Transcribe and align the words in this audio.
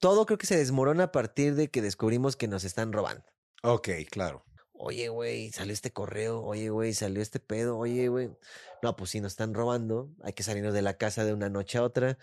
todo 0.00 0.26
creo 0.26 0.38
que 0.38 0.46
se 0.46 0.56
desmorona 0.56 1.04
a 1.04 1.12
partir 1.12 1.54
de 1.54 1.70
que 1.70 1.82
descubrimos 1.82 2.36
que 2.36 2.48
nos 2.48 2.64
están 2.64 2.92
robando. 2.92 3.24
Ok, 3.62 3.90
claro. 4.10 4.44
Oye, 4.72 5.10
güey, 5.10 5.50
salió 5.52 5.74
este 5.74 5.92
correo. 5.92 6.42
Oye, 6.42 6.70
güey, 6.70 6.94
salió 6.94 7.20
este 7.20 7.38
pedo. 7.38 7.76
Oye, 7.76 8.08
güey. 8.08 8.30
No, 8.82 8.96
pues 8.96 9.10
sí, 9.10 9.20
nos 9.20 9.32
están 9.32 9.52
robando. 9.52 10.10
Hay 10.22 10.32
que 10.32 10.42
salirnos 10.42 10.72
de 10.72 10.80
la 10.80 10.96
casa 10.96 11.24
de 11.26 11.34
una 11.34 11.50
noche 11.50 11.76
a 11.76 11.82
otra, 11.82 12.16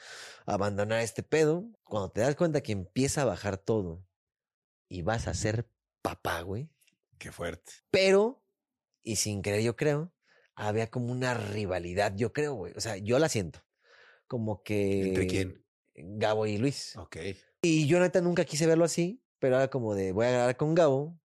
abandonar 0.47 1.01
este 1.01 1.21
pedo. 1.21 1.69
Cuando 1.83 2.09
te 2.09 2.21
das 2.21 2.35
cuenta 2.35 2.61
que 2.61 2.71
empieza 2.71 3.21
a 3.21 3.25
bajar 3.25 3.57
todo 3.57 4.03
y 4.89 5.03
vas 5.03 5.27
a 5.27 5.35
ser 5.35 5.69
papá, 6.01 6.41
güey. 6.41 6.67
Qué 7.19 7.31
fuerte. 7.31 7.73
Pero, 7.91 8.43
y 9.03 9.17
sin 9.17 9.43
creer, 9.43 9.61
yo 9.61 9.75
creo, 9.75 10.11
había 10.55 10.89
como 10.89 11.11
una 11.11 11.35
rivalidad, 11.35 12.15
yo 12.15 12.33
creo, 12.33 12.55
güey. 12.55 12.73
O 12.75 12.81
sea, 12.81 12.97
yo 12.97 13.19
la 13.19 13.29
siento. 13.29 13.63
Como 14.25 14.63
que. 14.63 15.09
¿Entre 15.09 15.27
quién? 15.27 15.63
Gabo 15.93 16.47
y 16.47 16.57
Luis. 16.57 16.95
Ok. 16.95 17.17
Y 17.67 17.87
yo 17.87 17.99
neta 17.99 18.21
nunca 18.21 18.45
quise 18.45 18.65
verlo 18.67 18.85
así, 18.85 19.21
pero 19.39 19.55
era 19.57 19.69
como 19.69 19.93
de 19.95 20.11
voy 20.11 20.25
a 20.25 20.29
agarrar 20.29 20.57
con 20.57 20.75
Gabo, 20.75 21.17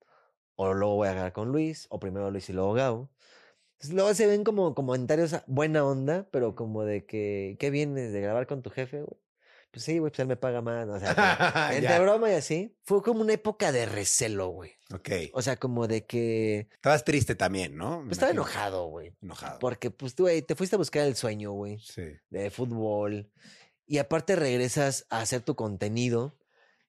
o 0.56 0.74
luego 0.74 0.96
voy 0.96 1.08
a 1.08 1.12
agarrar 1.12 1.32
con 1.32 1.48
Luis, 1.52 1.86
o 1.90 1.98
primero 2.00 2.30
Luis 2.30 2.48
y 2.48 2.52
luego 2.52 2.72
Gabo. 2.74 3.10
Entonces, 3.74 3.94
luego 3.94 4.12
se 4.14 4.26
ven 4.26 4.44
como 4.44 4.74
comentarios 4.74 5.32
a- 5.32 5.44
buena 5.46 5.84
onda, 5.84 6.26
pero 6.30 6.54
como 6.54 6.84
de 6.84 7.06
que, 7.06 7.56
¿qué 7.58 7.70
vienes 7.70 8.12
de 8.12 8.20
grabar 8.20 8.46
con 8.46 8.62
tu 8.62 8.68
jefe, 8.70 8.98
güey? 9.02 9.18
Pues 9.72 9.84
sí, 9.84 9.98
güey, 10.00 10.10
pues 10.10 10.18
él 10.18 10.26
me 10.26 10.36
paga 10.36 10.60
más. 10.60 10.88
O 10.88 10.98
sea, 10.98 11.14
entre 11.72 12.00
broma 12.00 12.28
y 12.30 12.34
así. 12.34 12.76
Fue 12.82 13.02
como 13.02 13.20
una 13.20 13.32
época 13.34 13.70
de 13.70 13.86
recelo, 13.86 14.48
güey. 14.48 14.72
Ok. 14.92 15.08
O 15.32 15.40
sea, 15.42 15.56
como 15.56 15.86
de 15.86 16.04
que. 16.04 16.68
Estabas 16.74 17.04
triste 17.04 17.36
también, 17.36 17.76
¿no? 17.76 18.00
Pues 18.00 18.12
estaba 18.18 18.32
enojado, 18.32 18.86
güey. 18.88 19.14
Enojado. 19.22 19.60
Porque, 19.60 19.92
pues, 19.92 20.16
tú, 20.16 20.24
güey, 20.24 20.42
te 20.42 20.56
fuiste 20.56 20.74
a 20.74 20.78
buscar 20.78 21.06
el 21.06 21.14
sueño, 21.14 21.52
güey, 21.52 21.78
Sí. 21.78 22.02
de 22.30 22.50
fútbol. 22.50 23.30
Y 23.90 23.98
aparte 23.98 24.36
regresas 24.36 25.04
a 25.10 25.18
hacer 25.18 25.42
tu 25.42 25.56
contenido 25.56 26.38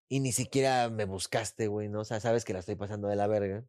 y 0.08 0.20
ni 0.20 0.32
siquiera 0.32 0.88
me 0.92 1.06
buscaste, 1.06 1.66
güey, 1.66 1.90
¿no? 1.90 2.02
O 2.02 2.06
sea, 2.06 2.20
sabes 2.20 2.46
que 2.46 2.54
la 2.54 2.60
estoy 2.60 2.76
pasando 2.76 3.08
de 3.08 3.16
la 3.16 3.26
verga. 3.26 3.66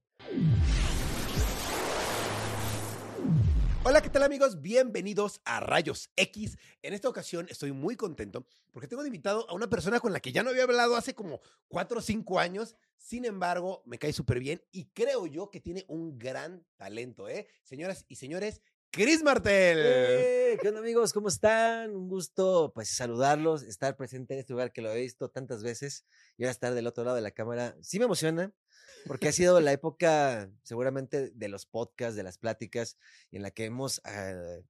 Hola, 3.84 4.02
¿qué 4.02 4.10
tal 4.10 4.22
amigos? 4.24 4.60
Bienvenidos 4.60 5.40
a 5.46 5.60
Rayos 5.60 6.10
X. 6.14 6.58
En 6.82 6.92
esta 6.92 7.08
ocasión 7.08 7.46
estoy 7.48 7.72
muy 7.72 7.96
contento 7.96 8.46
porque 8.70 8.86
tengo 8.86 9.02
invitado 9.06 9.48
a 9.48 9.54
una 9.54 9.70
persona 9.70 9.98
con 9.98 10.12
la 10.12 10.20
que 10.20 10.32
ya 10.32 10.42
no 10.42 10.50
había 10.50 10.64
hablado 10.64 10.94
hace 10.94 11.14
como 11.14 11.40
cuatro 11.68 12.00
o 12.00 12.02
cinco 12.02 12.38
años. 12.38 12.76
Sin 12.98 13.24
embargo, 13.24 13.82
me 13.86 13.98
cae 13.98 14.12
súper 14.12 14.40
bien 14.40 14.62
y 14.72 14.90
creo 14.90 15.26
yo 15.26 15.50
que 15.50 15.62
tiene 15.62 15.86
un 15.88 16.18
gran 16.18 16.66
talento, 16.76 17.30
¿eh? 17.30 17.48
Señoras 17.64 18.04
y 18.08 18.16
señores, 18.16 18.60
Chris 18.94 19.22
Martel. 19.22 19.78
¡Eh! 19.80 20.58
¿Qué 20.60 20.68
onda, 20.68 20.80
amigos? 20.80 21.14
¿Cómo 21.14 21.28
están? 21.28 21.96
Un 21.96 22.10
gusto, 22.10 22.72
pues, 22.74 22.90
saludarlos, 22.90 23.62
estar 23.62 23.96
presente 23.96 24.34
en 24.34 24.40
este 24.40 24.52
lugar 24.52 24.70
que 24.70 24.82
lo 24.82 24.92
he 24.92 25.00
visto 25.00 25.30
tantas 25.30 25.62
veces 25.62 26.04
y 26.36 26.44
ahora 26.44 26.50
estar 26.50 26.74
del 26.74 26.86
otro 26.86 27.02
lado 27.02 27.16
de 27.16 27.22
la 27.22 27.30
cámara. 27.30 27.74
Sí 27.80 27.98
me 27.98 28.04
emociona, 28.04 28.52
porque 29.06 29.28
ha 29.28 29.32
sido 29.32 29.58
la 29.62 29.72
época, 29.72 30.50
seguramente, 30.62 31.30
de 31.30 31.48
los 31.48 31.64
podcasts, 31.64 32.16
de 32.16 32.22
las 32.22 32.36
pláticas, 32.36 32.98
y 33.30 33.36
en 33.36 33.42
la 33.44 33.50
que 33.50 33.64
hemos 33.64 34.02
eh, 34.04 34.62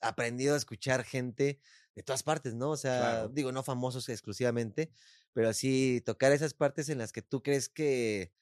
aprendido 0.00 0.54
a 0.54 0.58
escuchar 0.58 1.02
gente 1.02 1.58
de 1.96 2.02
todas 2.04 2.22
partes, 2.22 2.54
¿no? 2.54 2.70
O 2.70 2.76
sea, 2.76 2.98
Claro. 3.00 3.28
digo, 3.30 3.50
no 3.50 3.64
famosos 3.64 4.08
exclusivamente, 4.08 4.92
pero 5.32 5.52
sí 5.52 6.00
tocar 6.06 6.30
esas 6.30 6.54
partes 6.54 6.88
en 6.90 6.98
las 6.98 7.10
que 7.10 7.22
tú 7.22 7.42
crees 7.42 7.68
que 7.68 8.32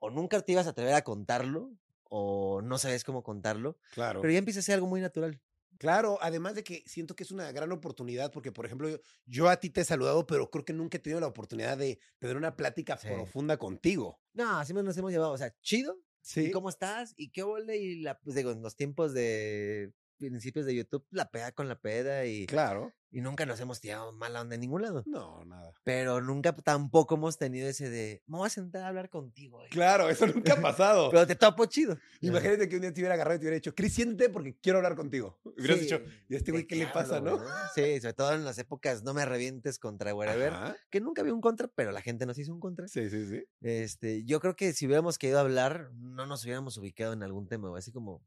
o 0.00 0.10
nunca 0.10 0.38
te 0.42 0.52
ibas 0.52 0.66
a 0.66 0.70
atrever 0.70 0.94
a 0.94 1.02
contarlo, 1.02 1.72
o 2.14 2.60
no 2.62 2.76
sabes 2.76 3.04
cómo 3.04 3.22
contarlo, 3.22 3.78
Claro. 3.94 4.20
pero 4.20 4.30
ya 4.32 4.38
empieza 4.38 4.60
a 4.60 4.62
ser 4.62 4.74
algo 4.74 4.86
muy 4.86 5.00
natural. 5.00 5.40
Claro, 5.78 6.18
además 6.20 6.54
de 6.54 6.62
que 6.62 6.82
siento 6.86 7.16
que 7.16 7.24
es 7.24 7.30
una 7.32 7.50
gran 7.52 7.72
oportunidad 7.72 8.30
porque, 8.30 8.52
por 8.52 8.66
ejemplo, 8.66 8.88
yo, 8.90 8.98
yo 9.24 9.48
a 9.48 9.56
ti 9.58 9.70
te 9.70 9.80
he 9.80 9.84
saludado, 9.84 10.26
pero 10.26 10.50
creo 10.50 10.64
que 10.64 10.74
nunca 10.74 10.98
he 10.98 11.00
tenido 11.00 11.20
la 11.20 11.26
oportunidad 11.26 11.78
de 11.78 11.98
tener 12.18 12.36
una 12.36 12.54
plática 12.54 12.96
Sí. 12.98 13.08
profunda 13.08 13.56
contigo. 13.56 14.20
No, 14.34 14.58
así 14.60 14.74
nos 14.74 14.96
hemos 14.96 15.10
llevado. 15.10 15.32
O 15.32 15.38
sea, 15.38 15.52
chido. 15.62 15.96
Sí. 16.20 16.42
¿Y 16.46 16.50
cómo 16.52 16.68
estás? 16.68 17.14
¿Y 17.16 17.30
qué 17.30 17.42
ole? 17.42 17.78
Y 17.78 18.00
la, 18.02 18.20
pues 18.20 18.36
digo, 18.36 18.52
en 18.52 18.62
los 18.62 18.76
tiempos 18.76 19.12
de 19.14 19.92
principios 20.18 20.66
de 20.66 20.74
YouTube, 20.76 21.04
la 21.10 21.30
peda 21.30 21.50
con 21.52 21.66
la 21.68 21.80
peda 21.80 22.26
y, 22.26 22.46
Claro. 22.46 22.92
Y 23.14 23.20
nunca 23.20 23.44
nos 23.46 23.60
hemos 23.60 23.78
tirado 23.80 24.10
mala 24.12 24.40
onda 24.40 24.54
en 24.54 24.62
ningún 24.62 24.82
lado. 24.82 25.02
No, 25.06 25.44
nada. 25.44 25.72
Pero 25.84 26.20
nunca 26.22 26.52
tampoco 26.56 27.14
hemos 27.16 27.36
tenido 27.38 27.68
ese 27.68 27.90
de, 27.90 28.22
me 28.26 28.38
voy 28.38 28.46
a 28.46 28.50
sentar 28.50 28.82
a 28.84 28.88
hablar 28.88 29.10
contigo. 29.10 29.58
güey". 29.58 29.68
Claro, 29.68 30.08
eso 30.08 30.26
nunca 30.26 30.54
ha 30.54 30.60
pasado. 30.62 31.10
Pero 31.10 31.26
te 31.26 31.36
topo 31.36 31.66
chido. 31.66 31.96
Imagínate 32.22 32.68
que 32.68 32.76
un 32.76 32.80
día 32.82 32.92
te 32.92 33.00
hubiera 33.00 33.14
agarrado 33.14 33.36
y 33.36 33.38
te 33.38 33.44
hubiera 33.44 33.54
dicho, 33.56 33.74
Cris, 33.74 33.92
siéntate 33.94 34.30
porque 34.30 34.56
quiero 34.60 34.78
hablar 34.78 34.96
contigo. 34.96 35.38
Hubieras 35.44 35.76
Sí, 35.78 35.84
dicho, 35.84 36.00
¿y 36.28 36.34
a 36.34 36.38
este 36.38 36.46
¿de 36.46 36.52
güey 36.52 36.66
qué 36.66 36.76
le 36.76 36.86
pasa, 36.86 37.18
hablo, 37.18 37.38
no? 37.38 37.44
Sí, 37.74 38.00
sobre 38.00 38.14
todo 38.14 38.32
en 38.32 38.44
las 38.44 38.56
épocas 38.58 39.02
no 39.02 39.12
me 39.12 39.24
revientes 39.26 39.78
contra 39.78 40.14
whatever, 40.14 40.52
Ajá. 40.54 40.76
que 40.90 41.00
nunca 41.00 41.20
había 41.20 41.34
un 41.34 41.40
contra, 41.42 41.68
pero 41.68 41.92
la 41.92 42.00
gente 42.00 42.24
nos 42.24 42.38
hizo 42.38 42.52
un 42.54 42.60
contra. 42.60 42.88
Sí, 42.88 43.10
sí, 43.10 43.26
sí. 43.28 43.44
Este, 43.60 44.24
yo 44.24 44.40
creo 44.40 44.56
que 44.56 44.72
si 44.72 44.86
hubiéramos 44.86 45.18
querido 45.18 45.38
hablar, 45.38 45.90
no 45.94 46.24
nos 46.24 46.44
hubiéramos 46.44 46.78
ubicado 46.78 47.12
en 47.12 47.22
algún 47.22 47.46
tema, 47.46 47.68
güey, 47.68 47.78
así 47.80 47.92
como 47.92 48.24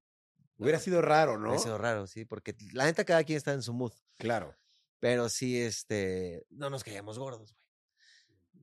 Hubiera 0.57 0.79
sido 0.79 1.01
raro, 1.01 1.38
¿no? 1.38 1.50
hubiera 1.50 1.62
sido 1.63 1.78
raro, 1.78 2.07
sí, 2.07 2.24
porque 2.24 2.56
la 2.72 2.85
neta 2.85 3.03
cada 3.03 3.24
quien 3.25 3.35
está 3.35 3.51
en 3.51 3.62
su 3.62 3.74
mood. 3.74 3.91
Claro. 4.18 4.56
Pero 5.00 5.29
sí, 5.29 5.59
este, 5.59 6.45
no 6.50 6.69
nos 6.69 6.83
caíamos 6.83 7.19
gordos, 7.19 7.53
güey. 7.53 7.66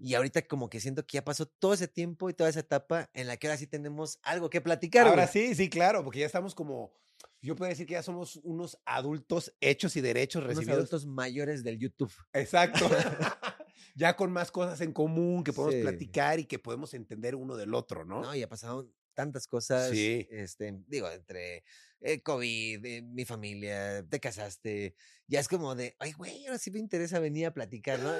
Y 0.00 0.14
ahorita 0.14 0.42
como 0.48 0.68
que 0.68 0.80
siento 0.80 1.06
que 1.06 1.16
ya 1.18 1.24
pasó 1.24 1.46
todo 1.46 1.74
ese 1.74 1.86
tiempo 1.86 2.28
y 2.28 2.34
toda 2.34 2.50
esa 2.50 2.60
etapa 2.60 3.10
en 3.14 3.26
la 3.28 3.36
que 3.36 3.46
ahora 3.46 3.58
sí 3.58 3.66
tenemos 3.68 4.18
algo 4.22 4.50
que 4.50 4.60
platicar, 4.60 5.06
Ahora 5.06 5.26
güey. 5.26 5.48
sí, 5.48 5.54
sí, 5.54 5.68
claro, 5.68 6.02
porque 6.02 6.18
ya 6.20 6.26
estamos 6.26 6.54
como, 6.56 6.92
yo 7.40 7.54
puedo 7.54 7.68
decir 7.68 7.86
que 7.86 7.92
ya 7.92 8.02
somos 8.02 8.36
unos 8.42 8.78
adultos 8.84 9.54
hechos 9.60 9.94
y 9.94 10.00
derechos 10.00 10.40
Unos 10.42 10.56
recibidos. 10.56 10.76
adultos 10.78 11.06
mayores 11.06 11.62
del 11.62 11.78
YouTube. 11.78 12.12
Exacto. 12.32 12.88
ya 13.94 14.16
con 14.16 14.32
más 14.32 14.50
cosas 14.50 14.80
en 14.80 14.92
común 14.92 15.44
que 15.44 15.52
podemos 15.52 15.74
Sí. 15.76 15.82
platicar 15.82 16.40
y 16.40 16.46
que 16.46 16.58
podemos 16.58 16.94
entender 16.94 17.34
uno 17.36 17.56
del 17.56 17.74
otro, 17.74 18.04
¿no? 18.04 18.22
¿no? 18.22 18.34
Y 18.34 18.42
ha 18.42 18.48
pasado 18.48 18.90
tantas 19.14 19.46
cosas, 19.46 19.90
Sí. 19.90 20.26
este, 20.30 20.74
digo, 20.88 21.10
entre 21.10 21.64
eh, 22.00 22.20
COVID, 22.22 22.84
eh, 22.84 23.02
mi 23.02 23.24
familia, 23.24 24.04
te 24.08 24.18
casaste, 24.20 24.94
ya 25.28 25.38
es 25.40 25.48
como 25.48 25.74
de, 25.74 25.94
ay, 26.00 26.12
güey, 26.12 26.46
ahora 26.46 26.58
sí 26.58 26.70
me 26.70 26.80
interesa 26.80 27.20
venir 27.20 27.46
a 27.46 27.54
platicar, 27.54 28.00
¿no? 28.00 28.12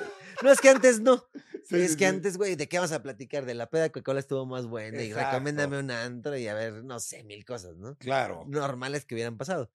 No 0.43 0.53
es 0.53 0.61
que 0.61 0.69
antes 0.69 1.01
no, 1.01 1.25
Sí, 1.65 1.77
es 1.81 1.93
sí, 1.93 1.97
que 1.97 2.05
sí. 2.05 2.05
antes, 2.05 2.37
güey, 2.37 2.55
¿de 2.57 2.69
qué 2.69 2.79
vas 2.79 2.93
a 2.93 3.03
platicar? 3.03 3.45
De 3.45 3.55
la 3.55 3.71
peda 3.71 3.89
Coca-Cola 3.91 4.21
estuvo 4.21 4.47
más 4.47 4.67
buena 4.67 5.03
y 5.03 5.13
recomiéndame 5.13 5.79
un 5.79 5.91
antro 5.91 6.37
y 6.37 6.47
a 6.49 6.55
ver, 6.55 6.85
no 6.85 7.01
sé, 7.01 7.25
mil 7.25 7.45
cosas, 7.45 7.77
¿no? 7.77 7.97
Claro. 7.99 8.45
Normales 8.47 9.05
que 9.05 9.15
hubieran 9.15 9.37
pasado. 9.37 9.71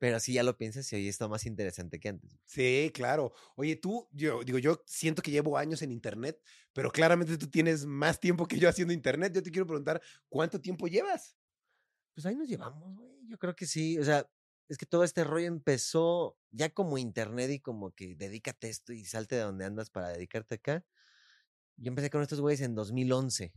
Pero 0.00 0.18
si 0.18 0.32
ya 0.32 0.42
lo 0.42 0.56
piensas 0.56 0.90
y 0.94 0.96
hoy 0.96 1.08
está 1.08 1.28
más 1.28 1.44
interesante 1.44 2.00
que 2.00 2.08
antes. 2.08 2.40
Sí, 2.46 2.90
claro. 2.94 3.34
Oye, 3.54 3.76
tú, 3.76 4.08
yo 4.12 4.42
digo, 4.42 4.56
yo 4.58 4.82
siento 4.86 5.20
que 5.20 5.30
llevo 5.30 5.58
años 5.58 5.82
en 5.82 5.92
internet, 5.92 6.42
pero 6.72 6.90
claramente 6.90 7.36
tú 7.36 7.50
tienes 7.50 7.84
más 7.84 8.18
tiempo 8.18 8.46
que 8.46 8.58
yo 8.58 8.70
haciendo 8.70 8.94
internet. 8.94 9.34
Yo 9.34 9.42
te 9.42 9.50
quiero 9.50 9.66
preguntar, 9.66 10.00
¿cuánto 10.30 10.58
tiempo 10.58 10.88
llevas? 10.88 11.36
Pues 12.14 12.24
ahí 12.24 12.34
nos 12.34 12.48
llevamos, 12.48 12.96
güey. 12.96 13.26
Yo 13.26 13.38
creo 13.38 13.54
que 13.54 13.66
sí. 13.66 13.98
O 13.98 14.04
sea, 14.04 14.26
es 14.70 14.78
que 14.78 14.86
todo 14.86 15.04
este 15.04 15.22
rollo 15.22 15.46
empezó 15.46 16.38
ya 16.50 16.70
como 16.70 16.96
internet 16.96 17.50
y 17.50 17.60
como 17.60 17.90
que 17.90 18.14
dedícate 18.16 18.70
esto 18.70 18.94
y 18.94 19.04
salte 19.04 19.36
de 19.36 19.42
donde 19.42 19.66
andas 19.66 19.90
para 19.90 20.08
dedicarte 20.08 20.54
acá. 20.54 20.82
Yo 21.76 21.88
empecé 21.88 22.08
con 22.08 22.22
estos 22.22 22.40
güeyes 22.40 22.62
en 22.62 22.74
2011, 22.74 23.52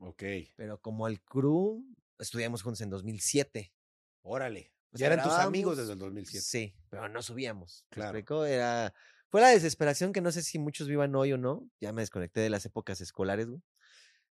Ok. 0.00 0.22
pero 0.54 0.82
como 0.82 1.08
el 1.08 1.22
crew 1.22 1.82
estudiamos 2.18 2.62
juntos 2.62 2.82
en 2.82 2.90
2007. 2.90 3.72
Órale. 4.20 4.74
Ya 4.92 5.06
eran 5.06 5.22
tus 5.22 5.32
amigos 5.32 5.76
desde 5.76 5.92
el 5.92 5.98
2007. 5.98 6.44
Sí, 6.44 6.74
pero 6.88 7.08
no 7.08 7.22
subíamos. 7.22 7.84
¿me 7.90 7.94
Claro. 7.94 8.44
Era. 8.44 8.94
Fue 9.30 9.40
la 9.40 9.48
desesperación 9.48 10.12
que 10.12 10.20
no 10.20 10.32
sé 10.32 10.42
si 10.42 10.58
muchos 10.58 10.88
vivan 10.88 11.14
hoy 11.14 11.32
o 11.32 11.38
no. 11.38 11.68
Ya 11.80 11.92
me 11.92 12.02
desconecté 12.02 12.40
de 12.40 12.50
las 12.50 12.64
épocas 12.64 13.00
escolares, 13.00 13.46
güey. 13.46 13.60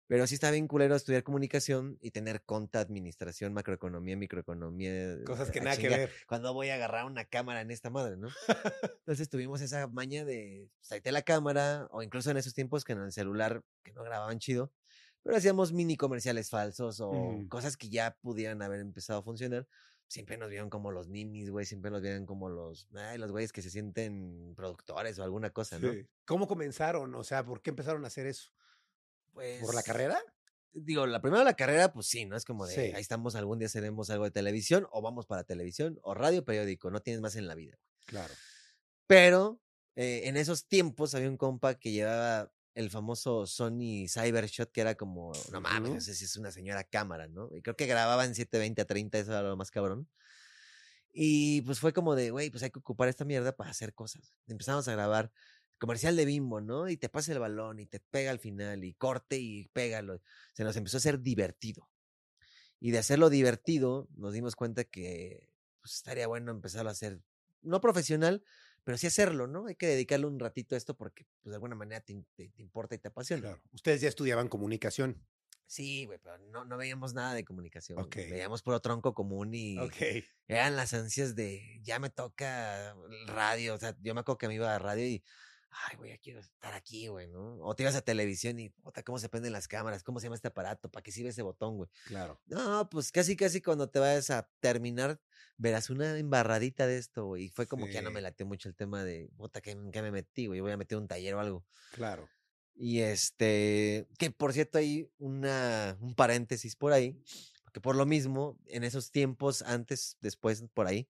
Pero 0.08 0.26
sí 0.26 0.34
está 0.34 0.50
bien 0.50 0.68
culero 0.68 0.96
estudiar 0.96 1.22
comunicación 1.22 2.00
y 2.02 2.10
tener 2.10 2.42
conta, 2.42 2.80
administración, 2.80 3.54
macroeconomía, 3.54 4.18
microeconomía. 4.18 5.24
Cosas 5.24 5.52
que 5.52 5.62
nada 5.62 5.76
que 5.76 5.84
chinga, 5.84 5.98
ver. 5.98 6.12
Cuando 6.28 6.52
voy 6.56 6.70
a 6.70 6.76
agarrar 6.76 7.06
una 7.06 7.26
cámara 7.26 7.62
en 7.62 7.70
esta 7.70 7.92
madre, 7.92 8.18
¿no? 8.18 8.28
Entonces 9.02 9.30
tuvimos 9.30 9.62
esa 9.62 9.86
maña 9.86 10.26
de 10.26 10.68
salte 10.82 11.12
la 11.12 11.22
cámara, 11.22 11.88
o 11.92 12.02
incluso 12.02 12.32
en 12.32 12.38
esos 12.38 12.56
tiempos 12.56 12.86
que 12.86 12.94
en 12.94 13.02
el 13.02 13.12
celular, 13.12 13.62
que 13.84 13.94
no 13.94 14.02
grababan 14.02 14.40
chido, 14.40 14.74
pero 15.22 15.38
hacíamos 15.38 15.74
mini 15.74 15.96
comerciales 15.96 16.50
falsos 16.50 17.00
o 17.02 17.12
Ujú. 17.12 17.48
cosas 17.48 17.78
que 17.78 17.90
ya 17.90 18.18
pudieran 18.22 18.64
haber 18.64 18.80
empezado 18.80 19.20
a 19.20 19.24
funcionar 19.24 19.68
siempre 20.10 20.38
nos 20.38 20.50
vieron 20.50 20.70
como 20.70 20.92
los 20.92 21.08
ninis, 21.08 21.50
güey, 21.50 21.66
siempre 21.66 21.92
nos 21.92 22.02
vieron 22.02 22.26
como 22.26 22.50
los, 22.50 22.90
ay, 22.96 23.18
los 23.18 23.32
güeyes 23.32 23.54
que 23.54 23.62
se 23.62 23.70
sienten 23.70 24.54
productores 24.56 25.18
o 25.20 25.24
alguna 25.24 25.52
cosa, 25.52 25.80
¿no? 25.80 25.94
Sí. 25.94 26.06
¿Cómo 26.26 26.48
comenzaron? 26.48 27.14
O 27.16 27.24
sea, 27.24 27.46
¿por 27.46 27.62
qué 27.62 27.70
empezaron 27.70 28.04
a 28.04 28.08
hacer 28.08 28.26
eso? 28.28 28.52
Pues, 29.32 29.62
¿Por 29.62 29.74
la 29.76 29.84
carrera? 29.84 30.20
Digo, 30.74 31.06
la 31.06 31.22
primera 31.22 31.44
la 31.44 31.56
carrera, 31.56 31.94
pues 31.94 32.08
sí, 32.08 32.26
¿no? 32.26 32.36
Es 32.36 32.44
como 32.44 32.66
de, 32.66 32.74
Sí. 32.74 32.82
ahí 32.82 33.02
estamos, 33.02 33.36
algún 33.36 33.60
día 33.60 33.70
haremos 33.74 34.10
algo 34.10 34.26
de 34.26 34.32
televisión, 34.32 34.88
o 34.92 35.02
vamos 35.02 35.26
para 35.28 35.44
televisión, 35.44 36.00
o 36.02 36.14
radio, 36.14 36.44
periódico, 36.44 36.92
no 36.92 37.00
tienes 37.02 37.22
más 37.22 37.36
en 37.36 37.48
la 37.48 37.56
vida. 37.56 37.78
Claro. 38.06 38.34
Pero 39.08 39.62
eh, 39.96 40.22
en 40.26 40.38
esos 40.38 40.68
tiempos 40.68 41.16
había 41.16 41.30
un 41.30 41.38
compa 41.38 41.76
que 41.76 41.92
llevaba 41.92 42.52
el 42.80 42.90
famoso 42.90 43.46
Sony 43.46 44.08
Cybershot, 44.08 44.72
que 44.72 44.80
era 44.80 44.96
como, 44.96 45.34
no 45.52 45.60
mames, 45.60 45.92
no 45.92 46.00
sé 46.00 46.16
si 46.16 46.24
es 46.24 46.38
una 46.38 46.50
señora 46.50 46.86
cámara, 46.86 47.28
¿no? 47.28 47.50
Y 47.54 47.62
creo 47.62 47.76
que 47.76 47.86
grababa 47.86 48.24
en 48.24 48.34
720 48.34 48.82
a 48.82 48.86
30, 48.86 49.20
eso 49.20 49.32
era 49.32 49.42
lo 49.42 49.58
más 49.58 49.70
cabrón. 49.70 50.08
Y 51.12 51.62
pues 51.64 51.82
fue 51.82 51.92
como 51.92 52.16
de, 52.16 52.32
güey, 52.32 52.50
pues 52.50 52.64
hay 52.64 52.72
que 52.72 52.80
ocupar 52.80 53.10
esta 53.10 53.26
mierda 53.26 53.52
para 53.52 53.72
hacer 53.72 53.94
cosas. 53.94 54.34
Empezamos 54.48 54.88
a 54.88 54.94
grabar 54.94 55.30
comercial 55.78 56.16
de 56.16 56.24
bimbo, 56.24 56.62
¿no? 56.62 56.88
Y 56.88 56.96
te 56.96 57.10
pasa 57.10 57.34
el 57.34 57.40
balón 57.40 57.80
y 57.80 57.86
te 57.86 58.00
pega 58.00 58.32
al 58.32 58.40
final 58.40 58.82
y 58.86 58.94
corte 58.94 59.38
y 59.38 59.68
pégalo. 59.74 60.22
Se 60.54 60.64
nos 60.64 60.78
empezó 60.78 60.98
a 60.98 61.00
hacer 61.00 61.20
divertido. 61.20 61.90
Y 62.80 62.92
de 62.92 63.00
hacerlo 63.00 63.30
divertido, 63.30 64.08
nos 64.16 64.34
dimos 64.34 64.56
cuenta 64.56 64.86
que 64.86 65.50
pues, 65.82 65.96
estaría 65.96 66.28
bueno 66.28 66.52
empezarlo 66.52 66.88
a 66.88 66.94
hacer, 66.94 67.20
no 67.62 67.82
profesional, 67.82 68.42
pero 68.84 68.98
sí 68.98 69.08
hacerlo, 69.08 69.48
¿no? 69.48 69.68
Hay 69.68 69.76
que 69.76 69.88
dedicarle 69.88 70.26
un 70.26 70.40
ratito 70.40 70.76
a 70.76 70.78
esto 70.78 70.96
porque, 70.96 71.26
pues, 71.42 71.52
de 71.52 71.56
alguna 71.56 71.76
manera 71.76 72.02
te, 72.02 72.14
te- 72.36 72.50
te 72.50 72.62
importa 72.62 72.96
y 72.96 73.00
te 73.00 73.08
apasiona. 73.10 73.42
Claro. 73.42 73.62
Ustedes 73.72 74.02
ya 74.02 74.10
estudiaban 74.10 74.48
comunicación. 74.48 75.26
Sí, 75.66 76.06
güey, 76.06 76.18
pero 76.18 76.40
no, 76.40 76.66
no 76.66 76.78
veíamos 76.78 77.14
nada 77.14 77.36
de 77.36 77.46
comunicación. 77.46 78.00
Ok. 78.00 78.16
Veíamos 78.16 78.64
puro 78.64 78.80
tronco 78.80 79.14
común 79.14 79.54
y 79.54 79.78
Ok. 79.78 79.96
eran 80.48 80.76
las 80.76 80.94
ansias 80.96 81.36
de 81.36 81.80
ya 81.84 82.00
me 82.00 82.10
toca 82.10 82.96
radio. 83.28 83.76
O 83.76 83.78
sea, 83.78 83.96
yo 84.02 84.16
me 84.16 84.22
acuerdo 84.22 84.40
que 84.40 84.48
me 84.48 84.56
iba 84.56 84.74
a 84.74 84.80
radio 84.80 85.06
y, 85.06 85.24
ay, 85.70 85.98
güey, 85.98 86.12
ya 86.12 86.18
quiero 86.18 86.40
estar 86.40 86.74
aquí, 86.74 87.08
güey, 87.08 87.28
¿no? 87.28 87.58
O 87.62 87.76
te 87.76 87.84
ibas 87.84 87.96
a 87.96 88.02
televisión 88.02 88.60
y, 88.60 88.70
puta, 88.70 89.04
¿cómo 89.04 89.20
se 89.20 89.30
prenden 89.30 89.54
las 89.54 89.68
cámaras? 89.68 90.04
¿Cómo 90.04 90.20
se 90.20 90.26
llama 90.26 90.36
este 90.36 90.48
aparato? 90.48 90.90
¿Para 90.90 91.04
qué 91.04 91.12
sirve 91.12 91.30
ese 91.30 91.42
botón, 91.42 91.78
güey? 91.78 91.90
Claro. 92.06 92.42
No, 92.48 92.90
pues 92.90 93.12
casi, 93.12 93.36
casi 93.36 93.62
cuando 93.62 93.90
te 93.90 94.00
vayas 94.00 94.30
a 94.30 94.50
terminar, 94.60 95.20
verás 95.58 95.90
una 95.90 96.18
embarradita 96.18 96.88
de 96.88 96.98
esto, 96.98 97.26
güey. 97.26 97.46
Y 97.46 97.50
fue 97.50 97.68
como 97.68 97.86
que 97.86 97.94
ya 97.94 98.02
no 98.02 98.12
me 98.12 98.22
late 98.22 98.44
mucho 98.44 98.70
el 98.70 98.76
tema 98.76 99.04
de, 99.04 99.30
puta, 99.38 99.62
¿qué, 99.62 99.78
qué 99.92 100.02
me 100.02 100.12
metí, 100.12 100.48
güey? 100.48 100.58
Yo 100.58 100.64
voy 100.64 100.74
a 100.74 100.78
meter 100.78 100.98
un 100.98 101.08
taller 101.08 101.36
o 101.36 101.40
algo. 101.40 101.66
Claro. 101.92 102.28
Y 102.76 103.02
este, 103.02 104.08
que 104.18 104.32
por 104.32 104.54
cierto 104.54 104.78
hay 104.78 105.12
una, 105.18 105.98
un 106.00 106.16
paréntesis 106.16 106.78
por 106.78 106.94
ahí, 106.94 107.22
porque 107.64 107.82
por 107.82 107.96
lo 107.96 108.06
mismo, 108.06 108.58
en 108.68 108.86
esos 108.86 109.12
tiempos, 109.12 109.62
antes, 109.64 110.18
después, 110.22 110.64
por 110.74 110.88
ahí, 110.88 111.10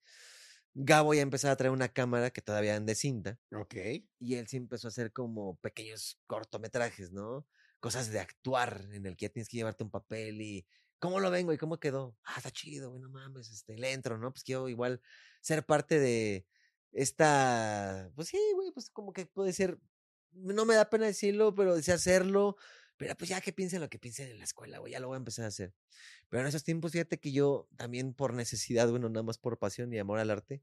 Gabo 0.81 1.13
ya 1.13 1.21
empezaba 1.21 1.51
a 1.51 1.57
traer 1.57 1.73
una 1.73 1.89
cámara 1.89 2.29
que 2.29 2.41
todavía 2.41 2.77
anda 2.77 2.91
de 2.91 2.95
cinta, 2.95 3.37
Ok. 3.51 3.75
y 4.17 4.35
él 4.35 4.47
sí 4.47 4.55
empezó 4.55 4.87
a 4.87 4.89
hacer 4.89 5.11
como 5.11 5.57
pequeños 5.57 6.21
cortometrajes, 6.25 7.11
¿no? 7.11 7.45
Cosas 7.81 8.11
de 8.11 8.21
actuar, 8.21 8.87
en 8.93 9.05
el 9.05 9.17
que 9.17 9.25
ya 9.25 9.29
tienes 9.29 9.49
que 9.49 9.57
llevarte 9.57 9.83
un 9.83 9.91
papel 9.91 10.39
y, 10.41 10.65
¿cómo 10.97 11.19
lo 11.19 11.31
vengo 11.31 11.51
y 11.51 11.57
cómo 11.57 11.81
quedó? 11.81 12.17
Ah, 12.23 12.35
está 12.37 12.49
chido, 12.51 12.91
güey, 12.91 13.01
no 13.01 13.09
mames, 13.09 13.49
este, 13.49 13.77
le 13.77 13.91
entro, 13.91 14.17
¿no? 14.17 14.31
Pues 14.31 14.45
quiero 14.45 14.69
igual 14.69 15.01
ser 15.41 15.65
parte 15.65 15.99
de 15.99 16.45
esta, 16.93 18.09
pues 18.15 18.29
sí, 18.29 18.39
güey, 18.55 18.71
pues 18.71 18.89
como 18.89 19.11
que 19.11 19.25
puede 19.25 19.51
ser, 19.51 19.79
no 20.31 20.65
me 20.65 20.75
da 20.75 20.89
pena 20.89 21.07
decirlo, 21.07 21.53
pero 21.55 21.75
desea 21.75 21.95
hacerlo, 21.95 22.55
pero 22.99 23.15
pues 23.15 23.29
ya 23.29 23.39
que 23.39 23.53
piensen 23.53 23.79
lo 23.79 23.89
que 23.89 23.97
piensen 23.97 24.29
en 24.29 24.39
la 24.39 24.43
escuela, 24.43 24.79
güey, 24.79 24.91
ya 24.91 24.99
lo 24.99 25.07
voy 25.07 25.15
a 25.15 25.19
empezar 25.19 25.45
a 25.45 25.47
hacer. 25.47 25.73
Pero 26.27 26.41
en 26.41 26.47
esos 26.47 26.65
tiempos, 26.65 26.91
fíjate 26.91 27.17
que 27.17 27.31
yo 27.31 27.69
también 27.77 28.13
por 28.13 28.33
necesidad, 28.33 28.89
bueno, 28.91 29.07
nada 29.07 29.23
más 29.23 29.37
por 29.37 29.57
pasión 29.57 29.93
y 29.93 29.99
amor 29.99 30.19
al 30.19 30.29
arte, 30.29 30.61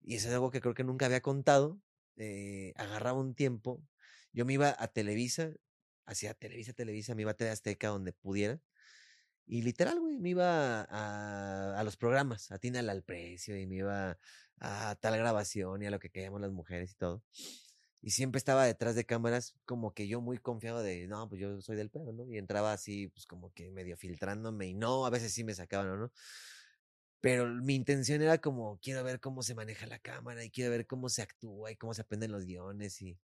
y 0.00 0.16
eso 0.16 0.28
es 0.28 0.34
algo 0.34 0.50
que 0.50 0.62
creo 0.62 0.72
que 0.72 0.82
nunca 0.82 1.04
había 1.04 1.20
contado, 1.20 1.78
eh, 2.16 2.72
agarraba 2.76 3.20
un 3.20 3.34
tiempo, 3.34 3.82
yo 4.32 4.46
me 4.46 4.54
iba 4.54 4.74
a 4.78 4.88
Televisa, 4.88 5.52
hacia 6.06 6.32
Televisa, 6.32 6.72
Televisa, 6.72 7.14
me 7.14 7.22
iba 7.22 7.32
a 7.32 7.34
TV 7.34 7.50
Azteca 7.50 7.88
donde 7.88 8.14
pudiera, 8.14 8.62
y 9.46 9.60
literal, 9.60 10.00
güey, 10.00 10.18
me 10.18 10.30
iba 10.30 10.84
a, 10.84 11.78
a 11.78 11.84
los 11.84 11.98
programas, 11.98 12.50
a 12.50 12.58
Tina 12.58 12.80
al 12.80 13.02
precio, 13.02 13.58
y 13.58 13.66
me 13.66 13.76
iba 13.76 14.18
a 14.60 14.96
tal 14.96 15.18
grabación 15.18 15.82
y 15.82 15.86
a 15.86 15.90
lo 15.90 15.98
que 15.98 16.10
queríamos 16.10 16.40
las 16.40 16.50
mujeres 16.50 16.92
y 16.92 16.94
todo. 16.94 17.22
Y 18.00 18.10
siempre 18.10 18.38
estaba 18.38 18.64
detrás 18.64 18.94
de 18.94 19.04
cámaras, 19.04 19.54
como 19.64 19.92
que 19.92 20.06
yo 20.06 20.20
muy 20.20 20.38
confiado 20.38 20.82
de, 20.82 21.08
no, 21.08 21.28
pues 21.28 21.40
yo 21.40 21.60
soy 21.60 21.76
del 21.76 21.90
pedo, 21.90 22.12
¿no? 22.12 22.30
Y 22.32 22.38
entraba 22.38 22.72
así, 22.72 23.08
pues 23.08 23.26
como 23.26 23.52
que 23.52 23.70
medio 23.70 23.96
filtrándome 23.96 24.68
y 24.68 24.74
no, 24.74 25.04
a 25.04 25.10
veces 25.10 25.32
sí 25.32 25.42
me 25.42 25.54
sacaban 25.54 25.98
no. 25.98 26.12
Pero 27.20 27.48
mi 27.48 27.74
intención 27.74 28.22
era 28.22 28.38
como, 28.38 28.78
quiero 28.80 29.02
ver 29.02 29.18
cómo 29.18 29.42
se 29.42 29.54
maneja 29.54 29.86
la 29.86 29.98
cámara 29.98 30.44
y 30.44 30.50
quiero 30.50 30.70
ver 30.70 30.86
cómo 30.86 31.08
se 31.08 31.22
actúa 31.22 31.72
y 31.72 31.76
cómo 31.76 31.92
se 31.92 32.02
aprenden 32.02 32.30
los 32.30 32.44
guiones 32.44 33.02
y 33.02 33.18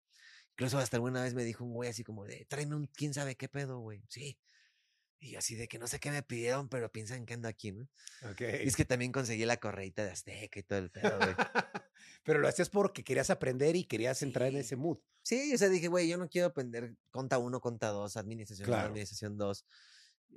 incluso 0.52 0.78
hasta 0.78 0.96
alguna 0.96 1.22
vez 1.22 1.34
me 1.34 1.43
dijo 1.44 1.64
un 1.64 1.72
güey 1.72 1.90
así 1.90 2.05
como 2.05 2.25
de, 2.25 2.44
tráeme 2.49 2.76
un 2.76 2.87
quién 2.87 3.12
sabe 3.12 3.34
qué 3.37 3.49
pedo, 3.49 3.81
güey. 3.81 4.05
Sí. 4.08 4.38
Y 5.19 5.32
yo 5.32 5.38
así 5.38 5.56
de 5.56 5.69
que 5.69 5.78
no 5.78 5.87
sé 5.87 5.99
qué 5.99 6.11
me 6.11 6.22
pidieron, 6.22 6.69
pero 6.69 6.90
piensan 6.90 7.26
que 7.26 7.34
ando 7.34 7.49
aquí, 7.49 7.72
¿no? 7.72 7.88
Ok. 8.31 8.40
Y 8.40 8.69
es 8.69 8.76
que 8.76 8.84
también 8.84 9.11
conseguí 9.11 9.44
la 9.44 9.58
correita 9.58 10.05
de 10.05 10.12
Azteca 10.12 10.61
y 10.61 10.62
todo 10.62 10.78
el 10.78 10.90
pedo, 10.90 11.19
güey. 11.19 11.34
Pero 12.22 12.38
lo 12.38 12.49
hacías 12.49 12.69
porque 12.69 13.02
querías 13.02 13.31
aprender 13.31 13.76
y 13.76 13.84
querías 13.84 14.22
entrar 14.22 14.49
en 14.49 14.56
ese 14.56 14.76
mood. 14.76 14.99
Sí, 15.22 15.55
o 15.55 15.58
sea, 15.58 15.69
dije, 15.69 15.88
güey, 15.88 16.08
yo 16.08 16.19
no 16.19 16.28
quiero 16.28 16.49
aprender 16.49 16.94
conta 17.11 17.38
uno, 17.38 17.61
conta 17.61 17.88
dos, 17.88 18.17
administración 18.17 18.67
Claro. 18.67 18.88
administración 18.88 19.37
dos. 19.37 19.64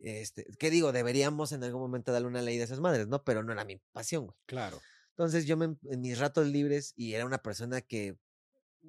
Este, 0.01 0.45
¿qué 0.57 0.69
digo? 0.69 0.91
Deberíamos 0.91 1.51
en 1.51 1.63
algún 1.63 1.81
momento 1.81 2.11
darle 2.11 2.27
una 2.27 2.41
ley 2.41 2.57
de 2.57 2.63
esas 2.63 2.79
madres, 2.79 3.07
¿no? 3.07 3.23
Pero 3.23 3.43
no 3.43 3.51
era 3.51 3.63
mi 3.65 3.77
pasión, 3.91 4.25
güey. 4.25 4.37
Claro. 4.45 4.81
Entonces 5.09 5.45
yo 5.45 5.57
me, 5.57 5.65
en 5.65 6.01
mis 6.01 6.17
ratos 6.17 6.47
libres, 6.47 6.93
y 6.95 7.13
era 7.13 7.25
una 7.25 7.37
persona 7.37 7.81
que, 7.81 8.07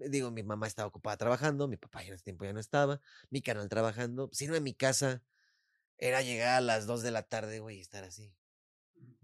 eh, 0.00 0.08
digo, 0.08 0.31
mi 0.31 0.43
mamá 0.43 0.67
estaba 0.67 0.88
ocupada 0.88 1.17
trabajando, 1.17 1.69
mi 1.69 1.76
papá 1.76 2.02
ya 2.02 2.08
en 2.08 2.14
ese 2.14 2.25
tiempo 2.25 2.44
ya 2.44 2.52
no 2.52 2.61
estaba, 2.61 3.00
mi 3.31 3.43
canal 3.43 3.69
trabajando, 3.69 4.31
si 4.32 4.46
no 4.46 4.55
en 4.55 4.62
mi 4.62 4.75
casa, 4.75 5.23
era 5.99 6.23
llegar 6.23 6.56
a 6.56 6.61
las 6.61 6.87
2 6.87 7.02
de 7.02 7.11
la 7.11 7.23
tarde, 7.23 7.61
güey, 7.61 7.76
y 7.79 7.81
estar 7.81 8.05
así, 8.05 8.35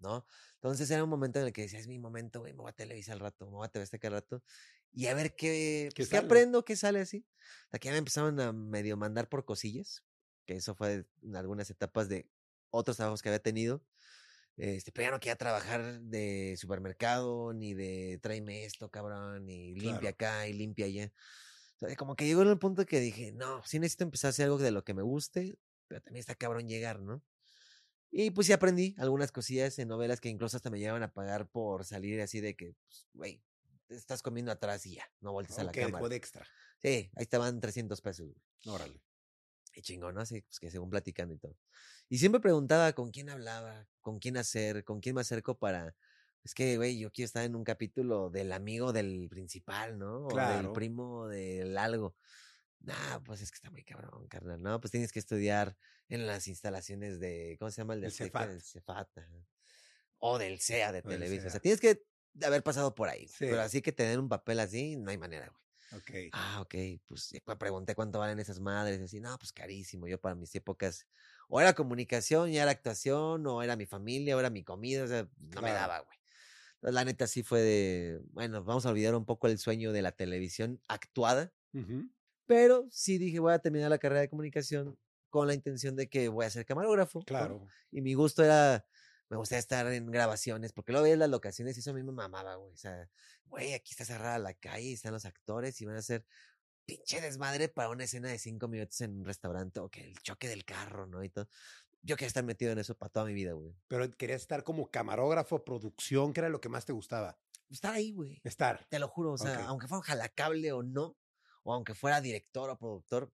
¿no? 0.01 0.27
Entonces 0.55 0.91
era 0.91 1.05
un 1.05 1.11
momento 1.11 1.39
en 1.39 1.47
el 1.47 1.53
que 1.53 1.63
decía, 1.63 1.79
es 1.79 1.87
mi 1.87 1.99
momento, 1.99 2.41
güey, 2.41 2.53
me 2.53 2.61
voy 2.61 2.71
a 2.71 2.75
televisar 2.75 3.15
al 3.15 3.21
rato, 3.21 3.47
me 3.47 3.53
voy 3.53 3.67
a 3.67 3.69
TV 3.69 3.83
Azteca 3.83 4.09
al 4.09 4.15
rato, 4.15 4.43
y 4.93 5.07
a 5.07 5.15
ver 5.15 5.35
qué, 5.37 5.89
¿Qué 5.95 6.03
pues, 6.03 6.09
qué 6.09 6.17
aprendo, 6.17 6.65
qué 6.65 6.77
sale 6.77 7.01
así. 7.01 7.25
Ya 7.81 7.93
me 7.93 7.99
empezaron 7.99 8.41
a 8.41 8.53
medio 8.53 8.97
mandar 8.97 9.29
por 9.29 9.45
cosillas, 9.45 10.05
que 10.47 10.57
eso 10.57 10.75
fue 10.75 11.07
en 11.23 11.37
algunas 11.37 11.71
etapas 11.71 12.09
de 12.09 12.29
otros 12.71 12.97
trabajos 12.97 13.23
que 13.23 13.29
había 13.29 13.43
tenido. 13.43 13.85
Este, 14.57 14.93
pero 14.93 15.07
ya 15.07 15.11
no 15.13 15.21
quería 15.21 15.37
trabajar 15.37 16.01
de 16.01 16.55
supermercado, 16.59 17.55
ni 17.55 17.73
de 17.73 18.19
tráeme 18.21 18.65
esto, 18.65 18.91
cabrón, 18.91 19.47
ni 19.47 19.75
limpia 19.75 20.11
acá 20.11 20.49
y 20.49 20.53
limpia 20.53 20.87
allá. 20.87 21.13
O 21.77 21.87
sea, 21.87 21.97
como 21.97 22.15
que 22.15 22.27
llegó 22.27 22.43
en 22.43 22.49
un 22.49 22.59
punto 22.59 22.85
que 22.85 23.01
dije, 23.01 23.33
no, 23.33 23.65
sí 23.65 23.79
necesito 23.79 24.05
empezar 24.05 24.29
a 24.29 24.31
hacer 24.31 24.45
algo 24.47 24.59
de 24.59 24.71
lo 24.71 24.85
que 24.85 24.93
me 24.93 25.03
guste, 25.03 25.57
pero 25.89 26.03
también 26.03 26.21
está 26.21 26.35
cabrón 26.35 26.69
llegar, 26.69 27.01
¿no? 27.01 27.23
Y 28.11 28.31
pues 28.31 28.47
sí 28.49 28.53
aprendí 28.53 28.95
algunas 28.99 29.31
cosillas 29.33 29.79
en 29.79 29.89
novelas 29.89 30.21
que 30.21 30.29
incluso 30.29 30.57
hasta 30.57 30.71
me 30.71 30.79
llevaban 30.79 31.03
a 31.03 31.13
pagar 31.13 31.49
por 31.49 31.85
salir 31.85 32.21
así 32.21 32.41
de 32.41 32.57
que, 32.57 32.75
pues, 32.87 33.07
güey, 33.13 33.43
te 33.87 33.95
estás 33.95 34.23
comiendo 34.23 34.51
atrás 34.53 34.85
y 34.87 34.95
ya, 34.97 35.05
no 35.21 35.33
voltees 35.33 35.59
a 35.59 35.65
la 35.65 35.73
cámara. 35.73 36.09
de 36.09 36.17
extra. 36.17 36.47
Sí, 36.83 36.89
ahí 37.15 37.23
estaban 37.23 37.61
300 37.61 38.01
pesos, 38.01 38.27
güey. 38.29 38.75
Órale. 38.75 39.01
Y 39.75 39.83
chingón, 39.83 40.15
¿no? 40.17 40.23
Así, 40.23 40.43
pues 40.43 40.59
que 40.59 40.71
según 40.71 40.91
platicando 40.91 41.35
y 41.35 41.39
todo. 41.39 41.57
Y 42.09 42.19
siempre 42.19 42.41
preguntaba 42.41 42.93
con 42.93 43.11
quién 43.11 43.31
hablaba, 43.31 43.87
con 44.01 44.19
quién 44.19 44.37
hacer, 44.37 44.85
con 44.85 45.01
quién 45.01 45.15
me 45.15 45.21
acerco 45.21 45.59
para. 45.59 45.95
Es 46.43 46.55
que, 46.55 46.77
güey, 46.77 46.99
yo 46.99 47.13
quiero 47.13 47.27
estar 47.27 47.45
en 47.45 47.55
un 47.55 47.63
capítulo 47.65 48.31
del 48.31 48.53
amigo 48.53 48.93
del 48.93 49.29
principal, 49.29 49.99
¿no? 49.99 50.25
O 50.27 50.29
del 50.29 50.33
Claro. 50.35 50.73
primo 50.73 51.29
del 51.29 51.77
algo. 51.79 52.17
Nah, 52.81 53.19
pues 53.25 53.43
es 53.43 53.51
que 53.51 53.57
está 53.57 53.71
muy 53.71 53.85
cabrón, 53.85 54.27
carnal. 54.29 54.63
No, 54.63 54.81
pues 54.81 54.91
tienes 54.91 55.13
que 55.13 55.19
estudiar 55.19 55.77
en 56.09 56.27
las 56.27 56.49
instalaciones 56.49 57.21
de. 57.21 57.57
¿Cómo 57.59 57.71
se 57.71 57.83
llama 57.83 57.95
el 57.95 58.01
de 58.01 58.07
El 58.07 58.13
Azteca? 58.13 58.41
Cefat. 58.41 58.51
Del 58.51 58.63
Cefat, 58.63 59.19
ajá. 59.19 59.47
O 60.19 60.39
del 60.39 60.61
CEA 60.61 60.93
de 60.93 61.03
Televisa. 61.03 61.47
O 61.47 61.51
sea, 61.51 61.61
tienes 61.61 61.81
que 61.81 62.05
haber 62.43 62.63
pasado 62.63 62.95
por 62.95 63.09
ahí. 63.09 63.27
Sí. 63.29 63.37
Pero 63.41 63.61
así 63.61 63.83
que 63.83 63.93
tener 63.93 64.19
un 64.19 64.29
papel 64.29 64.61
así, 64.61 64.97
no 64.97 65.11
hay 65.11 65.19
manera, 65.19 65.49
güey. 65.49 65.61
Ok. 65.93 66.31
Ah, 66.33 66.61
ok, 66.61 66.75
pues 67.09 67.35
pregunté 67.59 67.97
cuánto 67.97 68.21
valen 68.21 68.39
esas 68.39 68.61
madres, 68.61 69.01
y 69.01 69.03
así, 69.03 69.21
no, 69.21 69.37
pues 69.39 69.53
carísimo, 69.53 70.07
yo 70.07 70.21
para 70.21 70.37
mis 70.37 70.55
épocas, 70.55 71.09
o 71.49 71.61
era 71.61 71.73
comunicación, 71.73 72.53
ya 72.53 72.63
era 72.63 72.71
actuación, 72.71 73.45
o 73.49 73.61
era 73.61 73.75
mi 73.75 73.87
familia, 73.87 74.37
o 74.37 74.39
era 74.41 74.51
mi 74.51 74.63
comida, 74.63 75.03
o 75.03 75.09
sea, 75.09 75.29
no 75.37 75.63
me 75.63 75.73
daba, 75.73 75.99
güey. 75.99 76.17
Entonces, 76.75 76.95
la 76.95 77.05
neta 77.05 77.27
sí 77.27 77.43
fue 77.43 77.61
de, 77.61 78.21
bueno, 78.31 78.63
vamos 78.63 78.87
a 78.87 78.91
olvidar 78.91 79.17
un 79.17 79.27
poco 79.27 79.49
el 79.49 79.59
sueño 79.59 79.93
de 79.93 80.03
la 80.03 80.13
televisión 80.13 80.81
actuada. 80.87 81.53
Pero 82.51 82.89
sí 82.91 83.17
dije, 83.17 83.39
voy 83.39 83.53
a 83.53 83.61
terminar 83.61 83.91
la 83.91 83.99
carrera 83.99 84.23
de 84.23 84.29
comunicación 84.29 84.99
con 85.29 85.47
la 85.47 85.55
intención 85.55 85.95
de 85.95 86.09
que 86.09 86.29
voy 86.29 86.45
a 86.45 86.51
ser 86.51 86.67
camarógrafo. 86.67 87.21
¿no? 87.21 87.25
Claro. 87.25 87.65
Y 87.93 88.01
mi 88.01 88.15
gusto 88.15 88.43
era, 88.43 88.85
me 89.29 89.37
gustaba 89.37 89.61
estar 89.61 89.87
en 89.93 90.11
grabaciones, 90.11 90.73
porque 90.73 90.91
luego 90.91 91.05
veías 91.05 91.19
las 91.21 91.31
locaciones 91.31 91.77
y 91.77 91.81
eso 91.81 91.93
a 91.93 91.95
mí 91.95 92.03
me 92.03 92.11
mamaba, 92.11 92.57
güey. 92.57 92.73
O 92.73 92.77
sea, 92.77 93.09
güey, 93.45 93.73
aquí 93.75 93.93
está 93.93 94.05
cerrada 94.05 94.41
la 94.41 94.55
calle 94.55 94.93
están 94.93 95.13
los 95.13 95.27
actores 95.27 95.81
y 95.81 95.85
van 95.85 95.95
a 95.95 96.01
hacer 96.01 96.25
pinche 96.85 97.21
desmadre 97.21 97.69
para 97.69 97.89
una 97.89 98.03
escena 98.03 98.31
de 98.31 98.39
cinco 98.41 98.67
minutos 98.67 99.01
en 99.03 99.19
un 99.19 99.25
restaurante 99.25 99.79
o 99.79 99.89
que 99.89 100.03
el 100.03 100.19
choque 100.19 100.49
del 100.49 100.65
carro, 100.65 101.07
¿no? 101.07 101.23
Y 101.23 101.29
todo. 101.29 101.49
Yo 102.03 102.17
quería 102.17 102.27
estar 102.27 102.43
metido 102.43 102.73
en 102.73 102.81
eso 102.81 102.97
para 102.97 103.11
toda 103.11 103.27
mi 103.27 103.33
vida, 103.33 103.53
güey. 103.53 103.77
Pero 103.87 104.11
querías 104.11 104.41
estar 104.41 104.65
como 104.65 104.91
camarógrafo, 104.91 105.65
producción, 105.65 106.33
que 106.33 106.41
era 106.41 106.49
lo 106.49 106.61
que 106.61 106.69
más 106.69 106.85
te 106.85 106.93
gustaba. 106.93 107.39
Estar 107.69 107.95
ahí, 107.95 108.11
güey. 108.11 108.41
Estar. 108.43 108.85
Te 108.89 108.99
lo 108.99 109.07
juro, 109.07 109.35
o 109.35 109.39
sea, 109.39 109.53
Ok. 109.53 109.65
aunque 109.69 109.87
fuera 109.87 109.99
un 109.99 110.03
jalacable 110.03 110.73
o 110.73 110.83
no, 110.83 111.17
o 111.63 111.75
aunque 111.75 111.95
fuera 111.95 112.21
director 112.21 112.71
o 112.71 112.79
productor, 112.79 113.33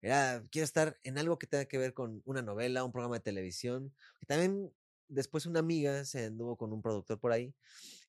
era, 0.00 0.44
quiero 0.50 0.64
estar 0.64 0.98
en 1.02 1.18
algo 1.18 1.38
que 1.38 1.46
tenga 1.46 1.64
que 1.66 1.78
ver 1.78 1.92
con 1.92 2.22
una 2.24 2.42
novela, 2.42 2.84
un 2.84 2.92
programa 2.92 3.16
de 3.16 3.20
televisión. 3.20 3.92
Y 4.20 4.26
también 4.26 4.72
después 5.08 5.46
una 5.46 5.60
amiga 5.60 6.04
se 6.04 6.26
anduvo 6.26 6.56
con 6.56 6.72
un 6.72 6.82
productor 6.82 7.18
por 7.18 7.32
ahí 7.32 7.54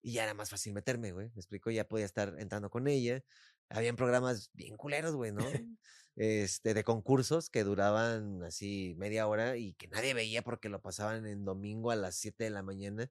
y 0.01 0.13
ya 0.13 0.23
era 0.23 0.33
más 0.33 0.49
fácil 0.49 0.73
meterme, 0.73 1.11
güey. 1.11 1.29
Me 1.29 1.39
explico, 1.39 1.71
ya 1.71 1.87
podía 1.87 2.05
estar 2.05 2.35
entrando 2.39 2.69
con 2.69 2.87
ella. 2.87 3.23
Habían 3.69 3.95
programas 3.95 4.51
bien 4.53 4.77
culeros, 4.77 5.15
güey, 5.15 5.31
¿no? 5.31 5.43
Este, 6.15 6.73
de 6.73 6.83
concursos 6.83 7.49
que 7.49 7.63
duraban 7.63 8.43
así 8.43 8.93
media 8.97 9.25
hora 9.25 9.55
y 9.55 9.71
que 9.75 9.87
nadie 9.87 10.13
veía 10.13 10.41
porque 10.41 10.67
lo 10.67 10.81
pasaban 10.81 11.25
en 11.25 11.45
domingo 11.45 11.91
a 11.91 11.95
las 11.95 12.15
7 12.17 12.43
de 12.43 12.49
la 12.49 12.61
mañana. 12.61 13.09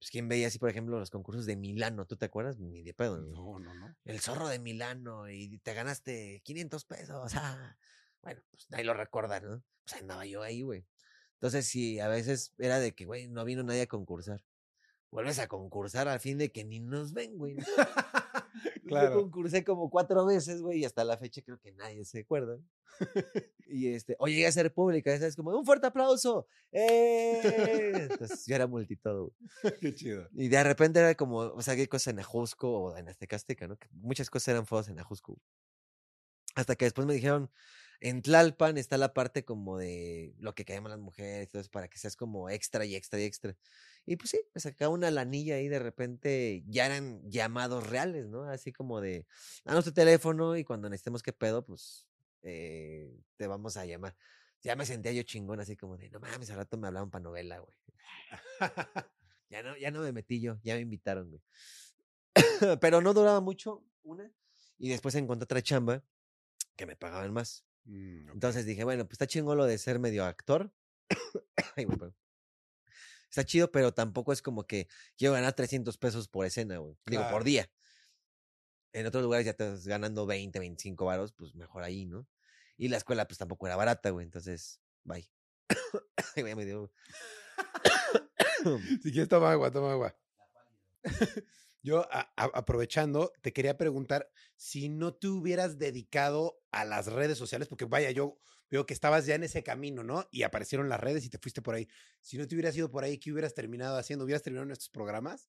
Pues 0.00 0.10
quién 0.10 0.28
veía 0.28 0.46
así, 0.46 0.58
por 0.58 0.70
ejemplo, 0.70 0.98
los 0.98 1.10
concursos 1.10 1.44
de 1.44 1.56
Milano, 1.56 2.06
¿tú 2.06 2.16
te 2.16 2.24
acuerdas? 2.24 2.58
Ni 2.58 2.82
de 2.82 2.94
pedo. 2.94 3.18
¿no? 3.18 3.58
No, 3.58 3.74
no. 3.74 3.94
El 4.06 4.20
zorro 4.20 4.48
de 4.48 4.58
Milano 4.58 5.28
y 5.28 5.58
te 5.58 5.74
ganaste 5.74 6.40
500 6.42 6.84
pesos. 6.86 7.32
Ah. 7.34 7.76
Bueno, 8.22 8.40
pues 8.50 8.66
nadie 8.70 8.84
lo 8.84 8.94
recuerda, 8.94 9.40
¿no? 9.40 9.62
Pues 9.84 10.00
andaba 10.00 10.24
yo 10.24 10.42
ahí, 10.42 10.62
güey. 10.62 10.86
Entonces, 11.34 11.66
sí, 11.66 12.00
a 12.00 12.08
veces 12.08 12.54
era 12.58 12.78
de 12.78 12.94
que, 12.94 13.04
güey, 13.04 13.28
no 13.28 13.44
vino 13.44 13.62
nadie 13.62 13.82
a 13.82 13.86
concursar. 13.86 14.42
Vuelves 15.10 15.38
a 15.38 15.48
concursar 15.48 16.08
al 16.08 16.20
fin 16.20 16.38
de 16.38 16.50
que 16.50 16.64
ni 16.64 16.80
nos 16.80 17.12
ven, 17.12 17.36
güey. 17.36 17.56
¿No? 18.54 18.60
Yo 18.74 18.88
Claro. 18.88 19.14
concursé 19.22 19.64
como 19.64 19.90
cuatro 19.90 20.24
veces, 20.26 20.62
güey, 20.62 20.80
y 20.80 20.84
hasta 20.84 21.04
la 21.04 21.16
fecha 21.16 21.42
creo 21.42 21.58
que 21.58 21.72
nadie 21.72 22.04
se 22.04 22.20
acuerda. 22.20 22.58
y 23.66 23.88
este, 23.88 24.16
o 24.18 24.26
llegué 24.26 24.46
a 24.46 24.52
ser 24.52 24.72
pública, 24.72 25.12
es 25.14 25.36
como, 25.36 25.56
un 25.56 25.64
fuerte 25.64 25.86
aplauso. 25.86 26.46
¡Eh! 26.72 28.08
Entonces 28.10 28.44
yo 28.46 28.54
era 28.54 28.66
multitodo. 28.66 29.32
Qué 29.80 29.94
chido. 29.94 30.28
Y 30.32 30.48
de 30.48 30.62
repente 30.64 31.00
era 31.00 31.14
como, 31.14 31.38
o 31.38 31.62
sea, 31.62 31.76
qué 31.76 31.88
cosas 31.88 32.08
en 32.12 32.20
Ajusco 32.20 32.70
o 32.70 32.96
en 32.96 33.08
Azteca 33.08 33.36
Azteca, 33.36 33.68
¿no? 33.68 33.76
Que 33.76 33.88
muchas 33.92 34.30
cosas 34.30 34.48
eran 34.48 34.66
fuegos 34.66 34.88
en 34.88 34.98
Ajusco. 34.98 35.38
Hasta 36.54 36.74
que 36.74 36.86
después 36.86 37.06
me 37.06 37.14
dijeron, 37.14 37.50
en 38.00 38.22
Tlalpan 38.22 38.78
está 38.78 38.96
la 38.96 39.12
parte 39.12 39.44
como 39.44 39.76
de 39.78 40.34
lo 40.38 40.54
que 40.54 40.64
queremos 40.64 40.90
las 40.90 40.98
mujeres, 40.98 41.46
entonces 41.46 41.68
para 41.68 41.88
que 41.88 41.98
seas 41.98 42.16
como 42.16 42.48
extra 42.48 42.84
y 42.84 42.96
extra 42.96 43.20
y 43.20 43.24
extra. 43.24 43.56
Y 44.06 44.16
pues 44.16 44.30
sí, 44.30 44.40
me 44.54 44.60
sacaba 44.60 44.92
una 44.92 45.10
lanilla 45.10 45.56
ahí 45.56 45.68
de 45.68 45.78
repente, 45.78 46.64
ya 46.66 46.86
eran 46.86 47.22
llamados 47.30 47.86
reales, 47.88 48.26
¿no? 48.26 48.44
Así 48.44 48.72
como 48.72 49.00
de, 49.00 49.26
danos 49.64 49.84
tu 49.84 49.92
teléfono 49.92 50.56
y 50.56 50.64
cuando 50.64 50.88
necesitemos 50.88 51.22
qué 51.22 51.32
pedo, 51.32 51.64
pues 51.64 52.06
eh, 52.42 53.14
te 53.36 53.46
vamos 53.46 53.76
a 53.76 53.84
llamar. 53.84 54.16
Ya 54.62 54.76
me 54.76 54.86
sentía 54.86 55.12
yo 55.12 55.22
chingón, 55.22 55.60
así 55.60 55.76
como 55.76 55.96
de, 55.96 56.08
no 56.10 56.20
mames, 56.20 56.50
al 56.50 56.56
rato 56.56 56.78
me 56.78 56.88
hablaban 56.88 57.10
para 57.10 57.22
novela, 57.22 57.58
güey. 57.58 57.76
Ya 59.50 59.64
no, 59.64 59.76
ya 59.76 59.90
no 59.90 60.00
me 60.00 60.12
metí 60.12 60.40
yo, 60.40 60.60
ya 60.62 60.76
me 60.76 60.80
invitaron, 60.80 61.28
güey. 61.28 61.42
Pero 62.80 63.00
no 63.00 63.12
duraba 63.12 63.40
mucho, 63.40 63.84
una. 64.04 64.32
Y 64.78 64.90
después 64.90 65.16
encontré 65.16 65.42
otra 65.42 65.60
chamba 65.60 66.04
que 66.76 66.86
me 66.86 66.94
pagaban 66.94 67.32
más. 67.32 67.64
Mm. 67.84 68.30
Entonces 68.30 68.66
dije, 68.66 68.84
bueno, 68.84 69.04
pues 69.04 69.12
está 69.12 69.26
chingón 69.26 69.58
lo 69.58 69.66
de 69.66 69.78
ser 69.78 69.98
medio 69.98 70.24
actor. 70.24 70.72
Ay. 71.76 71.86
Está 73.28 73.44
chido, 73.44 73.70
pero 73.70 73.94
tampoco 73.94 74.32
es 74.32 74.42
como 74.42 74.66
que 74.66 74.88
quiero 75.16 75.34
ganar 75.34 75.52
300 75.52 75.96
pesos 75.98 76.28
por 76.28 76.46
escena, 76.46 76.78
güey. 76.78 76.96
Digo, 77.06 77.28
por 77.30 77.44
día. 77.44 77.70
En 78.92 79.06
otros 79.06 79.22
lugares 79.22 79.44
ya 79.44 79.52
estás 79.52 79.86
ganando 79.86 80.26
20, 80.26 80.58
25 80.58 81.04
varos, 81.04 81.32
pues 81.32 81.54
mejor 81.54 81.84
ahí, 81.84 82.06
¿no? 82.06 82.26
Y 82.76 82.88
la 82.88 82.96
escuela, 82.96 83.28
pues 83.28 83.38
tampoco 83.38 83.66
era 83.66 83.76
barata, 83.76 84.10
güey. 84.10 84.24
Entonces, 84.24 84.80
bye. 85.04 85.30
Ay, 86.36 86.42
güey, 86.42 86.54
me 86.54 86.64
dio. 86.64 86.92
Si 89.02 89.10
quieres, 89.10 89.28
toma 89.28 89.52
agua, 89.52 89.70
toma 89.70 89.92
agua. 89.92 90.14
Yo, 91.82 92.00
a- 92.12 92.32
a- 92.36 92.50
aprovechando, 92.54 93.32
te 93.42 93.52
quería 93.52 93.78
preguntar 93.78 94.30
si 94.56 94.88
no 94.88 95.14
te 95.14 95.28
hubieras 95.28 95.78
dedicado 95.78 96.60
a 96.72 96.84
las 96.84 97.06
redes 97.06 97.38
sociales, 97.38 97.68
porque 97.68 97.86
vaya, 97.86 98.10
yo 98.10 98.38
veo 98.70 98.86
que 98.86 98.94
estabas 98.94 99.26
ya 99.26 99.34
en 99.34 99.44
ese 99.44 99.62
camino, 99.62 100.04
¿no? 100.04 100.28
Y 100.30 100.42
aparecieron 100.42 100.88
las 100.88 101.00
redes 101.00 101.24
y 101.24 101.30
te 101.30 101.38
fuiste 101.38 101.62
por 101.62 101.74
ahí. 101.74 101.88
Si 102.20 102.36
no 102.38 102.46
te 102.46 102.54
hubieras 102.54 102.76
ido 102.76 102.90
por 102.90 103.04
ahí, 103.04 103.18
¿qué 103.18 103.32
hubieras 103.32 103.54
terminado 103.54 103.96
haciendo? 103.96 104.24
¿Hubieras 104.24 104.42
terminado 104.42 104.66
en 104.66 104.72
estos 104.72 104.90
programas? 104.90 105.48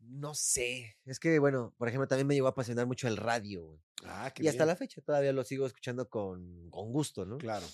No 0.00 0.34
sé. 0.34 0.96
Es 1.04 1.20
que, 1.20 1.38
bueno, 1.38 1.74
por 1.76 1.88
ejemplo, 1.88 2.08
también 2.08 2.26
me 2.26 2.34
llegó 2.34 2.46
a 2.46 2.50
apasionar 2.50 2.86
mucho 2.86 3.06
el 3.06 3.16
radio, 3.16 3.64
güey. 3.64 3.80
Ah, 4.04 4.32
qué 4.34 4.42
Y 4.42 4.48
hasta 4.48 4.64
la 4.64 4.76
fecha 4.76 5.02
todavía 5.02 5.32
lo 5.32 5.44
sigo 5.44 5.66
escuchando 5.66 6.08
con, 6.08 6.70
con 6.70 6.90
gusto, 6.92 7.26
¿no? 7.26 7.38
Claro. 7.38 7.66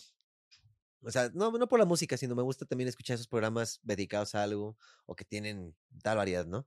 O 1.03 1.11
sea, 1.11 1.31
no, 1.35 1.53
no 1.53 1.69
por 1.69 1.79
la 1.79 1.85
música, 1.85 2.17
sino 2.17 2.35
me 2.35 2.43
gusta 2.43 2.67
también 2.67 2.89
escuchar 2.89 3.15
esos 3.15 3.29
programas 3.29 3.79
dedicados 3.83 4.35
a 4.35 4.43
algo 4.43 4.77
o 5.07 5.15
que 5.15 5.25
tienen 5.25 5.77
tal 6.03 6.17
variedad, 6.17 6.47
¿no? 6.47 6.67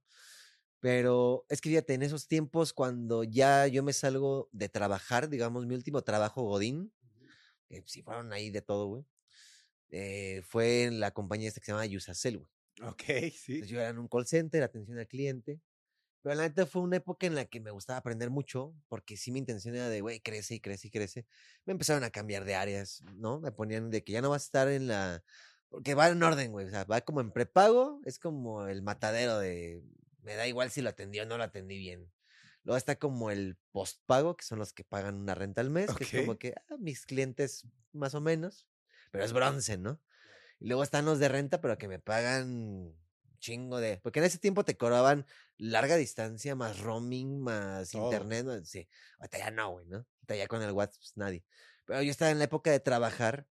Pero 0.80 1.46
es 1.50 1.62
que 1.62 1.70
fíjate, 1.70 1.94
en 1.94 2.04
esos 2.04 2.28
tiempos 2.28 2.74
cuando 2.74 3.24
ya 3.24 3.68
yo 3.68 3.84
me 3.84 3.94
salgo 3.94 4.50
de 4.52 4.70
trabajar, 4.70 5.30
digamos, 5.30 5.66
mi 5.66 5.76
último 5.76 6.02
trabajo 6.04 6.44
Godín, 6.44 6.94
que 7.68 7.84
sí 7.86 8.02
fueron 8.02 8.32
ahí 8.34 8.50
de 8.50 8.62
todo, 8.62 8.88
güey, 8.88 9.06
eh, 9.90 10.42
fue 10.46 10.84
en 10.84 11.00
la 11.00 11.12
compañía 11.12 11.48
esta 11.48 11.60
que 11.60 11.66
se 11.66 11.72
llama 11.72 11.86
Yusacel, 11.86 12.38
güey. 12.38 12.50
Ok, 12.82 13.04
sí. 13.34 13.54
Entonces 13.56 13.70
yo 13.70 13.80
era 13.80 13.90
en 13.90 14.00
un 14.00 14.08
call 14.08 14.26
center, 14.26 14.64
atención 14.64 14.98
al 14.98 15.08
cliente. 15.08 15.60
Pero 16.22 16.36
la 16.36 16.44
neta 16.44 16.66
fue 16.66 16.82
una 16.82 16.98
época 16.98 17.28
en 17.28 17.36
la 17.36 17.46
que 17.46 17.60
me 17.62 17.72
gustaba 17.72 18.00
aprender 18.00 18.30
mucho, 18.30 18.74
porque 18.88 19.16
sí 19.16 19.32
mi 19.32 19.40
intención 19.40 19.76
era 19.76 19.90
de, 19.90 20.02
güey, 20.02 20.20
crece 20.20 20.56
y 20.56 20.60
crece 20.60 20.90
y 20.90 20.92
crece. 20.92 21.26
Me 21.66 21.72
empezaron 21.72 22.04
a 22.04 22.10
cambiar 22.10 22.44
de 22.44 22.56
áreas, 22.56 23.04
¿no? 23.16 23.40
Me 23.40 23.52
ponían 23.52 23.90
de 23.90 24.04
que 24.04 24.14
ya 24.14 24.22
no 24.22 24.30
vas 24.30 24.44
a 24.44 24.46
estar 24.46 24.68
en 24.68 24.88
la... 24.88 25.24
Porque 25.70 25.96
va 25.96 26.10
en 26.10 26.22
orden, 26.22 26.52
güey. 26.52 26.66
O 26.66 26.70
sea, 26.70 26.84
va 26.84 27.02
como 27.02 27.22
en 27.22 27.32
prepago, 27.32 28.02
es 28.06 28.20
como 28.20 28.68
el 28.68 28.82
matadero 28.82 29.40
de... 29.40 29.82
Me 30.22 30.36
da 30.36 30.48
igual 30.48 30.72
si 30.72 30.82
lo 30.82 30.90
atendí 30.90 31.20
o 31.20 31.26
no 31.26 31.38
lo 31.38 31.44
atendí 31.44 31.78
bien. 31.78 32.12
Luego 32.64 32.78
está 32.78 32.98
como 32.98 33.32
el 33.32 33.58
postpago, 33.72 34.36
que 34.36 34.44
son 34.46 34.60
los 34.60 34.74
que 34.74 34.84
pagan 34.84 35.16
una 35.16 35.34
renta 35.34 35.62
al 35.62 35.70
mes, 35.70 35.94
que 35.96 36.04
es 36.04 36.12
como 36.12 36.38
que 36.38 36.54
ah, 36.70 36.76
mis 36.78 37.06
clientes 37.06 37.66
más 37.94 38.14
o 38.16 38.22
menos, 38.22 38.68
pero 39.12 39.24
es 39.24 39.34
bronce, 39.34 39.78
¿no? 39.78 40.02
Y 40.60 40.68
luego 40.68 40.84
están 40.84 41.06
los 41.06 41.20
de 41.20 41.30
renta, 41.30 41.62
pero 41.62 41.78
que 41.78 41.88
me 41.88 42.00
pagan 42.00 42.94
chingo 43.40 43.80
de. 43.80 43.98
Porque 44.04 44.20
en 44.20 44.26
ese 44.26 44.38
tiempo 44.38 44.66
te 44.66 44.78
cobraban 44.78 45.26
larga 45.58 45.96
distancia, 45.96 46.56
más 46.56 46.80
roaming, 46.80 47.40
más 47.40 47.92
Todo. 47.92 48.06
internet. 48.06 48.46
más- 48.46 48.70
Sí. 48.70 48.88
Ahorita 49.20 49.38
ya 49.38 49.52
no, 49.52 49.72
güey, 49.72 49.86
¿no? 49.86 49.98
Ahorita 49.98 50.36
ya 50.36 50.48
con 50.48 50.62
el 50.62 50.72
WhatsApp, 50.72 51.00
pues, 51.00 51.18
nadie. 51.18 51.46
Pero 51.86 52.02
yo 52.02 52.12
estaba 52.12 52.32
en 52.32 52.38
la 52.38 52.44
época 52.46 52.72
de 52.72 52.80
trabajar 52.80 53.48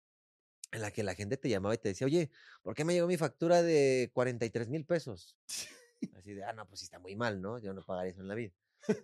en 0.73 0.81
la 0.81 0.91
que 0.91 1.05
la 1.05 1.15
gente 1.15 1.37
te 1.37 1.49
llamaba 1.49 1.75
y 1.75 1.79
te 1.79 1.91
decía, 1.91 2.07
oye, 2.07 2.31
¿por 2.63 2.75
qué 2.75 2.85
me 2.85 2.95
llegó 2.95 3.07
mi 3.07 3.17
factura 3.17 3.63
de 3.63 4.11
43 4.13 4.69
mil 4.69 4.85
pesos? 4.85 5.37
Así 6.17 6.35
de, 6.35 6.45
ah, 6.45 6.53
no, 6.53 6.67
pues 6.67 6.81
sí 6.81 6.85
está 6.85 6.99
muy 6.99 7.17
mal, 7.17 7.41
¿no? 7.41 7.59
Yo 7.59 7.73
no 7.73 7.83
pagaría 7.83 8.13
eso 8.13 8.21
en 8.21 8.29
la 8.29 8.35
vida. 8.35 8.53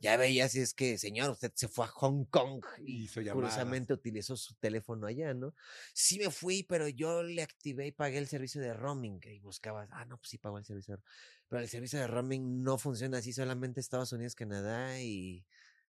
Ya 0.00 0.16
veía 0.16 0.49
si 0.49 0.61
es 0.61 0.75
que, 0.75 0.99
señor, 0.99 1.30
usted 1.30 1.52
se 1.54 1.69
fue 1.69 1.85
a 1.85 1.88
Hong 1.88 2.25
Kong 2.26 2.62
y 2.85 3.04
Hizo 3.04 3.21
curiosamente 3.33 3.92
utilizó 3.92 4.37
su 4.37 4.54
teléfono 4.54 5.07
allá, 5.07 5.33
¿no? 5.35 5.54
Sí 5.95 6.19
me 6.19 6.30
fui, 6.30 6.62
pero 6.64 6.88
yo 6.88 7.23
le 7.23 7.42
activé 7.42 7.87
y 7.87 7.92
pagué 7.92 8.19
el 8.19 8.28
servicio 8.28 8.61
de 8.61 8.75
roaming 8.75 9.21
y 9.25 9.40
buscabas, 9.40 9.88
ah, 9.92 10.04
no, 10.04 10.19
pues 10.19 10.30
sí 10.30 10.38
pagó 10.38 10.59
el 10.59 10.64
servicio 10.64 10.92
de 10.92 10.97
roaming. 10.97 11.11
Pero 11.49 11.62
el 11.62 11.69
servicio 11.69 11.99
de 11.99 12.07
roaming 12.07 12.62
no 12.62 12.78
funciona 12.78 13.19
así, 13.19 13.33
solamente 13.33 13.80
Estados 13.80 14.12
Unidos, 14.12 14.35
Canadá 14.35 15.00
y 15.00 15.47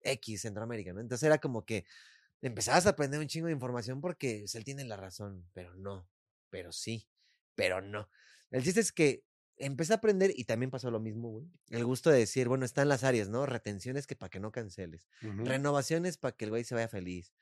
X, 0.03 0.43
Centroamérica, 0.43 0.93
¿no? 0.93 1.01
Entonces 1.01 1.27
era 1.27 1.39
como 1.39 1.65
que 1.65 1.85
empezabas 2.41 2.87
a 2.87 2.91
aprender 2.91 3.21
un 3.21 3.29
chingo 3.29 3.47
de 3.47 3.53
información 3.53 4.01
porque 4.01 4.41
pues, 4.41 4.55
él 4.55 4.65
tiene 4.65 4.85
la 4.85 4.97
razón, 4.97 5.49
pero 5.53 5.75
no, 5.75 6.09
pero 6.51 6.73
sí, 6.73 7.09
pero 7.55 7.81
no. 7.81 8.09
El 8.51 8.63
chiste 8.63 8.81
es 8.81 8.93
que 8.93 9.25
empecé 9.63 9.93
a 9.93 9.97
aprender 9.97 10.33
y 10.37 10.45
también 10.45 10.71
pasó 10.71 10.91
lo 10.91 11.01
mismo, 11.01 11.31
güey. 11.31 11.47
El 11.71 11.85
gusto 11.85 12.11
de 12.11 12.19
decir, 12.19 12.49
bueno, 12.49 12.65
están 12.65 12.89
las 12.89 13.05
áreas, 13.05 13.29
¿no? 13.29 13.47
Retenciones 13.47 14.07
que 14.07 14.17
para 14.17 14.31
que 14.31 14.41
no 14.41 14.53
canceles. 14.53 15.09
Ujú. 15.23 15.45
Renovaciones 15.45 16.19
para 16.19 16.37
que 16.37 16.45
el 16.45 16.51
güey 16.51 16.65
se 16.65 16.75
vaya 16.75 16.89
feliz. 16.89 17.33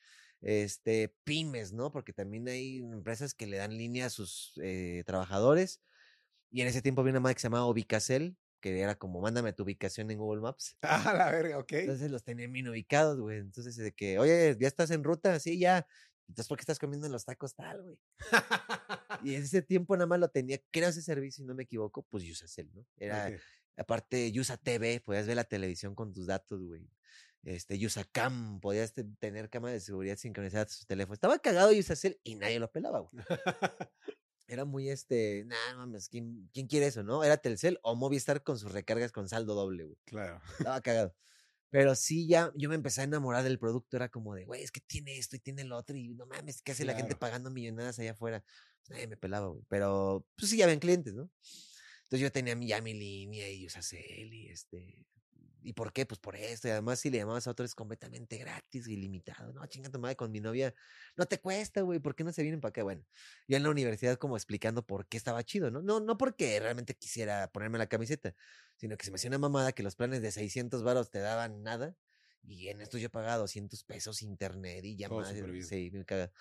Este, 0.40 1.14
pymes, 1.24 1.72
¿no? 1.72 1.90
Porque 1.90 2.12
también 2.12 2.48
hay 2.48 2.78
empresas 2.78 3.34
que 3.34 3.46
le 3.46 3.56
dan 3.58 3.76
línea 3.76 4.06
a 4.06 4.10
sus 4.10 4.52
eh, 4.62 5.02
trabajadores. 5.06 5.82
Y 6.50 6.62
en 6.62 6.68
ese 6.68 6.82
tiempo 6.82 7.00
había 7.00 7.12
una 7.12 7.20
madre 7.20 7.34
que 7.34 7.40
se 7.40 7.46
llamaba 7.46 7.66
Ubicacel, 7.68 8.36
que 8.60 8.80
era 8.80 8.96
como, 8.96 9.20
mándame 9.20 9.52
tu 9.52 9.62
ubicación 9.62 10.10
en 10.10 10.18
Google 10.18 10.42
Maps. 10.42 10.76
Ah, 10.82 11.14
la 11.16 11.30
verga, 11.30 11.58
ok. 11.58 11.72
Entonces 11.72 12.10
los 12.10 12.24
tenían 12.24 12.52
bien 12.52 12.68
ubicados, 12.68 13.20
güey. 13.20 13.38
Entonces, 13.38 13.76
de 13.76 13.92
que, 13.92 14.18
oye, 14.18 14.56
ya 14.58 14.68
estás 14.68 14.90
en 14.90 15.04
ruta, 15.04 15.38
sí, 15.40 15.58
ya. 15.58 15.86
Entonces, 16.30 16.48
¿por 16.48 16.56
qué 16.58 16.62
estás 16.62 16.78
comiendo 16.78 17.06
en 17.06 17.12
los 17.12 17.24
tacos 17.24 17.54
tal, 17.56 17.82
güey? 17.82 17.98
Y 19.24 19.34
en 19.34 19.42
ese 19.42 19.62
tiempo 19.62 19.96
nada 19.96 20.06
más 20.06 20.20
lo 20.20 20.28
tenía, 20.28 20.60
creo 20.70 20.88
ese 20.88 21.02
servicio, 21.02 21.42
si 21.42 21.46
no 21.46 21.54
me 21.56 21.64
equivoco, 21.64 22.02
pues 22.08 22.22
Usacel, 22.30 22.70
¿no? 22.72 22.86
Era, 22.96 23.36
aparte, 23.76 24.32
Usa 24.38 24.56
TV, 24.56 25.00
podías 25.00 25.26
ver 25.26 25.34
la 25.36 25.44
televisión 25.44 25.94
con 25.96 26.12
tus 26.12 26.26
datos, 26.28 26.62
güey. 26.62 26.88
Este, 27.42 27.74
Usacam, 27.84 28.60
podías 28.60 28.92
te- 28.92 29.04
tener 29.18 29.50
cámara 29.50 29.72
de 29.74 29.80
seguridad 29.80 30.16
sincronizada 30.16 30.62
a 30.62 30.66
tu 30.66 30.84
teléfono. 30.86 31.14
Estaba 31.14 31.38
cagado 31.38 31.72
Usacel 31.76 32.20
y 32.22 32.36
nadie 32.36 32.60
lo 32.60 32.70
pelaba, 32.70 33.00
güey. 33.00 33.10
Era 34.46 34.64
muy 34.64 34.88
este, 34.90 35.44
no 35.46 35.56
mames, 35.78 36.08
¿quién, 36.08 36.48
¿quién 36.52 36.66
quiere 36.66 36.86
eso, 36.86 37.02
no? 37.02 37.24
Era 37.24 37.36
Telcel 37.38 37.78
o 37.82 37.94
Movistar 37.96 38.42
con 38.42 38.58
sus 38.58 38.72
recargas 38.72 39.10
con 39.12 39.28
saldo 39.28 39.54
doble, 39.54 39.84
güey. 39.84 39.98
Claro. 40.04 40.40
Estaba 40.58 40.80
cagado. 40.80 41.14
Pero 41.70 41.94
sí, 41.94 42.26
ya, 42.26 42.52
yo 42.56 42.68
me 42.68 42.74
empecé 42.74 43.00
a 43.02 43.04
enamorar 43.04 43.44
del 43.44 43.58
producto. 43.58 43.96
Era 43.96 44.08
como 44.08 44.34
de, 44.34 44.44
güey, 44.44 44.62
es 44.62 44.72
que 44.72 44.80
tiene 44.80 45.16
esto 45.18 45.36
y 45.36 45.38
tiene 45.40 45.64
lo 45.64 45.76
otro. 45.76 45.96
Y 45.96 46.14
no 46.14 46.26
mames, 46.26 46.62
¿qué 46.62 46.72
hace 46.72 46.84
la 46.84 46.94
gente 46.94 47.16
pagando 47.16 47.50
millonadas 47.50 47.98
allá 47.98 48.12
afuera? 48.12 48.44
Nadie 48.88 49.06
me 49.06 49.16
pelaba, 49.16 49.48
güey. 49.48 49.64
Pero, 49.68 50.26
pues 50.36 50.50
sí, 50.50 50.56
ya 50.56 50.66
ven 50.66 50.80
clientes, 50.80 51.14
¿no? 51.14 51.30
Entonces 52.04 52.20
yo 52.20 52.32
tenía 52.32 52.56
ya 52.60 52.82
mi 52.82 52.92
línea 52.92 53.48
y 53.50 53.66
Usacel 53.66 54.34
y 54.34 54.48
este. 54.48 55.06
¿Y 55.62 55.72
por 55.72 55.92
qué? 55.92 56.06
Pues 56.06 56.18
por 56.18 56.36
esto. 56.36 56.68
Y 56.68 56.70
además, 56.70 57.00
si 57.00 57.10
le 57.10 57.18
llamabas 57.18 57.46
a 57.46 57.50
otro 57.50 57.64
es 57.64 57.74
completamente 57.74 58.38
gratis, 58.38 58.88
ilimitado. 58.88 59.52
No, 59.52 59.66
chinga 59.66 59.90
tu 59.90 59.98
madre 59.98 60.16
con 60.16 60.30
mi 60.30 60.40
novia. 60.40 60.74
No 61.16 61.26
te 61.26 61.38
cuesta, 61.38 61.82
güey. 61.82 61.98
¿Por 61.98 62.14
qué 62.14 62.24
no 62.24 62.32
se 62.32 62.42
vienen 62.42 62.60
para 62.60 62.70
acá? 62.70 62.82
Bueno, 62.82 63.04
yo 63.48 63.56
en 63.56 63.62
la 63.62 63.70
universidad 63.70 64.16
como 64.16 64.36
explicando 64.36 64.86
por 64.86 65.06
qué 65.06 65.16
estaba 65.16 65.42
chido, 65.44 65.70
¿no? 65.70 65.82
No, 65.82 66.00
no 66.00 66.16
porque 66.18 66.58
realmente 66.60 66.94
quisiera 66.94 67.50
ponerme 67.52 67.78
la 67.78 67.88
camiseta, 67.88 68.34
sino 68.76 68.96
que 68.96 69.04
se 69.04 69.10
me 69.10 69.16
hacía 69.16 69.28
una 69.28 69.38
mamada 69.38 69.72
que 69.72 69.82
los 69.82 69.96
planes 69.96 70.22
de 70.22 70.32
600 70.32 70.82
varos 70.82 71.10
te 71.10 71.20
daban 71.20 71.62
nada. 71.62 71.96
Y 72.42 72.68
en 72.68 72.80
esto 72.80 72.98
yo 72.98 73.10
pagaba 73.10 73.36
200 73.36 73.84
pesos 73.84 74.22
internet 74.22 74.84
y 74.84 74.96
llamadas. 74.96 75.34
bien. 75.34 75.64
Sí, 75.64 75.90
me 75.92 76.04
caga. 76.04 76.32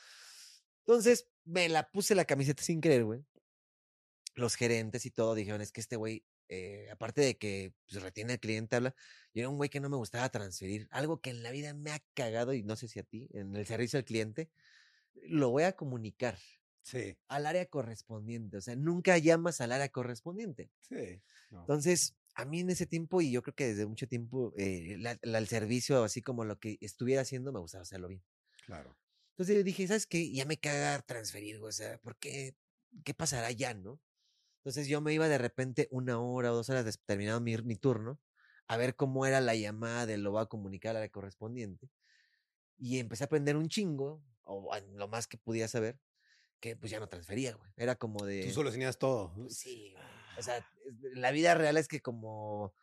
Entonces, 0.85 1.27
me 1.45 1.69
la 1.69 1.91
puse 1.91 2.15
la 2.15 2.25
camiseta 2.25 2.63
sin 2.63 2.81
querer, 2.81 3.03
güey. 3.03 3.23
los 4.35 4.55
gerentes 4.55 5.05
y 5.05 5.11
todo 5.11 5.35
dijeron, 5.35 5.61
es 5.61 5.71
que 5.71 5.81
este 5.81 5.97
güey, 5.97 6.25
eh, 6.49 6.89
aparte 6.91 7.21
de 7.21 7.37
que 7.37 7.73
pues, 7.89 8.01
retiene 8.03 8.33
al 8.33 8.39
cliente, 8.39 8.75
habla, 8.75 8.95
yo 9.33 9.41
era 9.41 9.49
un 9.49 9.57
güey 9.57 9.69
que 9.69 9.79
no 9.79 9.89
me 9.89 9.97
gustaba 9.97 10.29
transferir. 10.29 10.87
Algo 10.91 11.21
que 11.21 11.29
en 11.31 11.43
la 11.43 11.51
vida 11.51 11.73
me 11.73 11.91
ha 11.91 11.99
cagado, 12.15 12.53
y 12.53 12.63
no 12.63 12.75
sé 12.75 12.87
si 12.87 12.99
a 12.99 13.03
ti, 13.03 13.29
en 13.33 13.55
el 13.55 13.65
servicio 13.67 13.99
al 13.99 14.05
cliente, 14.05 14.49
lo 15.15 15.49
voy 15.51 15.63
a 15.63 15.73
comunicar 15.75 16.37
Sí, 16.81 17.17
al 17.27 17.45
área 17.45 17.65
correspondiente. 17.67 18.57
O 18.57 18.61
sea, 18.61 18.75
nunca 18.75 19.17
llamas 19.17 19.61
al 19.61 19.71
área 19.71 19.89
correspondiente. 19.89 20.71
sí. 20.81 21.21
no. 21.51 21.67
Entonces, 21.67 22.15
a 22.35 22.45
mí 22.45 22.61
en 22.61 22.69
ese 22.71 22.85
tiempo, 22.87 23.21
y 23.21 23.31
yo 23.31 23.41
creo 23.43 23.55
que 23.55 23.67
desde 23.69 23.85
mucho 23.87 24.07
tiempo, 24.07 24.53
eh, 24.57 24.97
la- 24.99 25.19
la- 25.23 25.39
el 25.39 25.47
servicio, 25.47 26.03
así 26.03 26.21
como 26.21 26.45
lo 26.45 26.59
que 26.59 26.77
estuviera 26.81 27.21
haciendo, 27.23 27.53
me 27.53 27.59
gustaba 27.59 27.83
hacerlo 27.83 28.09
bien. 28.09 28.23
Claro. 28.65 28.97
Entonces 29.33 29.55
yo 29.57 29.63
dije, 29.63 29.87
¿sabes 29.87 30.05
qué? 30.07 30.31
Ya 30.31 30.45
me 30.45 30.57
caga 30.59 31.01
transferir, 31.01 31.57
o 31.61 31.71
sea, 31.71 31.97
¿por 31.99 32.17
qué? 32.17 32.55
¿Qué 33.03 33.13
pasará 33.13 33.51
ya, 33.51 33.73
no? 33.73 33.99
Entonces 34.59 34.87
yo 34.87 35.01
me 35.01 35.13
iba 35.13 35.27
de 35.27 35.37
repente 35.37 35.87
una 35.91 36.19
hora 36.19 36.51
o 36.51 36.55
dos 36.55 36.69
horas 36.69 36.99
terminado 37.05 37.39
mi, 37.41 37.55
mi 37.57 37.75
turno 37.75 38.19
a 38.67 38.77
ver 38.77 38.95
cómo 38.95 39.25
era 39.25 39.41
la 39.41 39.55
llamada 39.55 40.05
de 40.05 40.17
lo 40.17 40.31
va 40.31 40.41
a 40.41 40.45
comunicar 40.45 40.95
a 40.95 40.99
la 40.99 41.09
correspondiente. 41.09 41.89
Y 42.77 42.99
empecé 42.99 43.23
a 43.23 43.25
aprender 43.25 43.57
un 43.57 43.67
chingo, 43.67 44.23
o 44.43 44.71
lo 44.95 45.07
más 45.07 45.27
que 45.27 45.37
podía 45.37 45.67
saber, 45.67 45.99
que 46.59 46.75
pues 46.75 46.91
ya 46.91 46.99
no 46.99 47.07
transfería, 47.09 47.55
güey. 47.55 47.71
Era 47.77 47.95
como 47.95 48.25
de... 48.25 48.43
Tú 48.45 48.51
solo 48.51 48.71
tenías 48.71 48.99
todo. 48.99 49.33
Pues 49.33 49.57
sí, 49.57 49.91
güey. 49.93 50.03
O 50.37 50.43
sea, 50.43 50.57
es- 50.57 50.65
la 51.15 51.31
vida 51.31 51.55
real 51.55 51.77
es 51.77 51.87
que 51.87 52.01
como 52.01 52.73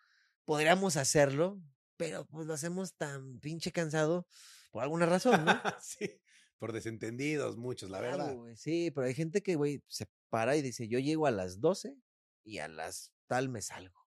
podríamos 0.45 0.97
hacerlo, 0.97 1.61
pero 1.97 2.27
pues 2.27 2.47
lo 2.47 2.55
hacemos 2.55 2.95
tan 2.97 3.39
pinche 3.39 3.71
cansado 3.71 4.27
por 4.73 4.83
alguna 4.83 5.07
razón, 5.07 5.45
¿no? 5.45 5.53
sí, 5.81 6.21
por 6.59 6.73
desentendidos 6.73 7.57
muchos, 7.57 7.91
la 7.91 8.01
Claro, 8.01 8.25
verdad. 8.25 8.41
sí, 8.57 8.91
pero 8.91 9.07
hay 9.07 9.15
gente 9.15 9.43
que, 9.43 9.55
güey, 9.57 9.83
se 9.89 10.07
para 10.29 10.57
y 10.57 10.63
dice, 10.63 10.87
yo 10.89 10.99
llego 10.99 11.27
a 11.27 11.31
las 11.31 11.61
12 11.61 11.97
y 12.45 12.59
a 12.59 12.69
las 12.69 13.13
tal 13.27 13.49
me 13.49 13.63
salgo. 13.63 14.07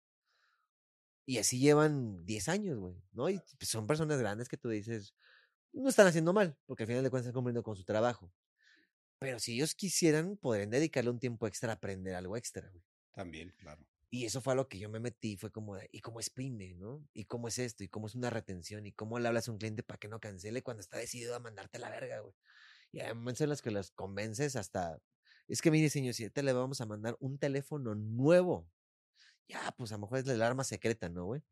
Y 1.28 1.40
así 1.40 1.60
llevan 1.60 2.26
10 2.26 2.48
años, 2.50 2.78
güey, 2.80 3.04
¿no? 3.12 3.30
Y 3.30 3.40
pues, 3.58 3.70
son 3.70 3.88
personas 3.88 4.20
grandes 4.20 4.48
que 4.50 4.58
tú 4.58 4.70
dices, 4.70 5.16
no 5.74 5.90
están 5.90 6.08
haciendo 6.08 6.34
mal, 6.34 6.58
porque 6.66 6.84
al 6.84 6.88
final 6.88 7.04
de 7.04 7.10
cuentas 7.12 7.28
están 7.28 7.36
cumpliendo 7.36 7.64
con 7.64 7.76
su 7.76 7.86
trabajo. 7.86 8.34
Pero 9.20 9.40
si 9.40 9.56
ellos 9.56 9.76
quisieran, 9.76 10.38
podrían 10.38 10.70
dedicarle 10.72 11.12
un 11.12 11.20
tiempo 11.20 11.48
extra 11.48 11.72
a 11.74 11.76
aprender 11.76 12.16
algo 12.16 12.38
extra, 12.38 12.70
güey. 12.70 12.84
También, 13.14 13.50
claro. 13.58 13.84
Y 14.10 14.26
eso 14.26 14.42
fue 14.42 14.54
a 14.54 14.56
lo 14.56 14.68
que 14.70 14.80
yo 14.80 14.90
me 14.90 15.00
metí, 15.00 15.36
fue 15.38 15.52
como, 15.52 15.76
de, 15.76 15.90
¿y 15.92 16.02
cómo 16.02 16.20
es 16.20 16.30
PYME, 16.30 16.76
no? 16.76 17.06
¿Y 17.14 17.26
cómo 17.26 17.48
es 17.48 17.60
esto? 17.60 17.84
¿Y 17.84 17.90
cómo 17.90 18.08
es 18.08 18.16
una 18.16 18.30
retención? 18.30 18.86
¿Y 18.86 18.94
cómo 18.94 19.20
le 19.20 19.28
hablas 19.28 19.48
a 19.48 19.52
un 19.52 19.58
cliente 19.58 19.84
para 19.84 19.98
que 19.98 20.08
no 20.08 20.20
cancele 20.20 20.64
cuando 20.64 20.82
está 20.82 20.98
decidido 20.98 21.36
a 21.36 21.40
mandarte 21.40 21.80
la 21.80 21.90
verga, 21.90 22.20
güey? 22.22 22.34
Y 22.92 23.02
hay 23.02 23.14
momentos 23.14 23.42
en 23.42 23.50
los 23.50 23.62
que 23.62 23.72
los 23.72 23.92
convences 23.92 24.56
hasta, 24.56 25.00
es 25.48 25.62
que 25.62 25.90
señor, 25.90 26.14
si 26.14 26.24
ahorita 26.24 26.42
le 26.44 26.54
vamos 26.54 26.82
a 26.82 26.86
mandar 26.86 27.18
un 27.20 27.38
teléfono 27.40 27.96
nuevo, 27.96 28.70
ya, 29.48 29.74
pues 29.78 29.92
a 29.92 29.96
lo 29.96 30.02
mejor 30.02 30.20
es 30.20 30.28
la 30.28 30.34
alarma 30.34 30.64
secreta, 30.64 31.10
¿no, 31.10 31.26
güey? 31.26 31.44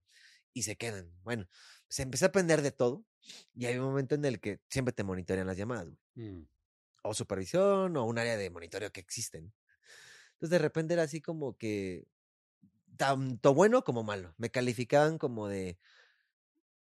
Y 0.53 0.63
se 0.63 0.77
quedan. 0.77 1.11
Bueno, 1.23 1.47
se 1.89 2.03
empezó 2.03 2.25
a 2.25 2.29
aprender 2.29 2.61
de 2.61 2.71
todo 2.71 3.05
y 3.53 3.65
hay 3.67 3.77
un 3.77 3.85
momento 3.85 4.15
en 4.15 4.25
el 4.25 4.39
que 4.39 4.61
siempre 4.69 4.93
te 4.93 5.03
monitorean 5.03 5.47
las 5.47 5.57
llamadas, 5.57 5.87
güey 5.87 5.99
Mm, 6.15 6.45
o 7.03 7.13
supervisión 7.13 7.97
o 7.97 8.05
un 8.05 8.19
área 8.19 8.37
de 8.37 8.49
monitoreo 8.49 8.91
que 8.91 9.01
existen. 9.01 9.53
Entonces 10.33 10.49
de 10.51 10.59
repente 10.59 10.93
era 10.93 11.03
así 11.03 11.21
como 11.21 11.57
que 11.57 12.05
tanto 12.97 13.53
bueno 13.53 13.83
como 13.83 14.03
malo. 14.03 14.33
Me 14.37 14.51
calificaban 14.51 15.17
como 15.17 15.47
de 15.47 15.77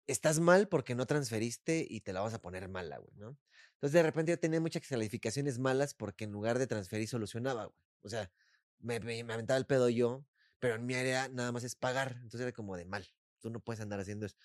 estás 0.07 0.39
mal 0.39 0.67
porque 0.67 0.95
no 0.95 1.05
transferiste 1.05 1.85
y 1.89 2.01
te 2.01 2.13
la 2.13 2.21
vas 2.21 2.33
a 2.33 2.41
poner 2.41 2.67
mala, 2.69 2.97
güey, 2.97 3.13
¿no? 3.15 3.37
Entonces 3.75 3.93
de 3.93 4.03
repente 4.03 4.31
yo 4.31 4.39
tenía 4.39 4.59
muchas 4.61 4.87
calificaciones 4.87 5.57
malas 5.57 5.93
porque 5.93 6.25
en 6.25 6.31
lugar 6.31 6.59
de 6.59 6.67
transferir 6.67 7.07
solucionaba, 7.07 7.65
güey. 7.65 7.77
O 8.03 8.09
sea, 8.09 8.31
me, 8.79 8.99
me, 8.99 9.23
me 9.23 9.33
aventaba 9.33 9.57
el 9.57 9.65
pedo 9.65 9.89
yo, 9.89 10.25
pero 10.59 10.75
en 10.75 10.85
mi 10.85 10.95
área 10.95 11.29
nada 11.29 11.51
más 11.51 11.63
es 11.63 11.75
pagar. 11.75 12.13
Entonces 12.17 12.41
era 12.41 12.51
como 12.51 12.77
de 12.77 12.85
mal. 12.85 13.07
Tú 13.39 13.49
no 13.49 13.59
puedes 13.59 13.81
andar 13.81 13.99
haciendo 13.99 14.25
eso. 14.25 14.35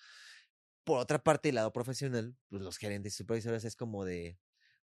Por 0.83 0.99
otra 0.99 1.23
parte, 1.23 1.49
el 1.49 1.55
lado 1.55 1.73
profesional, 1.73 2.35
pues 2.49 2.61
los 2.61 2.77
gerentes 2.77 3.13
y 3.13 3.17
supervisores 3.17 3.65
es 3.65 3.75
como 3.75 4.05
de, 4.05 4.39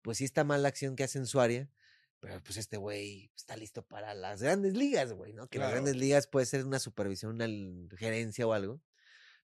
pues 0.03 0.19
sí 0.19 0.25
está 0.25 0.45
mal 0.45 0.65
acción 0.67 0.95
que 0.95 1.05
hace 1.05 1.19
en 1.19 1.27
su 1.27 1.41
área, 1.41 1.69
pero 2.21 2.43
pues 2.43 2.57
este 2.57 2.77
güey 2.77 3.31
está 3.37 3.57
listo 3.57 3.83
para 3.83 4.15
las 4.15 4.43
grandes 4.43 4.75
ligas, 4.75 5.13
güey, 5.13 5.33
¿no? 5.33 5.49
Que 5.49 5.59
las 5.59 5.71
grandes 5.71 5.97
ligas 5.97 6.27
puede 6.27 6.47
ser 6.47 6.65
una 6.65 6.79
supervisión, 6.79 7.35
una 7.35 7.47
gerencia 7.97 8.47
o 8.47 8.53
algo, 8.53 8.81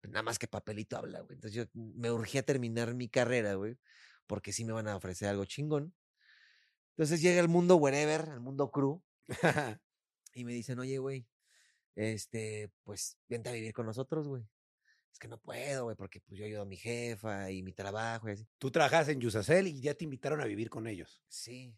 pero 0.01 0.13
nada 0.13 0.23
más 0.23 0.39
que 0.39 0.49
papelito 0.49 0.97
habla, 0.97 1.21
güey. 1.21 1.37
Entonces 1.37 1.55
yo 1.55 1.65
me 1.75 2.11
urgía 2.11 2.43
terminar 2.43 2.95
mi 2.95 3.09
carrera, 3.09 3.55
güey, 3.55 3.79
porque 4.27 4.53
sí 4.53 4.65
me 4.65 4.73
van 4.73 4.89
a 4.89 4.97
ofrecer 4.97 5.29
algo 5.29 5.45
chingón. 5.45 5.95
Entonces 6.91 7.23
llega 7.23 7.41
el 7.41 7.49
mundo 7.49 7.77
wherever, 7.77 8.29
el 8.29 8.41
mundo 8.41 8.71
crew, 8.71 9.03
y 10.35 10.45
me 10.45 10.53
dicen, 10.53 10.79
oye, 10.79 10.99
güey, 10.99 11.27
este, 11.95 12.71
pues 12.85 13.19
vente 13.29 13.49
a 13.49 13.53
vivir 13.53 13.73
con 13.73 13.87
nosotros, 13.87 14.29
güey. 14.29 14.47
Es 15.13 15.19
que 15.19 15.29
no 15.29 15.39
puedo, 15.39 15.85
güey, 15.85 15.97
porque 15.97 16.21
pues 16.21 16.39
yo 16.39 16.47
ayudo 16.47 16.63
a 16.63 16.67
mi 16.67 16.77
jefa 16.77 17.51
y 17.51 17.63
mi 17.63 17.73
trabajo 17.73 18.29
y 18.29 18.33
así. 18.33 18.49
Tú 18.59 18.71
trabajas 18.71 19.09
en 19.09 19.21
Yusacel 19.21 19.67
y 19.67 19.81
ya 19.81 19.95
te 19.95 20.05
invitaron 20.05 20.41
a 20.41 20.47
vivir 20.47 20.71
con 20.71 20.87
ellos. 20.87 21.23
Sí. 21.29 21.77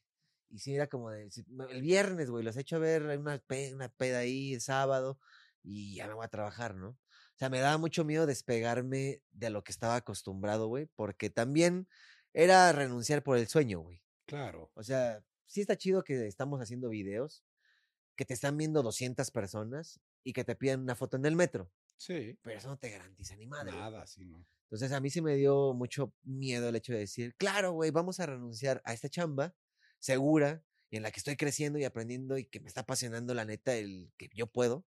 Y 0.55 0.61
sí, 0.61 0.73
era 0.73 0.87
como 0.87 1.11
de. 1.11 1.29
El 1.69 1.83
viernes, 1.83 2.31
güey, 2.31 2.45
los 2.45 2.57
he 2.57 2.61
hecho 2.61 2.77
a 2.77 2.79
ver 2.79 3.03
una, 3.03 3.43
una 3.73 3.89
peda 3.89 4.19
ahí 4.19 4.55
el 4.55 4.61
sábado 4.61 5.19
y 5.65 5.97
ya 5.97 6.07
me 6.07 6.15
voy 6.15 6.25
a 6.25 6.29
trabajar, 6.29 6.77
¿no? 6.77 6.91
O 6.91 7.37
sea, 7.37 7.51
me 7.51 7.59
daba 7.59 7.77
mucho 7.77 8.05
miedo 8.05 8.25
despegarme 8.25 9.21
de 9.33 9.51
lo 9.51 9.65
que 9.65 9.73
estaba 9.73 9.97
acostumbrado, 9.97 10.69
güey, 10.69 10.87
porque 10.95 11.29
también 11.29 11.89
era 12.33 12.71
renunciar 12.71 13.25
por 13.25 13.37
el 13.37 13.49
sueño, 13.49 13.81
güey. 13.81 14.01
Claro. 14.27 14.71
O 14.75 14.85
sea, 14.85 15.25
sí 15.45 15.61
está 15.61 15.77
chido 15.77 16.05
que 16.05 16.29
estamos 16.29 16.61
haciendo 16.61 16.89
videos, 16.89 17.45
que 18.15 18.25
te 18.25 18.35
están 18.35 18.57
viendo 18.57 18.85
200 18.85 19.29
personas 19.33 19.99
y 20.23 20.35
que 20.35 20.45
te 20.45 20.55
piden 20.55 20.83
una 20.83 20.95
foto 20.95 21.17
en 21.17 21.27
el 21.27 21.35
metro, 21.35 21.73
Sí. 21.97 22.39
pero 22.43 22.59
eso 22.59 22.69
no 22.69 22.79
te 22.79 22.91
garantiza 22.91 23.35
ni 23.35 23.49
madre. 23.49 23.73
Nada, 23.73 24.07
sí, 24.07 24.25
¿no? 24.25 24.47
Entonces 24.71 24.93
a 24.93 25.01
mí 25.01 25.11
sí 25.11 25.21
me 25.21 25.35
dio 25.35 25.75
mucho 25.75 26.15
miedo 26.23 26.69
el 26.69 26.77
hecho 26.77 26.93
de 26.93 27.01
decir, 27.01 27.35
claro, 27.35 27.73
güey, 27.73 27.91
vamos 27.91 28.21
a 28.21 28.27
renunciar 28.27 28.81
a 28.85 28.93
esta 28.93 29.09
chamba 29.09 29.53
segura 30.05 30.63
y 30.91 30.99
en 30.99 31.03
la 31.03 31.11
que 31.11 31.19
estoy 31.19 31.37
creciendo 31.37 31.79
y 31.79 31.85
aprendiendo 31.85 32.37
y 32.37 32.45
que 32.45 32.61
me 32.61 32.69
está 32.69 32.83
apasionando 32.83 33.33
la 33.33 33.47
neta 33.47 33.75
el 33.75 34.13
que 34.19 34.29
yo 34.35 34.47
puedo, 34.47 34.85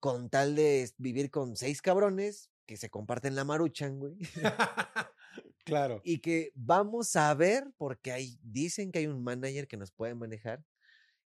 con 0.00 0.30
tal 0.30 0.56
de 0.56 0.90
vivir 0.98 1.30
con 1.30 1.56
seis 1.56 1.80
cabrones 1.80 2.50
que 2.66 2.76
se 2.76 2.90
comparten 2.90 3.36
la 3.36 3.44
maruchan, 3.44 3.98
güey, 4.00 4.16
claro. 5.64 6.00
y 6.04 6.18
que 6.18 6.50
vamos 6.54 7.14
a 7.14 7.32
ver, 7.34 7.72
porque 7.76 8.10
hay, 8.12 8.38
dicen 8.42 8.90
que 8.90 8.98
hay 8.98 9.06
un 9.06 9.22
manager 9.22 9.68
que 9.68 9.76
nos 9.76 9.92
puede 9.92 10.14
manejar. 10.14 10.64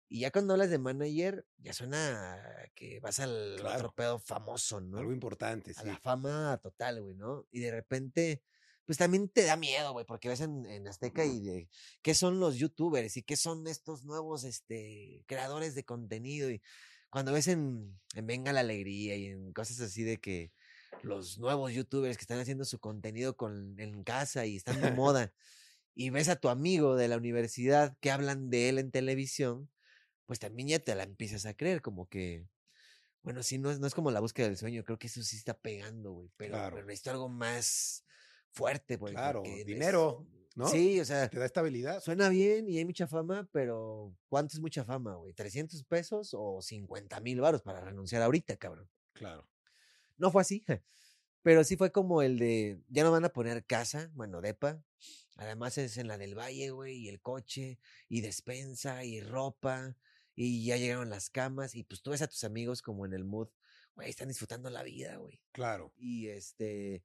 Y 0.08 0.20
ya 0.20 0.30
cuando 0.30 0.52
hablas 0.52 0.68
de 0.68 0.78
manager, 0.78 1.46
ya 1.56 1.72
suena 1.72 2.34
a 2.34 2.68
que 2.74 3.00
vas 3.00 3.18
al 3.18 3.56
Claro. 3.56 3.76
otro 3.76 3.94
pedo 3.94 4.18
famoso, 4.18 4.78
¿no? 4.78 4.98
Algo 4.98 5.12
importante, 5.12 5.72
sí. 5.72 5.80
a 5.80 5.84
la 5.84 5.96
fama 5.96 6.58
total, 6.62 7.00
güey, 7.00 7.14
¿no? 7.16 7.46
Y 7.50 7.60
de 7.60 7.70
repente, 7.70 8.42
pues 8.86 8.98
también 8.98 9.28
te 9.28 9.44
da 9.44 9.56
miedo, 9.56 9.92
güey, 9.92 10.04
porque 10.06 10.28
ves 10.28 10.40
en, 10.40 10.66
en 10.66 10.88
Azteca 10.88 11.24
y 11.24 11.40
de 11.40 11.68
qué 12.02 12.14
son 12.14 12.40
los 12.40 12.56
youtubers 12.56 13.16
y 13.16 13.22
qué 13.22 13.36
son 13.36 13.66
estos 13.66 14.04
nuevos, 14.04 14.44
este, 14.44 15.22
creadores 15.26 15.74
de 15.74 15.84
contenido 15.84 16.50
y 16.50 16.62
cuando 17.10 17.32
ves 17.32 17.48
en, 17.48 18.00
en 18.14 18.26
Venga 18.26 18.52
la 18.52 18.60
Alegría 18.60 19.16
y 19.16 19.26
en 19.26 19.52
cosas 19.52 19.80
así 19.80 20.02
de 20.02 20.18
que 20.18 20.52
los 21.02 21.38
nuevos 21.38 21.72
youtubers 21.72 22.16
que 22.16 22.22
están 22.22 22.38
haciendo 22.40 22.64
su 22.64 22.78
contenido 22.78 23.36
con, 23.36 23.78
en 23.78 24.02
casa 24.04 24.46
y 24.46 24.56
están 24.56 24.80
de 24.80 24.90
moda 24.92 25.32
y 25.94 26.10
ves 26.10 26.28
a 26.28 26.36
tu 26.36 26.48
amigo 26.48 26.96
de 26.96 27.08
la 27.08 27.16
universidad 27.16 27.96
que 28.00 28.10
hablan 28.10 28.50
de 28.50 28.68
él 28.68 28.78
en 28.78 28.90
televisión, 28.90 29.70
pues 30.26 30.38
también 30.38 30.68
ya 30.68 30.78
te 30.78 30.94
la 30.94 31.04
empiezas 31.04 31.46
a 31.46 31.54
creer, 31.54 31.82
como 31.82 32.08
que, 32.08 32.46
bueno, 33.22 33.42
sí, 33.42 33.58
no 33.58 33.70
es, 33.70 33.78
no 33.80 33.86
es 33.86 33.94
como 33.94 34.10
la 34.10 34.20
búsqueda 34.20 34.48
del 34.48 34.56
sueño, 34.56 34.84
creo 34.84 34.98
que 34.98 35.06
eso 35.08 35.22
sí 35.22 35.36
está 35.36 35.54
pegando, 35.54 36.12
güey, 36.12 36.30
pero, 36.36 36.52
Claro. 36.54 36.76
pero 36.76 36.86
necesito 36.86 37.10
algo 37.10 37.28
más 37.28 38.04
fuerte, 38.52 38.96
güey. 38.96 39.14
Claro, 39.14 39.42
es- 39.44 39.66
dinero, 39.66 40.26
¿no? 40.54 40.68
Sí, 40.68 41.00
o 41.00 41.04
sea, 41.04 41.28
Te 41.28 41.38
da 41.38 41.46
estabilidad. 41.46 42.00
suena 42.00 42.28
bien 42.28 42.68
y 42.68 42.78
hay 42.78 42.84
mucha 42.84 43.06
fama, 43.06 43.48
pero 43.52 44.14
¿cuánto 44.28 44.54
es 44.54 44.60
mucha 44.60 44.84
fama, 44.84 45.14
güey? 45.16 45.32
¿300 45.34 45.84
pesos 45.84 46.30
o 46.34 46.60
50 46.62 47.18
mil 47.20 47.40
varos 47.40 47.62
para 47.62 47.80
renunciar 47.80 48.22
ahorita, 48.22 48.56
cabrón? 48.56 48.88
Claro. 49.14 49.48
No 50.18 50.30
fue 50.30 50.42
así, 50.42 50.64
pero 51.42 51.64
sí 51.64 51.76
fue 51.76 51.90
como 51.90 52.22
el 52.22 52.38
de, 52.38 52.80
ya 52.88 53.02
no 53.02 53.10
van 53.10 53.24
a 53.24 53.32
poner 53.32 53.64
casa, 53.64 54.10
bueno, 54.14 54.40
depa. 54.40 54.84
Además 55.36 55.78
es 55.78 55.96
en 55.96 56.06
la 56.08 56.18
del 56.18 56.38
Valle, 56.38 56.70
güey, 56.70 56.94
y 56.96 57.08
el 57.08 57.20
coche, 57.20 57.80
y 58.08 58.20
despensa, 58.20 59.02
y 59.04 59.20
ropa, 59.22 59.96
y 60.34 60.64
ya 60.66 60.76
llegaron 60.76 61.08
las 61.10 61.30
camas, 61.30 61.74
y 61.74 61.82
pues 61.84 62.02
tú 62.02 62.10
ves 62.10 62.20
a 62.22 62.28
tus 62.28 62.44
amigos 62.44 62.82
como 62.82 63.06
en 63.06 63.14
el 63.14 63.24
mood, 63.24 63.48
güey, 63.96 64.10
están 64.10 64.28
disfrutando 64.28 64.68
la 64.70 64.82
vida, 64.82 65.16
güey. 65.16 65.40
Claro. 65.52 65.92
Y 65.96 66.28
este, 66.28 67.02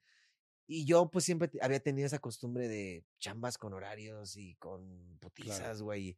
y 0.68 0.86
yo 0.86 1.10
pues 1.10 1.26
siempre 1.26 1.50
había 1.62 1.80
tenido 1.80 2.06
esa 2.06 2.20
costumbre 2.20 2.68
de 2.68 3.06
chambas 3.20 3.58
con 3.58 3.74
horarios 3.74 4.36
y 4.36 4.56
con 4.56 5.18
putizas, 5.20 5.82
güey. 5.82 6.18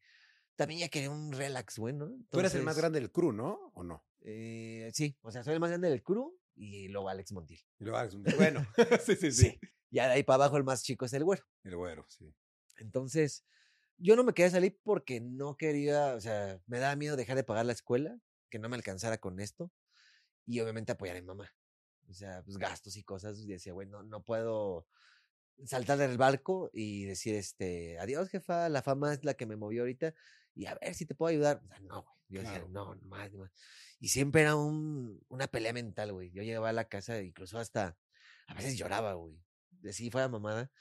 También 0.55 0.81
ya 0.81 0.89
quería 0.89 1.12
un 1.12 1.31
relax, 1.31 1.77
güey, 1.77 1.93
¿no? 1.93 2.09
Tú 2.29 2.39
eres 2.39 2.55
el 2.55 2.63
más 2.63 2.77
grande 2.77 2.99
del 2.99 3.12
crew, 3.12 3.31
¿no? 3.31 3.71
¿O 3.75 3.83
no? 3.83 4.03
eh, 4.21 4.91
sí, 4.93 5.17
o 5.21 5.31
sea, 5.31 5.43
soy 5.43 5.53
el 5.53 5.59
más 5.59 5.69
grande 5.69 5.89
del 5.89 6.03
crew 6.03 6.38
y 6.55 6.89
luego 6.89 7.09
Alex 7.09 7.31
Montiel. 7.31 7.62
Y 7.79 7.83
luego 7.83 7.97
Alex 7.97 8.15
Montiel. 8.15 8.35
Bueno, 8.35 8.65
sí, 9.05 9.15
sí, 9.15 9.31
sí. 9.31 9.49
Sí. 9.51 9.59
Ya 9.91 10.07
de 10.07 10.13
ahí 10.13 10.23
para 10.23 10.35
abajo 10.35 10.57
el 10.57 10.63
más 10.63 10.83
chico 10.83 11.05
es 11.05 11.13
el 11.13 11.23
güero. 11.23 11.43
El 11.63 11.75
güero, 11.75 12.05
sí. 12.09 12.35
Entonces, 12.77 13.45
yo 13.97 14.15
no 14.15 14.23
me 14.23 14.33
quería 14.33 14.51
salir 14.51 14.79
porque 14.83 15.19
no 15.19 15.57
quería, 15.57 16.15
o 16.15 16.21
sea, 16.21 16.62
me 16.67 16.79
daba 16.79 16.95
miedo 16.95 17.15
dejar 17.15 17.35
de 17.35 17.43
pagar 17.43 17.65
la 17.65 17.73
escuela, 17.73 18.19
que 18.49 18.59
no 18.59 18.69
me 18.69 18.75
alcanzara 18.75 19.17
con 19.17 19.39
esto, 19.39 19.71
y 20.45 20.59
obviamente 20.59 20.91
apoyar 20.91 21.17
a 21.17 21.21
mi 21.21 21.27
mamá. 21.27 21.51
O 22.09 22.13
sea, 22.13 22.41
pues 22.43 22.57
gastos 22.57 22.97
y 22.97 23.03
cosas, 23.03 23.39
y 23.39 23.47
decía, 23.47 23.73
güey, 23.73 23.87
no, 23.87 24.23
puedo 24.23 24.87
saltar 25.65 25.97
del 25.97 26.17
barco 26.17 26.69
y 26.73 27.05
decir, 27.05 27.35
este, 27.35 27.99
adiós, 27.99 28.29
jefa, 28.29 28.67
la 28.69 28.81
fama 28.81 29.13
es 29.13 29.23
la 29.23 29.35
que 29.35 29.45
me 29.45 29.55
movió 29.55 29.83
ahorita, 29.83 30.13
y 30.55 30.65
a 30.65 30.75
ver 30.75 30.95
si 30.95 31.05
te 31.05 31.15
puedo 31.15 31.29
ayudar. 31.29 31.61
O 31.63 31.67
sea, 31.67 31.79
no, 31.81 32.03
güey. 32.03 32.15
Yo 32.29 32.41
decía, 32.41 32.59
Claro. 32.59 32.69
no, 32.69 32.95
no 32.95 33.07
más, 33.07 33.33
más. 33.33 33.51
Y 33.99 34.09
siempre 34.09 34.41
era 34.41 34.55
un, 34.55 35.23
una 35.29 35.47
pelea 35.47 35.73
mental, 35.73 36.13
güey. 36.13 36.31
Yo 36.31 36.43
llegaba 36.43 36.69
a 36.69 36.73
la 36.73 36.85
casa, 36.85 37.21
incluso 37.21 37.59
hasta, 37.59 37.97
a 38.47 38.53
veces 38.53 38.77
lloraba, 38.77 39.13
güey. 39.13 39.39
De 39.71 39.93
si 39.93 40.09
fuera 40.09 40.27
mamada, 40.27 40.71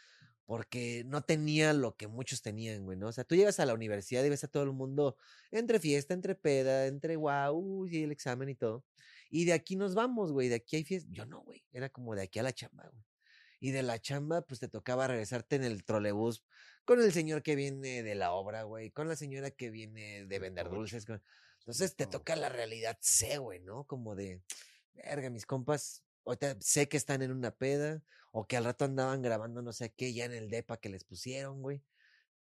porque 0.44 1.04
no 1.04 1.22
tenía 1.22 1.74
lo 1.74 1.94
que 1.94 2.06
muchos 2.06 2.40
tenían, 2.40 2.84
güey, 2.84 2.96
¿no? 2.96 3.08
O 3.08 3.12
sea, 3.12 3.24
tú 3.24 3.34
llegas 3.36 3.60
a 3.60 3.66
la 3.66 3.74
universidad 3.74 4.24
y 4.24 4.30
ves 4.30 4.44
a 4.44 4.48
todo 4.48 4.62
el 4.62 4.72
mundo 4.72 5.16
entre 5.50 5.78
fiesta, 5.78 6.14
entre 6.14 6.34
peda, 6.34 6.86
entre 6.86 7.16
guau, 7.16 7.86
y 7.86 8.02
el 8.02 8.12
examen 8.12 8.48
y 8.48 8.54
todo. 8.54 8.84
Y 9.30 9.44
de 9.44 9.52
aquí 9.52 9.76
nos 9.76 9.94
vamos, 9.94 10.32
güey, 10.32 10.48
de 10.48 10.56
aquí 10.56 10.76
hay 10.76 10.84
fiesta. 10.84 11.08
Yo 11.12 11.26
no, 11.26 11.40
güey, 11.42 11.64
era 11.72 11.88
como 11.90 12.14
de 12.14 12.22
aquí 12.22 12.38
a 12.38 12.42
la 12.42 12.52
chamba, 12.52 12.88
güey. 12.90 13.04
Y 13.60 13.72
de 13.72 13.82
la 13.82 13.98
chamba, 14.00 14.42
pues 14.42 14.60
te 14.60 14.68
tocaba 14.68 15.06
regresarte 15.08 15.56
en 15.56 15.64
el 15.64 15.84
trolebús 15.84 16.44
con 16.84 17.02
el 17.02 17.12
señor 17.12 17.42
que 17.42 17.56
viene 17.56 18.02
de 18.02 18.14
la 18.14 18.32
obra, 18.32 18.62
güey, 18.62 18.90
con 18.90 19.08
la 19.08 19.16
señora 19.16 19.50
que 19.50 19.70
viene 19.70 20.24
de 20.26 20.38
vender 20.38 20.70
dulces. 20.70 21.04
con- 21.04 21.22
Entonces 21.60 21.96
te 21.96 22.06
toca 22.06 22.36
la 22.36 22.48
realidad 22.48 22.96
C, 23.00 23.36
güey, 23.38 23.60
¿no? 23.60 23.84
Como 23.84 24.14
de, 24.14 24.42
verga, 24.94 25.28
mis 25.28 25.44
compas, 25.44 26.04
ahorita 26.24 26.56
sé 26.60 26.88
que 26.88 26.96
están 26.96 27.20
en 27.22 27.32
una 27.32 27.50
peda 27.50 28.02
o 28.32 28.46
que 28.46 28.56
al 28.56 28.64
rato 28.64 28.84
andaban 28.84 29.22
grabando 29.22 29.60
no 29.60 29.72
sé 29.72 29.92
qué 29.92 30.14
ya 30.14 30.24
en 30.24 30.32
el 30.32 30.48
depa 30.50 30.78
que 30.78 30.88
les 30.88 31.04
pusieron, 31.04 31.60
güey. 31.60 31.82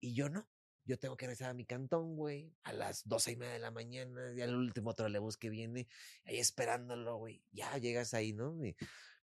Y 0.00 0.14
yo 0.14 0.28
no. 0.30 0.48
Yo 0.86 0.98
tengo 0.98 1.16
que 1.16 1.26
regresar 1.26 1.50
a 1.50 1.54
mi 1.54 1.64
cantón, 1.64 2.16
güey, 2.16 2.52
a 2.62 2.72
las 2.72 3.08
doce 3.08 3.32
y 3.32 3.36
media 3.36 3.54
de 3.54 3.58
la 3.58 3.70
mañana, 3.70 4.32
ya 4.34 4.44
el 4.44 4.54
último 4.54 4.92
trolebús 4.94 5.36
que 5.36 5.48
viene, 5.48 5.88
ahí 6.24 6.38
esperándolo, 6.38 7.16
güey. 7.16 7.42
Ya 7.52 7.76
llegas 7.78 8.12
ahí, 8.14 8.32
¿no? 8.32 8.64
Y- 8.64 8.76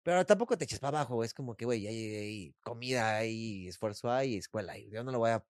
pero 0.03 0.25
tampoco 0.25 0.57
te 0.57 0.65
eches 0.65 0.79
para 0.79 0.99
abajo, 0.99 1.15
güey. 1.15 1.27
Es 1.27 1.33
como 1.35 1.55
que, 1.55 1.65
güey, 1.65 1.81
ya 1.81 1.91
llegué 1.91 2.19
ahí, 2.19 2.55
comida 2.63 3.17
hay, 3.17 3.67
esfuerzo 3.67 4.09
hay, 4.11 4.37
escuela 4.37 4.73
hay. 4.73 4.89
Yo 4.89 5.03
no 5.03 5.11
lo 5.11 5.19
voy 5.19 5.29
a. 5.29 5.45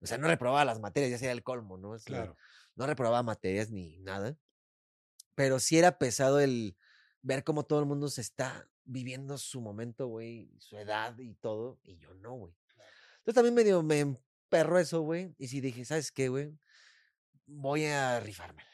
O 0.00 0.06
sea, 0.06 0.18
no 0.18 0.28
reprobaba 0.28 0.64
las 0.66 0.78
materias, 0.80 1.10
ya 1.12 1.18
sería 1.18 1.32
el 1.32 1.42
colmo, 1.42 1.78
¿no? 1.78 1.90
O 1.92 1.98
sea, 1.98 2.14
Claro. 2.14 2.36
No 2.76 2.86
reprobaba 2.86 3.22
materias 3.22 3.70
ni 3.70 3.98
nada. 4.00 4.36
Pero 5.34 5.58
sí 5.58 5.78
era 5.78 5.98
pesado 5.98 6.40
el 6.40 6.76
ver 7.22 7.44
cómo 7.44 7.64
todo 7.64 7.80
el 7.80 7.86
mundo 7.86 8.08
se 8.08 8.20
está 8.20 8.68
viviendo 8.84 9.38
su 9.38 9.60
momento, 9.62 10.06
güey, 10.08 10.50
su 10.58 10.76
edad 10.76 11.18
y 11.18 11.34
todo, 11.34 11.80
y 11.84 11.96
yo 11.96 12.12
no, 12.14 12.34
güey. 12.34 12.54
Entonces 13.18 13.34
también 13.34 13.54
medio 13.54 13.82
me 13.82 14.18
emperró 14.54 14.78
eso, 14.78 15.00
güey. 15.00 15.34
Y 15.36 15.48
sí 15.48 15.60
dije, 15.60 15.84
¿sabes 15.84 16.12
qué, 16.12 16.28
güey? 16.28 16.56
Voy 17.46 17.86
a 17.86 18.20
rifármela. 18.20 18.68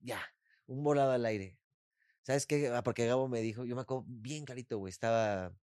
Ya, 0.00 0.20
un 0.66 0.82
volado 0.82 1.12
al 1.12 1.24
aire. 1.24 1.56
¿Sabes 2.22 2.46
qué? 2.46 2.68
Ah, 2.68 2.82
porque 2.82 3.06
Gabo 3.06 3.28
me 3.28 3.40
dijo, 3.40 3.64
yo 3.64 3.76
me 3.76 3.82
acuerdo 3.82 4.04
bien 4.08 4.44
clarito, 4.44 4.78
güey, 4.78 4.90
estaba 4.90 5.54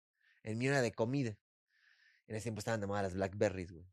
en 0.44 0.58
mi 0.58 0.70
hora 0.70 0.82
de 0.82 0.94
comida. 0.94 1.38
En 2.28 2.36
ese 2.36 2.44
tiempo 2.44 2.60
estaban 2.60 2.80
de 2.80 2.88
moda 2.88 3.04
las 3.04 3.14
Blackberries, 3.14 3.74
güey. 3.74 3.86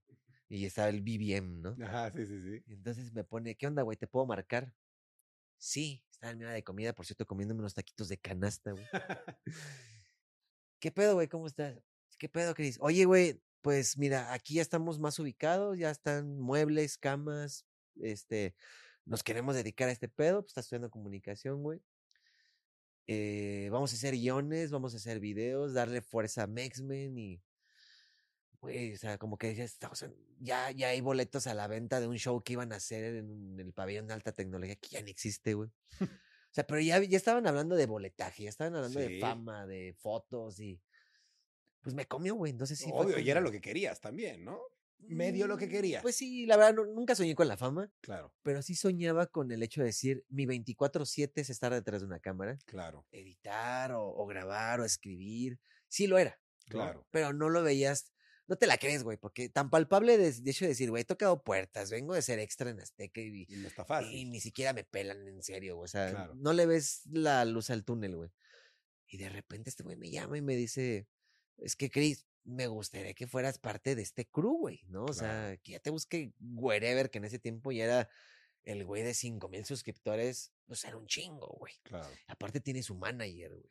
Y 0.49 0.65
estaba 0.65 0.89
el 0.89 1.01
BBM, 1.01 1.61
¿no? 1.61 1.77
Ajá, 1.85 2.13
sí, 2.13 2.25
sí, 2.25 2.41
sí. 2.41 2.63
Entonces 2.69 3.13
me 3.13 3.25
pone, 3.25 3.57
¿qué 3.57 3.67
onda, 3.67 3.83
güey? 3.83 3.97
¿Te 3.97 4.07
puedo 4.07 4.27
marcar? 4.27 4.73
Sí, 5.59 6.05
estaba 6.09 6.31
en 6.31 6.39
mi 6.39 6.45
hora 6.45 6.55
de 6.55 6.63
comida, 6.63 6.93
por 6.93 7.05
cierto, 7.05 7.27
comiéndome 7.27 7.61
unos 7.61 7.75
taquitos 7.75 8.09
de 8.09 8.19
canasta, 8.19 8.71
güey. 8.71 8.85
¿Qué 10.79 10.93
pedo, 10.93 11.15
güey? 11.15 11.27
¿Cómo 11.27 11.49
estás? 11.49 11.83
¿Qué 12.17 12.29
pedo, 12.29 12.55
Cris? 12.55 12.79
Oye, 12.81 13.05
güey, 13.07 13.43
pues 13.65 13.97
mira, 13.97 14.35
aquí 14.35 14.57
ya 14.57 14.63
estamos 14.63 14.99
más 14.99 15.19
ubicados, 15.19 15.79
ya 15.79 15.91
están 15.91 16.39
muebles, 16.39 16.99
camas, 16.99 17.65
este, 17.97 18.55
nos 19.07 19.23
queremos 19.23 19.55
dedicar 19.55 19.89
a 19.89 19.93
este 19.93 20.07
pedo, 20.07 20.43
pues 20.43 20.51
estás 20.51 20.67
estudiando 20.67 20.91
comunicación, 20.91 21.63
güey. 21.63 21.81
Eh, 23.07 23.71
vamos 23.73 23.91
a 23.93 23.97
hacer 23.97 24.13
guiones, 24.17 24.71
vamos 24.71 24.93
a 24.93 24.99
hacer 24.99 25.19
videos, 25.19 25.73
darle 25.73 26.03
fuerza 26.03 26.43
a 26.43 26.47
Mexmen 26.47 27.17
y, 27.17 27.43
güey, 28.61 28.93
o 28.93 28.99
sea, 28.99 29.17
como 29.17 29.39
que 29.39 29.55
ya, 29.55 29.65
estamos 29.65 30.05
ya, 30.41 30.71
ya 30.71 30.89
hay 30.89 31.01
boletos 31.01 31.47
a 31.47 31.55
la 31.55 31.67
venta 31.67 32.01
de 32.01 32.07
un 32.07 32.19
show 32.19 32.43
que 32.43 32.53
iban 32.53 32.71
a 32.71 32.77
hacer 32.77 33.15
en 33.17 33.59
el 33.59 33.73
pabellón 33.73 34.07
de 34.09 34.13
alta 34.13 34.33
tecnología 34.33 34.77
que 34.77 34.89
ya 34.89 35.01
no 35.01 35.09
existe, 35.09 35.55
güey. 35.55 35.71
O 36.51 36.55
sea, 36.55 36.65
pero 36.69 36.81
ya, 36.81 37.03
ya 37.03 37.17
estaban 37.17 37.49
hablando 37.49 37.75
de 37.75 37.87
boletaje, 37.87 38.45
ya 38.45 38.49
estaban 38.51 38.77
hablando 38.77 39.01
Sí. 39.01 39.15
de 39.15 39.21
fama, 39.21 39.67
de 39.67 39.93
fotos 39.99 40.61
y 40.61 40.81
pues 41.85 41.95
me 41.95 42.07
comió, 42.07 42.35
güey. 42.35 42.51
Entonces 42.51 42.79
sí. 42.79 42.91
fue 42.91 43.07
Obvio, 43.07 43.19
y 43.21 43.31
era 43.31 43.41
lo 43.41 43.53
que 43.53 43.61
querías 43.61 44.01
también, 44.01 44.45
¿no? 44.45 44.59
Medio 45.07 45.47
lo 45.47 45.59
que 45.59 45.67
Mm, 45.67 45.71
querías. 45.71 46.03
Pues 46.03 46.17
sí, 46.17 46.47
la 46.47 46.57
verdad, 46.57 46.75
nu- 46.75 46.87
nunca 46.95 47.15
soñé 47.15 47.35
con 47.35 47.47
la 47.47 47.57
fama, 47.59 47.93
Claro, 48.01 48.35
pero 48.43 48.63
sí 48.63 48.75
soñaba 48.75 49.27
con 49.27 49.53
el 49.53 49.63
hecho 49.63 49.83
de 49.83 49.89
decir, 49.89 50.25
mi 50.31 50.47
24-7 50.47 51.43
es 51.43 51.51
estar 51.51 51.73
detrás 51.75 52.01
de 52.01 52.07
una 52.07 52.21
cámara, 52.21 52.59
claro, 52.65 53.07
editar 53.13 53.93
o, 53.93 54.03
o 54.09 54.27
grabar 54.27 54.81
o 54.81 54.85
escribir. 54.85 55.61
Sí 55.89 56.07
lo 56.07 56.17
era. 56.19 56.41
¿no? 56.69 56.71
Claro. 56.71 57.07
Pero 57.11 57.35
no 57.35 57.51
lo 57.51 57.63
veías, 57.63 58.15
no 58.47 58.57
te 58.57 58.67
la 58.67 58.79
crees, 58.79 59.03
güey, 59.03 59.19
porque 59.19 59.51
tan 59.51 59.69
palpable 59.69 60.17
de, 60.17 60.33
de 60.33 60.51
hecho 60.51 60.65
de 60.65 60.71
decir, 60.71 60.89
güey, 60.89 61.03
he 61.03 61.05
tocado 61.05 61.43
puertas, 61.45 61.91
vengo 61.91 62.15
de 62.15 62.23
ser 62.23 62.39
extra 62.39 62.71
en 62.71 62.81
Azteca 62.81 63.21
y, 63.21 63.45
y 63.47 63.57
no 63.57 63.69
está 63.69 63.83
y 63.83 63.87
fácil. 63.87 64.31
ni 64.31 64.41
siquiera 64.41 64.73
me 64.73 64.85
pelan 64.85 65.29
en 65.29 65.43
serio, 65.43 65.77
güey. 65.77 65.85
O 65.85 65.89
sea, 65.89 66.11
Claro. 66.11 66.35
no 66.37 66.55
le 66.55 66.65
ves 66.65 67.03
la 67.13 67.45
luz 67.45 67.69
al 67.69 67.85
túnel, 67.85 68.17
güey. 68.17 68.31
Y 69.07 69.19
de 69.19 69.29
repente 69.29 69.69
este 69.69 69.83
güey 69.83 69.97
me 69.97 70.11
llama 70.11 70.39
y 70.39 70.43
me 70.43 70.57
dice, 70.57 71.07
es 71.59 71.77
que 71.77 71.91
Chris, 71.91 72.27
me 72.45 72.67
gustaría 72.67 73.15
que 73.15 73.27
fueras 73.27 73.59
parte 73.59 73.95
de 73.95 74.03
este 74.03 74.27
crew, 74.27 74.59
güey, 74.59 74.83
¿no? 74.89 75.05
O 75.05 75.13
sea, 75.15 75.57
que 75.63 75.73
ya 75.73 75.81
te 75.81 75.91
busque 75.91 76.33
wherever, 76.41 77.11
que 77.11 77.19
en 77.19 77.25
ese 77.25 77.39
tiempo 77.39 77.73
ya 77.73 77.85
era 77.85 78.09
el 78.65 78.85
güey 78.85 79.03
de 79.03 79.15
cinco 79.15 79.49
mil 79.49 79.65
suscriptores, 79.65 80.53
pues 80.67 80.85
era 80.85 80.97
un 80.97 81.07
chingo, 81.07 81.47
güey. 81.59 81.73
Claro. 81.83 82.09
Aparte 82.27 82.61
tiene 82.61 82.83
su 82.83 82.95
manager, 82.97 83.55
güey. 83.55 83.71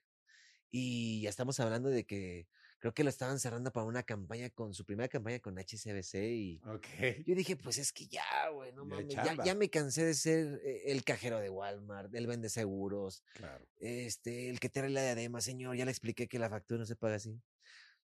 Y 0.72 1.22
ya 1.22 1.30
estamos 1.30 1.60
hablando 1.60 1.89
de 1.89 2.04
que 2.06 2.48
creo 2.80 2.93
que 2.96 3.04
lo 3.04 3.10
estaban 3.10 3.39
cerrando 3.39 3.72
para 3.72 3.86
una 3.86 4.04
campaña 4.04 4.50
con 4.50 4.74
su 4.74 4.86
primera 4.86 5.08
campaña 5.08 5.39
con 5.39 5.56
HCBC 5.58 6.15
y 6.15 6.62
Ok. 6.65 6.88
yo 7.26 7.36
dije, 7.36 7.56
pues 7.56 7.78
es 7.78 7.93
que 7.93 8.08
ya, 8.08 8.50
güey, 8.50 8.74
no 8.74 8.84
mames, 8.86 9.08
ya, 9.08 9.38
ya 9.46 9.56
me 9.56 9.69
cansé 9.69 10.04
de 10.04 10.13
ser 10.15 10.60
eh, 10.65 10.82
el 10.88 11.04
cajero 11.04 11.39
de 11.39 11.50
Walmart, 11.50 12.13
el 12.15 12.26
vende 12.28 12.50
seguros, 12.50 13.24
Claro. 13.36 13.65
este, 13.78 14.50
el 14.50 14.60
que 14.60 14.67
te 14.69 14.80
arregla 14.80 15.02
la 15.02 15.13
diadema, 15.13 15.39
señor, 15.41 15.78
ya 15.78 15.86
le 15.86 15.91
expliqué 15.91 16.28
que 16.28 16.39
la 16.39 16.50
factura 16.50 16.80
no 16.80 16.86
se 16.86 16.96
paga 16.96 17.15
así. 17.15 17.39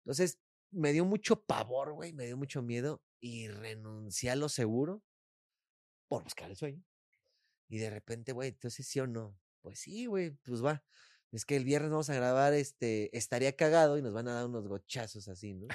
Entonces, 0.10 0.40
me 0.72 0.92
dio 0.92 1.06
mucho 1.06 1.46
pavor, 1.46 1.94
güey, 1.94 2.14
me 2.14 2.26
dio 2.26 2.36
mucho 2.36 2.64
miedo 2.64 3.04
y 3.20 3.48
renuncié 3.48 4.32
a 4.32 4.36
lo 4.36 4.50
seguro 4.50 5.04
por 6.08 6.24
buscar 6.24 6.50
el 6.50 6.56
sueño. 6.56 6.84
Y 7.68 7.78
de 7.78 7.92
repente, 7.92 8.32
güey, 8.32 8.50
entonces 8.50 8.88
sí 8.88 9.00
o 9.00 9.06
no. 9.06 9.40
Pues 9.62 9.82
sí, 9.82 10.08
güey, 10.08 10.32
pues 10.32 10.66
va. 10.66 10.84
Es 11.32 11.46
que 11.46 11.56
el 11.56 11.64
viernes 11.64 11.92
vamos 11.92 12.10
a 12.10 12.16
grabar, 12.16 12.56
este, 12.56 13.16
estaría 13.16 13.56
cagado 13.56 14.00
y 14.00 14.02
nos 14.02 14.12
van 14.12 14.28
a 14.30 14.34
dar 14.34 14.48
unos 14.48 14.68
gochazos 14.68 15.28
así, 15.28 15.54
¿no? 15.54 15.68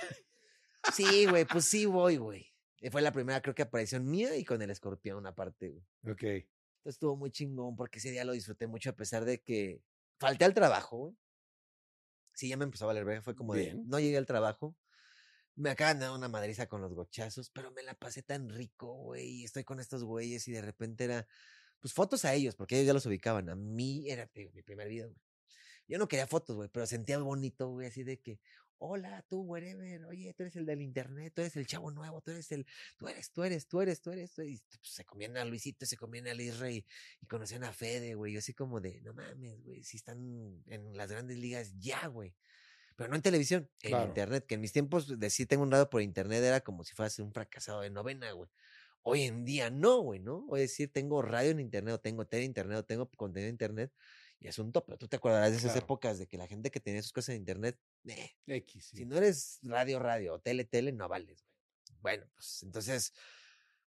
Sí, 0.92 1.26
güey, 1.26 1.44
pues 1.44 1.66
sí 1.66 1.86
voy, 1.86 2.16
güey. 2.16 2.52
Fue 2.90 3.02
la 3.02 3.12
primera, 3.12 3.40
creo 3.40 3.54
que 3.54 3.62
aparición 3.62 4.04
mía 4.10 4.36
y 4.36 4.44
con 4.44 4.60
el 4.60 4.70
escorpión 4.70 5.24
aparte, 5.28 5.68
güey. 5.70 5.84
Ok. 6.12 6.22
Entonces 6.22 6.96
estuvo 6.96 7.16
muy 7.16 7.30
chingón 7.30 7.76
porque 7.76 8.00
ese 8.00 8.10
día 8.10 8.24
lo 8.24 8.32
disfruté 8.32 8.66
mucho 8.66 8.90
a 8.90 8.96
pesar 8.96 9.24
de 9.24 9.40
que 9.40 9.80
falté 10.18 10.44
al 10.44 10.54
trabajo, 10.54 10.96
güey. 10.96 11.16
Sí, 12.34 12.48
ya 12.48 12.56
me 12.56 12.64
empezó 12.64 12.84
a 12.84 12.88
valer 12.88 13.04
verga. 13.04 13.22
Fue 13.22 13.34
como 13.34 13.54
de, 13.54 13.74
no 13.86 13.98
llegué 14.00 14.16
al 14.16 14.26
trabajo. 14.26 14.76
Me 15.56 15.70
acaban 15.70 16.00
de 16.00 16.06
dar 16.06 16.14
una 16.14 16.28
madriza 16.28 16.66
con 16.66 16.80
los 16.80 16.94
gochazos, 16.94 17.50
pero 17.50 17.70
me 17.70 17.82
la 17.82 17.94
pasé 17.94 18.22
tan 18.22 18.48
rico, 18.50 18.92
güey. 18.94 19.44
Estoy 19.44 19.64
con 19.64 19.78
estos 19.78 20.02
güeyes 20.02 20.48
y 20.48 20.52
de 20.52 20.62
repente 20.62 21.04
era, 21.04 21.28
pues 21.80 21.94
fotos 21.94 22.24
a 22.24 22.34
ellos, 22.34 22.56
porque 22.56 22.76
ellos 22.76 22.88
ya 22.88 22.92
los 22.92 23.06
ubicaban. 23.06 23.48
A 23.48 23.54
mí 23.54 24.10
era 24.10 24.28
digo, 24.34 24.50
mi 24.52 24.62
primer 24.62 24.88
video, 24.88 25.08
güey. 25.08 25.20
Yo 25.86 25.98
no 25.98 26.08
quería 26.08 26.26
fotos, 26.26 26.56
güey, 26.56 26.68
pero 26.70 26.86
sentía 26.86 27.18
bonito, 27.18 27.68
güey, 27.68 27.86
así 27.88 28.04
de 28.04 28.18
que, 28.18 28.40
hola, 28.78 29.24
tú, 29.28 29.42
wherever, 29.42 30.04
oye, 30.06 30.32
tú 30.34 30.42
eres 30.44 30.56
el 30.56 30.66
del 30.66 30.82
internet, 30.82 31.32
tú 31.34 31.42
eres 31.42 31.56
el 31.56 31.66
chavo 31.66 31.90
nuevo, 31.90 32.20
tú 32.20 32.30
eres 32.32 32.50
el, 32.52 32.66
tú 32.98 33.08
eres, 33.08 33.30
tú 33.32 33.44
eres, 33.44 33.66
tú 33.66 33.80
eres, 33.80 34.00
tú 34.00 34.10
eres, 34.10 34.32
tú 34.32 34.42
eres. 34.42 34.54
Y 34.54 34.62
pues, 34.78 34.92
se 34.92 35.04
comían 35.04 35.36
a 35.36 35.44
Luisito, 35.44 35.86
se 35.86 35.96
comían 35.96 36.26
a 36.26 36.34
Israel 36.34 36.84
y 37.20 37.26
conocían 37.26 37.64
a 37.64 37.72
Fede, 37.72 38.14
güey. 38.14 38.32
Yo 38.32 38.38
así 38.40 38.54
como 38.54 38.80
de, 38.80 39.00
no 39.02 39.14
mames, 39.14 39.62
güey, 39.62 39.82
si 39.84 39.96
están 39.96 40.62
en 40.66 40.96
las 40.96 41.10
grandes 41.10 41.38
ligas, 41.38 41.74
ya, 41.78 42.06
güey. 42.06 42.34
Pero 42.96 43.10
no 43.10 43.16
en 43.16 43.22
televisión, 43.22 43.68
en 43.82 43.90
Claro. 43.90 44.08
internet, 44.08 44.46
que 44.46 44.54
en 44.54 44.60
mis 44.60 44.72
tiempos 44.72 45.18
decir 45.18 45.48
tengo 45.48 45.62
un 45.64 45.70
radio 45.70 45.90
por 45.90 46.02
internet 46.02 46.42
era 46.44 46.60
como 46.60 46.84
si 46.84 46.94
fueras 46.94 47.18
un 47.18 47.32
fracasado 47.32 47.80
de 47.80 47.90
novena, 47.90 48.30
güey. 48.32 48.50
Hoy 49.02 49.22
en 49.22 49.44
día 49.44 49.70
no, 49.70 50.00
güey, 50.00 50.20
¿no? 50.20 50.46
Hoy 50.48 50.60
decir 50.60 50.90
tengo 50.92 51.20
radio 51.20 51.50
en 51.50 51.60
internet, 51.60 51.94
o 51.94 52.00
tengo 52.00 52.26
tele 52.26 52.44
en 52.44 52.50
internet, 52.50 52.78
o 52.78 52.84
tengo 52.84 53.10
contenido 53.10 53.48
en 53.48 53.54
internet, 53.54 53.92
y 54.44 54.48
es 54.48 54.58
un 54.58 54.72
tú 54.72 55.08
te 55.08 55.16
acordarás 55.16 55.50
de 55.52 55.56
esas 55.56 55.72
Claro. 55.72 55.86
épocas 55.86 56.18
de 56.18 56.26
que 56.26 56.36
la 56.36 56.46
gente 56.46 56.70
que 56.70 56.78
tenía 56.78 57.00
sus 57.02 57.12
cosas 57.12 57.30
en 57.30 57.36
internet, 57.36 57.78
eh, 58.06 58.30
X. 58.46 58.84
sí. 58.90 58.96
si 58.98 59.04
no 59.06 59.16
eres 59.16 59.58
radio, 59.62 59.98
radio 59.98 60.34
o 60.34 60.38
tele, 60.38 60.64
tele, 60.66 60.92
no 60.92 61.08
vales, 61.08 61.42
güey. 61.42 61.98
Bueno, 62.02 62.26
pues 62.34 62.62
entonces 62.62 63.14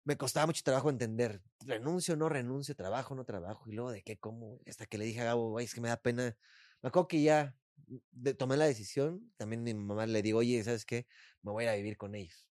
me 0.04 0.16
costaba 0.16 0.46
mucho 0.46 0.62
trabajo 0.64 0.88
entender, 0.88 1.42
renuncio, 1.60 2.16
no 2.16 2.30
renuncio, 2.30 2.74
trabajo, 2.74 3.14
no 3.14 3.26
trabajo, 3.26 3.68
y 3.68 3.74
luego 3.74 3.90
de 3.90 4.02
qué, 4.02 4.16
cómo, 4.18 4.58
hasta 4.66 4.86
que 4.86 4.96
le 4.96 5.04
dije 5.04 5.20
a 5.20 5.24
Gabo, 5.24 5.50
güey, 5.50 5.66
es 5.66 5.74
que 5.74 5.82
me 5.82 5.88
da 5.90 5.98
pena. 6.00 6.34
Me 6.80 6.88
acuerdo 6.88 7.08
que 7.08 7.20
ya 7.20 7.54
de- 8.12 8.32
tomé 8.32 8.56
la 8.56 8.64
decisión, 8.64 9.30
también 9.36 9.62
mi 9.62 9.74
mamá 9.74 10.06
le 10.06 10.22
digo, 10.22 10.38
oye, 10.38 10.64
¿sabes 10.64 10.86
qué? 10.86 11.06
Me 11.42 11.52
voy 11.52 11.64
a 11.64 11.66
ir 11.66 11.70
a 11.72 11.76
vivir 11.76 11.98
con 11.98 12.14
ellos. 12.14 12.46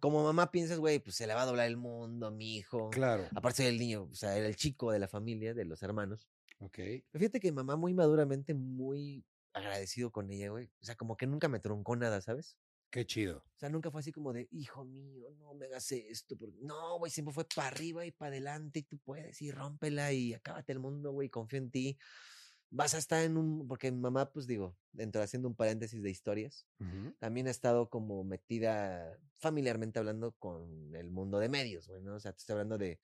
como 0.00 0.24
mamá 0.24 0.50
piensas, 0.50 0.78
güey, 0.78 0.98
pues 0.98 1.14
se 1.16 1.26
le 1.26 1.34
va 1.34 1.42
a 1.42 1.46
doblar 1.46 1.66
el 1.66 1.76
mundo, 1.76 2.30
mi 2.30 2.56
hijo. 2.56 2.88
Claro. 2.90 3.28
Aparte 3.36 3.58
soy 3.58 3.66
el 3.66 3.78
niño, 3.78 4.08
o 4.10 4.14
sea, 4.14 4.34
era 4.34 4.46
el 4.48 4.56
chico 4.56 4.90
de 4.92 4.98
la 4.98 5.08
familia, 5.08 5.52
de 5.52 5.66
los 5.66 5.82
hermanos. 5.82 6.26
Ok. 6.60 6.78
Fíjate 7.12 7.40
que 7.40 7.52
mamá 7.52 7.76
muy 7.76 7.94
maduramente, 7.94 8.54
muy 8.54 9.24
agradecido 9.52 10.12
con 10.12 10.30
ella, 10.30 10.50
güey. 10.50 10.70
O 10.80 10.84
sea, 10.84 10.94
como 10.96 11.16
que 11.16 11.26
nunca 11.26 11.48
me 11.48 11.58
truncó 11.58 11.96
nada, 11.96 12.20
¿sabes? 12.20 12.58
Qué 12.90 13.06
chido. 13.06 13.38
O 13.38 13.58
sea, 13.60 13.68
nunca 13.68 13.90
fue 13.90 14.00
así 14.00 14.12
como 14.12 14.32
de, 14.32 14.48
hijo 14.50 14.84
mío, 14.84 15.30
no 15.38 15.54
me 15.54 15.66
hagas 15.66 15.90
esto. 15.92 16.36
porque-". 16.36 16.58
No, 16.60 16.98
güey, 16.98 17.10
siempre 17.10 17.32
fue 17.32 17.44
para 17.44 17.68
arriba 17.68 18.04
y 18.04 18.10
para 18.10 18.30
adelante 18.32 18.80
y 18.80 18.82
tú 18.82 18.98
puedes 18.98 19.40
y 19.42 19.50
rómpela 19.50 20.12
y 20.12 20.34
acábate 20.34 20.72
el 20.72 20.80
mundo, 20.80 21.12
güey, 21.12 21.30
confío 21.30 21.58
en 21.58 21.70
ti. 21.70 21.98
Vas 22.70 22.94
a 22.94 22.98
estar 22.98 23.22
en 23.24 23.36
un, 23.36 23.66
porque 23.66 23.90
mi 23.90 23.98
mamá, 23.98 24.32
pues 24.32 24.46
digo, 24.46 24.76
dentro 24.92 25.20
haciendo 25.22 25.48
un 25.48 25.56
paréntesis 25.56 26.02
de 26.02 26.10
historias, 26.10 26.68
también 27.18 27.48
ha 27.48 27.50
estado 27.50 27.90
como 27.90 28.22
metida 28.22 29.18
familiarmente 29.38 29.98
hablando 29.98 30.32
con 30.38 30.94
el 30.94 31.10
mundo 31.10 31.38
de 31.40 31.48
medios, 31.48 31.88
güey, 31.88 32.00
¿no? 32.02 32.14
O 32.14 32.20
sea, 32.20 32.32
te 32.32 32.38
estoy 32.38 32.54
hablando 32.54 32.78
de 32.78 33.00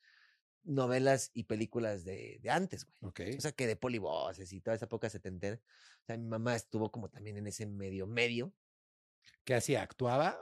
novelas 0.66 1.30
y 1.34 1.44
películas 1.44 2.04
de, 2.04 2.38
de 2.42 2.50
antes, 2.50 2.86
güey. 3.00 3.36
O 3.36 3.40
sea, 3.40 3.52
que 3.52 3.66
de 3.66 3.76
polivoces 3.76 4.52
y 4.52 4.60
toda 4.60 4.76
esa 4.76 4.86
época 4.86 5.08
setentera. 5.10 5.56
O 6.02 6.04
sea, 6.06 6.16
mi 6.18 6.26
mamá 6.28 6.54
estuvo 6.56 6.90
como 6.90 7.08
también 7.08 7.36
en 7.38 7.46
ese 7.46 7.66
medio 7.66 8.06
medio. 8.06 8.52
¿Qué 9.44 9.54
hacía? 9.54 9.82
¿Actuaba? 9.82 10.38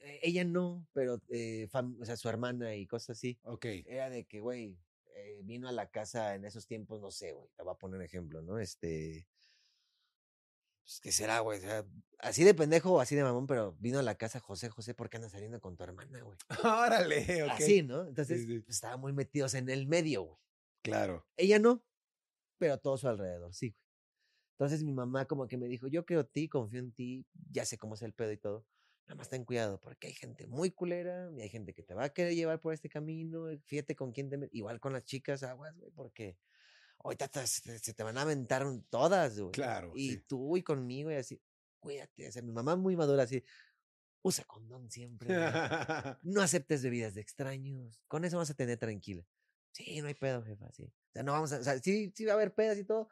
Eh, 0.00 0.20
ella 0.22 0.44
no, 0.44 0.86
pero, 0.92 1.20
eh, 1.30 1.68
fam- 1.70 2.00
o 2.00 2.04
sea, 2.04 2.16
su 2.16 2.28
hermana 2.28 2.74
y 2.74 2.86
cosas 2.86 3.18
así. 3.18 3.38
Ok. 3.44 3.66
Era 3.86 4.10
de 4.10 4.24
que, 4.26 4.40
güey, 4.40 4.78
eh, 5.14 5.40
vino 5.44 5.68
a 5.68 5.72
la 5.72 5.90
casa 5.90 6.34
en 6.34 6.44
esos 6.44 6.66
tiempos, 6.66 7.00
no 7.00 7.10
sé, 7.10 7.32
güey, 7.32 7.48
te 7.56 7.62
voy 7.62 7.72
a 7.72 7.78
poner 7.78 7.98
un 7.98 8.04
ejemplo, 8.04 8.42
¿no? 8.42 8.58
Este. 8.58 9.26
Pues, 10.82 11.00
¿qué 11.00 11.12
será, 11.12 11.40
güey? 11.40 11.58
O 11.58 11.60
sea, 11.60 11.84
así 12.18 12.44
de 12.44 12.54
pendejo 12.54 12.92
o 12.92 13.00
así 13.00 13.14
de 13.14 13.22
mamón, 13.22 13.46
pero 13.46 13.76
vino 13.78 13.98
a 13.98 14.02
la 14.02 14.16
casa 14.16 14.40
José, 14.40 14.68
José, 14.68 14.94
¿por 14.94 15.08
qué 15.08 15.16
andas 15.16 15.32
saliendo 15.32 15.60
con 15.60 15.76
tu 15.76 15.84
hermana, 15.84 16.20
güey? 16.22 16.38
Órale, 16.64 17.44
ok. 17.44 17.50
Así, 17.50 17.82
¿no? 17.82 18.06
Entonces, 18.06 18.42
sí. 18.42 18.58
pues, 18.60 18.76
estaban 18.76 19.00
muy 19.00 19.12
metidos 19.12 19.54
en 19.54 19.68
el 19.68 19.86
medio, 19.86 20.22
güey. 20.24 20.38
Claro. 20.82 21.26
Ella 21.36 21.58
no, 21.58 21.84
pero 22.58 22.78
todo 22.78 22.96
su 22.96 23.08
alrededor, 23.08 23.54
sí, 23.54 23.70
güey. 23.70 23.80
Entonces 24.60 24.84
mi 24.84 24.92
mamá 24.92 25.24
como 25.24 25.48
que 25.48 25.56
me 25.56 25.68
dijo, 25.68 25.88
yo 25.88 26.04
creo 26.04 26.26
ti, 26.26 26.46
confío 26.46 26.80
en 26.80 26.92
ti, 26.92 27.24
ya 27.50 27.64
sé 27.64 27.78
cómo 27.78 27.94
es 27.94 28.02
el 28.02 28.12
pedo 28.12 28.30
y 28.30 28.36
todo. 28.36 28.66
Nada 29.06 29.16
más 29.16 29.30
ten 29.30 29.46
cuidado 29.46 29.80
porque 29.80 30.08
hay 30.08 30.12
gente 30.12 30.46
muy 30.46 30.70
culera 30.70 31.30
y 31.34 31.40
hay 31.40 31.48
gente 31.48 31.72
que 31.72 31.82
te 31.82 31.94
va 31.94 32.04
a 32.04 32.08
querer 32.10 32.34
llevar 32.34 32.60
por 32.60 32.74
este 32.74 32.90
camino. 32.90 33.46
Fíjate 33.64 33.96
con 33.96 34.12
quién 34.12 34.28
te 34.28 34.50
Igual 34.52 34.78
con 34.78 34.92
las 34.92 35.06
chicas, 35.06 35.42
aguas, 35.44 35.74
güey, 35.78 35.90
porque 35.92 36.36
ahorita 37.02 37.28
te- 37.28 37.46
se 37.46 37.94
te 37.94 38.02
van 38.02 38.18
a 38.18 38.22
aventar 38.22 38.64
todas, 38.88 39.38
güey. 39.38 39.52
Claro, 39.52 39.92
Y 39.94 40.10
sí. 40.12 40.24
tú 40.26 40.56
y 40.56 40.62
conmigo 40.62 41.10
y 41.10 41.14
así, 41.14 41.40
cuídate. 41.78 42.28
O 42.28 42.32
sea, 42.32 42.42
mi 42.42 42.52
mamá 42.52 42.76
muy 42.76 42.96
madura 42.96 43.22
así, 43.24 43.42
usa 44.22 44.44
condón 44.44 44.90
siempre. 44.90 45.28
güey. 45.28 45.38
No 46.22 46.42
aceptes 46.42 46.82
bebidas 46.82 47.14
de 47.14 47.20
extraños. 47.20 48.02
Con 48.08 48.24
eso 48.24 48.38
vas 48.38 48.50
a 48.50 48.54
tener 48.54 48.78
tranquila. 48.78 49.24
Sí, 49.72 50.00
no 50.00 50.08
hay 50.08 50.14
pedo, 50.14 50.42
jefa, 50.42 50.70
sí. 50.72 50.84
O 50.84 51.12
sea, 51.12 51.22
no 51.22 51.32
vamos 51.32 51.52
a, 51.52 51.58
o 51.58 51.64
sea, 51.64 51.78
sí, 51.78 52.12
sí 52.14 52.24
va 52.24 52.32
a 52.32 52.34
haber 52.34 52.54
pedas 52.54 52.76
y 52.78 52.84
todo, 52.84 53.08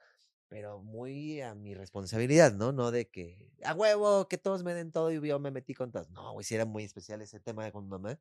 pero 0.48 0.81
muy 0.83 1.40
a 1.40 1.55
mi 1.55 1.74
responsabilidad, 1.74 2.53
¿no? 2.53 2.72
No 2.72 2.90
de 2.90 3.09
que, 3.09 3.53
a 3.62 3.74
huevo, 3.74 4.29
que 4.29 4.38
todos 4.38 4.64
me 4.64 4.74
den 4.74 4.90
todo 4.92 5.11
y 5.12 5.27
yo 5.27 5.38
me 5.38 5.51
metí 5.51 5.72
con 5.74 5.92
todas. 5.92 6.11
No, 6.11 6.33
güey, 6.33 6.44
sí 6.44 6.55
era 6.55 6.64
muy 6.64 6.85
especial 6.85 7.22
ese 7.22 7.38
tema 7.40 7.70
con 7.70 7.85
mi 7.85 7.90
mamá, 7.90 8.20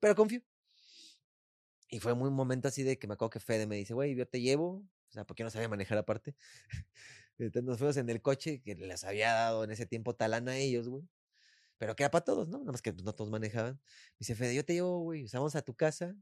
pero 0.00 0.14
confío. 0.14 0.40
Y 1.88 2.00
fue 2.00 2.14
muy 2.14 2.28
un 2.28 2.34
momento 2.34 2.66
así 2.68 2.82
de 2.82 2.98
que 2.98 3.06
me 3.06 3.14
acuerdo 3.14 3.30
que 3.30 3.40
Fede 3.40 3.66
me 3.66 3.76
dice, 3.76 3.94
güey, 3.94 4.14
yo 4.16 4.26
te 4.26 4.40
llevo, 4.40 4.82
porque 5.24 5.44
no 5.44 5.50
sabía 5.50 5.68
manejar 5.68 5.98
aparte. 5.98 6.34
Entonces 7.38 7.64
nos 7.64 7.78
fuimos 7.78 7.96
en 7.96 8.08
el 8.10 8.22
coche 8.22 8.62
que 8.62 8.74
les 8.74 9.04
había 9.04 9.32
dado 9.32 9.64
en 9.64 9.70
ese 9.70 9.86
tiempo 9.86 10.14
talán 10.14 10.48
a 10.48 10.56
ellos, 10.56 10.88
güey. 10.88 11.08
Pero 11.78 11.94
que 11.94 12.04
era 12.04 12.10
para 12.10 12.24
todos, 12.24 12.48
¿no? 12.48 12.58
Nada 12.60 12.72
más 12.72 12.82
que 12.82 12.92
no 12.92 13.14
todos 13.14 13.30
manejaban. 13.30 13.80
Dice, 14.18 14.34
Fede, 14.34 14.54
yo 14.54 14.64
te 14.64 14.74
llevo, 14.74 15.00
güey. 15.00 15.24
O 15.24 15.28
vamos 15.34 15.56
a 15.56 15.62
tu 15.62 15.74
casa 15.74 16.16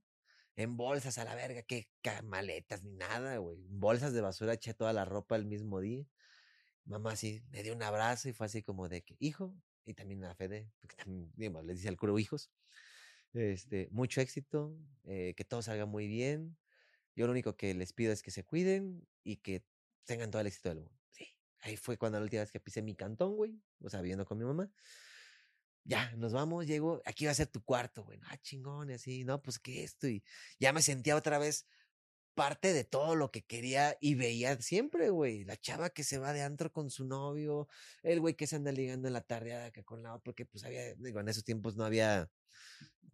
en 0.57 0.77
bolsas 0.77 1.19
a 1.19 1.25
la 1.25 1.35
verga, 1.35 1.63
que 1.63 1.89
maletas 2.25 2.83
ni 2.85 2.93
nada, 2.93 3.39
güey. 3.39 3.57
En 3.57 3.81
bolsas 3.81 4.13
de 4.13 4.21
basura 4.21 4.55
eché 4.55 4.75
toda 4.75 4.93
la 4.93 5.05
ropa 5.05 5.37
el 5.37 5.47
mismo 5.47 5.81
día. 5.81 6.07
Mamá 6.85 7.13
así 7.13 7.43
me 7.51 7.63
dio 7.63 7.75
un 7.75 7.83
abrazo 7.83 8.29
y 8.29 8.33
fue 8.33 8.47
así 8.47 8.63
como 8.63 8.89
de 8.89 9.03
que, 9.03 9.17
hijo, 9.19 9.55
y 9.87 9.95
también 9.95 10.25
a 10.25 10.35
Fede, 10.35 10.71
porque 10.81 10.97
también, 10.97 11.33
digamos, 11.37 11.65
les 11.65 11.77
dice 11.79 11.89
al 11.89 11.97
curo 11.97 12.19
hijos, 12.19 12.51
este, 13.33 13.89
mucho 13.91 14.21
éxito, 14.21 14.77
eh, 15.05 15.35
que 15.37 15.45
todo 15.45 15.63
salga 15.63 15.87
muy 15.87 16.07
bien. 16.07 16.57
Yo 17.15 17.27
lo 17.27 17.33
único 17.33 17.57
que 17.57 17.75
les 17.75 17.93
pido 17.93 18.13
es 18.13 18.23
que 18.23 18.31
se 18.31 18.45
cuiden 18.45 19.07
y 19.23 19.37
que 19.37 19.65
tengan 20.05 20.31
todo 20.31 20.41
el 20.41 20.49
éxito 20.49 20.69
del 20.71 20.81
mundo. 20.81 20.99
Sí, 21.11 21.27
ahí 21.61 21.77
fue 21.77 21.97
cuando 21.97 22.19
la 22.19 22.25
última 22.25 22.43
vez 22.43 22.53
que 22.53 22.61
pisé 22.61 22.83
mi 22.83 22.95
cantón, 22.95 23.37
güey, 23.37 23.61
o 23.81 23.89
sea, 23.89 24.01
viviendo 24.01 24.25
con 24.25 24.39
mi 24.39 24.45
mamá. 24.45 24.71
Ya, 25.87 26.11
nos 26.17 26.33
vamos, 26.33 26.67
llego, 26.67 27.03
aquí 27.05 27.27
va 27.27 27.33
a 27.33 27.35
ser 27.35 27.49
tu 27.49 27.63
cuarto, 27.63 28.05
güey. 28.05 28.19
Ah, 28.25 28.39
chingón, 28.39 28.91
y 28.91 28.95
así, 28.95 29.25
no, 29.25 29.43
pues 29.43 29.59
que 29.59 29.85
esto. 29.85 30.09
Y 30.09 30.25
ya 30.59 30.73
me 30.73 30.81
sentía 30.81 31.15
otra 31.15 31.39
vez 31.39 31.67
parte 32.35 32.73
de 32.73 32.85
todo 32.85 33.15
lo 33.17 33.31
que 33.31 33.45
quería 33.45 33.97
y 34.01 34.15
veía 34.15 34.61
siempre, 34.61 35.11
güey. 35.11 35.45
La 35.45 35.57
chava 35.57 35.91
que 35.91 36.05
se 36.05 36.19
va 36.19 36.33
de 36.33 36.43
antro 36.43 36.73
con 36.73 36.91
su 36.91 37.05
novio, 37.07 37.69
el 38.03 38.21
güey 38.21 38.35
que 38.35 38.47
se 38.47 38.57
anda 38.57 38.73
ligando 38.73 39.09
en 39.09 39.15
la 39.15 39.21
tardeada 39.23 39.71
que 39.71 39.85
con 39.85 40.03
la 40.03 40.15
otra, 40.15 40.25
porque 40.25 40.47
pues 40.47 40.65
había, 40.65 40.95
digo, 40.97 41.21
en 41.21 41.29
esos 41.29 41.45
tiempos 41.45 41.77
no 41.77 41.85
había 41.85 42.31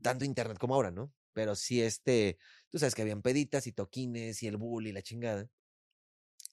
tanto 0.02 0.24
internet 0.24 0.58
como 0.58 0.74
ahora, 0.74 0.90
¿no? 0.90 1.12
Pero 1.32 1.54
sí, 1.54 1.82
este, 1.82 2.38
tú 2.68 2.78
sabes 2.78 2.94
que 2.94 3.02
habían 3.02 3.22
peditas 3.22 3.66
y 3.66 3.72
toquines 3.72 4.42
y 4.42 4.46
el 4.46 4.56
bully 4.56 4.90
y 4.90 4.92
la 4.92 5.02
chingada. 5.02 5.48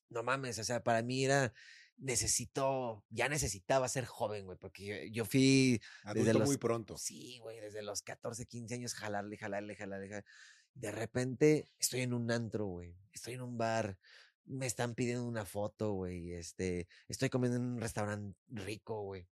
No 0.09 0.23
mames, 0.23 0.57
o 0.59 0.63
sea, 0.63 0.83
para 0.83 1.01
mí 1.01 1.25
era, 1.25 1.53
necesito, 1.97 3.03
ya 3.09 3.27
necesitaba 3.27 3.87
ser 3.89 4.05
joven, 4.05 4.45
güey, 4.45 4.57
porque 4.57 4.85
yo, 4.85 4.95
yo 5.11 5.25
fui 5.25 5.81
Adulto 6.03 6.39
los- 6.39 6.47
muy 6.47 6.57
pronto. 6.57 6.97
Sí, 6.97 7.39
güey, 7.39 7.59
desde 7.59 7.81
los 7.81 8.01
14, 8.01 8.45
15 8.45 8.75
años, 8.75 8.93
jalarle, 8.93 9.37
jalarle, 9.37 9.75
jalarle, 9.75 10.07
jalarle. 10.07 10.25
De 10.73 10.91
repente 10.91 11.67
estoy 11.79 12.01
en 12.01 12.13
un 12.13 12.29
antro, 12.31 12.65
güey. 12.67 12.95
Estoy 13.11 13.33
en 13.33 13.41
un 13.41 13.57
bar. 13.57 13.97
Me 14.45 14.67
están 14.67 14.93
pidiendo 14.93 15.25
una 15.25 15.43
foto, 15.43 15.93
güey. 15.93 16.33
Este, 16.33 16.87
estoy 17.07 17.29
comiendo 17.29 17.57
en 17.57 17.63
un 17.63 17.81
restaurante 17.81 18.37
rico, 18.47 19.01
güey. 19.01 19.27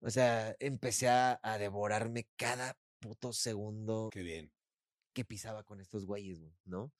O 0.00 0.10
sea, 0.10 0.54
empecé 0.60 1.08
a, 1.08 1.40
a 1.42 1.58
devorarme 1.58 2.28
cada 2.36 2.78
puto 3.00 3.32
segundo 3.32 4.10
Qué 4.12 4.22
bien. 4.22 4.52
Que 5.12 5.24
pisaba 5.24 5.64
con 5.64 5.80
estos 5.80 6.06
güeyes, 6.06 6.40
güey, 6.40 6.54
¿no? 6.64 6.92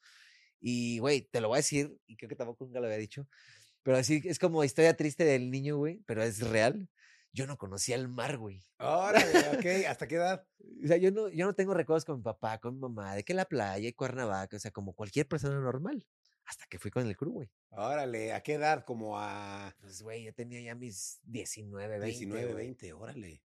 Y, 0.61 0.98
güey, 1.01 1.22
te 1.22 1.40
lo 1.40 1.48
voy 1.48 1.57
a 1.57 1.59
decir, 1.59 1.98
y 2.07 2.16
creo 2.16 2.29
que 2.29 2.37
tampoco 2.37 2.64
nunca 2.64 2.81
lo 2.81 2.87
había 2.87 2.98
dicho, 2.98 3.27
pero 3.83 3.96
así 3.96 4.22
es 4.25 4.38
como 4.38 4.62
historia 4.64 4.96
triste 4.96 5.25
del 5.25 5.51
niño, 5.51 5.77
güey, 5.77 6.03
pero 6.07 6.22
es 6.22 6.40
real. 6.40 6.88
Yo 7.35 7.46
no 7.46 7.57
conocía 7.57 7.96
el 7.96 8.09
mar, 8.09 8.37
güey. 8.37 8.62
Órale, 8.79 9.38
ok. 9.57 9.64
¿Hasta 9.88 10.07
qué 10.07 10.16
edad? 10.16 10.46
O 10.85 10.87
sea, 10.87 10.98
yo 10.98 11.11
no, 11.11 11.29
yo 11.31 11.46
no 11.46 11.55
tengo 11.55 11.72
recuerdos 11.72 12.05
con 12.05 12.18
mi 12.18 12.22
papá, 12.22 12.59
con 12.59 12.75
mi 12.75 12.81
mamá, 12.81 13.14
de 13.14 13.25
que 13.25 13.33
la 13.33 13.46
playa 13.46 13.88
y 13.88 13.92
Cuernavaca, 13.94 14.57
o 14.57 14.61
sea, 14.61 14.70
como 14.70 14.92
cualquier 14.92 15.27
persona 15.27 15.59
normal. 15.59 16.07
Hasta 16.44 16.66
que 16.68 16.79
fui 16.79 16.90
con 16.90 17.07
el 17.07 17.16
crew, 17.16 17.33
güey. 17.33 17.51
Órale, 17.70 18.33
¿a 18.35 18.42
qué 18.42 18.55
edad? 18.55 18.85
Como 18.85 19.18
a 19.18 19.75
Pues, 19.81 20.03
güey, 20.03 20.25
yo 20.25 20.35
tenía 20.35 20.61
ya 20.61 20.75
mis 20.75 21.20
19, 21.22 21.98
20. 21.98 22.07
19, 22.07 22.53
güey. 22.53 22.64
20. 22.66 22.92
Órale. 22.92 23.42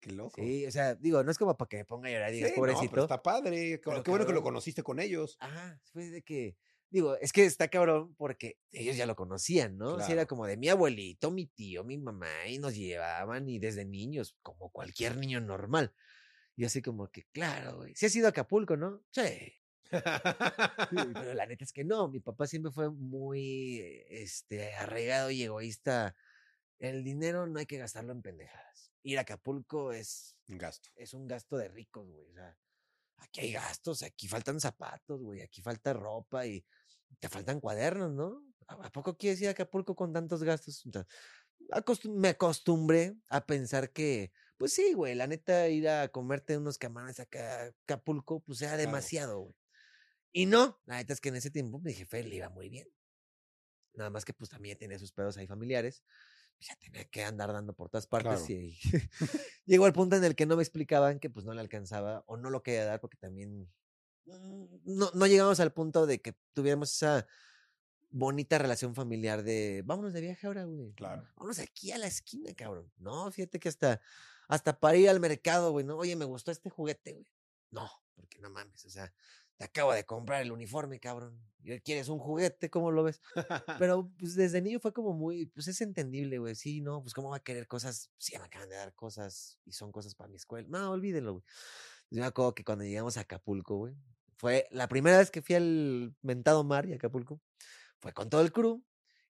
Qué 0.00 0.12
loco. 0.12 0.40
Sí, 0.40 0.64
o 0.66 0.70
sea, 0.70 0.94
digo, 0.94 1.24
no 1.24 1.30
es 1.30 1.38
como 1.38 1.56
para 1.56 1.68
que 1.68 1.76
me 1.78 1.84
ponga 1.84 2.08
a 2.08 2.12
llorar 2.12 2.32
y 2.32 2.36
digas, 2.36 2.50
Sí, 2.50 2.56
no, 2.56 2.62
pero 2.62 2.74
pobrecito. 2.74 3.02
está 3.02 3.22
padre. 3.22 3.80
Qué 3.80 3.80
Pero 3.84 4.02
qué 4.02 4.10
bueno 4.10 4.26
que 4.26 4.32
lo 4.32 4.42
conociste 4.42 4.82
con 4.82 5.00
ellos. 5.00 5.36
Ajá, 5.40 5.80
fue 5.92 6.08
de 6.10 6.22
que, 6.22 6.56
digo, 6.90 7.16
es 7.16 7.32
que 7.32 7.44
está 7.44 7.68
cabrón 7.68 8.14
porque 8.16 8.58
ellos 8.70 8.96
ya 8.96 9.06
lo 9.06 9.16
conocían, 9.16 9.76
¿no? 9.76 9.96
Sí, 9.96 10.12
era 10.12 10.22
Claro. 10.22 10.26
como 10.28 10.46
de 10.46 10.56
mi 10.56 10.68
abuelito, 10.68 11.30
mi 11.32 11.46
tío, 11.46 11.82
mi 11.84 11.98
mamá, 11.98 12.46
y 12.46 12.58
nos 12.58 12.74
llevaban 12.76 13.48
y 13.48 13.58
desde 13.58 13.84
niños, 13.84 14.36
como 14.42 14.70
cualquier 14.70 15.16
niño 15.16 15.40
normal. 15.40 15.94
Y 16.56 16.64
así 16.64 16.82
como 16.82 17.08
que, 17.08 17.24
claro, 17.32 17.78
güey, 17.78 17.94
sí 17.96 18.06
has 18.06 18.14
ido 18.16 18.26
a 18.26 18.30
Acapulco, 18.30 18.76
¿no? 18.76 19.02
Sí, 19.12 19.52
pero 20.90 21.34
la 21.34 21.46
neta 21.46 21.64
es 21.64 21.72
que 21.72 21.84
no, 21.84 22.08
mi 22.08 22.20
papá 22.20 22.46
siempre 22.46 22.72
fue 22.72 22.90
muy, 22.90 23.80
este, 24.10 24.74
arraigado 24.74 25.30
y 25.30 25.42
egoísta. 25.42 26.14
El 26.78 27.04
dinero 27.04 27.46
no 27.46 27.58
hay 27.58 27.66
que 27.66 27.78
gastarlo 27.78 28.12
en 28.12 28.22
pendejadas. 28.22 28.87
Ir 29.02 29.18
a 29.18 29.22
Acapulco 29.22 29.92
es 29.92 30.36
Un 30.48 30.58
gasto. 30.58 30.88
es 30.96 31.14
un 31.14 31.26
gasto 31.26 31.56
de 31.56 31.68
ricos, 31.68 32.08
güey. 32.08 32.26
O 32.28 32.34
sea, 32.34 32.58
aquí 33.18 33.40
hay 33.40 33.52
gastos, 33.52 34.02
aquí 34.02 34.28
faltan 34.28 34.60
zapatos, 34.60 35.22
güey, 35.22 35.40
aquí 35.40 35.62
falta 35.62 35.92
ropa 35.92 36.46
y 36.46 36.64
te 37.20 37.28
faltan 37.28 37.60
cuadernos, 37.60 38.12
¿no? 38.12 38.42
¿A 38.66 38.90
poco 38.92 39.16
quieres 39.16 39.40
ir 39.40 39.48
a 39.48 39.52
Acapulco 39.52 39.94
con 39.96 40.12
tantos 40.12 40.42
gastos? 40.42 40.84
Acostum- 41.70 42.14
me 42.14 42.28
acostumbré 42.28 43.14
a 43.30 43.44
pensar 43.46 43.92
que, 43.92 44.30
pues 44.58 44.72
sí, 44.72 44.92
güey, 44.92 45.14
la 45.14 45.26
neta, 45.26 45.68
ir 45.68 45.88
a 45.88 46.08
comerte 46.08 46.56
unos 46.56 46.78
camarones 46.78 47.18
acá 47.20 47.62
a 47.64 47.66
Acapulco, 47.84 48.40
pues 48.40 48.60
era 48.62 48.76
demasiado, 48.76 49.40
güey. 49.40 49.54
Y 50.32 50.46
no, 50.46 50.80
la 50.84 50.96
neta 50.96 51.14
es 51.14 51.20
que 51.20 51.30
en 51.30 51.36
ese 51.36 51.50
tiempo 51.50 51.80
mi 51.80 51.94
jefe 51.94 52.22
le 52.22 52.36
iba 52.36 52.50
muy 52.50 52.68
bien. 52.68 52.86
Nada 53.94 54.10
más 54.10 54.24
que 54.24 54.34
pues 54.34 54.50
también 54.50 54.78
tenía 54.78 54.98
sus 54.98 55.12
pedos 55.12 55.36
ahí 55.38 55.46
familiares. 55.46 56.04
Pues, 56.58 56.68
ya 56.68 56.76
tenía 56.76 57.04
que 57.04 57.24
andar 57.24 57.52
dando 57.52 57.72
por 57.74 57.88
todas 57.88 58.06
partes 58.06 58.42
Claro. 58.42 58.52
y 58.52 58.78
llegó 59.66 59.86
al 59.86 59.92
punto 59.92 60.16
en 60.16 60.24
el 60.24 60.34
que 60.34 60.44
no 60.46 60.56
me 60.56 60.62
explicaban 60.62 61.20
que 61.20 61.30
pues 61.30 61.46
no 61.46 61.54
le 61.54 61.60
alcanzaba 61.60 62.24
o 62.26 62.36
no 62.36 62.50
lo 62.50 62.62
quería 62.62 62.84
dar 62.84 63.00
porque 63.00 63.16
también 63.16 63.70
mm, 64.26 64.64
no, 64.84 65.10
no 65.14 65.26
llegamos 65.26 65.60
al 65.60 65.72
punto 65.72 66.06
de 66.06 66.20
que 66.20 66.36
tuviéramos 66.52 66.92
esa 66.92 67.26
bonita 68.10 68.58
relación 68.58 68.94
familiar 68.94 69.42
de 69.42 69.82
vámonos 69.84 70.12
de 70.12 70.20
viaje 70.20 70.46
ahora, 70.46 70.64
güey. 70.64 70.92
Claro. 70.94 71.28
Vámonos 71.36 71.58
aquí 71.58 71.92
a 71.92 71.98
la 71.98 72.06
esquina, 72.06 72.52
cabrón. 72.54 72.90
No, 72.96 73.30
fíjate 73.30 73.58
que 73.60 73.68
hasta 73.68 74.00
hasta 74.48 74.80
para 74.80 74.96
ir 74.96 75.10
al 75.10 75.20
mercado, 75.20 75.72
güey, 75.72 75.84
¿no? 75.84 75.96
Oye, 75.96 76.16
me 76.16 76.24
gustó 76.24 76.50
este 76.50 76.70
juguete, 76.70 77.12
güey. 77.12 77.26
No, 77.70 77.88
porque 78.14 78.38
no 78.38 78.48
mames, 78.50 78.82
o 78.86 78.90
sea, 78.90 79.12
te 79.58 79.64
acabo 79.64 79.92
de 79.92 80.04
comprar 80.04 80.40
el 80.42 80.52
uniforme, 80.52 81.00
cabrón. 81.00 81.38
Y 81.64 81.78
quieres 81.80 82.08
un 82.08 82.18
juguete, 82.18 82.70
¿cómo 82.70 82.92
lo 82.92 83.02
ves? 83.02 83.20
Pero 83.84 84.10
pues 84.18 84.36
desde 84.36 84.62
niño 84.62 84.80
fue 84.80 84.92
como 84.92 85.12
muy, 85.12 85.46
pues 85.46 85.66
es 85.68 85.80
entendible, 85.80 86.38
güey. 86.38 86.54
Sí, 86.54 86.80
no, 86.80 87.02
pues 87.02 87.12
cómo 87.12 87.30
va 87.30 87.36
a 87.38 87.42
querer 87.42 87.66
cosas, 87.66 88.10
sí, 88.16 88.38
me 88.38 88.44
acaban 88.44 88.68
de 88.68 88.76
dar 88.76 88.94
cosas 88.94 89.58
y 89.66 89.72
son 89.72 89.92
cosas 89.92 90.14
para 90.14 90.30
mi 90.30 90.36
escuela. 90.36 90.66
No, 90.70 90.92
olvídenlo, 90.92 91.32
güey. 91.32 91.44
Yo 92.10 92.20
me 92.20 92.26
acuerdo 92.26 92.54
que 92.54 92.64
cuando 92.64 92.84
llegamos 92.84 93.18
a 93.18 93.22
Acapulco, 93.22 93.76
güey, 93.76 93.94
fue 94.36 94.66
la 94.70 94.88
primera 94.88 95.18
vez 95.18 95.30
que 95.30 95.42
fui 95.42 95.56
al 95.56 96.14
mentado 96.22 96.62
mar 96.62 96.86
y 96.86 96.94
Acapulco, 96.94 97.40
fue 97.98 98.12
con 98.12 98.30
todo 98.30 98.40
el 98.40 98.52
crew 98.52 98.82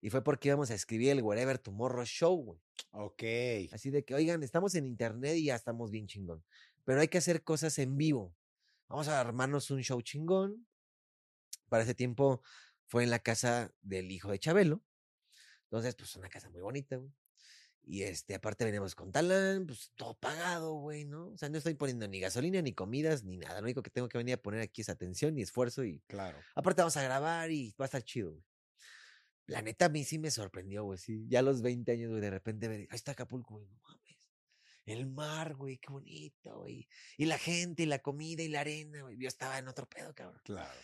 y 0.02 0.10
fue 0.10 0.22
porque 0.22 0.48
íbamos 0.48 0.70
a 0.70 0.74
escribir 0.74 1.10
el 1.10 1.22
Wherever 1.22 1.58
Tomorrow 1.58 2.04
Show, 2.04 2.36
güey. 2.36 2.60
Ok. 2.92 3.72
Así 3.72 3.90
de 3.90 4.04
que, 4.04 4.14
oigan, 4.14 4.42
estamos 4.42 4.74
en 4.74 4.86
internet 4.86 5.36
y 5.36 5.46
ya 5.46 5.56
estamos 5.56 5.90
bien 5.90 6.06
chingón. 6.06 6.44
Pero 6.84 7.00
hay 7.00 7.08
que 7.08 7.18
hacer 7.18 7.42
cosas 7.42 7.78
en 7.78 7.96
vivo. 7.96 8.34
Vamos 8.88 9.08
a 9.08 9.20
armarnos 9.20 9.70
un 9.70 9.82
show 9.82 10.00
chingón. 10.02 10.66
Para 11.68 11.82
ese 11.82 11.94
tiempo 11.94 12.42
fue 12.86 13.04
en 13.04 13.10
la 13.10 13.18
casa 13.18 13.72
del 13.82 14.10
hijo 14.10 14.30
de 14.30 14.38
Chabelo. 14.38 14.82
Entonces, 15.64 15.94
pues 15.94 16.16
una 16.16 16.28
casa 16.30 16.48
muy 16.50 16.62
bonita, 16.62 16.96
güey. 16.96 17.12
Y 17.82 18.02
este, 18.02 18.34
aparte 18.34 18.64
venimos 18.66 18.94
con 18.94 19.12
Talán, 19.12 19.66
pues 19.66 19.92
todo 19.96 20.18
pagado, 20.18 20.74
güey, 20.74 21.04
¿no? 21.06 21.28
O 21.28 21.38
sea, 21.38 21.48
no 21.48 21.56
estoy 21.56 21.72
poniendo 21.74 22.06
ni 22.06 22.20
gasolina, 22.20 22.60
ni 22.60 22.74
comidas, 22.74 23.24
ni 23.24 23.38
nada. 23.38 23.60
Lo 23.60 23.64
único 23.64 23.82
que 23.82 23.90
tengo 23.90 24.08
que 24.08 24.18
venir 24.18 24.34
a 24.34 24.42
poner 24.42 24.60
aquí 24.60 24.82
es 24.82 24.90
atención 24.90 25.38
y 25.38 25.42
esfuerzo 25.42 25.84
y 25.84 26.00
Claro. 26.06 26.38
aparte 26.54 26.82
vamos 26.82 26.96
a 26.98 27.02
grabar 27.02 27.50
y 27.50 27.74
va 27.80 27.84
a 27.84 27.86
estar 27.86 28.02
chido, 28.02 28.32
güey. 28.32 28.44
La 29.46 29.62
neta 29.62 29.86
a 29.86 29.88
mí 29.88 30.04
sí 30.04 30.18
me 30.18 30.30
sorprendió, 30.30 30.84
güey, 30.84 30.98
sí. 30.98 31.24
Ya 31.28 31.38
a 31.38 31.42
los 31.42 31.62
20 31.62 31.92
años, 31.92 32.10
güey, 32.10 32.20
de 32.20 32.28
repente, 32.30 32.66
ahí 32.68 32.86
está 32.90 33.12
Acapulco, 33.12 33.54
güey, 33.54 33.66
no 33.66 33.78
mames. 33.82 34.07
El 34.88 35.06
mar, 35.06 35.54
güey, 35.54 35.76
qué 35.76 35.92
bonito, 35.92 36.60
güey. 36.60 36.88
Y 37.18 37.26
la 37.26 37.36
gente, 37.36 37.82
y 37.82 37.86
la 37.86 37.98
comida, 37.98 38.42
y 38.42 38.48
la 38.48 38.60
arena, 38.60 39.02
güey. 39.02 39.18
Yo 39.18 39.28
estaba 39.28 39.58
en 39.58 39.68
otro 39.68 39.86
pedo, 39.86 40.14
cabrón. 40.14 40.40
Claro. 40.44 40.80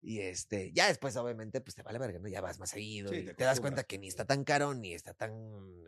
Y 0.00 0.20
este, 0.20 0.70
ya 0.72 0.86
después, 0.86 1.16
obviamente, 1.16 1.60
pues 1.60 1.74
te 1.74 1.82
vale 1.82 1.98
verga, 1.98 2.20
¿no? 2.20 2.28
Ya 2.28 2.40
vas 2.40 2.60
más 2.60 2.70
seguido. 2.70 3.10
Sí, 3.10 3.16
y 3.16 3.24
te 3.24 3.34
te, 3.34 3.42
das 3.42 3.60
cuenta 3.60 3.82
que 3.82 3.98
ni 3.98 4.06
está 4.06 4.24
tan 4.24 4.44
caro, 4.44 4.74
ni 4.74 4.94
está 4.94 5.12
tan 5.12 5.32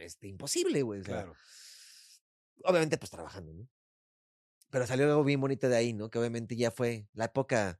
este, 0.00 0.26
imposible, 0.26 0.82
güey. 0.82 1.00
o 1.00 1.04
sea, 1.04 1.14
Claro. 1.14 1.36
obviamente, 2.64 2.98
pues 2.98 3.10
trabajando, 3.10 3.52
¿no? 3.52 3.68
Pero 4.70 4.86
salió 4.88 5.06
algo 5.06 5.22
bien 5.22 5.40
bonito 5.40 5.68
de 5.68 5.76
ahí, 5.76 5.92
¿no? 5.92 6.10
Que 6.10 6.18
obviamente 6.18 6.56
ya 6.56 6.72
fue 6.72 7.06
la 7.12 7.26
época, 7.26 7.78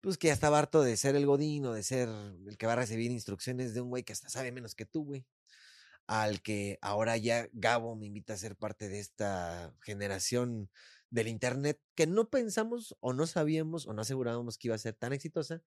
pues 0.00 0.18
que 0.18 0.28
ya 0.28 0.32
estaba 0.32 0.58
harto 0.58 0.82
de 0.82 0.96
ser 0.96 1.14
el 1.14 1.26
godín 1.26 1.64
o 1.66 1.74
de 1.74 1.84
ser 1.84 2.08
el 2.08 2.56
que 2.58 2.66
va 2.66 2.72
a 2.72 2.76
recibir 2.76 3.12
instrucciones 3.12 3.72
de 3.72 3.82
un 3.82 3.90
güey 3.90 4.02
que 4.02 4.12
hasta 4.12 4.28
sabe 4.28 4.50
menos 4.50 4.74
que 4.74 4.84
tú, 4.84 5.04
güey. 5.04 5.24
Al 6.06 6.40
que 6.40 6.78
ahora 6.82 7.16
ya 7.16 7.48
Gabo 7.52 7.96
me 7.96 8.06
invita 8.06 8.34
a 8.34 8.36
ser 8.36 8.56
parte 8.56 8.88
de 8.88 9.00
esta 9.00 9.74
generación 9.82 10.70
del 11.10 11.28
Internet 11.28 11.80
que 11.94 12.06
no 12.06 12.28
pensamos 12.28 12.96
o 13.00 13.12
no 13.12 13.26
sabíamos 13.26 13.86
o 13.86 13.92
no 13.92 14.02
asegurábamos 14.02 14.58
que 14.58 14.68
iba 14.68 14.74
a 14.74 14.78
ser 14.78 14.94
tan 14.94 15.12
exitosa, 15.12 15.62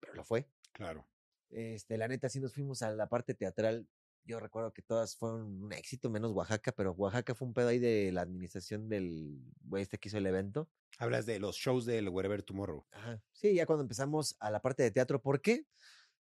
pero 0.00 0.14
lo 0.14 0.24
fue. 0.24 0.48
Claro. 0.72 1.06
Este, 1.50 1.98
la 1.98 2.08
neta, 2.08 2.28
sí 2.28 2.40
nos 2.40 2.54
fuimos 2.54 2.82
a 2.82 2.90
la 2.92 3.08
parte 3.08 3.34
teatral. 3.34 3.86
Yo 4.24 4.40
recuerdo 4.40 4.72
que 4.72 4.82
todas 4.82 5.16
fueron 5.16 5.62
un 5.62 5.72
éxito, 5.72 6.08
menos 6.10 6.32
Oaxaca, 6.32 6.72
pero 6.72 6.92
Oaxaca 6.92 7.34
fue 7.34 7.46
un 7.46 7.54
pedo 7.54 7.68
ahí 7.68 7.78
de 7.78 8.10
la 8.10 8.22
administración 8.22 8.88
del 8.88 9.38
güey 9.62 9.82
este 9.82 9.98
que 9.98 10.08
hizo 10.08 10.18
el 10.18 10.26
evento. 10.26 10.70
Hablas 10.98 11.26
de 11.26 11.38
los 11.38 11.56
shows 11.56 11.84
del 11.84 12.08
Wherever 12.08 12.42
Tomorrow. 12.42 12.86
Ajá. 12.92 13.22
Sí, 13.32 13.54
ya 13.54 13.66
cuando 13.66 13.82
empezamos 13.82 14.36
a 14.40 14.50
la 14.50 14.62
parte 14.62 14.82
de 14.82 14.90
teatro, 14.90 15.20
¿por 15.20 15.42
qué? 15.42 15.66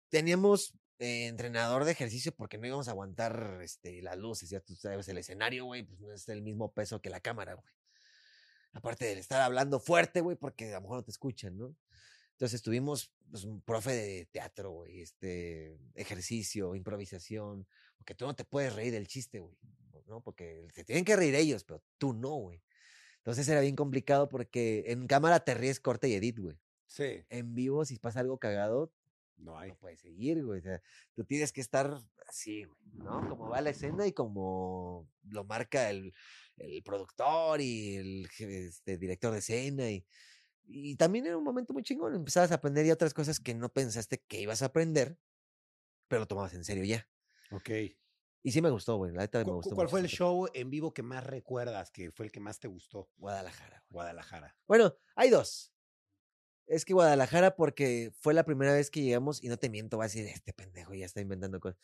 Teníamos 0.10 0.74
eh, 1.00 1.28
entrenador 1.28 1.86
de 1.86 1.92
ejercicio 1.92 2.34
porque 2.34 2.58
no 2.58 2.68
íbamos 2.68 2.88
a 2.88 2.92
aguantar 2.92 3.60
este, 3.62 4.02
las 4.02 4.18
luces, 4.18 4.50
ya 4.50 4.60
tú 4.60 4.76
sabes, 4.76 5.08
el 5.08 5.18
escenario, 5.18 5.66
güey, 5.66 5.84
pues 5.84 6.00
no 6.00 6.12
es 6.14 6.28
el 6.30 6.42
mismo 6.42 6.74
peso 6.74 7.02
que 7.02 7.10
la 7.10 7.20
cámara, 7.20 7.56
güey. 7.56 7.74
Aparte 8.74 9.06
de 9.06 9.20
estar 9.20 9.42
hablando 9.42 9.80
fuerte, 9.80 10.22
güey, 10.22 10.36
porque 10.36 10.74
a 10.74 10.76
lo 10.76 10.82
mejor 10.82 10.98
no 10.98 11.04
te 11.04 11.12
escuchan, 11.12 11.58
¿no? 11.58 11.76
Entonces 12.32 12.62
tuvimos 12.62 13.14
pues, 13.32 13.46
un 13.46 13.62
profe 13.62 13.92
de 13.92 14.26
teatro, 14.26 14.72
güey, 14.72 15.02
este, 15.02 15.78
ejercicio, 15.94 16.76
improvisación, 16.76 17.66
porque 17.98 18.16
tú 18.16 18.26
no 18.26 18.36
te 18.36 18.44
puedes 18.44 18.74
reír 18.74 18.92
del 18.92 19.08
chiste, 19.08 19.40
güey, 19.40 19.56
¿no? 20.08 20.22
Porque 20.22 20.68
se 20.74 20.84
tienen 20.84 21.06
que 21.06 21.16
reír 21.16 21.36
ellos, 21.36 21.64
pero 21.64 21.82
tú 21.98 22.14
no, 22.14 22.36
güey. 22.36 22.62
Entonces 23.18 23.48
era 23.48 23.62
bien 23.62 23.76
complicado 23.76 24.30
porque 24.30 24.84
en 24.88 25.08
cámara 25.08 25.40
te 25.40 25.54
ríes 25.56 25.80
corte 25.80 26.08
y 26.08 26.14
edit, 26.14 26.40
güey. 26.40 26.60
Sí. 26.86 27.26
En 27.30 27.56
vivo, 27.56 27.84
si 27.86 27.98
pasa 27.98 28.20
algo 28.20 28.38
cagado, 28.38 28.92
No 29.38 29.58
hay. 29.58 29.70
no 29.70 29.76
puedes 29.78 30.00
seguir, 30.00 30.44
güey. 30.44 30.60
O 30.60 30.64
sea, 30.64 30.82
tú 31.14 31.24
tienes 31.26 31.52
que 31.52 31.62
estar 31.62 31.98
así, 32.28 32.64
güey, 32.64 32.80
¿no? 32.94 33.28
Como 33.30 33.50
va 33.50 33.62
la 33.62 33.70
escena 33.72 34.08
y 34.08 34.14
como 34.14 35.08
lo 35.24 35.44
marca 35.44 35.90
el, 35.90 36.14
el 36.58 36.82
productor 36.84 37.62
y 37.62 37.96
el 37.96 38.30
este, 38.40 38.98
director 38.98 39.32
de 39.34 39.40
escena. 39.40 39.90
Y, 39.92 40.06
y 40.68 40.96
también 40.96 41.26
era 41.28 41.38
un 41.38 41.44
momento 41.44 41.74
muy 41.74 41.84
chingón. 41.84 42.16
Empezabas 42.16 42.52
a 42.52 42.56
aprender 42.56 42.86
ya 42.86 42.94
otras 42.94 43.14
cosas 43.14 43.40
que 43.40 43.54
no 43.54 43.70
pensaste 43.70 44.24
que 44.28 44.42
ibas 44.42 44.62
a 44.62 44.68
aprender, 44.68 45.18
pero 46.08 46.22
lo 46.22 46.28
tomabas 46.28 46.54
en 46.54 46.64
serio 46.64 46.84
ya. 46.86 47.08
Ok. 47.52 47.70
Y 48.42 48.52
sí 48.52 48.62
me 48.62 48.70
gustó, 48.70 48.98
güey. 48.98 49.12
La 49.12 49.22
neta 49.24 49.40
me 49.40 49.46
¿Cu- 49.46 49.54
gustó. 49.56 49.76
¿Cuál 49.76 49.86
mucho 49.86 49.92
fue 49.92 50.00
el 50.02 50.08
show 50.08 50.48
en 50.54 50.70
vivo 50.70 50.94
que 50.94 51.02
más 51.04 51.24
recuerdas, 51.26 51.92
que 51.92 52.12
fue 52.12 52.28
el 52.28 52.32
que 52.32 52.40
más 52.40 52.60
te 52.60 52.68
gustó? 52.68 53.10
Guadalajara, 53.18 53.80
güey. 53.80 53.88
Guadalajara. 53.90 54.56
Bueno, 54.68 54.96
hay 55.16 55.30
dos. 55.30 55.74
Es 56.68 56.84
que 56.86 56.94
Guadalajara, 56.94 57.56
porque 57.56 58.12
fue 58.20 58.34
la 58.34 58.44
primera 58.44 58.74
vez 58.74 58.90
que 58.90 59.02
llegamos, 59.02 59.44
y 59.44 59.50
no 59.50 59.58
te 59.58 59.70
miento, 59.70 59.98
va 59.98 60.06
a 60.06 60.08
decir, 60.08 60.26
este 60.26 60.54
pendejo 60.54 60.94
ya 60.94 61.06
está 61.06 61.22
inventando 61.22 61.60
cosas. 61.60 61.80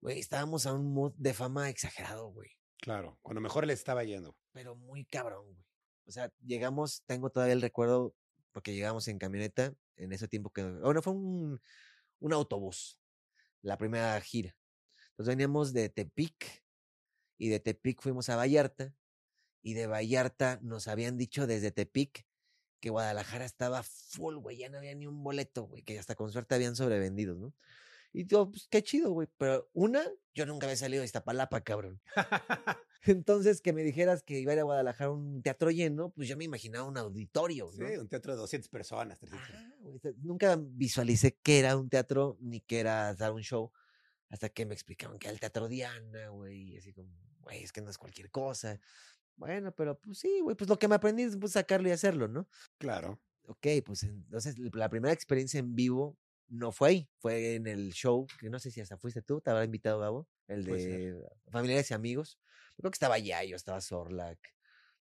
Güey, 0.00 0.18
estábamos 0.18 0.66
a 0.66 0.74
un 0.74 0.92
mood 0.92 1.14
de 1.16 1.34
fama 1.34 1.70
exagerado, 1.70 2.28
güey. 2.30 2.50
Claro. 2.80 3.18
Cuando 3.22 3.40
mejor 3.40 3.66
le 3.66 3.72
estaba 3.72 4.04
yendo. 4.04 4.36
Pero 4.52 4.76
muy 4.76 5.04
cabrón, 5.04 5.46
güey. 5.46 5.64
O 6.06 6.10
sea, 6.10 6.32
llegamos, 6.44 7.02
tengo 7.06 7.30
todavía 7.30 7.54
el 7.54 7.62
recuerdo, 7.62 8.14
porque 8.52 8.74
llegamos 8.74 9.08
en 9.08 9.18
camioneta, 9.18 9.74
en 9.96 10.12
ese 10.12 10.28
tiempo 10.28 10.50
que. 10.50 10.62
Bueno, 10.62 11.02
fue 11.02 11.14
un, 11.14 11.60
un 12.20 12.32
autobús, 12.32 13.00
la 13.62 13.76
primera 13.76 14.20
gira. 14.20 14.54
Entonces 15.10 15.34
veníamos 15.34 15.72
de 15.72 15.88
Tepic, 15.88 16.64
y 17.38 17.48
de 17.48 17.60
Tepic 17.60 18.00
fuimos 18.00 18.28
a 18.28 18.36
Vallarta, 18.36 18.94
y 19.62 19.74
de 19.74 19.86
Vallarta 19.86 20.60
nos 20.62 20.86
habían 20.86 21.16
dicho 21.16 21.46
desde 21.46 21.72
Tepic 21.72 22.27
que 22.80 22.90
Guadalajara 22.90 23.44
estaba 23.44 23.82
full, 23.82 24.36
güey, 24.36 24.58
ya 24.58 24.68
no 24.68 24.78
había 24.78 24.94
ni 24.94 25.06
un 25.06 25.22
boleto, 25.22 25.64
güey, 25.64 25.82
que 25.82 25.98
hasta 25.98 26.14
con 26.14 26.32
suerte 26.32 26.54
habían 26.54 26.76
sobrevendidos, 26.76 27.38
¿no? 27.38 27.54
Y 28.12 28.26
yo, 28.26 28.50
pues 28.50 28.66
qué 28.70 28.82
chido, 28.82 29.10
güey, 29.10 29.28
pero 29.36 29.68
una, 29.74 30.02
yo 30.34 30.46
nunca 30.46 30.66
había 30.66 30.76
salido 30.76 31.02
de 31.02 31.06
Iztapalapa, 31.06 31.60
cabrón. 31.60 32.00
Entonces, 33.02 33.60
que 33.60 33.72
me 33.72 33.82
dijeras 33.82 34.22
que 34.22 34.40
iba 34.40 34.52
a 34.52 34.54
ir 34.54 34.60
a 34.60 34.64
Guadalajara 34.64 35.10
un 35.10 35.42
teatro 35.42 35.70
lleno, 35.70 36.10
pues 36.10 36.26
yo 36.26 36.36
me 36.36 36.44
imaginaba 36.44 36.88
un 36.88 36.96
auditorio, 36.96 37.70
sí, 37.70 37.80
¿no? 37.80 38.00
un 38.00 38.08
teatro 38.08 38.32
de 38.32 38.38
200 38.38 38.68
personas. 38.70 39.18
300. 39.18 39.48
Ajá, 39.48 39.74
güey, 39.80 40.00
nunca 40.22 40.56
visualicé 40.58 41.36
que 41.36 41.58
era 41.58 41.76
un 41.76 41.88
teatro 41.88 42.38
ni 42.40 42.60
que 42.60 42.80
era 42.80 43.14
dar 43.14 43.32
un 43.32 43.42
show 43.42 43.72
hasta 44.30 44.48
que 44.48 44.66
me 44.66 44.74
explicaban 44.74 45.18
que 45.18 45.26
era 45.26 45.32
el 45.32 45.40
Teatro 45.40 45.68
Diana, 45.68 46.28
güey, 46.28 46.74
y 46.74 46.78
así 46.78 46.92
como, 46.92 47.10
güey, 47.40 47.62
es 47.62 47.72
que 47.72 47.80
no 47.80 47.90
es 47.90 47.98
cualquier 47.98 48.30
cosa. 48.30 48.78
Bueno, 49.38 49.72
pero 49.72 49.98
pues 49.98 50.18
sí, 50.18 50.40
güey, 50.40 50.56
pues 50.56 50.68
lo 50.68 50.78
que 50.78 50.88
me 50.88 50.96
aprendí 50.96 51.22
es 51.22 51.36
pues, 51.36 51.52
sacarlo 51.52 51.88
y 51.88 51.92
hacerlo, 51.92 52.26
¿no? 52.28 52.48
Claro. 52.76 53.20
Ok, 53.46 53.66
pues 53.86 54.02
entonces 54.02 54.58
la 54.58 54.90
primera 54.90 55.14
experiencia 55.14 55.58
en 55.58 55.74
vivo 55.74 56.18
no 56.48 56.72
fue 56.72 56.88
ahí, 56.88 57.10
fue 57.18 57.54
en 57.54 57.66
el 57.66 57.92
show, 57.92 58.26
que 58.40 58.50
no 58.50 58.58
sé 58.58 58.70
si 58.70 58.80
hasta 58.80 58.98
fuiste 58.98 59.22
tú, 59.22 59.40
te 59.40 59.50
habrá 59.50 59.64
invitado 59.64 60.00
Gabo, 60.00 60.28
el 60.48 60.64
de 60.64 61.22
familiares 61.50 61.90
y 61.90 61.94
amigos. 61.94 62.38
Creo 62.76 62.90
que 62.90 62.96
estaba 62.96 63.18
Yayo, 63.18 63.56
estaba 63.56 63.80
Sorlac, 63.80 64.38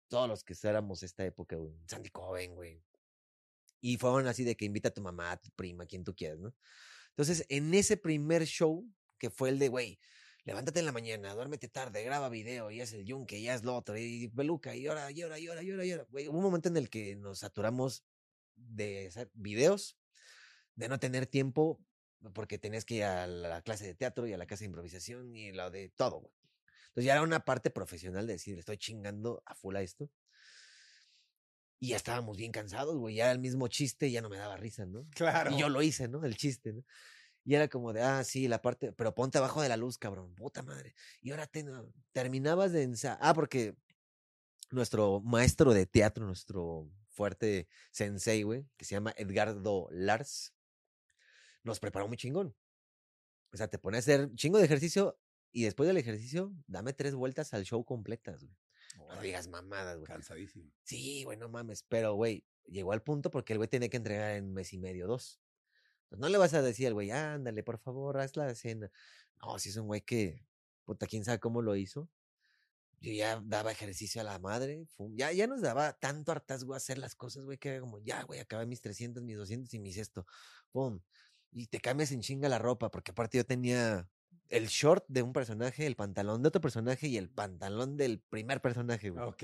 todos 0.08 0.28
los 0.28 0.44
que 0.44 0.56
éramos 0.63 1.04
esta 1.04 1.26
época, 1.26 1.56
güey, 1.58 1.76
Sandy 1.88 2.10
Coven, 2.10 2.56
güey. 2.56 2.82
Y 3.82 3.98
fueron 3.98 4.28
así 4.28 4.44
de 4.44 4.56
que 4.56 4.65
invita 4.65 4.89
a 4.89 4.94
tu 4.94 5.02
mamá, 5.02 5.32
a 5.32 5.38
tu 5.38 5.50
prima, 5.52 5.86
quien 5.86 6.04
tú 6.04 6.15
quieras, 6.15 6.39
¿no? 6.39 6.54
Entonces, 7.10 7.46
en 7.50 7.74
ese 7.74 7.98
primer 7.98 8.46
show, 8.46 8.88
que 9.17 9.30
fue 9.30 9.50
el 9.50 9.60
de, 9.60 9.67
güey, 9.67 10.00
levántate 10.43 10.80
en 10.80 10.86
la 10.86 10.91
mañana, 10.91 11.34
duérmete 11.34 11.67
tarde, 11.67 12.04
graba 12.04 12.30
video, 12.30 12.71
y 12.71 12.82
es 12.82 12.93
el 12.93 13.06
yunque, 13.06 13.39
y 13.39 13.49
es 13.49 13.63
lo 13.63 13.75
otro, 13.75 13.97
y 13.97 14.27
peluca, 14.30 14.75
y 14.75 14.88
ahora, 14.88 15.12
y 15.12 15.21
ahora, 15.21 15.39
y 15.39 15.47
ahora, 15.47 15.63
y 15.63 15.71
ahora, 15.71 15.86
y 15.86 15.91
ahora. 15.91 16.08
Güey, 16.10 16.27
hubo 16.27 16.38
un 16.38 16.43
momento 16.43 16.69
en 16.69 16.77
el 16.77 16.89
que 16.89 17.15
nos 17.15 17.39
saturamos 17.39 18.04
de 18.56 19.08
hacer 19.08 19.30
videos, 19.34 19.97
de 20.75 20.89
no 20.89 20.99
tener 20.99 21.27
tiempo, 21.27 21.80
porque 22.34 22.58
tenías 22.58 22.86
que 22.86 22.95
ir 22.95 23.04
a 23.04 23.27
la 23.27 23.62
clase 23.62 23.86
de 23.86 23.95
teatro 23.95 24.27
y 24.27 24.34
a 24.34 24.38
la 24.38 24.45
clase 24.45 24.63
de 24.63 24.67
improvisación 24.67 25.36
y 25.36 25.51
lo 25.51 25.70
de 25.72 25.89
todo, 25.89 26.20
güey. 26.20 26.34
Entonces 26.89 27.05
ya 27.05 27.13
era 27.13 27.22
una 27.22 27.45
parte 27.45 27.70
profesional 27.70 28.28
de 28.28 28.34
decir, 28.34 28.59
estoy 28.59 28.78
chingando 28.78 29.41
a 29.45 29.55
full 29.55 29.76
a 29.76 29.82
esto. 29.82 30.09
Y 31.80 31.89
ya 31.89 31.95
estábamos 31.95 32.38
bien 32.38 32.51
cansados, 32.51 32.97
güey. 32.97 33.16
Ya 33.16 33.32
el 33.32 33.39
mismo 33.39 33.68
chiste 33.70 34.11
ya 34.11 34.22
no 34.22 34.30
me 34.30 34.38
daba 34.38 34.57
risa, 34.57 34.86
¿no? 34.86 35.07
Claro. 35.16 35.51
Y 35.51 35.57
yo 35.57 35.70
lo 35.70 35.82
hice, 35.82 36.07
¿no? 36.09 36.24
El 36.26 36.36
chiste, 36.36 36.74
¿no? 36.74 36.84
Y 37.44 37.56
era 37.56 37.68
como 37.68 37.92
de, 37.94 38.02
ah, 38.02 38.24
sí, 38.24 38.48
la 38.48 38.62
parte, 38.62 38.94
pero 38.94 39.16
ponte 39.16 39.38
abajo 39.38 39.62
de 39.62 39.70
la 39.70 39.78
luz, 39.78 39.98
cabrón, 39.98 40.36
puta 40.36 40.62
madre. 40.62 40.94
Y 41.22 41.32
ahora 41.32 41.48
te, 41.48 41.66
terminabas 42.12 42.72
de 42.72 42.84
ensayar. 42.84 43.18
Ah, 43.22 43.34
porque 43.34 43.76
nuestro 44.70 45.22
maestro 45.22 45.74
de 45.74 45.86
teatro, 45.86 46.26
nuestro 46.26 46.89
fuerte 47.10 47.68
sensei, 47.92 48.44
güey, 48.44 48.66
que 48.78 48.86
se 48.86 48.96
llama 48.96 49.14
Edgardo 49.18 49.88
Lars, 49.92 50.54
nos 51.64 51.80
preparó 51.80 52.08
muy 52.08 52.18
chingón. 52.18 52.56
O 53.54 53.58
sea, 53.58 53.68
te 53.68 53.80
pone 53.80 53.98
a 53.98 54.00
hacer 54.00 54.34
chingo 54.36 54.60
de 54.60 54.66
ejercicio 54.66 55.20
y 55.52 55.64
después 55.64 55.88
del 55.88 55.98
ejercicio, 55.98 56.54
dame 56.68 56.94
tres 56.94 57.14
vueltas 57.14 57.54
al 57.54 57.66
show 57.66 57.84
completas, 57.84 58.44
güey. 58.44 58.56
No 58.98 59.22
digas 59.22 59.48
mamadas, 59.48 59.98
güey. 59.98 60.08
Cansadísimo. 60.08 60.72
Sí, 60.84 61.24
güey, 61.24 61.38
no 61.38 61.50
mames. 61.50 61.84
Pero, 61.84 62.14
güey, 62.14 62.46
llegó 62.66 62.94
al 62.94 63.02
punto 63.02 63.32
porque 63.32 63.54
el 63.54 63.60
güey 63.60 63.70
tenía 63.70 63.89
que 63.89 63.98
entregar 63.98 64.36
en 64.36 64.54
mes 64.54 64.74
y 64.74 64.78
medio, 64.78 65.08
dos. 65.08 65.41
Pues 66.12 66.20
no 66.20 66.28
le 66.28 66.38
vas 66.38 66.53
a 66.53 66.62
decir 66.62 66.88
al 66.88 66.93
güey, 66.93 67.09
ándale, 67.09 67.64
por 67.64 67.80
favor, 67.80 68.18
haz 68.20 68.36
la 68.36 68.53
cena. 68.53 68.91
No, 69.41 69.57
si 69.57 69.70
es 69.70 69.78
un 69.78 69.88
güey 69.88 70.01
que, 70.01 70.45
puta, 70.84 71.07
quién 71.07 71.24
sabe 71.24 71.39
cómo 71.39 71.62
lo 71.62 71.74
hizo. 71.78 72.09
Yo 72.99 73.14
ya 73.14 73.41
daba 73.45 73.72
ejercicio 73.72 74.20
a 74.20 74.26
la 74.26 74.38
madre. 74.38 74.86
fum, 74.88 75.16
ya, 75.16 75.32
ya 75.32 75.47
nos 75.47 75.62
daba 75.62 75.93
tanto 75.93 76.34
hartazgo 76.34 76.74
hacer 76.74 76.97
las 76.97 77.16
cosas, 77.16 77.45
güey, 77.45 77.57
que 77.57 77.70
era 77.70 77.80
como, 77.80 77.97
ya, 77.99 78.24
güey, 78.24 78.41
acabé 78.41 78.66
mis 78.66 78.82
300, 78.82 79.24
mis 79.24 79.38
200 79.38 79.74
y 79.74 79.80
mis 79.80 79.95
esto. 79.95 80.26
Pum. 80.74 80.99
Y 81.49 81.68
te 81.68 81.80
cambias 81.80 82.12
en 82.12 82.20
chinga 82.20 82.49
la 82.49 82.59
ropa, 82.59 82.91
porque 82.91 83.12
aparte 83.12 83.38
yo 83.38 83.45
tenía 83.45 84.09
el 84.49 84.68
short 84.68 85.05
de 85.07 85.22
un 85.22 85.32
personaje, 85.32 85.88
el 85.88 85.95
pantalón 85.95 86.41
de 86.41 86.49
otro 86.49 86.59
personaje 86.59 87.07
y 87.07 87.16
el 87.16 87.30
pantalón 87.30 87.95
del 87.95 88.20
primer 88.20 88.62
personaje, 88.62 89.12
güey. 89.12 89.24
Ok. 89.26 89.43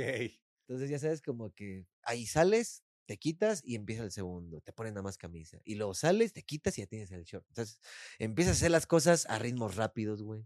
Entonces 0.67 0.89
ya 0.89 0.99
sabes 0.99 1.21
como 1.21 1.53
que 1.53 1.85
ahí 2.03 2.25
sales, 2.25 2.83
te 3.07 3.17
quitas 3.17 3.61
y 3.65 3.75
empieza 3.75 4.03
el 4.03 4.11
segundo, 4.11 4.61
te 4.61 4.73
ponen 4.73 4.93
nada 4.93 5.03
más 5.03 5.17
camisa. 5.17 5.59
Y 5.65 5.75
luego 5.75 5.95
sales, 5.95 6.33
te 6.33 6.43
quitas 6.43 6.77
y 6.77 6.81
ya 6.83 6.87
tienes 6.87 7.11
el 7.11 7.23
short. 7.23 7.45
Entonces 7.49 7.81
empiezas 8.19 8.55
a 8.55 8.57
hacer 8.57 8.71
las 8.71 8.85
cosas 8.87 9.25
a 9.27 9.39
ritmos 9.39 9.75
rápidos, 9.77 10.21
güey. 10.23 10.45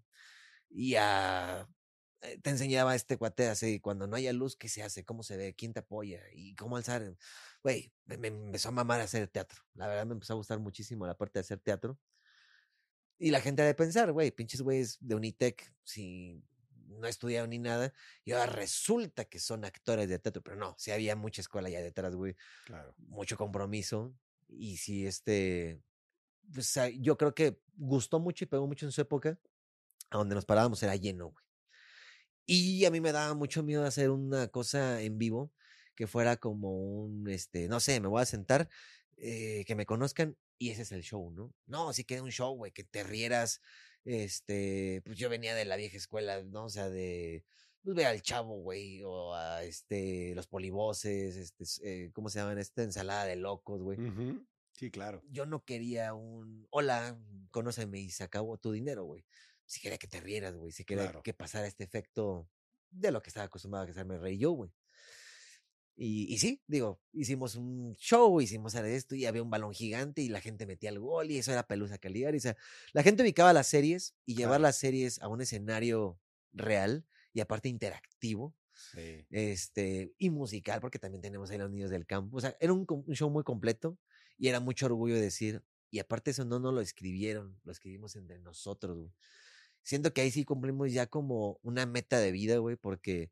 Y 0.70 0.96
a... 0.96 1.68
eh, 2.22 2.40
Te 2.42 2.50
enseñaba 2.52 2.96
este 2.96 3.18
cuate 3.18 3.50
así, 3.50 3.80
cuando 3.82 4.08
no 4.08 4.16
haya 4.16 4.34
luz, 4.34 4.56
¿qué 4.56 4.70
se 4.70 4.84
hace? 4.84 5.04
¿Cómo 5.06 5.24
se 5.24 5.38
ve? 5.38 5.56
¿Quién 5.56 5.74
te 5.74 5.82
apoya? 5.82 6.22
¿Y 6.34 6.56
cómo 6.56 6.78
alzar? 6.78 7.18
Güey, 7.64 7.92
me, 8.06 8.28
empezó 8.28 8.70
a 8.70 8.72
mamar 8.72 9.02
a 9.02 9.06
hacer 9.06 9.28
teatro. 9.28 9.62
La 9.76 9.88
verdad 9.88 10.06
me 10.06 10.14
empezó 10.14 10.34
a 10.34 10.38
gustar 10.38 10.60
muchísimo 10.60 11.06
la 11.08 11.18
parte 11.18 11.40
de 11.40 11.42
hacer 11.42 11.60
teatro. 11.60 12.00
Y 13.20 13.30
la 13.32 13.42
gente 13.42 13.62
ha 13.62 13.66
de 13.66 13.76
pensar, 13.76 14.12
güey, 14.12 14.32
pinches 14.32 14.62
güeyes 14.62 14.98
de 15.00 15.16
Unitec, 15.16 15.74
si 15.84 16.44
no 17.00 17.08
estudiaron 17.08 17.50
ni 17.52 17.60
nada, 17.60 17.94
y 18.24 18.32
ahora 18.34 18.48
resulta 18.48 19.26
que 19.26 19.40
son 19.40 19.66
actores 19.66 20.10
de 20.10 20.20
teatro, 20.20 20.42
pero 20.42 20.58
no, 20.58 20.76
sí 20.78 20.92
había 20.92 21.16
mucha 21.16 21.42
escuela 21.42 21.70
ya 21.70 21.82
detrás, 21.82 22.16
güey, 22.16 22.36
Claro. 22.66 22.94
mucho 22.98 23.38
compromiso, 23.38 24.14
y 24.48 24.78
sí, 24.78 25.06
este, 25.08 25.82
pues 26.54 26.78
yo 27.00 27.18
creo 27.18 27.34
que 27.34 27.62
gustó 27.76 28.20
mucho 28.20 28.44
y 28.44 28.48
pegó 28.48 28.68
mucho 28.68 28.86
en 28.86 28.92
su 28.92 29.02
época, 29.02 29.40
a 30.10 30.18
donde 30.18 30.36
nos 30.36 30.46
parábamos 30.46 30.84
era 30.84 30.96
lleno, 30.96 31.28
güey. 31.28 31.46
Y 32.46 32.86
a 32.86 32.92
mí 32.92 33.00
me 33.00 33.12
daba 33.12 33.34
mucho 33.34 33.64
miedo 33.64 33.86
hacer 33.86 34.10
una 34.10 34.48
cosa 34.50 35.02
en 35.02 35.18
vivo 35.18 35.54
que 35.96 36.08
fuera 36.08 36.38
como 36.38 36.76
un, 37.04 37.30
este, 37.30 37.68
no 37.68 37.80
sé, 37.80 38.00
me 38.02 38.08
voy 38.08 38.22
a 38.22 38.26
sentar, 38.26 38.68
eh, 39.18 39.64
que 39.66 39.76
me 39.76 39.86
conozcan 39.86 40.38
y 40.58 40.72
ese 40.72 40.82
es 40.82 40.92
el 40.92 41.04
show, 41.04 41.32
¿no? 41.32 41.54
No, 41.66 41.94
sí 41.94 42.04
que 42.04 42.16
era 42.16 42.24
un 42.24 42.32
show, 42.32 42.56
güey, 42.56 42.72
que 42.72 42.84
te 42.84 43.04
rieras, 43.04 43.62
este, 44.06 45.02
pues 45.06 45.18
yo 45.18 45.30
venía 45.30 45.56
de 45.56 45.66
la 45.66 45.76
vieja 45.76 45.98
escuela, 45.98 46.42
¿no? 46.44 46.66
O 46.66 46.70
sea, 46.70 46.90
de, 46.90 47.46
pues 47.84 47.96
ve 47.96 48.06
al 48.06 48.22
chavo, 48.22 48.56
güey, 48.62 49.02
o 49.04 49.34
a 49.34 49.64
este, 49.64 50.34
los 50.36 50.48
polivoces, 50.48 51.36
este, 51.36 51.64
eh, 51.84 52.12
¿cómo 52.14 52.30
se 52.30 52.40
llaman? 52.40 52.58
Esta 52.58 52.84
ensalada 52.84 53.26
de 53.26 53.36
locos, 53.36 53.82
güey. 53.82 53.98
Sí, 54.74 54.90
claro. 54.90 55.22
Yo 55.30 55.46
no 55.46 55.64
quería 55.64 56.14
un, 56.14 56.68
hola, 56.72 57.20
conóceme 57.52 58.00
y 58.00 58.10
se 58.10 58.24
acabó 58.24 58.58
tu 58.58 58.72
dinero, 58.72 59.04
güey. 59.04 59.26
Sí 59.66 59.80
quería 59.82 59.98
que 59.98 60.08
te 60.08 60.20
rieras, 60.20 60.56
güey, 60.56 60.72
sí 60.72 60.84
quería 60.86 61.04
Claro. 61.06 61.24
que 61.24 61.34
pasara 61.34 61.68
este 61.68 61.84
efecto 61.84 62.50
de 62.90 63.12
lo 63.12 63.22
que 63.22 63.30
estaba 63.30 63.46
acostumbrado 63.46 63.86
a 63.86 63.90
hacerme 63.90 64.18
reír 64.18 64.40
yo, 64.40 64.52
güey. 64.52 64.72
Y, 65.96 66.34
y 66.34 66.40
sí, 66.40 66.62
digo, 66.68 67.02
hicimos 67.14 67.56
un 67.56 67.96
show, 67.98 68.42
hicimos 68.42 68.74
esto 68.76 69.16
y 69.16 69.26
había 69.26 69.44
un 69.44 69.50
balón 69.52 69.74
gigante 69.74 70.22
y 70.22 70.30
la 70.30 70.42
gente 70.42 70.66
metía 70.66 70.90
el 70.90 71.00
gol 71.00 71.30
y 71.32 71.38
eso 71.38 71.52
era 71.52 71.68
pelusa 71.68 71.98
Caligari. 72.00 72.38
O 72.38 72.42
sea, 72.42 72.58
la 72.94 73.04
gente 73.04 73.24
ubicaba 73.24 73.54
las 73.54 73.68
series 73.68 74.16
y 74.26 74.36
llevar 74.36 74.60
Claro. 74.60 74.64
las 74.64 74.78
series 74.78 75.22
a 75.22 75.28
un 75.28 75.42
escenario 75.42 76.20
real 76.54 77.06
y 77.34 77.42
aparte 77.42 77.70
interactivo 77.70 78.56
Sí. 78.74 79.28
este, 79.30 80.14
y 80.18 80.30
musical, 80.30 80.82
porque 80.82 81.00
también 81.00 81.22
tenemos 81.22 81.50
ahí 81.52 81.58
los 81.58 81.72
niños 81.72 81.90
del 81.92 82.06
campo. 82.06 82.38
O 82.38 82.42
sea, 82.42 82.56
era 82.60 82.74
un 82.74 82.86
show 83.14 83.30
muy 83.30 83.44
completo 83.44 83.98
y 84.38 84.48
era 84.50 84.60
mucho 84.60 84.88
orgullo 84.88 85.16
decir, 85.16 85.64
y 85.90 86.00
aparte 86.00 86.32
eso 86.32 86.46
no 86.46 86.60
nos 86.60 86.74
lo 86.74 86.82
escribieron, 86.82 87.60
lo 87.64 87.72
escribimos 87.72 88.16
entre 88.16 88.40
nosotros, 88.40 88.98
güey. 88.98 89.14
Siento 89.84 90.14
que 90.14 90.22
ahí 90.22 90.32
sí 90.32 90.46
cumplimos 90.46 90.92
ya 90.94 91.08
como 91.08 91.60
una 91.64 91.86
meta 91.86 92.20
de 92.20 92.32
vida, 92.32 92.58
güey, 92.58 92.76
porque, 92.76 93.32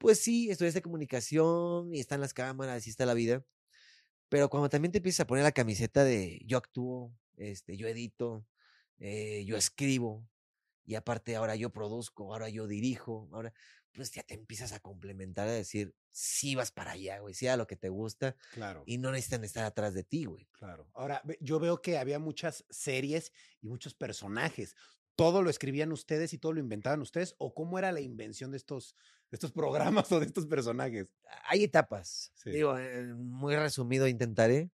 pues 0.00 0.20
sí, 0.20 0.50
estudiaste 0.50 0.82
comunicación 0.82 1.94
y 1.94 2.00
están 2.00 2.20
las 2.22 2.34
cámaras 2.34 2.86
y 2.88 2.90
está 2.90 3.06
la 3.06 3.14
vida, 3.14 3.46
pero 4.28 4.50
cuando 4.50 4.68
también 4.70 4.92
te 4.92 4.98
empiezas 4.98 5.20
a 5.20 5.26
poner 5.26 5.44
la 5.44 5.52
camiseta 5.52 6.04
de 6.04 6.40
yo 6.46 6.58
actúo, 6.58 7.14
este, 7.36 7.76
yo 7.76 7.88
edito, 7.88 8.46
eh, 8.98 9.44
yo 9.46 9.56
escribo, 9.56 10.28
y 10.84 10.96
aparte 10.96 11.36
ahora 11.36 11.56
yo 11.56 11.72
produzco, 11.72 12.32
ahora 12.32 12.48
yo 12.50 12.66
dirijo, 12.66 13.28
ahora 13.32 13.52
pues 13.92 14.12
ya 14.12 14.22
te 14.22 14.34
empiezas 14.34 14.72
a 14.72 14.80
complementar 14.80 15.48
a 15.48 15.52
decir, 15.52 15.94
sí 16.12 16.54
vas 16.56 16.72
para 16.72 16.92
allá, 16.92 17.20
güey, 17.20 17.34
sí 17.34 17.46
a 17.48 17.56
lo 17.56 17.66
que 17.66 17.76
te 17.76 17.88
gusta 17.90 18.36
Claro. 18.50 18.86
y 18.86 18.98
no 18.98 19.12
necesitan 19.12 19.44
estar 19.44 19.64
atrás 19.64 19.94
de 19.94 20.04
ti, 20.04 20.24
güey. 20.26 20.48
Claro. 20.52 20.94
Ahora, 20.94 21.22
yo 21.40 21.60
veo 21.60 21.82
que 21.82 21.98
había 21.98 22.18
muchas 22.18 22.64
series 22.70 23.32
y 23.60 23.68
muchos 23.68 23.94
personajes. 23.94 24.74
¿Todo 25.16 25.42
lo 25.42 25.50
escribían 25.50 25.92
ustedes 25.92 26.32
y 26.32 26.38
todo 26.38 26.52
lo 26.52 26.60
inventaban 26.60 27.00
ustedes? 27.02 27.34
¿O 27.38 27.52
cómo 27.54 27.78
era 27.78 27.92
la 27.92 28.00
invención 28.00 28.50
de 28.50 28.56
estos, 28.56 28.96
de 29.30 29.36
estos 29.36 29.52
programas 29.52 30.10
o 30.12 30.20
de 30.20 30.26
estos 30.26 30.46
personajes? 30.46 31.14
Hay 31.44 31.64
etapas, 31.64 32.32
Sí. 32.34 32.50
digo, 32.50 32.78
eh, 32.78 33.04
muy 33.14 33.54
resumido 33.56 34.06
intentaré. 34.08 34.70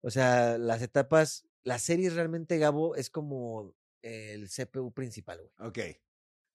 O 0.00 0.10
sea, 0.10 0.58
las 0.58 0.82
etapas, 0.82 1.46
las 1.62 1.82
series 1.82 2.14
realmente, 2.14 2.58
Gabo, 2.58 2.96
es 2.96 3.10
como 3.10 3.74
el 4.02 4.48
CPU 4.48 4.92
principal, 4.92 5.38
güey. 5.40 5.68
Ok. 5.68 5.78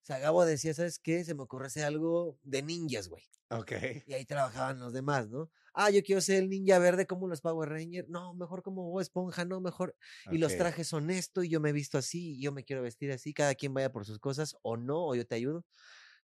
O 0.01 0.05
sea, 0.07 0.19
Gabo 0.19 0.45
decía, 0.45 0.73
¿sabes 0.73 0.99
qué? 0.99 1.23
Se 1.25 1.33
me 1.35 1.43
ocurre 1.43 1.67
hacer 1.67 1.83
algo 1.83 2.39
de 2.43 2.61
ninjas, 2.61 3.09
güey. 3.09 3.23
Ok. 3.49 3.71
Y 4.05 4.13
ahí 4.13 4.25
trabajaban 4.25 4.79
los 4.79 4.93
demás, 4.93 5.29
¿no? 5.29 5.49
Ah, 5.79 5.89
yo 5.91 6.01
quiero 6.03 6.21
ser 6.21 6.43
el 6.43 6.49
ninja 6.49 6.79
verde 6.79 7.05
como 7.05 7.27
los 7.27 7.41
Power 7.41 7.69
Rangers. 7.69 8.09
No, 8.09 8.33
mejor 8.33 8.63
como 8.63 8.89
Bob 8.89 8.99
Esponja, 9.01 9.45
no, 9.45 9.61
mejor. 9.61 9.95
Y 10.29 10.39
los 10.39 10.55
trajes 10.55 10.87
son 10.87 11.09
esto, 11.11 11.43
y 11.43 11.49
yo 11.49 11.59
me 11.59 11.69
he 11.69 11.73
visto 11.73 11.97
así, 11.97 12.35
y 12.37 12.41
yo 12.41 12.51
me 12.51 12.63
quiero 12.63 12.81
vestir 12.81 13.11
así. 13.11 13.33
Cada 13.33 13.53
quien 13.55 13.73
vaya 13.73 13.91
por 13.91 14.05
sus 14.05 14.19
cosas, 14.19 14.55
o 14.63 14.77
no, 14.77 15.05
o 15.07 15.15
yo 15.15 15.25
te 15.27 15.35
ayudo. 15.35 15.65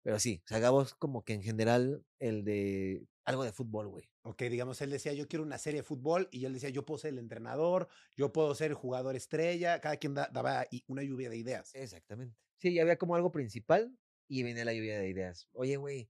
Pero 0.01 0.19
sí, 0.19 0.41
o 0.45 0.47
sea, 0.49 0.59
Gabo 0.59 0.81
es 0.81 0.93
como 0.95 1.23
que 1.23 1.33
en 1.33 1.43
general 1.43 2.03
el 2.19 2.43
de 2.43 3.05
algo 3.25 3.43
de 3.45 3.53
fútbol, 3.53 3.87
güey. 3.87 4.09
Ok, 4.23 4.41
digamos, 4.43 4.81
él 4.81 4.89
decía, 4.89 5.13
yo 5.13 5.27
quiero 5.27 5.43
una 5.43 5.57
serie 5.57 5.81
de 5.81 5.83
fútbol, 5.83 6.27
y 6.31 6.45
él 6.45 6.53
decía, 6.53 6.69
yo 6.69 6.85
puedo 6.85 6.97
ser 6.97 7.13
el 7.13 7.19
entrenador, 7.19 7.87
yo 8.17 8.31
puedo 8.33 8.53
ser 8.55 8.71
el 8.71 8.75
jugador 8.75 9.15
estrella, 9.15 9.79
cada 9.79 9.97
quien 9.97 10.13
da- 10.13 10.29
daba 10.31 10.65
una 10.87 11.03
lluvia 11.03 11.29
de 11.29 11.37
ideas. 11.37 11.73
Exactamente. 11.75 12.37
Sí, 12.57 12.73
ya 12.73 12.81
había 12.81 12.97
como 12.97 13.15
algo 13.15 13.31
principal 13.31 13.97
y 14.27 14.43
venía 14.43 14.65
la 14.65 14.73
lluvia 14.73 14.99
de 14.99 15.09
ideas. 15.09 15.47
Oye, 15.53 15.75
güey, 15.77 16.09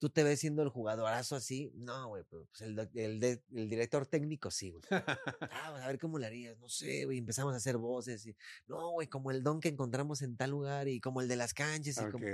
¿tú 0.00 0.10
te 0.10 0.24
ves 0.24 0.40
siendo 0.40 0.62
el 0.64 0.68
jugadorazo 0.70 1.36
así? 1.36 1.70
No, 1.76 2.08
güey, 2.08 2.24
pero 2.28 2.46
pues 2.46 2.62
el, 2.62 2.76
el, 2.94 3.20
de- 3.20 3.42
el 3.54 3.68
director 3.68 4.04
técnico 4.06 4.50
sí, 4.50 4.70
güey. 4.72 4.82
Ah, 5.52 5.68
pues, 5.70 5.82
a 5.84 5.86
ver 5.86 5.98
cómo 6.00 6.18
le 6.18 6.26
harías, 6.26 6.58
no 6.58 6.68
sé, 6.68 7.04
güey, 7.04 7.18
empezamos 7.18 7.54
a 7.54 7.58
hacer 7.58 7.76
voces 7.76 8.26
y, 8.26 8.34
no, 8.66 8.90
güey, 8.90 9.06
como 9.06 9.30
el 9.30 9.44
don 9.44 9.60
que 9.60 9.68
encontramos 9.68 10.22
en 10.22 10.36
tal 10.36 10.50
lugar 10.50 10.88
y 10.88 11.00
como 11.00 11.20
el 11.20 11.28
de 11.28 11.36
las 11.36 11.54
canchas 11.54 11.96
y 11.96 12.10
como... 12.10 12.26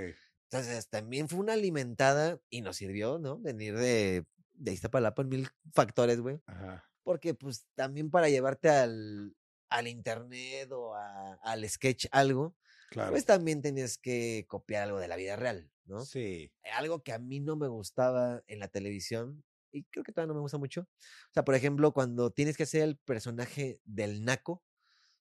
Entonces, 0.49 0.87
también 0.87 1.27
fue 1.29 1.39
una 1.39 1.53
alimentada 1.53 2.39
y 2.49 2.61
nos 2.61 2.77
sirvió, 2.77 3.19
¿no? 3.19 3.37
Venir 3.37 3.77
de, 3.77 4.25
de 4.53 4.73
Iztapalapa 4.73 5.21
en 5.21 5.27
mil 5.29 5.49
factores, 5.73 6.21
güey. 6.21 6.39
Ajá. 6.45 6.89
Porque, 7.03 7.33
pues, 7.33 7.65
también 7.75 8.09
para 8.09 8.29
llevarte 8.29 8.69
al, 8.69 9.35
al 9.69 9.87
internet 9.89 10.71
o 10.71 10.95
a- 10.95 11.33
al 11.43 11.69
sketch 11.69 12.05
algo, 12.11 12.55
Claro. 12.91 13.11
pues 13.11 13.25
también 13.25 13.61
tenías 13.61 13.97
que 13.97 14.45
copiar 14.47 14.83
algo 14.83 14.99
de 14.99 15.09
la 15.09 15.17
vida 15.17 15.35
real, 15.35 15.69
¿no? 15.87 16.05
Sí. 16.05 16.51
Algo 16.75 17.01
que 17.01 17.13
a 17.13 17.19
mí 17.19 17.39
no 17.39 17.55
me 17.55 17.67
gustaba 17.67 18.43
en 18.47 18.59
la 18.59 18.67
televisión, 18.67 19.43
y 19.71 19.83
creo 19.85 20.03
que 20.03 20.11
todavía 20.11 20.29
no 20.29 20.35
me 20.35 20.41
gusta 20.41 20.57
mucho. 20.57 20.81
O 20.81 21.33
sea, 21.33 21.43
por 21.43 21.55
ejemplo, 21.55 21.91
cuando 21.91 22.31
tienes 22.31 22.57
que 22.57 22.63
hacer 22.63 22.83
el 22.83 22.97
personaje 22.97 23.79
del 23.85 24.23
naco, 24.23 24.63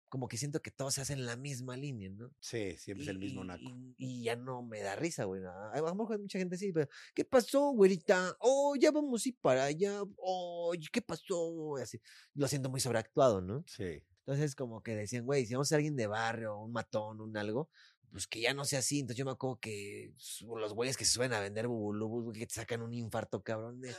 como 0.08 0.28
que 0.28 0.36
siento 0.36 0.62
que 0.62 0.70
todos 0.70 0.94
se 0.94 1.00
hacen 1.00 1.26
la 1.26 1.36
misma 1.36 1.76
línea, 1.76 2.08
¿no? 2.10 2.32
Sí, 2.38 2.76
siempre 2.78 3.02
es 3.02 3.08
el 3.08 3.18
mismo 3.18 3.44
naco. 3.44 3.64
Y, 3.64 3.94
y 3.98 4.22
ya 4.22 4.36
no 4.36 4.62
me 4.62 4.80
da 4.80 4.94
risa, 4.94 5.24
güey. 5.24 5.42
A 5.44 5.78
lo 5.80 5.94
mejor 5.94 6.20
mucha 6.20 6.38
gente 6.38 6.56
sí, 6.56 6.72
pero 6.72 6.88
¿qué 7.14 7.24
pasó, 7.24 7.70
güerita? 7.72 8.36
Oh, 8.40 8.76
ya 8.76 8.92
vamos 8.92 9.26
a 9.26 9.28
ir 9.28 9.36
para 9.40 9.64
allá. 9.64 10.02
Oh, 10.16 10.72
¿qué 10.92 11.02
pasó? 11.02 11.76
Así. 11.76 12.00
Lo 12.34 12.46
siento 12.46 12.70
muy 12.70 12.80
sobreactuado, 12.80 13.40
¿no? 13.40 13.64
Sí. 13.66 14.02
Entonces, 14.20 14.54
como 14.54 14.82
que 14.82 14.96
decían, 14.96 15.24
güey, 15.24 15.46
si 15.46 15.54
vamos 15.54 15.68
a 15.68 15.70
ser 15.70 15.76
alguien 15.76 15.96
de 15.96 16.06
barrio, 16.06 16.56
un 16.58 16.72
matón, 16.72 17.20
un 17.20 17.36
algo, 17.36 17.70
pues 18.10 18.26
que 18.26 18.40
ya 18.40 18.54
no 18.54 18.64
sea 18.64 18.78
así. 18.80 19.00
Entonces, 19.00 19.18
yo 19.18 19.24
me 19.24 19.32
acuerdo 19.32 19.58
que 19.60 20.12
los 20.42 20.74
güeyes 20.74 20.96
que 20.96 21.04
se 21.04 21.12
suben 21.12 21.32
a 21.32 21.40
vender 21.40 21.66
bubulubus, 21.66 22.24
güey, 22.24 22.38
que 22.38 22.46
te 22.46 22.54
sacan 22.54 22.82
un 22.82 22.92
infarto, 22.92 23.42
cabrón. 23.42 23.80
De, 23.80 23.94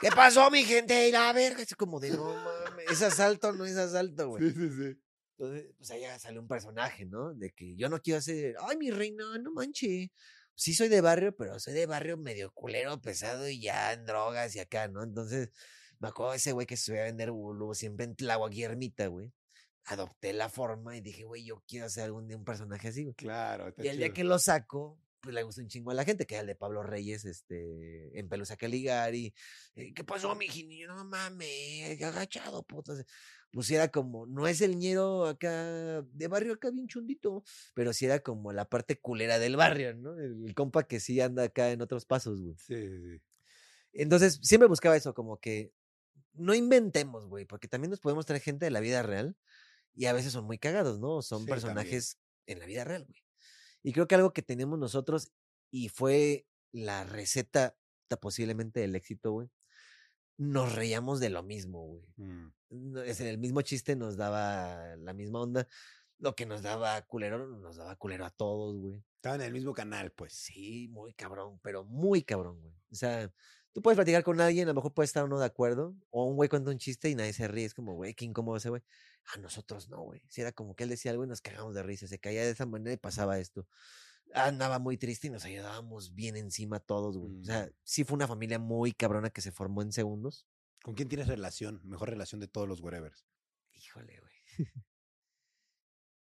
¿Qué 0.00 0.10
pasó, 0.10 0.50
mi 0.50 0.64
gente? 0.64 1.08
Y 1.08 1.12
la 1.12 1.32
verga. 1.32 1.62
Es 1.62 1.74
como 1.74 2.00
de, 2.00 2.10
no 2.10 2.34
mames, 2.34 2.90
es 2.90 3.02
asalto, 3.02 3.52
no 3.52 3.64
es 3.64 3.76
asalto, 3.76 4.28
güey. 4.28 4.44
Sí, 4.44 4.52
sí, 4.52 4.68
sí. 4.70 5.00
Entonces, 5.36 5.74
pues 5.76 5.90
allá 5.90 6.18
sale 6.18 6.38
un 6.38 6.46
personaje, 6.46 7.06
¿no? 7.06 7.34
De 7.34 7.50
que 7.50 7.74
yo 7.76 7.88
no 7.88 8.00
quiero 8.00 8.18
hacer, 8.18 8.54
ay, 8.60 8.76
mi 8.76 8.90
reina, 8.90 9.38
no 9.38 9.52
manche. 9.52 10.12
Sí 10.54 10.72
soy 10.72 10.88
de 10.88 11.00
barrio, 11.00 11.34
pero 11.36 11.58
soy 11.58 11.74
de 11.74 11.86
barrio 11.86 12.16
medio 12.16 12.52
culero, 12.52 13.00
pesado 13.00 13.48
y 13.48 13.60
ya 13.60 13.92
en 13.92 14.06
drogas 14.06 14.54
y 14.54 14.60
acá, 14.60 14.86
¿no? 14.86 15.02
Entonces, 15.02 15.50
me 15.98 16.08
acuerdo 16.08 16.32
de 16.32 16.38
ese 16.38 16.52
güey 16.52 16.66
que 16.66 16.76
se 16.76 17.00
a 17.00 17.04
vender 17.04 17.32
bulu 17.32 17.74
siempre 17.74 18.04
en 18.04 18.14
Tláhuac 18.14 18.54
y 18.54 18.62
Ermita, 18.62 19.08
güey. 19.08 19.32
Adopté 19.86 20.32
la 20.32 20.48
forma 20.48 20.96
y 20.96 21.00
dije, 21.00 21.24
güey, 21.24 21.44
yo 21.44 21.62
quiero 21.66 21.86
hacer 21.86 22.04
algún 22.04 22.26
día 22.26 22.36
un 22.36 22.44
personaje 22.44 22.88
así, 22.88 23.02
güey. 23.04 23.14
Claro. 23.14 23.68
está 23.68 23.84
Y 23.84 23.88
el 23.88 23.98
día 23.98 24.12
que 24.12 24.24
lo 24.24 24.38
saco, 24.38 24.98
pues 25.20 25.34
le 25.34 25.42
gustó 25.42 25.60
un 25.62 25.68
chingo 25.68 25.90
a 25.90 25.94
la 25.94 26.04
gente, 26.04 26.26
que 26.26 26.34
era 26.34 26.42
el 26.42 26.46
de 26.46 26.54
Pablo 26.54 26.82
Reyes, 26.82 27.24
este, 27.24 28.18
en 28.18 28.28
Pelusa 28.28 28.56
Caligari. 28.56 29.34
eh, 29.74 29.92
¿Qué 29.94 30.04
pasó, 30.04 30.34
mi 30.34 30.48
No 30.86 31.04
mames, 31.04 32.02
agachado, 32.02 32.62
puto. 32.62 32.94
Pues 33.50 33.70
era 33.70 33.88
como, 33.88 34.26
no 34.26 34.48
es 34.48 34.60
el 34.62 34.76
ñero 34.76 35.26
acá 35.26 36.02
de 36.02 36.28
barrio 36.28 36.54
acá 36.54 36.70
bien 36.70 36.88
chundito, 36.88 37.44
pero 37.72 37.92
sí 37.92 38.04
era 38.04 38.18
como 38.18 38.52
la 38.52 38.68
parte 38.68 38.98
culera 38.98 39.38
del 39.38 39.56
barrio, 39.56 39.94
¿no? 39.94 40.18
El, 40.18 40.44
el 40.44 40.54
compa 40.54 40.88
que 40.88 40.98
sí 40.98 41.20
anda 41.20 41.44
acá 41.44 41.70
en 41.70 41.80
otros 41.80 42.04
pasos, 42.04 42.42
güey. 42.42 42.56
Sí, 42.58 42.74
sí, 42.74 43.02
sí. 43.12 43.22
Entonces, 43.92 44.40
siempre 44.42 44.68
buscaba 44.68 44.96
eso, 44.96 45.14
como 45.14 45.38
que 45.38 45.72
no 46.32 46.52
inventemos, 46.54 47.26
güey, 47.26 47.44
porque 47.44 47.68
también 47.68 47.90
nos 47.90 48.00
podemos 48.00 48.26
traer 48.26 48.42
gente 48.42 48.64
de 48.64 48.70
la 48.70 48.80
vida 48.80 49.02
real 49.02 49.36
y 49.94 50.06
a 50.06 50.12
veces 50.12 50.32
son 50.32 50.44
muy 50.44 50.58
cagados, 50.58 50.98
¿no? 51.00 51.22
Son 51.22 51.40
Sí, 51.40 51.46
también. 51.46 51.60
personajes 51.60 52.18
en 52.46 52.58
la 52.58 52.66
vida 52.66 52.84
real, 52.84 53.04
güey. 53.04 53.20
Y 53.82 53.92
creo 53.92 54.08
que 54.08 54.14
algo 54.14 54.32
que 54.32 54.42
tenemos 54.42 54.78
nosotros 54.78 55.32
y 55.70 55.88
fue 55.88 56.46
la 56.72 57.04
receta 57.04 57.76
ta- 58.08 58.16
posiblemente 58.20 58.80
del 58.80 58.94
éxito, 58.96 59.32
güey. 59.32 59.48
Nos 60.36 60.74
reíamos 60.74 61.20
de 61.20 61.30
lo 61.30 61.42
mismo, 61.42 61.86
güey. 61.86 62.02
Mm. 62.16 62.96
Es 63.04 63.20
el 63.20 63.38
mismo 63.38 63.62
chiste 63.62 63.94
nos 63.94 64.16
daba 64.16 64.96
la 64.96 65.12
misma 65.12 65.40
onda. 65.42 65.68
Lo 66.18 66.34
que 66.34 66.44
nos 66.46 66.62
daba 66.62 67.00
culero, 67.02 67.46
nos 67.46 67.76
daba 67.76 67.94
culero 67.96 68.24
a 68.24 68.30
todos, 68.30 68.76
güey. 68.78 69.04
Estaban 69.16 69.40
en 69.42 69.46
el 69.48 69.52
mismo 69.52 69.72
canal, 69.74 70.10
pues. 70.12 70.32
Sí, 70.32 70.88
muy 70.88 71.12
cabrón, 71.14 71.60
pero 71.62 71.84
muy 71.84 72.22
cabrón, 72.22 72.60
güey. 72.60 72.74
O 72.90 72.94
sea, 72.96 73.30
tú 73.72 73.80
puedes 73.82 73.96
platicar 73.96 74.24
con 74.24 74.40
alguien, 74.40 74.66
a 74.68 74.70
lo 74.72 74.74
mejor 74.74 74.92
puede 74.92 75.04
estar 75.06 75.24
uno 75.24 75.38
de 75.38 75.46
acuerdo, 75.46 75.94
o 76.10 76.24
un 76.24 76.34
güey 76.36 76.48
cuenta 76.48 76.70
un 76.70 76.78
chiste 76.78 77.10
y 77.10 77.14
nadie 77.14 77.32
se 77.32 77.46
ríe. 77.46 77.64
Es 77.66 77.74
como, 77.74 77.94
güey, 77.94 78.14
qué 78.14 78.24
incómodo 78.24 78.56
ese 78.56 78.70
güey. 78.70 78.82
A 79.32 79.38
nosotros 79.38 79.88
no, 79.88 80.02
güey. 80.02 80.22
Si 80.28 80.40
era 80.42 80.52
como 80.52 80.76
que 80.76 80.84
él 80.84 80.90
decía 80.90 81.10
algo 81.10 81.24
y 81.24 81.28
nos 81.28 81.40
cagamos 81.40 81.74
de 81.74 81.82
risa, 81.82 82.06
se 82.06 82.18
caía 82.18 82.42
de 82.44 82.50
esa 82.50 82.66
manera 82.66 82.92
y 82.92 82.96
pasaba 82.98 83.38
esto. 83.38 83.66
Andaba 84.34 84.78
muy 84.78 84.96
triste 84.98 85.28
y 85.28 85.30
nos 85.30 85.44
ayudábamos 85.44 86.14
bien 86.14 86.36
encima 86.36 86.80
todos, 86.80 87.16
güey. 87.16 87.36
O 87.36 87.40
Mm. 87.40 87.44
sea, 87.44 87.70
sí 87.84 88.04
fue 88.04 88.16
una 88.16 88.28
familia 88.28 88.58
muy 88.58 88.92
cabrona 88.92 89.30
que 89.30 89.40
se 89.40 89.52
formó 89.52 89.82
en 89.82 89.92
segundos. 89.92 90.46
¿Con 90.82 90.94
quién 90.94 91.08
tienes 91.08 91.28
relación? 91.28 91.80
Mejor 91.84 92.10
relación 92.10 92.40
de 92.40 92.48
todos 92.48 92.68
los 92.68 92.80
wherevers. 92.80 93.26
Híjole, 93.72 94.20
güey. 94.20 94.68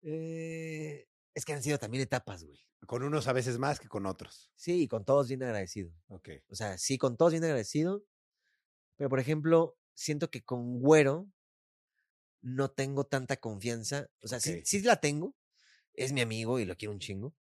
Eh, 0.02 1.08
es 1.34 1.46
que 1.46 1.54
han 1.54 1.64
sido 1.64 1.78
también 1.80 2.04
etapas, 2.04 2.44
güey. 2.44 2.60
Con 2.86 3.04
unos 3.04 3.28
a 3.28 3.34
veces 3.34 3.58
más 3.58 3.80
que 3.80 3.88
con 3.88 4.06
otros. 4.06 4.52
Sí, 4.56 4.84
y 4.84 4.88
con 4.88 5.04
todos 5.04 5.28
bien 5.28 5.44
agradecido. 5.44 5.92
Ok. 6.08 6.30
O 6.50 6.56
sea, 6.56 6.78
sí, 6.78 6.98
con 6.98 7.18
todos 7.18 7.34
bien 7.34 7.44
agradecido. 7.44 8.04
Pero, 8.96 9.10
por 9.10 9.20
ejemplo, 9.20 9.78
siento 9.94 10.30
que 10.30 10.44
con 10.44 10.80
Güero 10.80 11.28
no 12.42 12.70
tengo 12.70 13.06
tanta 13.06 13.38
confianza. 13.38 14.10
O 14.22 14.28
sea, 14.28 14.40
sí, 14.40 14.82
la 14.82 14.98
tengo. 14.98 15.36
Es 15.94 16.14
mi 16.14 16.22
amigo 16.22 16.60
y 16.60 16.66
lo 16.66 16.76
quiero 16.76 16.92
un 16.92 17.00
chingo. 17.00 17.36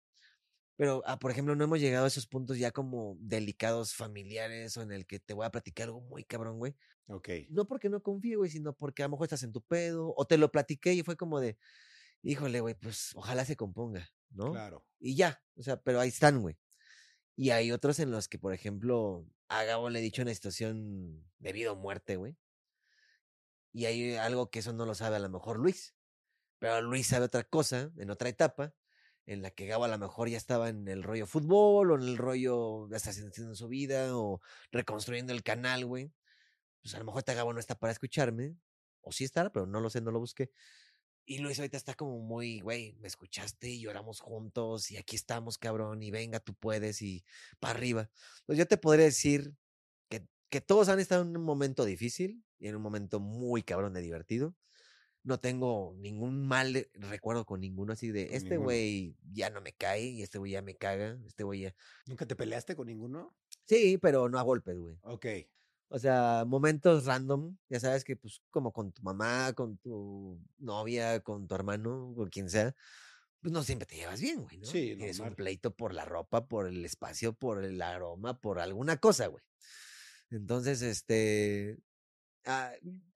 Pero, 0.76 1.03
ah, 1.07 1.18
por 1.18 1.30
ejemplo, 1.30 1.55
no 1.55 1.64
hemos 1.64 1.80
llegado 1.80 2.05
a 2.05 2.09
esos 2.09 2.26
puntos 2.26 2.59
ya 2.59 2.70
como 2.70 3.16
delicados 3.20 3.95
familiares 3.95 4.76
o 4.76 4.82
en 4.82 4.93
el 4.93 5.07
que 5.07 5.20
te 5.20 5.34
voy 5.34 5.47
a 5.47 5.51
platicar 5.51 5.86
algo 5.86 6.01
muy 6.01 6.24
cabrón, 6.24 6.59
güey. 6.59 6.74
Ok. 7.09 7.28
No 7.51 7.66
porque 7.66 7.88
no 7.88 8.03
confíe, 8.03 8.36
güey, 8.36 8.51
sino 8.51 8.74
porque 8.74 9.03
a 9.03 9.07
lo 9.07 9.11
mejor 9.11 9.26
estás 9.26 9.43
en 9.43 9.53
tu 9.53 9.62
pedo 9.62 10.12
o 10.16 10.24
te 10.26 10.38
lo 10.38 10.51
platiqué 10.51 10.95
y 10.95 11.03
fue 11.03 11.16
como 11.16 11.40
de, 11.40 11.59
híjole, 12.22 12.61
güey, 12.61 12.74
pues 12.74 13.12
ojalá 13.14 13.45
se 13.45 13.57
componga, 13.57 14.11
¿no? 14.30 14.53
Claro. 14.53 14.84
Y 14.99 15.14
ya, 15.14 15.43
o 15.57 15.62
sea, 15.62 15.80
pero 15.80 16.01
ahí 16.01 16.09
están, 16.09 16.40
güey. 16.40 16.57
Y 17.36 17.51
hay 17.51 17.72
otros 17.72 17.99
en 17.99 18.11
los 18.11 18.28
que, 18.28 18.38
por 18.38 18.53
ejemplo, 18.55 19.26
a 19.49 19.64
Gabo 19.64 19.90
le 19.90 19.99
he 19.99 20.03
dicho 20.03 20.22
una 20.22 20.34
situación 20.34 21.24
de 21.38 21.53
vida 21.53 21.72
o 21.72 21.76
muerte, 21.76 22.16
güey. 22.16 22.36
Y 23.72 23.86
hay 23.86 24.16
algo 24.16 24.50
que 24.50 24.58
eso 24.60 24.72
no 24.72 24.86
lo 24.86 24.94
sabe 24.94 25.16
a 25.16 25.20
lo 25.20 25.30
mejor 25.30 25.58
Luis. 25.58 25.94
Pero 26.58 26.80
Luis 26.82 27.08
sabe 27.08 27.24
otra 27.26 27.44
cosa, 27.44 27.90
en 27.98 28.10
otra 28.10 28.28
etapa, 28.28 28.74
en 29.26 29.42
la 29.42 29.50
que 29.50 29.66
Gabo 29.66 29.84
a 29.84 29.88
lo 29.88 29.98
mejor 29.98 30.28
ya 30.28 30.36
estaba 30.36 30.68
en 30.68 30.86
el 30.88 31.02
rollo 31.02 31.26
fútbol 31.26 31.90
o 31.90 31.96
en 31.96 32.02
el 32.02 32.16
rollo 32.18 32.88
hasta 32.94 33.10
haciendo 33.10 33.54
su 33.54 33.68
vida 33.68 34.16
o 34.16 34.40
reconstruyendo 34.70 35.32
el 35.32 35.42
canal, 35.42 35.86
güey. 35.86 36.12
Pues 36.82 36.94
a 36.94 36.98
lo 36.98 37.04
mejor 37.04 37.20
esta 37.20 37.34
Gabo 37.34 37.52
no 37.52 37.60
está 37.60 37.74
para 37.76 37.92
escucharme. 37.92 38.56
O 39.00 39.12
sí 39.12 39.24
estará, 39.24 39.50
pero 39.50 39.66
no 39.66 39.80
lo 39.80 39.90
sé, 39.90 40.00
no 40.00 40.12
lo 40.12 40.20
busqué. 40.20 40.52
Y 41.24 41.38
Luis 41.38 41.58
ahorita 41.58 41.76
está 41.76 41.94
como 41.94 42.18
muy, 42.20 42.60
güey, 42.60 42.94
me 43.00 43.08
escuchaste 43.08 43.68
y 43.68 43.80
lloramos 43.80 44.20
juntos 44.20 44.90
y 44.90 44.96
aquí 44.96 45.16
estamos, 45.16 45.56
cabrón, 45.58 46.02
y 46.02 46.10
venga, 46.10 46.40
tú 46.40 46.54
puedes 46.54 47.00
y 47.02 47.24
para 47.60 47.74
arriba. 47.74 48.10
Pues 48.46 48.58
yo 48.58 48.66
te 48.66 48.76
podría 48.76 49.06
decir 49.06 49.54
que, 50.08 50.26
que 50.50 50.60
todos 50.60 50.88
han 50.88 51.00
estado 51.00 51.22
en 51.22 51.36
un 51.36 51.44
momento 51.44 51.84
difícil 51.84 52.44
y 52.62 52.68
en 52.68 52.76
un 52.76 52.82
momento 52.82 53.18
muy 53.18 53.62
cabrón 53.64 53.92
de 53.92 54.00
divertido. 54.00 54.54
No 55.24 55.40
tengo 55.40 55.94
ningún 55.98 56.46
mal 56.46 56.88
recuerdo 56.94 57.44
con 57.44 57.60
ninguno 57.60 57.92
así 57.92 58.10
de, 58.10 58.36
este 58.36 58.56
güey 58.56 59.16
ya 59.32 59.50
no 59.50 59.60
me 59.60 59.72
cae 59.72 60.04
y 60.04 60.22
este 60.22 60.38
güey 60.38 60.52
ya 60.52 60.62
me 60.62 60.76
caga, 60.76 61.18
este 61.26 61.42
güey 61.42 61.60
ya... 61.60 61.74
¿Nunca 62.06 62.26
te 62.26 62.36
peleaste 62.36 62.76
con 62.76 62.86
ninguno? 62.86 63.36
Sí, 63.66 63.98
pero 63.98 64.28
no 64.28 64.38
a 64.38 64.42
golpes, 64.42 64.78
güey. 64.78 64.96
Ok. 65.02 65.26
O 65.88 65.98
sea, 65.98 66.44
momentos 66.46 67.04
random, 67.04 67.56
ya 67.68 67.80
sabes 67.80 68.04
que 68.04 68.16
pues 68.16 68.42
como 68.50 68.72
con 68.72 68.92
tu 68.92 69.02
mamá, 69.02 69.52
con 69.54 69.76
tu 69.78 70.40
novia, 70.58 71.20
con 71.20 71.48
tu 71.48 71.54
hermano, 71.56 72.14
con 72.16 72.28
quien 72.30 72.48
sea, 72.48 72.74
pues 73.40 73.52
no 73.52 73.64
siempre 73.64 73.86
te 73.86 73.96
llevas 73.96 74.20
bien, 74.20 74.42
güey, 74.42 74.58
¿no? 74.58 74.66
Sí, 74.66 74.94
Tienes 74.96 75.18
un 75.18 75.24
normal. 75.24 75.36
pleito 75.36 75.74
por 75.74 75.94
la 75.94 76.04
ropa, 76.04 76.46
por 76.46 76.68
el 76.68 76.84
espacio, 76.84 77.32
por 77.32 77.64
el 77.64 77.82
aroma, 77.82 78.40
por 78.40 78.60
alguna 78.60 78.98
cosa, 78.98 79.26
güey. 79.26 79.44
Entonces, 80.30 80.80
este, 80.80 81.78
ah, 82.47 82.72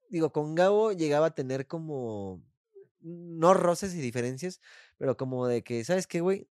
digo, 0.09 0.31
con 0.31 0.55
Gabo 0.55 0.91
llegaba 0.91 1.27
a 1.27 1.35
tener 1.35 1.67
como, 1.67 2.43
no 3.01 3.53
roces 3.53 3.93
y 3.93 3.99
diferencias, 3.99 4.61
pero 4.97 5.17
como 5.17 5.47
de 5.47 5.63
que, 5.63 5.83
¿sabes 5.83 6.07
qué, 6.07 6.21
güey? 6.21 6.49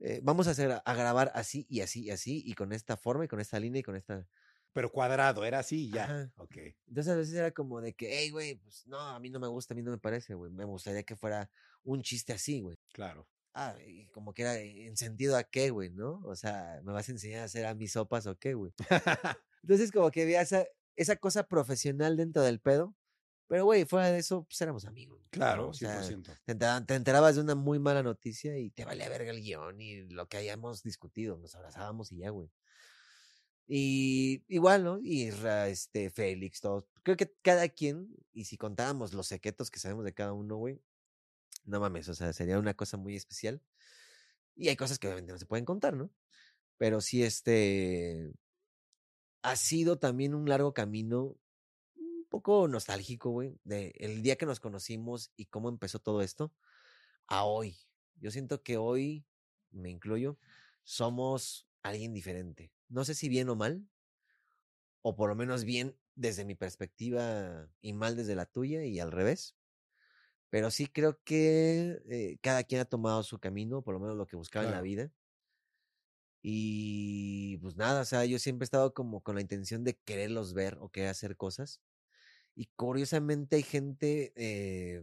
Eh, 0.00 0.20
vamos 0.22 0.46
a 0.46 0.52
hacer, 0.52 0.80
a 0.84 0.94
grabar 0.94 1.32
así 1.34 1.66
y 1.68 1.80
así 1.80 2.04
y 2.04 2.10
así, 2.10 2.42
y 2.44 2.54
con 2.54 2.72
esta 2.72 2.96
forma 2.96 3.24
y 3.24 3.28
con 3.28 3.40
esta 3.40 3.58
línea 3.58 3.80
y 3.80 3.84
con 3.84 3.96
esta... 3.96 4.26
Pero 4.72 4.92
cuadrado, 4.92 5.44
era 5.44 5.58
así 5.58 5.86
y 5.86 5.90
ya. 5.90 6.04
Ajá. 6.04 6.32
Ok. 6.36 6.56
Entonces 6.86 7.12
a 7.12 7.16
veces 7.16 7.34
era 7.34 7.50
como 7.50 7.80
de 7.80 7.94
que, 7.94 8.18
hey, 8.18 8.30
güey, 8.30 8.56
pues 8.56 8.86
no, 8.86 8.98
a 9.00 9.18
mí 9.18 9.30
no 9.30 9.40
me 9.40 9.48
gusta, 9.48 9.74
a 9.74 9.76
mí 9.76 9.82
no 9.82 9.90
me 9.90 9.98
parece, 9.98 10.34
güey. 10.34 10.52
Me 10.52 10.64
gustaría 10.64 11.02
que 11.02 11.16
fuera 11.16 11.50
un 11.82 12.02
chiste 12.02 12.32
así, 12.32 12.60
güey. 12.60 12.78
Claro. 12.92 13.26
Ah, 13.54 13.74
y 13.84 14.06
como 14.10 14.34
que 14.34 14.42
era 14.42 14.56
en 14.58 14.96
sentido 14.96 15.36
a 15.36 15.42
qué, 15.42 15.70
güey, 15.70 15.90
¿no? 15.90 16.20
O 16.24 16.36
sea, 16.36 16.80
¿me 16.84 16.92
vas 16.92 17.08
a 17.08 17.12
enseñar 17.12 17.40
a 17.40 17.44
hacer 17.44 17.66
a 17.66 17.74
mis 17.74 17.92
sopas 17.92 18.26
o 18.26 18.36
qué, 18.38 18.54
güey? 18.54 18.72
Entonces 19.62 19.90
como 19.90 20.10
que 20.12 20.22
había 20.22 20.42
esa, 20.42 20.64
esa 20.98 21.16
cosa 21.16 21.44
profesional 21.48 22.16
dentro 22.16 22.42
del 22.42 22.60
pedo. 22.60 22.94
Pero, 23.46 23.64
güey, 23.64 23.86
fuera 23.86 24.10
de 24.10 24.18
eso, 24.18 24.44
pues 24.44 24.60
éramos 24.60 24.84
amigos. 24.84 25.22
claro, 25.30 25.68
O 25.70 25.72
sea, 25.72 26.02
100%. 26.02 26.36
te, 26.44 26.52
entera- 26.52 26.84
te 26.84 26.94
enterabas 26.94 27.34
de 27.36 27.40
una 27.40 27.54
muy 27.54 27.78
mala 27.78 28.02
noticia 28.02 28.58
y 28.58 28.70
te 28.70 28.84
valía 28.84 29.08
verga 29.08 29.30
el 29.30 29.40
guion 29.40 29.80
y 29.80 30.02
lo 30.10 30.28
que 30.28 30.36
hayamos 30.36 30.82
discutido. 30.82 31.38
Nos 31.38 31.54
abrazábamos 31.54 32.12
y 32.12 32.18
ya, 32.18 32.28
güey. 32.30 32.50
Y 33.66 34.44
igual, 34.48 34.84
¿no? 34.84 34.98
Y 35.02 35.28
este, 35.68 36.10
Félix, 36.10 36.60
todos. 36.60 36.84
Creo 37.02 37.16
que 37.16 37.34
cada 37.42 37.68
quien, 37.68 38.14
y 38.32 38.44
si 38.44 38.56
contábamos 38.56 39.12
los 39.12 39.26
secretos 39.26 39.70
que 39.70 39.78
sabemos 39.78 40.04
de 40.04 40.14
cada 40.14 40.32
uno, 40.32 40.56
güey, 40.56 40.80
no 41.64 41.80
mames, 41.80 42.08
o 42.08 42.14
sea, 42.14 42.32
sería 42.32 42.58
una 42.58 42.74
cosa 42.74 42.96
muy 42.96 43.14
especial. 43.16 43.62
Y 44.56 44.68
hay 44.68 44.76
cosas 44.76 44.98
que 44.98 45.06
obviamente 45.06 45.32
no 45.32 45.38
se 45.38 45.46
pueden 45.46 45.64
contar, 45.66 45.94
¿no? 45.94 46.10
Pero 46.78 47.00
sí, 47.00 47.22
este. 47.22 48.32
Ha 49.42 49.56
sido 49.56 49.98
también 49.98 50.34
un 50.34 50.48
largo 50.48 50.74
camino, 50.74 51.36
un 51.96 52.26
poco 52.28 52.68
nostálgico, 52.68 53.30
güey, 53.30 53.58
de 53.64 53.92
el 53.98 54.22
día 54.22 54.36
que 54.36 54.46
nos 54.46 54.60
conocimos 54.60 55.32
y 55.36 55.46
cómo 55.46 55.68
empezó 55.68 56.00
todo 56.00 56.22
esto 56.22 56.52
a 57.28 57.44
hoy. 57.44 57.78
Yo 58.16 58.30
siento 58.30 58.62
que 58.62 58.78
hoy, 58.78 59.26
me 59.70 59.90
incluyo, 59.90 60.38
somos 60.84 61.68
alguien 61.82 62.14
diferente. 62.14 62.72
No 62.88 63.04
sé 63.04 63.14
si 63.14 63.28
bien 63.28 63.48
o 63.50 63.56
mal, 63.56 63.88
o 65.02 65.16
por 65.16 65.28
lo 65.28 65.34
menos 65.36 65.64
bien 65.64 65.96
desde 66.14 66.44
mi 66.44 66.54
perspectiva 66.54 67.70
y 67.80 67.92
mal 67.92 68.16
desde 68.16 68.34
la 68.34 68.46
tuya 68.46 68.84
y 68.84 68.98
al 69.00 69.12
revés. 69.12 69.56
Pero 70.50 70.70
sí 70.70 70.86
creo 70.86 71.22
que 71.24 72.02
eh, 72.10 72.38
cada 72.42 72.64
quien 72.64 72.80
ha 72.80 72.84
tomado 72.86 73.22
su 73.22 73.38
camino, 73.38 73.82
por 73.82 73.94
lo 73.94 74.00
menos 74.00 74.16
lo 74.16 74.26
que 74.26 74.36
buscaba 74.36 74.64
en 74.64 74.72
la 74.72 74.82
vida. 74.82 75.12
Y 76.50 77.58
pues 77.58 77.76
nada, 77.76 78.00
o 78.02 78.04
sea, 78.06 78.24
yo 78.24 78.38
siempre 78.38 78.64
he 78.64 78.66
estado 78.66 78.94
como 78.94 79.22
con 79.22 79.34
la 79.36 79.42
intención 79.42 79.84
de 79.84 79.98
quererlos 80.04 80.54
ver 80.54 80.78
o 80.80 80.88
querer 80.90 81.10
hacer 81.10 81.36
cosas. 81.36 81.82
Y 82.54 82.66
curiosamente 82.76 83.56
hay 83.56 83.62
gente 83.62 84.32
eh, 84.36 85.02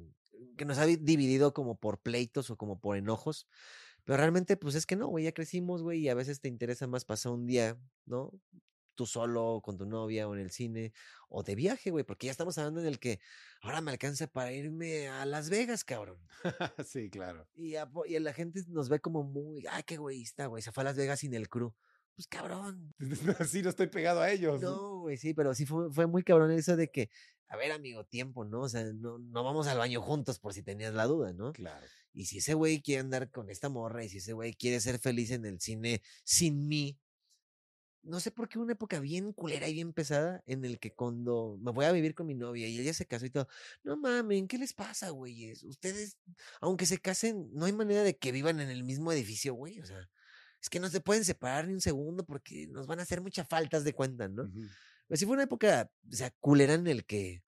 que 0.57 0.65
nos 0.65 0.77
ha 0.79 0.85
vi- 0.85 0.97
dividido 0.97 1.53
como 1.53 1.79
por 1.79 2.01
pleitos 2.01 2.49
o 2.51 2.57
como 2.57 2.79
por 2.81 2.97
enojos. 2.97 3.47
Pero 4.05 4.17
realmente, 4.17 4.57
pues 4.57 4.75
es 4.75 4.85
que 4.87 4.95
no, 4.97 5.07
güey, 5.09 5.25
ya 5.25 5.33
crecimos, 5.33 5.83
güey, 5.83 6.01
y 6.01 6.09
a 6.09 6.15
veces 6.15 6.41
te 6.41 6.49
interesa 6.49 6.87
más 6.87 7.05
pasar 7.05 7.33
un 7.33 7.47
día, 7.47 7.79
¿no? 8.05 8.31
Tú 8.95 9.05
solo, 9.05 9.61
con 9.63 9.77
tu 9.77 9.85
novia, 9.85 10.27
o 10.27 10.33
en 10.33 10.41
el 10.41 10.51
cine, 10.51 10.93
o 11.29 11.43
de 11.43 11.55
viaje, 11.55 11.91
güey, 11.91 12.03
porque 12.03 12.27
ya 12.27 12.31
estamos 12.31 12.57
hablando 12.57 12.79
en 12.81 12.87
el 12.87 12.99
que 12.99 13.19
ahora 13.61 13.81
me 13.81 13.91
alcanza 13.91 14.27
para 14.27 14.51
irme 14.53 15.07
a 15.09 15.25
Las 15.25 15.49
Vegas, 15.49 15.83
cabrón. 15.83 16.17
sí, 16.85 17.09
claro. 17.09 17.47
Y, 17.55 17.75
a 17.75 17.89
y 18.07 18.17
la 18.19 18.33
gente 18.33 18.61
nos 18.69 18.89
ve 18.89 18.99
como 18.99 19.23
muy, 19.23 19.65
ay, 19.69 19.83
qué 19.83 19.95
egoísta, 19.95 20.47
güey, 20.47 20.61
se 20.61 20.71
fue 20.71 20.81
a 20.81 20.85
Las 20.85 20.95
Vegas 20.95 21.19
sin 21.19 21.33
el 21.33 21.49
crew. 21.49 21.73
pues 22.15 22.27
cabrón. 22.27 22.93
Así 23.39 23.61
no 23.61 23.69
estoy 23.69 23.87
pegado 23.87 24.21
a 24.21 24.31
ellos. 24.31 24.61
¿no? 24.61 24.71
No, 24.71 24.99
güey, 25.01 25.17
sí, 25.17 25.33
pero 25.33 25.53
sí 25.53 25.65
fue, 25.65 25.91
fue 25.91 26.07
muy 26.07 26.23
cabrón 26.23 26.51
eso 26.51 26.75
de 26.75 26.89
que, 26.89 27.09
a 27.47 27.57
ver, 27.57 27.71
amigo, 27.71 28.05
tiempo, 28.05 28.45
¿no? 28.45 28.61
O 28.61 28.69
sea, 28.69 28.83
no, 28.93 29.19
no 29.19 29.43
vamos 29.43 29.67
al 29.67 29.77
baño 29.77 30.01
juntos 30.01 30.39
por 30.39 30.53
si 30.53 30.63
tenías 30.63 30.93
la 30.93 31.05
duda, 31.05 31.33
¿no? 31.33 31.53
Claro. 31.53 31.85
Y 32.13 32.25
si 32.25 32.37
ese 32.37 32.53
güey 32.53 32.81
quiere 32.81 33.01
andar 33.01 33.29
con 33.29 33.49
esta 33.49 33.67
morra 33.67 34.03
y 34.03 34.09
si 34.09 34.19
ese 34.19 34.33
güey 34.33 34.53
quiere 34.53 34.79
ser 34.79 34.99
feliz 34.99 35.31
en 35.31 35.45
el 35.45 35.59
cine 35.59 36.01
sin 36.23 36.67
mí, 36.67 36.97
no 38.05 38.19
sé 38.19 38.31
por 38.31 38.49
qué 38.49 38.59
una 38.59 38.73
época 38.73 38.99
bien 38.99 39.33
culera 39.33 39.67
y 39.67 39.73
bien 39.73 39.93
pesada 39.93 40.43
en 40.47 40.65
el 40.65 40.79
que 40.79 40.93
cuando 40.93 41.57
me 41.61 41.71
voy 41.71 41.85
a 41.85 41.91
vivir 41.91 42.15
con 42.15 42.27
mi 42.27 42.35
novia 42.35 42.67
y 42.67 42.79
ella 42.79 42.93
se 42.93 43.05
casó 43.07 43.25
y 43.25 43.31
todo, 43.31 43.47
no 43.83 43.97
mamen, 43.97 44.47
¿qué 44.47 44.57
les 44.57 44.73
pasa, 44.73 45.09
güeyes? 45.09 45.63
Ustedes, 45.63 46.17
aunque 46.61 46.85
se 46.85 46.99
casen, 46.99 47.49
no 47.53 47.65
hay 47.65 47.73
manera 47.73 48.03
de 48.03 48.17
que 48.17 48.31
vivan 48.31 48.59
en 48.61 48.69
el 48.69 48.83
mismo 48.83 49.11
edificio, 49.11 49.53
güey, 49.55 49.79
o 49.81 49.85
sea, 49.85 50.09
es 50.61 50.69
que 50.69 50.79
no 50.79 50.89
se 50.89 51.01
pueden 51.01 51.25
separar 51.25 51.67
ni 51.67 51.73
un 51.73 51.81
segundo 51.81 52.25
porque 52.25 52.67
nos 52.67 52.87
van 52.87 52.99
a 52.99 53.03
hacer 53.03 53.21
muchas 53.21 53.47
faltas 53.47 53.83
de 53.83 53.93
cuenta, 53.93 54.27
¿no? 54.27 54.43
Ujú. 54.43 54.67
Pero 55.07 55.17
sí 55.17 55.25
fue 55.25 55.33
una 55.35 55.43
época, 55.43 55.91
o 56.11 56.15
sea, 56.15 56.31
culera 56.39 56.73
en 56.75 56.87
el 56.87 57.05
que, 57.05 57.43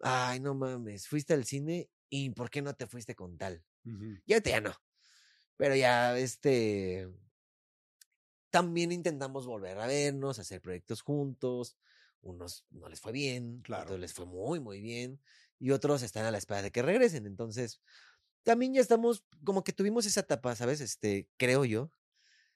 ay, 0.00 0.40
no 0.40 0.54
mames, 0.54 1.08
fuiste 1.08 1.34
al 1.34 1.44
cine 1.44 1.90
y 2.08 2.30
¿por 2.30 2.50
qué 2.50 2.62
no 2.62 2.74
te 2.74 2.86
fuiste 2.86 3.14
con 3.14 3.38
tal? 3.38 3.64
Ujú. 3.84 4.20
Ya 4.26 4.36
ahorita 4.36 4.50
ya 4.50 4.60
no. 4.60 4.74
Pero 5.56 5.76
ya, 5.76 6.18
este. 6.18 7.08
También 8.50 8.92
intentamos 8.92 9.46
volver 9.46 9.78
a 9.78 9.86
vernos, 9.86 10.38
hacer 10.38 10.60
proyectos 10.60 11.02
juntos. 11.02 11.76
Unos 12.22 12.66
no 12.70 12.88
les 12.88 13.00
fue 13.00 13.12
bien, 13.12 13.62
Claro. 13.62 13.84
otros 13.84 14.00
les 14.00 14.12
fue 14.12 14.26
muy, 14.26 14.60
muy 14.60 14.80
bien. 14.80 15.20
Y 15.58 15.70
otros 15.72 16.02
están 16.02 16.24
a 16.26 16.30
la 16.30 16.38
espera 16.38 16.62
de 16.62 16.70
que 16.72 16.82
regresen. 16.82 17.26
Entonces, 17.26 17.80
también 18.42 18.74
ya 18.74 18.80
estamos, 18.80 19.24
como 19.44 19.64
que 19.64 19.72
tuvimos 19.72 20.06
esa 20.06 20.20
etapa, 20.20 20.54
¿sabes? 20.56 20.80
Este, 20.80 21.28
creo 21.36 21.64
yo, 21.64 21.92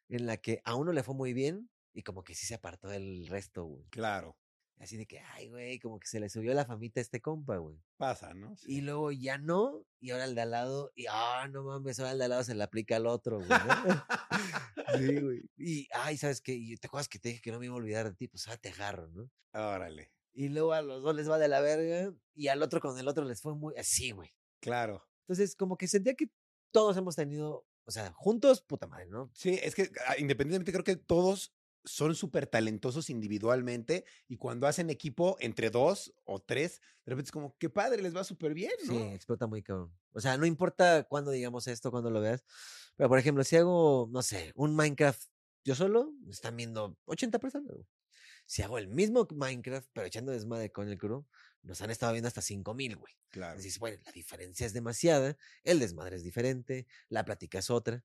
en 0.09 0.27
la 0.27 0.37
que 0.39 0.61
a 0.65 0.75
uno 0.75 0.93
le 0.93 1.03
fue 1.03 1.15
muy 1.15 1.33
bien 1.33 1.71
y 1.93 2.03
como 2.03 2.25
que 2.25 2.35
sí 2.35 2.47
se 2.47 2.55
apartó 2.55 2.89
del 2.89 3.27
resto, 3.29 3.65
güey. 3.65 3.85
Claro. 3.91 4.37
Así 4.79 4.97
de 4.97 5.07
que, 5.07 5.21
ay, 5.21 5.49
güey, 5.49 5.79
como 5.79 5.99
que 5.99 6.07
se 6.07 6.21
le 6.21 6.29
subió 6.29 6.53
la 6.53 6.65
famita 6.65 7.01
a 7.01 7.03
este 7.03 7.21
compa, 7.21 7.57
güey. 7.57 7.79
Pasa, 7.97 8.35
¿no? 8.35 8.57
Sí. 8.57 8.79
Y 8.79 8.81
luego 8.81 9.13
ya 9.13 9.39
no, 9.39 9.87
y 10.01 10.11
ahora 10.11 10.25
el 10.25 10.35
de 10.35 10.43
al 10.43 10.51
lado, 10.51 10.93
y 10.95 11.07
ah, 11.09 11.49
no 11.51 11.63
mames, 11.63 11.99
ahora 11.99 12.13
el 12.13 12.19
de 12.19 12.25
al 12.25 12.31
lado 12.31 12.45
se 12.45 12.55
le 12.55 12.63
aplica 12.63 12.97
al 12.97 13.07
otro, 13.07 13.39
güey. 13.39 13.49
¿no? 13.49 14.05
sí, 14.99 15.21
güey. 15.21 15.51
Y, 15.57 15.89
ay, 15.93 16.17
¿sabes 16.17 16.41
qué? 16.41 16.53
Y 16.53 16.77
te 16.77 16.89
acuerdas 16.89 17.09
que 17.09 17.19
te 17.19 17.31
dije 17.31 17.41
que 17.41 17.53
no 17.53 17.61
me 17.61 17.67
iba 17.67 17.75
a 17.75 17.79
olvidar 17.79 18.05
de 18.07 18.15
ti, 18.15 18.29
pues 18.29 18.47
ahora 18.47 18.61
te 18.61 18.71
agarro, 18.71 19.09
¿no? 19.09 19.31
Órale. 19.53 20.11
Y 20.33 20.49
luego 20.49 20.73
a 20.73 20.83
los 20.83 21.03
dos 21.03 21.15
les 21.15 21.31
va 21.31 21.39
de 21.39 21.49
la 21.49 21.61
verga, 21.61 22.13
y 22.35 22.49
al 22.49 22.63
otro 22.63 22.81
con 22.81 22.99
el 22.99 23.09
otro 23.09 23.25
les 23.25 23.41
fue 23.41 23.55
muy 23.55 23.75
así, 23.77 24.11
güey. 24.11 24.35
Claro. 24.61 25.07
Entonces, 25.21 25.55
como 25.55 25.77
que 25.77 25.87
sentía 25.87 26.15
que 26.15 26.29
todos 26.73 26.97
hemos 26.97 27.15
tenido, 27.15 27.65
o 27.85 27.91
sea, 27.91 28.13
juntos, 28.13 28.61
puta 28.61 28.87
madre, 28.87 29.07
¿no? 29.07 29.31
Sí, 29.33 29.59
es 29.63 29.75
que 29.75 29.91
ah, 30.09 30.19
independientemente 30.19 30.73
creo 30.73 30.85
que 30.85 30.97
todos 30.97 31.55
son 31.85 32.15
súper 32.15 32.47
talentosos 32.47 33.11
individualmente 33.11 34.05
y 34.29 34.37
cuando 34.37 34.67
hacen 34.67 34.91
equipo 34.91 35.37
entre 35.41 35.71
dos 35.71 36.15
o 36.25 36.41
tres, 36.41 36.81
de 37.05 37.11
repente 37.11 37.29
es 37.29 37.33
como, 37.33 37.57
qué 37.59 37.69
padre, 37.69 38.03
les 38.03 38.17
va 38.17 38.25
súper 38.25 38.55
bien, 38.55 38.73
¿no? 38.87 38.95
Sí, 38.95 39.03
explota 39.13 39.47
muy 39.47 39.63
cabrón. 39.63 39.93
O 40.13 40.21
sea, 40.21 40.37
no 40.39 40.47
importa 40.47 41.05
cuándo 41.05 41.31
digamos 41.31 41.67
esto, 41.67 41.91
cuándo 41.91 42.11
lo 42.11 42.21
veas. 42.21 42.43
Pero, 42.97 43.09
por 43.09 43.19
ejemplo, 43.19 43.45
si 43.45 43.57
hago, 43.57 44.09
no 44.11 44.23
sé, 44.23 44.53
un 44.55 44.75
Minecraft 44.75 45.23
yo 45.65 45.75
solo, 45.75 46.13
están 46.29 46.57
viendo 46.57 46.99
80 47.07 47.39
personas. 47.39 47.73
Si 48.47 48.63
hago 48.63 48.77
el 48.77 48.89
mismo 48.89 49.27
Minecraft, 49.35 49.89
pero 49.95 50.07
echando 50.07 50.31
desmadre 50.31 50.71
con 50.71 50.89
el 50.89 50.99
crew, 50.99 51.27
nos 51.63 51.81
han 51.81 51.91
estado 51.91 52.13
viendo 52.13 52.29
hasta 52.29 52.43
5000, 52.43 52.97
güey. 52.97 53.15
Claro. 53.31 53.57
Dices, 53.57 53.79
bueno, 53.79 53.99
la 54.05 54.13
diferencia 54.13 54.67
es 54.67 54.75
demasiada, 54.75 55.39
el 55.63 55.81
desmadre 55.81 56.17
es 56.17 56.23
diferente, 56.23 56.87
la 57.09 57.25
plática 57.25 57.59
es 57.59 57.71
otra. 57.71 58.05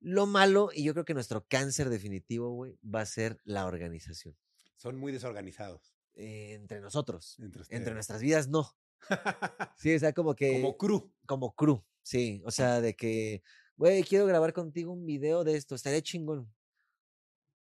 Lo 0.00 0.26
malo, 0.26 0.70
y 0.72 0.84
yo 0.84 0.92
creo 0.92 1.04
que 1.04 1.14
nuestro 1.14 1.44
cáncer 1.48 1.88
definitivo, 1.90 2.50
güey, 2.52 2.78
va 2.84 3.00
a 3.00 3.06
ser 3.06 3.40
la 3.44 3.66
organización. 3.66 4.36
Son 4.76 4.96
muy 4.96 5.10
desorganizados 5.12 5.92
Eh, 6.14 6.54
entre 6.54 6.80
nosotros. 6.80 7.36
entre 7.40 7.62
Entre 7.70 7.94
nuestras 7.94 8.20
vidas, 8.22 8.48
no. 8.48 8.70
Sí, 9.76 9.94
o 9.94 9.98
sea, 9.98 10.12
como 10.12 10.34
que. 10.34 10.60
Como 10.60 10.76
crew. 10.76 11.12
como 11.26 11.54
crew, 11.54 11.84
sí. 12.02 12.42
O 12.44 12.50
sea, 12.50 12.80
de 12.80 12.94
que, 12.94 13.42
güey, 13.76 14.02
quiero 14.04 14.26
grabar 14.26 14.52
contigo 14.52 14.92
un 14.92 15.04
video 15.06 15.44
de 15.44 15.56
esto, 15.56 15.74
estaría 15.74 16.02
chingón. 16.02 16.52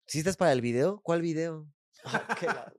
¿Si 0.07 0.19
estás 0.19 0.37
para 0.37 0.53
el 0.53 0.61
video? 0.63 1.01
¿Cuál 1.03 1.23
video? 1.23 1.71
"Ah, 2.05 2.27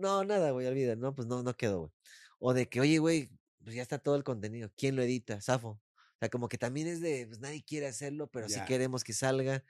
no, 0.00 0.24
nada, 0.24 0.50
güey, 0.52 0.66
olvida, 0.66 0.96
no, 0.96 1.14
pues 1.14 1.26
no, 1.28 1.42
no 1.42 1.54
quedó, 1.54 1.80
güey. 1.80 1.92
O 2.38 2.54
de 2.54 2.68
que, 2.68 2.80
oye, 2.80 2.98
güey, 2.98 3.30
pues 3.62 3.76
ya 3.76 3.82
está 3.82 3.98
todo 3.98 4.16
el 4.16 4.24
contenido, 4.24 4.70
¿quién 4.76 4.96
lo 4.96 5.02
edita? 5.02 5.40
Safo. 5.40 5.81
O 6.22 6.24
sea, 6.24 6.30
como 6.30 6.48
que 6.48 6.56
también 6.56 6.86
es 6.86 7.00
de, 7.00 7.26
pues 7.26 7.40
nadie 7.40 7.64
quiere 7.64 7.88
hacerlo, 7.88 8.28
pero 8.30 8.48
sí 8.48 8.60
Ya. 8.60 8.64
queremos 8.64 9.02
que 9.02 9.12
salga. 9.12 9.64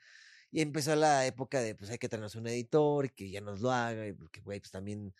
Y 0.51 0.61
empezó 0.61 0.95
la 0.95 1.25
época 1.27 1.61
de, 1.61 1.75
pues 1.75 1.91
hay 1.91 1.97
que 1.99 2.09
traernos 2.09 2.35
un 2.35 2.47
editor 2.47 3.05
y 3.05 3.09
que 3.09 3.31
ya 3.31 3.41
nos 3.41 3.61
lo 3.61 3.71
haga, 3.71 4.07
y 4.07 4.13
porque, 4.13 4.41
güey, 4.41 4.59
pues 4.59 4.71
también 4.71 5.13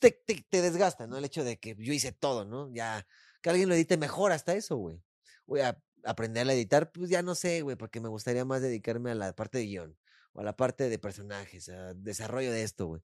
te, 0.00 0.10
te, 0.12 0.46
te 0.50 0.62
desgasta, 0.62 1.06
¿no? 1.06 1.18
El 1.18 1.24
hecho 1.24 1.44
de 1.44 1.58
que 1.58 1.76
yo 1.78 1.92
hice 1.92 2.12
todo, 2.12 2.44
¿no? 2.44 2.70
Ya, 2.72 3.06
que 3.42 3.50
alguien 3.50 3.68
lo 3.68 3.74
edite 3.76 3.96
mejor 3.96 4.32
hasta 4.32 4.54
eso, 4.54 4.76
güey. 4.76 5.02
Voy 5.46 5.60
a 5.60 5.82
aprender 6.04 6.48
a 6.48 6.52
editar, 6.54 6.92
pues 6.92 7.10
ya 7.10 7.22
no 7.22 7.34
sé, 7.34 7.62
güey, 7.62 7.76
porque 7.76 8.00
me 8.00 8.08
gustaría 8.08 8.44
más 8.44 8.62
dedicarme 8.62 9.10
a 9.12 9.14
la 9.14 9.34
parte 9.34 9.58
de 9.58 9.66
guion 9.66 9.98
o 10.32 10.40
a 10.40 10.44
la 10.44 10.56
parte 10.56 10.88
de 10.88 10.98
personajes, 10.98 11.68
a 11.68 11.94
desarrollo 11.94 12.52
de 12.52 12.62
esto, 12.64 12.86
güey. 12.86 13.02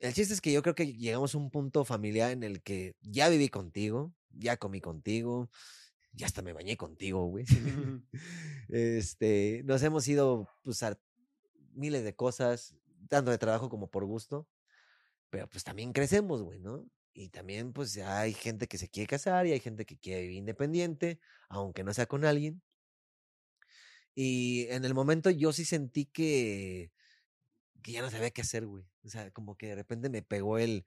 El 0.00 0.12
chiste 0.12 0.34
es 0.34 0.40
que 0.40 0.52
yo 0.52 0.62
creo 0.62 0.74
que 0.74 0.92
llegamos 0.92 1.34
a 1.34 1.38
un 1.38 1.50
punto 1.50 1.84
familiar 1.84 2.30
en 2.32 2.42
el 2.42 2.62
que 2.62 2.96
ya 3.00 3.28
viví 3.28 3.48
contigo, 3.48 4.14
ya 4.30 4.56
comí 4.56 4.80
contigo, 4.80 5.50
ya 6.14 6.26
hasta 6.26 6.42
me 6.42 6.52
bañé 6.52 6.76
contigo, 6.76 7.26
güey. 7.26 7.44
este, 8.68 9.62
nos 9.64 9.82
hemos 9.82 10.06
ido 10.08 10.48
pues, 10.62 10.82
a 10.82 10.98
miles 11.74 12.04
de 12.04 12.14
cosas, 12.14 12.76
tanto 13.08 13.30
de 13.30 13.38
trabajo 13.38 13.68
como 13.68 13.90
por 13.90 14.04
gusto, 14.04 14.48
pero 15.30 15.48
pues 15.48 15.64
también 15.64 15.92
crecemos, 15.92 16.42
güey, 16.42 16.60
¿no? 16.60 16.88
Y 17.12 17.28
también 17.28 17.72
pues 17.72 17.96
hay 17.98 18.32
gente 18.32 18.66
que 18.66 18.78
se 18.78 18.88
quiere 18.88 19.06
casar 19.06 19.46
y 19.46 19.52
hay 19.52 19.60
gente 19.60 19.86
que 19.86 19.96
quiere 19.96 20.22
vivir 20.22 20.38
independiente, 20.38 21.20
aunque 21.48 21.84
no 21.84 21.94
sea 21.94 22.06
con 22.06 22.24
alguien. 22.24 22.62
Y 24.16 24.66
en 24.68 24.84
el 24.84 24.94
momento 24.94 25.30
yo 25.30 25.52
sí 25.52 25.64
sentí 25.64 26.06
que, 26.06 26.92
que 27.82 27.92
ya 27.92 28.02
no 28.02 28.10
sabía 28.10 28.30
qué 28.30 28.42
hacer, 28.42 28.66
güey. 28.66 28.84
O 29.04 29.08
sea, 29.08 29.30
como 29.30 29.56
que 29.56 29.68
de 29.68 29.74
repente 29.76 30.08
me 30.08 30.22
pegó 30.22 30.58
el, 30.58 30.86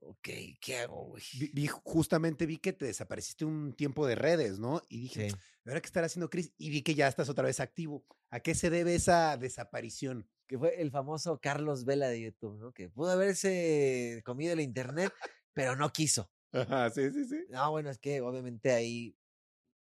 ok, 0.00 0.28
¿qué 0.60 0.78
hago, 0.78 1.04
güey? 1.06 1.22
Vi- 1.52 1.66
justamente 1.68 2.46
vi 2.46 2.58
que 2.58 2.72
te 2.72 2.86
desapareciste 2.86 3.44
un 3.44 3.72
tiempo 3.74 4.06
de 4.06 4.14
redes, 4.14 4.58
¿no? 4.58 4.82
Y 4.88 5.00
dije, 5.00 5.30
Sí. 5.30 5.36
¿ahora 5.66 5.80
qué 5.80 5.86
estará 5.86 6.06
haciendo 6.06 6.30
Chris? 6.30 6.52
Y 6.58 6.70
vi 6.70 6.82
que 6.82 6.94
ya 6.94 7.08
estás 7.08 7.28
otra 7.28 7.44
vez 7.44 7.60
activo. 7.60 8.04
¿A 8.30 8.40
qué 8.40 8.54
se 8.54 8.70
debe 8.70 8.94
esa 8.94 9.36
desaparición? 9.36 10.28
que 10.46 10.58
fue 10.58 10.80
el 10.80 10.90
famoso 10.90 11.38
Carlos 11.42 11.84
Vela 11.84 12.08
de 12.08 12.22
YouTube, 12.22 12.56
¿no? 12.58 12.72
Que 12.72 12.88
pudo 12.88 13.10
haberse 13.10 14.22
comido 14.24 14.54
el 14.54 14.60
internet, 14.60 15.12
pero 15.52 15.76
no 15.76 15.92
quiso. 15.92 16.30
Ajá, 16.52 16.88
sí, 16.88 17.10
sí, 17.12 17.26
sí. 17.26 17.44
No, 17.50 17.70
bueno, 17.70 17.90
es 17.90 17.98
que 17.98 18.22
obviamente 18.22 18.72
ahí 18.72 19.14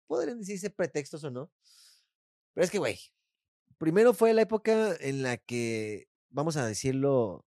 podrían 0.07 0.39
decirse 0.39 0.71
pretextos 0.71 1.25
o 1.25 1.33
no. 1.33 1.51
Pero 2.55 2.65
es 2.65 2.71
que, 2.71 2.79
güey, 2.79 2.97
primero 3.77 4.15
fue 4.15 4.33
la 4.35 4.43
época 4.43 4.95
en 5.01 5.25
la 5.25 5.37
que, 5.37 6.09
vamos 6.31 6.57
a 6.57 6.65
decirlo, 6.65 7.45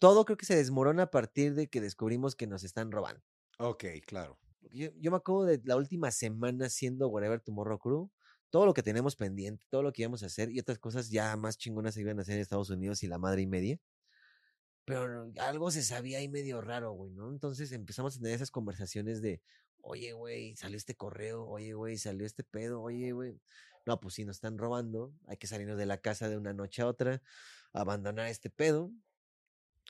todo 0.00 0.24
creo 0.24 0.36
que 0.36 0.46
se 0.46 0.56
desmorona 0.56 1.04
a 1.04 1.10
partir 1.10 1.54
de 1.54 1.68
que 1.68 1.80
descubrimos 1.80 2.34
que 2.34 2.46
nos 2.46 2.64
están 2.64 2.90
robando. 2.90 3.22
Ok, 3.58 3.84
claro. 4.06 4.38
Yo 4.72 5.10
me 5.10 5.16
acuerdo 5.16 5.44
de 5.44 5.60
la 5.64 5.76
última 5.76 6.10
semana 6.10 6.68
siendo 6.68 7.08
Whatever 7.08 7.40
Tomorrow 7.40 7.78
Crew, 7.78 8.10
todo 8.50 8.66
lo 8.66 8.74
que 8.74 8.82
tenemos 8.82 9.14
pendiente, 9.14 9.66
todo 9.68 9.82
lo 9.82 9.92
que 9.92 10.02
íbamos 10.02 10.22
a 10.22 10.26
hacer 10.26 10.50
y 10.50 10.58
otras 10.58 10.78
cosas 10.78 11.10
ya 11.10 11.36
más 11.36 11.58
chingonas 11.58 11.94
se 11.94 12.00
iban 12.00 12.18
a 12.18 12.22
hacer 12.22 12.36
en 12.36 12.40
Estados 12.40 12.70
Unidos 12.70 13.02
y 13.02 13.08
la 13.08 13.18
madre 13.18 13.42
y 13.42 13.46
media. 13.46 13.78
Pero 14.86 15.30
algo 15.38 15.70
se 15.70 15.82
sabía 15.82 16.18
ahí 16.18 16.28
medio 16.28 16.60
raro, 16.60 16.92
güey, 16.92 17.12
¿no? 17.12 17.30
Entonces 17.30 17.70
empezamos 17.72 18.16
a 18.16 18.18
tener 18.18 18.34
esas 18.34 18.50
conversaciones 18.50 19.20
de, 19.20 19.42
oye, 19.82 20.12
güey, 20.12 20.56
salió 20.56 20.78
este 20.78 20.94
correo, 20.94 21.46
oye, 21.46 21.74
güey, 21.74 21.98
salió 21.98 22.26
este 22.26 22.42
pedo, 22.42 22.80
oye, 22.80 23.12
güey. 23.12 23.40
No, 23.86 24.00
pues 24.00 24.14
sí, 24.14 24.24
nos 24.24 24.36
están 24.36 24.58
robando, 24.58 25.12
hay 25.26 25.36
que 25.36 25.46
salirnos 25.46 25.78
de 25.78 25.86
la 25.86 25.98
casa 25.98 26.28
de 26.28 26.36
una 26.36 26.52
noche 26.52 26.82
a 26.82 26.86
otra, 26.86 27.22
abandonar 27.72 28.28
este 28.28 28.50
pedo. 28.50 28.90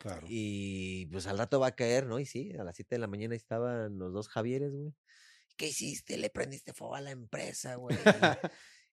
Claro. 0.01 0.27
Y 0.31 1.07
pues 1.13 1.27
al 1.27 1.37
rato 1.37 1.61
va 1.61 1.69
a 1.69 1.77
caer, 1.77 2.07
¿no? 2.07 2.19
Y 2.19 2.25
sí, 2.25 2.53
a 2.59 2.65
las 2.65 2.75
7 2.75 2.95
de 2.95 2.99
la 3.01 3.07
mañana 3.07 3.35
estaban 3.35 3.99
los 3.99 4.13
dos 4.15 4.29
Javieres, 4.29 4.73
güey. 4.73 4.95
¿Qué 5.59 5.69
hiciste? 5.69 6.17
Le 6.17 6.31
prendiste 6.31 6.73
fuego 6.73 6.95
a 6.95 7.03
la 7.03 7.11
empresa, 7.11 7.75
güey. 7.75 7.99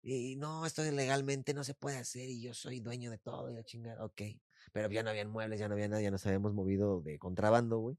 Y, 0.01 0.33
y 0.33 0.35
no, 0.35 0.65
esto 0.65 0.83
legalmente 0.83 1.53
no 1.53 1.63
se 1.63 1.73
puede 1.73 1.97
hacer 1.97 2.29
y 2.29 2.41
yo 2.41 2.53
soy 2.53 2.81
dueño 2.81 3.09
de 3.09 3.17
todo 3.17 3.49
y 3.49 3.53
la 3.55 3.63
chingada. 3.63 4.03
Ok. 4.05 4.21
Pero 4.73 4.89
ya 4.91 5.01
no 5.01 5.09
habían 5.09 5.29
muebles, 5.29 5.59
ya 5.59 5.67
no 5.69 5.75
había 5.75 5.87
nada, 5.87 6.01
ya 6.01 6.11
nos 6.11 6.25
habíamos 6.25 6.53
movido 6.53 7.01
de 7.01 7.17
contrabando, 7.17 7.79
güey. 7.79 7.97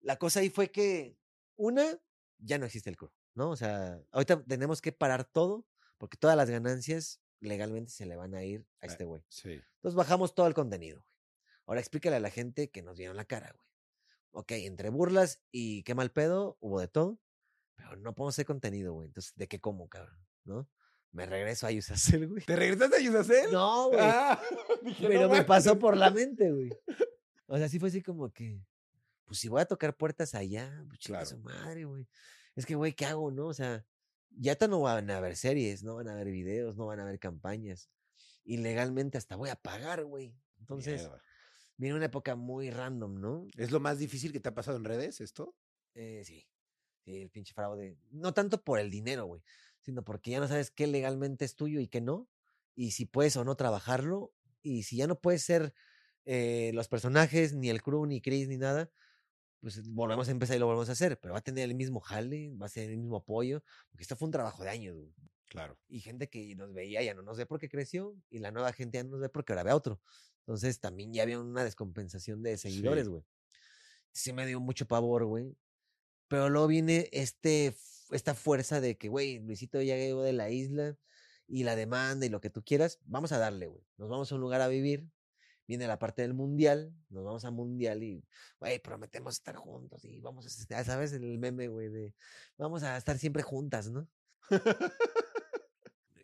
La 0.00 0.16
cosa 0.16 0.40
ahí 0.40 0.48
fue 0.50 0.70
que, 0.70 1.18
una, 1.56 1.98
ya 2.38 2.58
no 2.58 2.66
existe 2.66 2.88
el 2.88 2.96
crew, 2.96 3.10
¿no? 3.34 3.50
O 3.50 3.56
sea, 3.56 4.00
ahorita 4.12 4.44
tenemos 4.44 4.80
que 4.80 4.92
parar 4.92 5.24
todo 5.24 5.66
porque 5.98 6.16
todas 6.16 6.36
las 6.36 6.48
ganancias 6.50 7.20
legalmente 7.40 7.90
se 7.92 8.06
le 8.06 8.14
van 8.16 8.34
a 8.34 8.44
ir 8.44 8.64
a 8.80 8.86
Eh. 8.86 8.88
este 8.90 9.04
güey. 9.04 9.22
Sí. 9.28 9.60
Entonces 9.76 9.96
bajamos 9.96 10.34
todo 10.34 10.46
el 10.46 10.54
contenido, 10.54 10.98
güey. 10.98 11.15
Ahora 11.66 11.80
explícale 11.80 12.16
a 12.16 12.20
la 12.20 12.30
gente 12.30 12.70
que 12.70 12.82
nos 12.82 12.96
dieron 12.96 13.16
la 13.16 13.24
cara, 13.24 13.52
güey. 13.52 13.66
Ok, 14.32 14.52
entre 14.52 14.90
burlas 14.90 15.40
y 15.50 15.82
qué 15.84 15.94
mal 15.94 16.10
pedo, 16.10 16.56
hubo 16.60 16.80
de 16.80 16.88
todo, 16.88 17.18
pero 17.74 17.96
no 17.96 18.14
podemos 18.14 18.34
hacer 18.34 18.46
contenido, 18.46 18.92
güey. 18.92 19.08
Entonces, 19.08 19.34
¿de 19.34 19.48
qué 19.48 19.60
como, 19.60 19.88
cabrón? 19.88 20.18
¿No? 20.44 20.68
me 21.16 21.24
regreso 21.24 21.66
a 21.66 21.70
Yusacel, 21.70 22.28
güey. 22.28 22.44
¿Te 22.44 22.54
regresaste 22.54 22.96
a 22.96 23.00
Yusacel? 23.00 23.50
No, 23.50 23.88
güey. 23.88 24.00
Ah, 24.02 24.40
no 24.82 25.08
pero 25.08 25.30
me 25.30 25.44
pasó 25.44 25.78
por 25.78 25.96
la 25.96 26.10
mente, 26.10 26.52
güey. 26.52 26.70
O 27.46 27.56
sea, 27.56 27.70
sí 27.70 27.78
fue 27.78 27.88
así 27.88 28.02
como 28.02 28.30
que, 28.30 28.60
pues 29.24 29.38
si 29.38 29.48
voy 29.48 29.62
a 29.62 29.64
tocar 29.64 29.96
puertas 29.96 30.34
allá, 30.34 30.84
pues 30.88 31.00
Claro. 31.00 31.24
su 31.24 31.38
madre, 31.38 31.84
güey. 31.84 32.06
Es 32.54 32.66
que, 32.66 32.74
güey, 32.74 32.92
¿qué 32.92 33.06
hago, 33.06 33.30
no? 33.30 33.46
O 33.46 33.54
sea, 33.54 33.86
ya 34.30 34.58
no 34.68 34.80
van 34.80 35.10
a 35.10 35.16
haber 35.16 35.36
series, 35.36 35.82
no 35.82 35.96
van 35.96 36.08
a 36.08 36.12
haber 36.12 36.26
videos, 36.26 36.76
no 36.76 36.86
van 36.86 37.00
a 37.00 37.04
haber 37.04 37.18
campañas. 37.18 37.88
Y 38.44 38.58
legalmente 38.58 39.16
hasta 39.16 39.36
voy 39.36 39.48
a 39.48 39.56
pagar, 39.56 40.04
güey. 40.04 40.34
Entonces, 40.58 41.00
Mierda. 41.00 41.22
Viene 41.76 41.96
una 41.96 42.06
época 42.06 42.36
muy 42.36 42.70
random, 42.70 43.20
¿no? 43.20 43.46
¿Es 43.56 43.70
lo 43.70 43.80
más 43.80 43.98
difícil 43.98 44.32
que 44.32 44.40
te 44.40 44.48
ha 44.48 44.54
pasado 44.54 44.76
en 44.76 44.84
redes 44.84 45.20
esto? 45.20 45.54
Eh, 45.94 46.22
sí. 46.24 46.46
Sí, 47.04 47.22
el 47.22 47.30
pinche 47.30 47.54
fraude. 47.54 47.96
No 48.10 48.34
tanto 48.34 48.62
por 48.64 48.80
el 48.80 48.90
dinero, 48.90 49.26
güey, 49.26 49.42
sino 49.80 50.02
porque 50.02 50.32
ya 50.32 50.40
no 50.40 50.48
sabes 50.48 50.70
qué 50.70 50.86
legalmente 50.86 51.44
es 51.44 51.54
tuyo 51.54 51.80
y 51.80 51.86
qué 51.86 52.00
no. 52.00 52.28
Y 52.74 52.90
si 52.90 53.06
puedes 53.06 53.36
o 53.36 53.44
no 53.44 53.56
trabajarlo. 53.56 54.32
Y 54.62 54.82
si 54.82 54.96
ya 54.96 55.06
no 55.06 55.20
puedes 55.20 55.42
ser 55.44 55.72
eh, 56.24 56.72
los 56.74 56.88
personajes, 56.88 57.54
ni 57.54 57.70
el 57.70 57.82
crew, 57.82 58.04
ni 58.06 58.20
Chris, 58.20 58.48
ni 58.48 58.56
nada, 58.56 58.90
pues 59.60 59.88
volvemos 59.88 60.26
a 60.26 60.32
empezar 60.32 60.56
y 60.56 60.58
lo 60.58 60.66
volvemos 60.66 60.88
a 60.88 60.92
hacer. 60.92 61.20
Pero 61.20 61.34
va 61.34 61.38
a 61.38 61.42
tener 61.42 61.64
el 61.64 61.76
mismo 61.76 62.00
jale, 62.00 62.52
va 62.60 62.66
a 62.66 62.68
ser 62.68 62.90
el 62.90 62.98
mismo 62.98 63.18
apoyo. 63.18 63.62
Porque 63.90 64.02
esto 64.02 64.16
fue 64.16 64.26
un 64.26 64.32
trabajo 64.32 64.64
de 64.64 64.70
años, 64.70 64.96
güey. 64.96 65.14
Claro. 65.48 65.78
Y 65.86 66.00
gente 66.00 66.28
que 66.28 66.56
nos 66.56 66.72
veía 66.72 67.02
ya 67.04 67.14
no 67.14 67.22
nos 67.22 67.36
ve 67.36 67.46
porque 67.46 67.68
creció. 67.68 68.16
Y 68.28 68.40
la 68.40 68.50
nueva 68.50 68.72
gente 68.72 68.98
ya 68.98 69.04
no 69.04 69.10
nos 69.10 69.20
ve 69.20 69.28
porque 69.28 69.52
ahora 69.52 69.62
ve 69.62 69.70
a 69.70 69.76
otro. 69.76 70.00
Entonces 70.46 70.78
también 70.78 71.12
ya 71.12 71.24
había 71.24 71.40
una 71.40 71.64
descompensación 71.64 72.40
de 72.42 72.56
seguidores, 72.56 73.08
güey. 73.08 73.24
Sí 74.12 74.32
me 74.32 74.46
dio 74.46 74.60
mucho 74.60 74.86
pavor, 74.86 75.24
güey. 75.24 75.56
Pero 76.28 76.48
luego 76.48 76.68
viene 76.68 77.08
este, 77.10 77.76
esta 78.12 78.34
fuerza 78.34 78.80
de 78.80 78.96
que, 78.96 79.08
güey, 79.08 79.40
Luisito 79.40 79.82
ya 79.82 79.96
llegó 79.96 80.22
de 80.22 80.32
la 80.32 80.50
isla 80.50 80.96
y 81.48 81.64
la 81.64 81.74
demanda 81.74 82.26
y 82.26 82.28
lo 82.28 82.40
que 82.40 82.50
tú 82.50 82.62
quieras, 82.62 83.00
vamos 83.06 83.32
a 83.32 83.38
darle, 83.38 83.66
güey. 83.66 83.84
Nos 83.96 84.08
vamos 84.08 84.30
a 84.30 84.36
un 84.36 84.40
lugar 84.40 84.60
a 84.60 84.68
vivir. 84.68 85.08
Viene 85.66 85.88
la 85.88 85.98
parte 85.98 86.22
del 86.22 86.32
mundial, 86.32 86.94
nos 87.08 87.24
vamos 87.24 87.44
a 87.44 87.50
mundial 87.50 88.04
y, 88.04 88.24
güey, 88.60 88.78
prometemos 88.78 89.34
estar 89.34 89.56
juntos 89.56 90.04
y 90.04 90.20
vamos 90.20 90.46
a, 90.46 90.84
sabes, 90.84 91.12
el 91.12 91.38
meme, 91.40 91.66
güey, 91.66 91.88
de 91.88 92.14
vamos 92.56 92.84
a 92.84 92.96
estar 92.96 93.18
siempre 93.18 93.42
juntas, 93.42 93.90
¿no? 93.90 94.08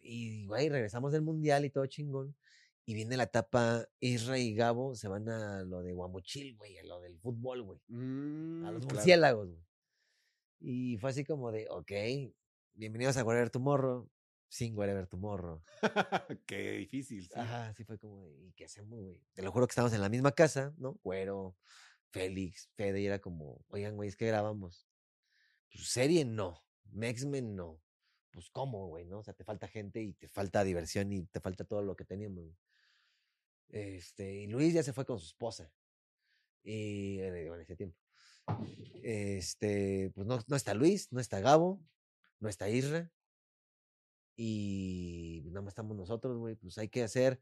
y, 0.00 0.46
güey, 0.46 0.68
regresamos 0.68 1.10
del 1.10 1.22
mundial 1.22 1.64
y 1.64 1.70
todo 1.70 1.86
chingón. 1.86 2.36
Y 2.84 2.94
viene 2.94 3.16
la 3.16 3.24
etapa, 3.24 3.86
Isra 4.00 4.38
y 4.38 4.54
Gabo 4.54 4.94
se 4.96 5.06
van 5.08 5.28
a 5.28 5.62
lo 5.62 5.82
de 5.82 5.92
Guamuchil, 5.92 6.56
güey, 6.56 6.78
a 6.78 6.84
lo 6.84 7.00
del 7.00 7.16
fútbol, 7.18 7.62
güey 7.62 7.78
a 7.88 7.92
Mm, 7.92 8.62
los 8.64 8.80
claro. 8.80 8.94
murciélagos, 8.94 9.48
güey. 9.50 9.64
Y 10.60 10.96
fue 10.98 11.10
así 11.10 11.24
como 11.24 11.52
de, 11.52 11.68
ok, 11.70 11.92
bienvenidos 12.74 13.16
a 13.16 13.24
Wherever 13.24 13.50
Tomorrow, 13.50 14.08
sin 14.48 14.76
Wherever 14.76 15.06
Tomorrow. 15.06 15.62
Qué 16.46 16.72
difícil, 16.72 17.24
sí. 17.26 17.32
Ajá, 17.34 17.72
sí 17.74 17.84
fue 17.84 17.98
como 17.98 18.28
¿y 18.28 18.52
qué 18.52 18.64
hacemos, 18.64 19.00
güey? 19.00 19.22
Te 19.32 19.42
lo 19.42 19.52
juro 19.52 19.66
que 19.66 19.72
estábamos 19.72 19.94
en 19.94 20.00
la 20.00 20.08
misma 20.08 20.32
casa, 20.32 20.74
¿no? 20.76 20.98
Güero, 21.04 21.56
Félix, 22.10 22.68
Fede, 22.74 23.00
y 23.00 23.06
era 23.06 23.20
como, 23.20 23.64
oigan, 23.68 23.94
güey, 23.96 24.08
es 24.08 24.16
que 24.16 24.26
grabamos. 24.26 24.88
Pues 25.72 25.88
serie 25.88 26.24
no, 26.24 26.62
X-Men 27.00 27.54
no. 27.56 27.80
Pues 28.32 28.50
cómo, 28.50 28.88
güey, 28.88 29.04
¿no? 29.04 29.18
O 29.20 29.24
sea, 29.24 29.34
te 29.34 29.44
falta 29.44 29.68
gente 29.68 30.02
y 30.02 30.14
te 30.14 30.28
falta 30.28 30.64
diversión 30.64 31.12
y 31.12 31.24
te 31.26 31.40
falta 31.40 31.64
todo 31.64 31.82
lo 31.82 31.94
que 31.96 32.04
teníamos. 32.04 32.44
güey. 32.44 32.56
Este, 33.72 34.32
y 34.42 34.46
Luis 34.46 34.74
ya 34.74 34.82
se 34.82 34.92
fue 34.92 35.04
con 35.04 35.18
su 35.18 35.26
esposa. 35.26 35.72
Y 36.62 37.18
en 37.18 37.34
en 37.34 37.60
ese 37.60 37.74
tiempo. 37.74 37.98
Este, 39.02 40.12
pues 40.14 40.26
no, 40.26 40.38
no 40.46 40.56
está 40.56 40.74
Luis, 40.74 41.10
no 41.10 41.20
está 41.20 41.40
Gabo, 41.40 41.82
no 42.38 42.48
está 42.48 42.68
Isra. 42.68 43.10
Y 44.36 45.42
nada 45.46 45.62
más 45.62 45.72
estamos 45.72 45.96
nosotros, 45.96 46.36
güey. 46.38 46.54
Pues 46.54 46.78
hay 46.78 46.88
que 46.88 47.02
hacer, 47.02 47.40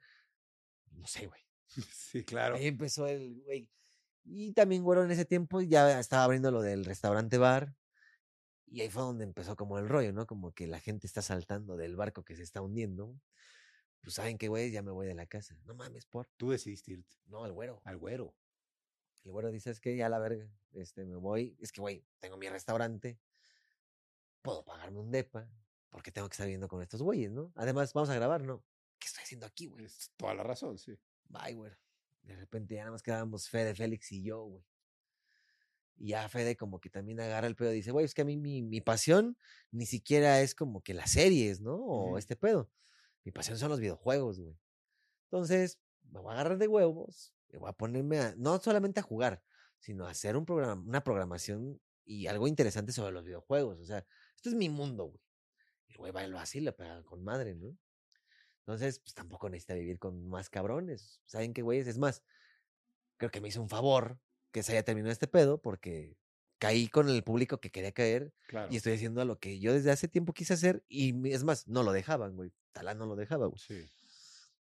no 0.92 1.06
sé, 1.06 1.26
güey. 1.26 1.42
Sí, 1.94 2.24
claro. 2.24 2.56
Ahí 2.56 2.66
empezó 2.66 3.06
el, 3.06 3.42
güey. 3.44 3.68
Y 4.24 4.52
también, 4.52 4.82
güero, 4.82 5.04
en 5.04 5.10
ese 5.10 5.24
tiempo 5.24 5.60
ya 5.60 5.98
estaba 5.98 6.24
abriendo 6.24 6.50
lo 6.50 6.62
del 6.62 6.84
restaurante 6.84 7.38
bar. 7.38 7.74
Y 8.66 8.80
ahí 8.82 8.88
fue 8.88 9.02
donde 9.02 9.24
empezó 9.24 9.56
como 9.56 9.78
el 9.78 9.88
rollo, 9.88 10.12
¿no? 10.12 10.26
Como 10.26 10.52
que 10.52 10.66
la 10.66 10.78
gente 10.78 11.06
está 11.06 11.22
saltando 11.22 11.76
del 11.76 11.96
barco 11.96 12.24
que 12.24 12.36
se 12.36 12.42
está 12.42 12.60
hundiendo. 12.60 13.16
Pues 14.02 14.14
saben 14.14 14.38
que, 14.38 14.48
güey, 14.48 14.70
ya 14.70 14.82
me 14.82 14.90
voy 14.90 15.06
de 15.06 15.14
la 15.14 15.26
casa. 15.26 15.58
No 15.66 15.74
mames, 15.74 16.06
por. 16.06 16.26
Tú 16.36 16.50
decidiste 16.50 16.92
irte 16.92 17.16
No, 17.26 17.44
el 17.46 17.52
güero. 17.52 17.80
al 17.84 17.98
güero. 17.98 18.34
El 19.24 19.32
güero 19.32 19.50
dice, 19.50 19.70
es 19.70 19.80
que 19.80 19.96
ya 19.96 20.08
la 20.08 20.18
verga, 20.18 20.50
este, 20.72 21.04
me 21.04 21.16
voy. 21.16 21.56
Es 21.60 21.72
que, 21.72 21.80
güey, 21.82 22.04
tengo 22.18 22.36
mi 22.38 22.48
restaurante. 22.48 23.18
Puedo 24.42 24.64
pagarme 24.64 24.98
un 24.98 25.10
depa. 25.10 25.48
Porque 25.90 26.12
tengo 26.12 26.28
que 26.28 26.34
estar 26.34 26.46
viendo 26.46 26.68
con 26.68 26.80
estos 26.82 27.02
güeyes, 27.02 27.32
¿no? 27.32 27.52
Además, 27.56 27.92
vamos 27.92 28.08
a 28.10 28.14
grabar, 28.14 28.42
¿no? 28.42 28.64
¿Qué 28.98 29.08
estoy 29.08 29.24
haciendo 29.24 29.44
aquí, 29.46 29.66
güey? 29.66 29.84
Es 29.84 30.10
toda 30.16 30.34
la 30.34 30.44
razón, 30.44 30.78
sí. 30.78 30.96
Bye, 31.28 31.54
güey. 31.54 31.72
De 32.22 32.36
repente 32.36 32.74
ya 32.74 32.82
nada 32.82 32.92
más 32.92 33.02
quedábamos 33.02 33.48
Fede, 33.48 33.74
Félix 33.74 34.12
y 34.12 34.22
yo, 34.22 34.44
güey. 34.44 34.64
Y 35.96 36.08
ya 36.10 36.28
Fede 36.28 36.56
como 36.56 36.80
que 36.80 36.88
también 36.90 37.20
agarra 37.20 37.46
el 37.46 37.56
pedo 37.56 37.72
y 37.72 37.76
dice, 37.76 37.90
güey, 37.90 38.04
es 38.06 38.14
que 38.14 38.22
a 38.22 38.24
mí 38.24 38.36
mi, 38.36 38.62
mi 38.62 38.80
pasión 38.80 39.36
ni 39.72 39.84
siquiera 39.84 40.40
es 40.40 40.54
como 40.54 40.80
que 40.80 40.94
las 40.94 41.10
series, 41.10 41.60
¿no? 41.60 41.74
O 41.76 42.18
este 42.18 42.36
pedo. 42.36 42.70
Mi 43.24 43.32
pasión 43.32 43.58
son 43.58 43.70
los 43.70 43.80
videojuegos, 43.80 44.40
güey. 44.40 44.58
Entonces, 45.24 45.80
me 46.10 46.20
voy 46.20 46.30
a 46.30 46.34
agarrar 46.34 46.58
de 46.58 46.68
huevos, 46.68 47.34
me 47.48 47.58
voy 47.58 47.70
a 47.70 47.72
ponerme 47.72 48.34
no 48.36 48.58
solamente 48.58 49.00
a 49.00 49.02
jugar, 49.02 49.42
sino 49.78 50.06
a 50.06 50.10
hacer 50.10 50.36
un 50.36 50.44
programa, 50.44 50.82
una 50.82 51.04
programación 51.04 51.80
y 52.04 52.26
algo 52.26 52.48
interesante 52.48 52.92
sobre 52.92 53.12
los 53.12 53.24
videojuegos. 53.24 53.80
O 53.80 53.84
sea, 53.84 54.04
esto 54.34 54.48
es 54.48 54.54
mi 54.54 54.68
mundo, 54.68 55.06
güey. 55.06 55.20
Y 55.88 55.92
el 55.92 55.98
güey 55.98 56.12
va 56.12 56.24
y 56.24 56.28
lo 56.28 56.40
y 56.42 56.72
pega 56.72 57.02
con 57.04 57.22
madre, 57.22 57.54
¿no? 57.54 57.76
Entonces, 58.60 59.00
pues 59.00 59.14
tampoco 59.14 59.48
necesita 59.48 59.74
vivir 59.74 59.98
con 59.98 60.28
más 60.28 60.48
cabrones. 60.48 61.20
¿Saben 61.26 61.52
qué, 61.54 61.62
güeyes? 61.62 61.86
Es 61.86 61.98
más, 61.98 62.22
creo 63.16 63.30
que 63.30 63.40
me 63.40 63.48
hizo 63.48 63.60
un 63.60 63.68
favor 63.68 64.20
que 64.52 64.62
se 64.62 64.72
haya 64.72 64.84
terminado 64.84 65.12
este 65.12 65.28
pedo 65.28 65.60
porque 65.60 66.16
caí 66.60 66.88
con 66.88 67.08
el 67.08 67.24
público 67.24 67.58
que 67.58 67.72
quería 67.72 67.90
caer 67.90 68.32
Claro. 68.46 68.68
y 68.70 68.76
estoy 68.76 68.92
haciendo 68.92 69.24
lo 69.24 69.40
que 69.40 69.58
yo 69.58 69.72
desde 69.72 69.90
hace 69.90 70.06
tiempo 70.06 70.32
quise 70.34 70.52
hacer 70.52 70.84
y 70.88 71.28
es 71.32 71.42
más, 71.42 71.66
no 71.66 71.82
lo 71.82 71.90
dejaban, 71.90 72.36
güey. 72.36 72.52
Talán 72.72 72.98
no 72.98 73.06
lo 73.06 73.16
dejaba, 73.16 73.46
güey. 73.46 73.58
Sí. 73.58 73.90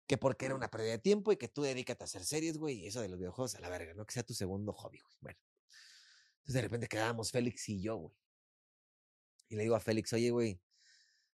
Que 0.06 0.16
porque 0.16 0.46
era 0.46 0.54
una 0.54 0.70
pérdida 0.70 0.92
de 0.92 0.98
tiempo 0.98 1.32
y 1.32 1.36
que 1.36 1.48
tú 1.48 1.62
dedícate 1.62 2.04
a 2.04 2.06
hacer 2.06 2.24
series, 2.24 2.56
güey, 2.56 2.78
y 2.78 2.86
eso 2.86 3.02
de 3.02 3.08
los 3.08 3.18
videojuegos 3.18 3.56
a 3.56 3.60
la 3.60 3.68
verga, 3.68 3.92
¿no? 3.94 4.06
Que 4.06 4.14
sea 4.14 4.22
tu 4.22 4.32
segundo 4.32 4.72
hobby, 4.72 5.00
güey. 5.00 5.14
Bueno. 5.20 5.38
Entonces 6.38 6.54
de 6.54 6.62
repente 6.62 6.86
quedábamos 6.88 7.30
Félix 7.30 7.68
y 7.68 7.82
yo, 7.82 7.96
güey. 7.96 8.14
Y 9.50 9.56
le 9.56 9.64
digo 9.64 9.74
a 9.74 9.80
Félix, 9.80 10.12
oye, 10.12 10.30
güey, 10.30 10.60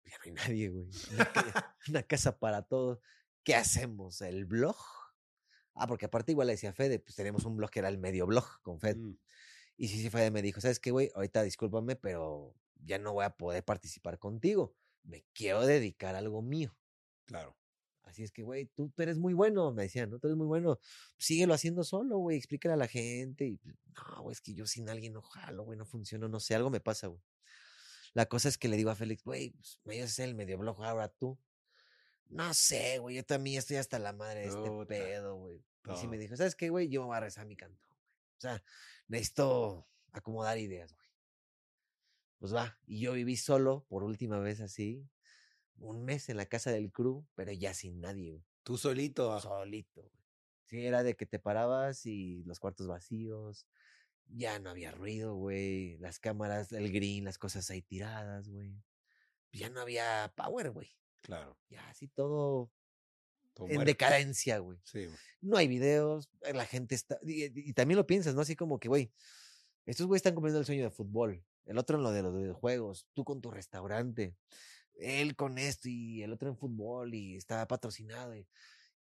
ya 0.06 0.18
no 0.18 0.24
hay 0.26 0.32
nadie, 0.32 0.70
güey. 0.70 0.90
Una, 1.14 1.32
una 1.88 2.04
casa 2.04 2.38
para 2.38 2.62
todos. 2.64 3.00
¿Qué 3.44 3.56
hacemos? 3.56 4.22
¿El 4.22 4.46
blog? 4.46 4.76
Ah, 5.74 5.88
porque 5.88 6.06
aparte 6.08 6.34
igual 6.34 6.48
le 6.48 6.54
decía 6.54 6.72
a 6.72 6.74
Fede, 6.74 7.00
pues 7.00 7.16
tenemos 7.16 7.46
un 7.46 7.56
blog 7.56 7.70
que 7.72 7.80
era 7.80 7.88
el 7.88 7.98
medio 7.98 8.28
blog 8.28 8.62
con 8.62 8.80
Fede. 8.82 9.00
Mm, 9.00 9.18
Y 9.80 9.88
sí, 9.88 10.02
sí, 10.02 10.10
Fede 10.10 10.30
me 10.30 10.42
dijo, 10.42 10.60
¿sabes 10.60 10.78
qué, 10.78 10.92
güey? 10.92 11.10
Ahorita 11.16 11.42
discúlpame, 11.42 11.96
pero 11.96 12.54
ya 12.84 13.00
no 13.00 13.14
voy 13.14 13.24
a 13.24 13.30
poder 13.38 13.64
participar 13.64 14.20
contigo. 14.20 14.76
Me 15.04 15.24
quiero 15.34 15.66
dedicar 15.66 16.16
a 16.16 16.18
algo 16.18 16.42
mío. 16.42 16.78
claro. 17.26 17.56
Así 18.04 18.24
es 18.24 18.32
que, 18.32 18.42
güey, 18.42 18.66
tú, 18.66 18.90
tú 18.90 19.04
eres 19.04 19.20
muy 19.20 19.36
bueno, 19.36 19.72
me 19.72 19.84
decían, 19.84 20.10
¿no? 20.10 20.18
Tú 20.18 20.28
eres 20.28 20.36
muy 20.36 20.48
bueno. 20.48 20.80
Síguelo 21.20 21.54
haciendo 21.54 21.84
solo, 21.84 22.18
güey, 22.18 22.38
explícale 22.38 22.74
a 22.74 22.78
la 22.78 22.88
gente. 22.88 23.46
Y, 23.46 23.58
pues, 23.58 23.76
no, 23.96 24.24
güey, 24.24 24.34
es 24.34 24.42
que 24.42 24.56
yo 24.56 24.66
sin 24.66 24.90
alguien 24.90 25.14
no 25.14 25.22
jalo, 25.22 25.64
güey, 25.64 25.78
no 25.78 25.86
funciona, 25.86 26.28
no 26.28 26.40
sé, 26.40 26.56
algo 26.56 26.72
me 26.72 26.80
pasa, 26.80 27.06
güey. 27.06 27.22
La 28.16 28.26
cosa 28.26 28.50
es 28.50 28.58
que 28.58 28.68
le 28.68 28.78
digo 28.78 28.90
a 28.90 28.96
Félix, 28.96 29.24
güey, 29.24 29.52
pues, 29.52 29.80
me 29.84 29.94
ayudas 29.94 30.10
a 30.10 30.14
hacer 30.14 30.30
el 30.30 30.34
medio 30.34 30.58
blog 30.58 30.84
ahora 30.84 31.08
tú. 31.08 31.38
No 32.30 32.52
sé, 32.56 32.98
güey, 32.98 33.18
yo 33.18 33.24
también 33.24 33.60
estoy 33.60 33.78
hasta 33.78 34.00
la 34.00 34.12
madre 34.12 34.40
de 34.40 34.48
este 34.48 34.70
Puta, 34.70 34.88
pedo, 34.88 35.36
güey. 35.36 35.64
Y 35.86 35.96
sí 35.98 36.08
me 36.08 36.18
dijo, 36.18 36.36
¿sabes 36.36 36.56
qué, 36.56 36.70
güey? 36.70 36.90
Yo 36.90 37.02
me 37.02 37.08
voy 37.08 37.18
a 37.18 37.20
rezar 37.20 37.46
mi 37.46 37.56
cantón, 37.56 37.86
güey. 37.88 38.10
O 38.38 38.42
sea, 38.42 38.64
necesito 39.10 39.88
acomodar 40.14 40.58
ideas, 40.58 40.94
güey. 40.94 41.08
Pues 42.40 42.56
va, 42.56 42.80
y 42.88 43.02
yo 43.02 43.14
viví 43.14 43.36
solo 43.36 43.86
por 43.90 44.04
última 44.04 44.40
vez 44.40 44.62
así, 44.62 45.06
un 45.78 46.06
mes 46.06 46.30
en 46.30 46.38
la 46.38 46.46
casa 46.46 46.72
del 46.72 46.92
crew, 46.92 47.26
pero 47.36 47.52
ya 47.52 47.74
sin 47.74 48.00
nadie, 48.00 48.32
güey. 48.32 48.46
Tú 48.64 48.78
solito. 48.78 49.38
Solito, 49.42 50.02
güey. 50.02 50.24
Sí, 50.66 50.86
era 50.86 51.04
de 51.04 51.16
que 51.16 51.26
te 51.26 51.40
parabas 51.40 52.06
y 52.06 52.44
los 52.44 52.60
cuartos 52.60 52.88
vacíos, 52.88 53.66
ya 54.28 54.60
no 54.60 54.70
había 54.70 54.92
ruido, 54.92 55.36
güey. 55.36 55.98
Las 55.98 56.20
cámaras, 56.20 56.72
el 56.72 56.92
green, 56.92 57.26
las 57.26 57.38
cosas 57.38 57.70
ahí 57.72 57.82
tiradas, 57.82 58.48
güey. 58.48 58.82
Ya 59.52 59.70
no 59.70 59.82
había 59.82 60.32
power, 60.36 60.70
güey. 60.70 60.96
Claro. 61.22 61.58
Ya 61.70 61.90
así 61.90 62.08
todo 62.08 62.72
todo 63.60 63.70
en 63.70 63.76
muerto. 63.76 63.90
decadencia, 63.92 64.58
güey. 64.60 64.78
Sí, 64.84 65.06
güey. 65.06 65.18
No 65.42 65.58
hay 65.58 65.68
videos, 65.68 66.30
eh, 66.42 66.54
la 66.54 66.66
gente 66.66 66.96
está. 66.96 67.18
Y, 67.24 67.46
y- 67.46 67.52
y 67.70 67.74
también 67.74 67.98
lo 67.98 68.06
piensas, 68.08 68.36
¿no? 68.36 68.42
Así 68.42 68.56
como 68.56 68.80
que, 68.80 68.88
güey, 68.90 69.12
estos 69.86 70.08
güeyes 70.08 70.20
están 70.20 70.34
cumpliendo 70.36 70.60
el 70.60 70.66
sueño 70.66 70.84
de 70.84 70.92
fútbol, 70.92 71.44
el 71.66 71.78
otro 71.78 71.98
en 71.98 72.04
lo 72.04 72.12
de 72.12 72.22
los 72.22 72.36
videojuegos, 72.36 73.08
tú 73.14 73.24
con 73.24 73.42
tu 73.42 73.52
restaurante, 73.52 74.36
él 74.96 75.36
con 75.36 75.58
esto 75.58 75.88
y 75.90 76.22
el 76.24 76.34
otro 76.34 76.50
en 76.50 76.58
fútbol 76.58 77.14
y 77.14 77.36
está 77.38 77.68
patrocinado. 77.68 78.36
Y 78.36 78.48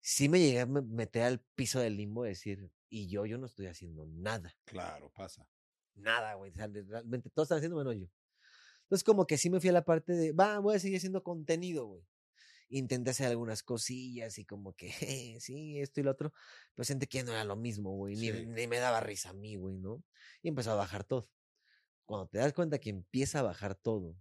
sí 0.01 0.29
me 0.29 0.39
llegué 0.39 0.61
a 0.61 0.65
me- 0.65 0.81
meter 0.81 1.23
al 1.23 1.39
piso 1.55 1.79
del 1.79 1.97
limbo 1.97 2.23
de 2.23 2.29
decir, 2.29 2.71
y 2.89 3.07
yo, 3.07 3.25
yo 3.25 3.37
no 3.37 3.45
estoy 3.47 3.67
haciendo 3.67 4.05
nada, 4.07 4.55
Claro, 4.65 5.11
pasa. 5.11 5.47
nada, 5.95 6.35
güey. 6.35 6.51
o 6.51 6.55
sea, 6.55 6.67
realmente 6.67 7.29
todos 7.29 7.47
están 7.47 7.57
haciendo 7.57 7.77
menos 7.77 7.95
yo. 7.95 8.07
Entonces, 8.83 9.03
como 9.03 9.27
que 9.27 9.37
sí 9.37 9.49
me 9.51 9.59
fui 9.59 9.69
a 9.69 9.73
la 9.73 9.83
parte 9.85 10.13
de, 10.13 10.31
va, 10.31 10.57
voy 10.59 10.75
a 10.75 10.79
seguir 10.79 10.97
haciendo 10.97 11.21
contenido, 11.21 11.85
güey. 11.85 12.01
Intenté 12.69 13.11
hacer 13.11 13.27
algunas 13.27 13.63
cosillas 13.63 14.37
y 14.37 14.45
como 14.45 14.73
que, 14.73 14.91
sí, 15.41 15.79
esto 15.79 15.99
y 15.99 16.03
lo 16.03 16.11
otro, 16.11 16.33
pero 16.75 16.85
sentí 16.85 17.07
que 17.07 17.23
no 17.23 17.31
era 17.31 17.43
lo 17.43 17.55
mismo, 17.55 17.91
güey, 17.95 18.15
ni, 18.15 18.31
Sí. 18.31 18.45
ni 18.47 18.67
me 18.67 18.79
daba 18.79 18.99
risa 19.01 19.29
a 19.31 19.33
mí, 19.33 19.55
güey, 19.55 19.77
¿no? 19.77 20.03
Y 20.41 20.49
empezó 20.49 20.71
a 20.71 20.75
bajar 20.75 21.03
todo. 21.03 21.29
Cuando 22.05 22.27
te 22.27 22.39
das 22.39 22.53
cuenta 22.53 22.79
que 22.79 22.89
empieza 22.89 23.39
a 23.39 23.43
bajar 23.43 23.75
todo 23.75 24.15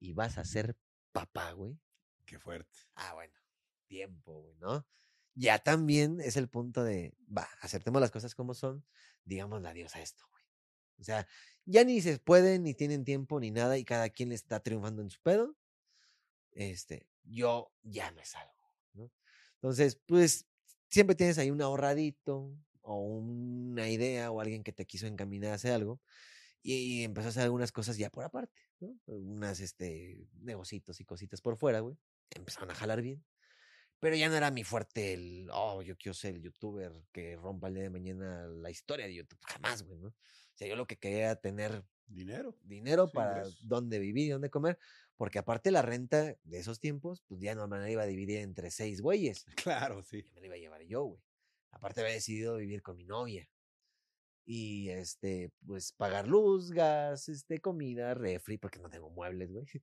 y 0.00 0.12
vas 0.12 0.38
a 0.38 0.44
ser 0.44 0.76
papá, 1.12 1.52
güey, 1.52 1.78
Qué 2.26 2.38
fuerte. 2.38 2.78
ah, 2.94 3.14
bueno, 3.14 3.34
tiempo, 3.86 4.42
güey, 4.42 4.56
¿no? 4.56 4.86
Ya 5.34 5.58
también 5.58 6.20
es 6.20 6.36
el 6.36 6.48
punto 6.48 6.84
de, 6.84 7.14
va, 7.26 7.48
aceptemos 7.60 8.00
las 8.00 8.10
cosas 8.10 8.34
como 8.34 8.54
son, 8.54 8.84
digamos 9.24 9.64
adiós 9.64 9.96
a 9.96 10.02
esto, 10.02 10.26
güey. 10.30 10.44
O 10.98 11.04
sea, 11.04 11.26
ya 11.64 11.84
ni 11.84 12.00
se 12.02 12.18
pueden, 12.18 12.62
ni 12.64 12.74
tienen 12.74 13.04
tiempo, 13.04 13.40
ni 13.40 13.50
nada, 13.50 13.78
y 13.78 13.84
cada 13.84 14.10
quien 14.10 14.30
está 14.32 14.60
triunfando 14.60 15.02
en 15.02 15.10
su 15.10 15.20
pedo. 15.22 15.56
Este, 16.52 17.08
yo 17.24 17.72
ya 17.82 18.10
me 18.12 18.24
salgo, 18.24 18.52
¿no? 18.94 19.12
Entonces, 19.54 19.96
pues, 20.06 20.46
siempre 20.88 21.16
tienes 21.16 21.38
ahí 21.38 21.50
un 21.50 21.62
ahorradito, 21.62 22.56
o 22.82 22.96
una 23.00 23.88
idea, 23.88 24.30
o 24.30 24.40
alguien 24.40 24.64
que 24.64 24.72
te 24.72 24.86
quiso 24.86 25.06
encaminar 25.06 25.52
a 25.52 25.54
hacer 25.54 25.72
algo, 25.72 26.00
y 26.62 27.04
empezó 27.04 27.28
a 27.28 27.30
hacer 27.30 27.42
algunas 27.44 27.72
cosas 27.72 27.96
ya 27.96 28.10
por 28.10 28.24
aparte, 28.24 28.62
¿no? 28.80 28.98
Algunas, 29.08 29.60
este, 29.60 30.28
negocitos 30.40 31.00
y 31.00 31.04
cositas 31.04 31.40
por 31.40 31.56
fuera, 31.56 31.80
güey. 31.80 31.96
Empezaron 32.30 32.70
a 32.70 32.74
jalar 32.74 33.02
bien. 33.02 33.24
Pero 34.00 34.16
ya 34.16 34.28
no 34.28 34.34
era 34.36 34.50
mi 34.50 34.64
fuerte 34.64 35.14
el, 35.14 35.48
oh, 35.52 35.80
yo 35.82 35.96
quiero 35.96 36.14
ser 36.14 36.34
el 36.34 36.42
youtuber 36.42 37.04
que 37.12 37.36
rompa 37.36 37.68
el 37.68 37.74
día 37.74 37.82
de 37.84 37.90
mañana 37.90 38.46
la 38.48 38.70
historia 38.70 39.06
de 39.06 39.14
YouTube. 39.14 39.38
Jamás, 39.46 39.82
güey, 39.84 39.98
¿no? 39.98 40.08
O 40.08 40.14
sea, 40.54 40.66
yo 40.66 40.74
lo 40.76 40.86
que 40.86 40.96
quería 40.98 41.18
era 41.26 41.36
tener 41.36 41.84
Dinero. 42.06 42.58
dinero 42.62 43.06
Sí, 43.06 43.12
para 43.14 43.38
ingresos. 43.38 43.68
dónde 43.68 43.98
vivir 43.98 44.26
y 44.26 44.30
dónde 44.30 44.50
comer, 44.50 44.78
porque 45.16 45.38
aparte 45.38 45.70
la 45.70 45.82
renta 45.82 46.36
de 46.42 46.58
esos 46.58 46.80
tiempos, 46.80 47.22
pues 47.28 47.40
ya 47.40 47.54
no 47.54 47.68
me 47.68 47.78
la 47.78 47.90
iba 47.90 48.02
a 48.02 48.06
dividir 48.06 48.38
entre 48.38 48.70
seis 48.70 49.00
güeyes, 49.00 49.44
Claro, 49.56 50.02
sí. 50.02 50.22
que 50.22 50.30
me 50.32 50.40
la 50.40 50.46
iba 50.46 50.54
a 50.56 50.58
llevar 50.58 50.82
yo, 50.82 51.04
güey. 51.04 51.22
Aparte 51.70 52.00
había 52.00 52.14
decidido 52.14 52.56
vivir 52.56 52.82
con 52.82 52.96
mi 52.96 53.04
novia. 53.04 53.48
Y 54.44 54.88
este, 54.90 55.52
pues 55.64 55.92
pagar 55.92 56.26
luz, 56.26 56.72
gas, 56.72 57.28
este, 57.28 57.60
comida, 57.60 58.12
refri, 58.14 58.58
porque 58.58 58.80
no 58.80 58.90
tengo 58.90 59.08
muebles, 59.10 59.52
güey. 59.52 59.66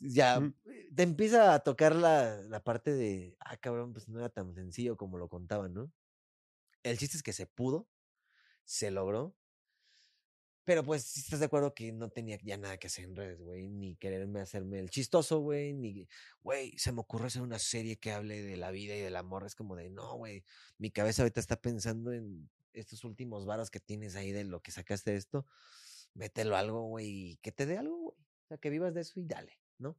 Ya 0.00 0.36
eh, 0.66 0.88
te 0.94 1.02
empieza 1.04 1.54
a 1.54 1.60
tocar 1.60 1.94
la, 1.96 2.42
la 2.42 2.62
parte 2.62 2.92
de, 2.92 3.36
ah, 3.40 3.56
cabrón, 3.56 3.92
pues 3.92 4.08
no 4.08 4.18
era 4.18 4.28
tan 4.28 4.54
sencillo 4.54 4.96
como 4.96 5.18
lo 5.18 5.28
contaban, 5.28 5.72
¿no? 5.72 5.90
El 6.82 6.98
chiste 6.98 7.16
es 7.16 7.22
que 7.22 7.32
se 7.32 7.46
pudo, 7.46 7.88
se 8.64 8.90
logró. 8.90 9.34
Pero 10.64 10.82
pues, 10.82 11.02
si 11.04 11.20
estás 11.20 11.40
de 11.40 11.46
acuerdo 11.46 11.74
que 11.74 11.92
no 11.92 12.08
tenía 12.08 12.38
ya 12.42 12.56
nada 12.56 12.78
que 12.78 12.86
hacer 12.86 13.04
en 13.04 13.14
redes, 13.14 13.42
güey, 13.42 13.68
ni 13.68 13.96
quererme 13.96 14.40
hacerme 14.40 14.78
el 14.78 14.88
chistoso, 14.88 15.40
güey, 15.40 15.74
ni, 15.74 16.08
güey, 16.42 16.76
se 16.78 16.90
me 16.90 17.00
ocurre 17.00 17.26
hacer 17.26 17.42
una 17.42 17.58
serie 17.58 17.98
que 17.98 18.12
hable 18.12 18.42
de 18.42 18.56
la 18.56 18.70
vida 18.70 18.96
y 18.96 19.00
del 19.00 19.16
amor. 19.16 19.44
Es 19.44 19.54
como 19.54 19.76
de, 19.76 19.90
no, 19.90 20.16
güey, 20.16 20.42
mi 20.78 20.90
cabeza 20.90 21.22
ahorita 21.22 21.40
está 21.40 21.56
pensando 21.56 22.12
en 22.12 22.48
estos 22.72 23.04
últimos 23.04 23.44
varos 23.44 23.70
que 23.70 23.78
tienes 23.78 24.16
ahí 24.16 24.32
de 24.32 24.44
lo 24.44 24.60
que 24.60 24.70
sacaste 24.70 25.10
de 25.10 25.18
esto. 25.18 25.46
Mételo 26.14 26.56
a 26.56 26.60
algo, 26.60 26.82
güey, 26.88 27.32
y 27.32 27.36
que 27.36 27.52
te 27.52 27.66
dé 27.66 27.76
algo, 27.76 27.96
güey. 27.96 28.16
O 28.16 28.46
sea, 28.48 28.56
que 28.56 28.70
vivas 28.70 28.94
de 28.94 29.02
eso 29.02 29.20
y 29.20 29.24
dale, 29.24 29.60
¿no? 29.78 29.98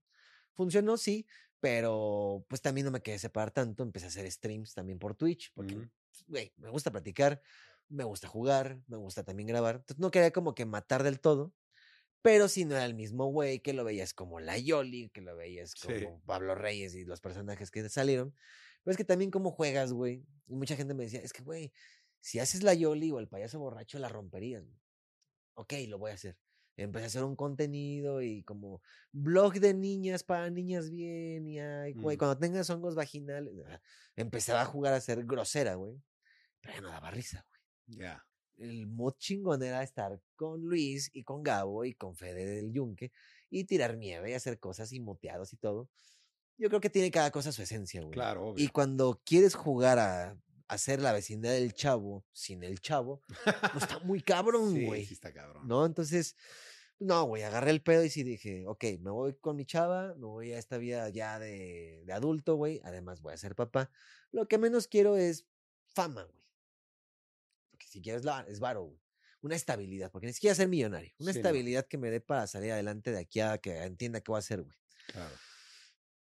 Funcionó, 0.53 0.97
sí, 0.97 1.28
pero 1.59 2.45
pues 2.47 2.61
también 2.61 2.86
no 2.86 2.91
me 2.91 3.01
quedé 3.01 3.20
separar 3.20 3.51
tanto. 3.51 3.84
Empecé 3.84 4.05
a 4.05 4.09
hacer 4.09 4.32
streams 4.32 4.74
también 4.74 4.97
por 4.97 5.16
Twitch, 5.16 5.51
porque, 5.53 5.76
pues, 5.76 6.26
güey, 6.28 6.53
me 6.57 6.70
gusta 6.70 6.91
platicar, 6.91 7.41
me 7.90 8.04
gusta 8.04 8.28
jugar, 8.28 8.80
me 8.88 8.98
gusta 8.98 9.24
también 9.24 9.48
grabar. 9.48 9.76
Entonces 9.78 10.00
no 10.00 10.12
quería 10.12 10.32
como 10.32 10.56
que 10.56 10.66
matar 10.66 11.04
del 11.04 11.20
todo, 11.20 11.54
pero 12.22 12.48
si 12.48 12.66
no 12.66 12.76
era 12.76 12.86
el 12.86 12.96
mismo 12.96 13.28
güey, 13.28 13.60
que 13.62 13.74
lo 13.74 13.84
veías 13.84 14.14
como 14.14 14.40
la 14.40 14.58
Yoli, 14.58 15.10
que 15.12 15.22
lo 15.22 15.36
veías 15.36 15.76
como 15.76 15.96
Sí. 15.98 16.06
Pablo 16.26 16.56
Reyes 16.56 16.96
y 16.96 17.06
los 17.06 17.22
personajes 17.22 17.72
que 17.72 17.88
salieron. 17.90 18.34
Pero 18.84 18.92
es 18.94 18.98
que 18.98 19.06
también 19.06 19.32
como 19.32 19.52
juegas, 19.52 19.94
güey. 19.94 20.26
Y 20.48 20.56
mucha 20.56 20.76
gente 20.76 20.94
me 20.94 21.04
decía, 21.06 21.20
es 21.22 21.34
que, 21.34 21.44
güey, 21.44 21.72
si 22.22 22.40
haces 22.40 22.64
la 22.64 22.74
Yoli 22.74 23.12
o 23.12 23.20
el 23.20 23.28
payaso 23.28 23.60
borracho, 23.60 24.00
la 24.00 24.10
romperías. 24.10 24.64
güey". 24.66 24.80
Ok, 25.56 25.74
lo 25.88 26.00
voy 26.00 26.12
a 26.12 26.16
hacer. 26.16 26.38
Empecé 26.78 27.06
a 27.06 27.08
hacer 27.08 27.24
un 27.24 27.36
contenido 27.38 28.22
y 28.22 28.44
como 28.44 28.82
blog 29.14 29.54
de 29.62 29.74
niñas 29.74 30.24
para 30.24 30.50
niñas 30.50 30.90
bien. 30.90 31.48
Y 31.48 31.60
ay, 31.60 31.94
güey, 31.94 32.18
Mm. 32.18 32.20
cuando 32.20 32.38
tengas 32.38 32.70
hongos 32.70 32.96
vaginales, 32.96 33.54
ah, 33.68 33.82
empezaba 34.16 34.62
a 34.62 34.66
jugar 34.66 34.94
a 34.94 35.00
ser 35.02 35.24
grosera, 35.26 35.76
güey. 35.76 36.02
Pero 36.62 36.74
ya 36.76 36.82
no 36.82 36.90
daba 36.90 37.12
risa, 37.12 37.46
güey 37.48 37.55
Ya. 37.88 38.26
el 38.58 38.88
mod 38.88 39.14
chingón 39.18 39.62
era 39.64 39.84
estar 39.84 40.20
con 40.36 40.62
Luis 40.62 41.10
y 41.14 41.24
con 41.24 41.44
Gabo 41.44 41.84
y 41.86 41.94
con 41.94 42.16
Fede 42.16 42.46
del 42.46 42.72
Yunque 42.72 43.12
y 43.50 43.66
tirar 43.66 43.98
nieve 43.98 44.32
y 44.32 44.34
hacer 44.34 44.60
cosas 44.60 44.92
y 44.94 45.00
moteados 45.00 45.52
y 45.54 45.58
todo. 45.58 45.90
Yo 46.58 46.70
creo 46.70 46.80
que 46.80 46.90
tiene 46.90 47.12
cada 47.12 47.32
cosa 47.32 47.52
su 47.52 47.62
esencia, 47.62 48.00
güey. 48.02 48.12
Claro, 48.14 48.48
Y 48.56 48.64
obvio. 48.64 48.70
cuando 48.74 49.22
quieres 49.26 49.56
jugar 49.56 50.00
a 50.00 50.38
hacer 50.70 51.02
la 51.02 51.12
vecindad 51.12 51.52
del 51.52 51.74
chavo 51.74 52.26
sin 52.32 52.64
el 52.64 52.80
chavo, 52.80 53.22
pues 53.74 53.84
está 53.84 54.00
muy 54.00 54.22
cabrón, 54.24 54.74
Sí, 54.74 54.86
güey. 54.86 55.06
sí 55.06 55.14
está 55.16 55.34
cabrón. 55.34 55.68
¿No? 55.68 55.86
Entonces, 55.86 56.36
no, 56.98 57.26
güey, 57.26 57.44
agarré 57.44 57.72
el 57.72 57.84
pedo 57.84 58.06
y 58.06 58.10
sí 58.10 58.24
dije, 58.24 58.66
ok, 58.68 58.86
me 59.02 59.12
voy 59.12 59.36
con 59.36 59.58
mi 59.58 59.66
chava, 59.66 60.16
me 60.16 60.26
voy 60.28 60.54
a 60.54 60.58
esta 60.58 60.78
vida 60.78 61.10
ya 61.10 61.40
de, 61.40 62.04
de 62.06 62.14
adulto, 62.14 62.56
güey. 62.56 62.80
Además, 62.86 63.22
voy 63.22 63.34
a 63.34 63.38
ser 63.38 63.54
papá. 63.54 63.92
Lo 64.32 64.48
que 64.48 64.58
menos 64.58 64.88
quiero 64.88 65.18
es 65.18 65.46
fama, 65.94 66.24
güey. 66.24 66.45
Porque 67.96 68.00
si 68.00 68.02
quieres 68.02 68.26
la, 68.26 68.41
es 68.48 68.60
varo, 68.60 68.84
güey. 68.84 69.00
Una 69.41 69.56
estabilidad, 69.56 70.12
porque 70.12 70.28
ni 70.28 70.34
siquiera 70.34 70.56
ser 70.56 70.68
millonario. 70.68 71.14
Una 71.20 71.32
Sí, 71.32 71.39
no. 71.39 71.39
estabilidad 71.39 71.88
que 71.88 71.98
me 71.98 72.10
dé 72.10 72.20
para 72.20 72.48
salir 72.48 72.72
adelante 72.72 73.12
de 73.12 73.20
aquí 73.20 73.39
a 73.39 73.58
que 73.60 73.78
entienda 73.84 74.22
qué 74.22 74.32
voy 74.32 74.38
a 74.38 74.39
hacer, 74.39 74.62
güey. 74.64 74.76
Claro. 75.08 75.36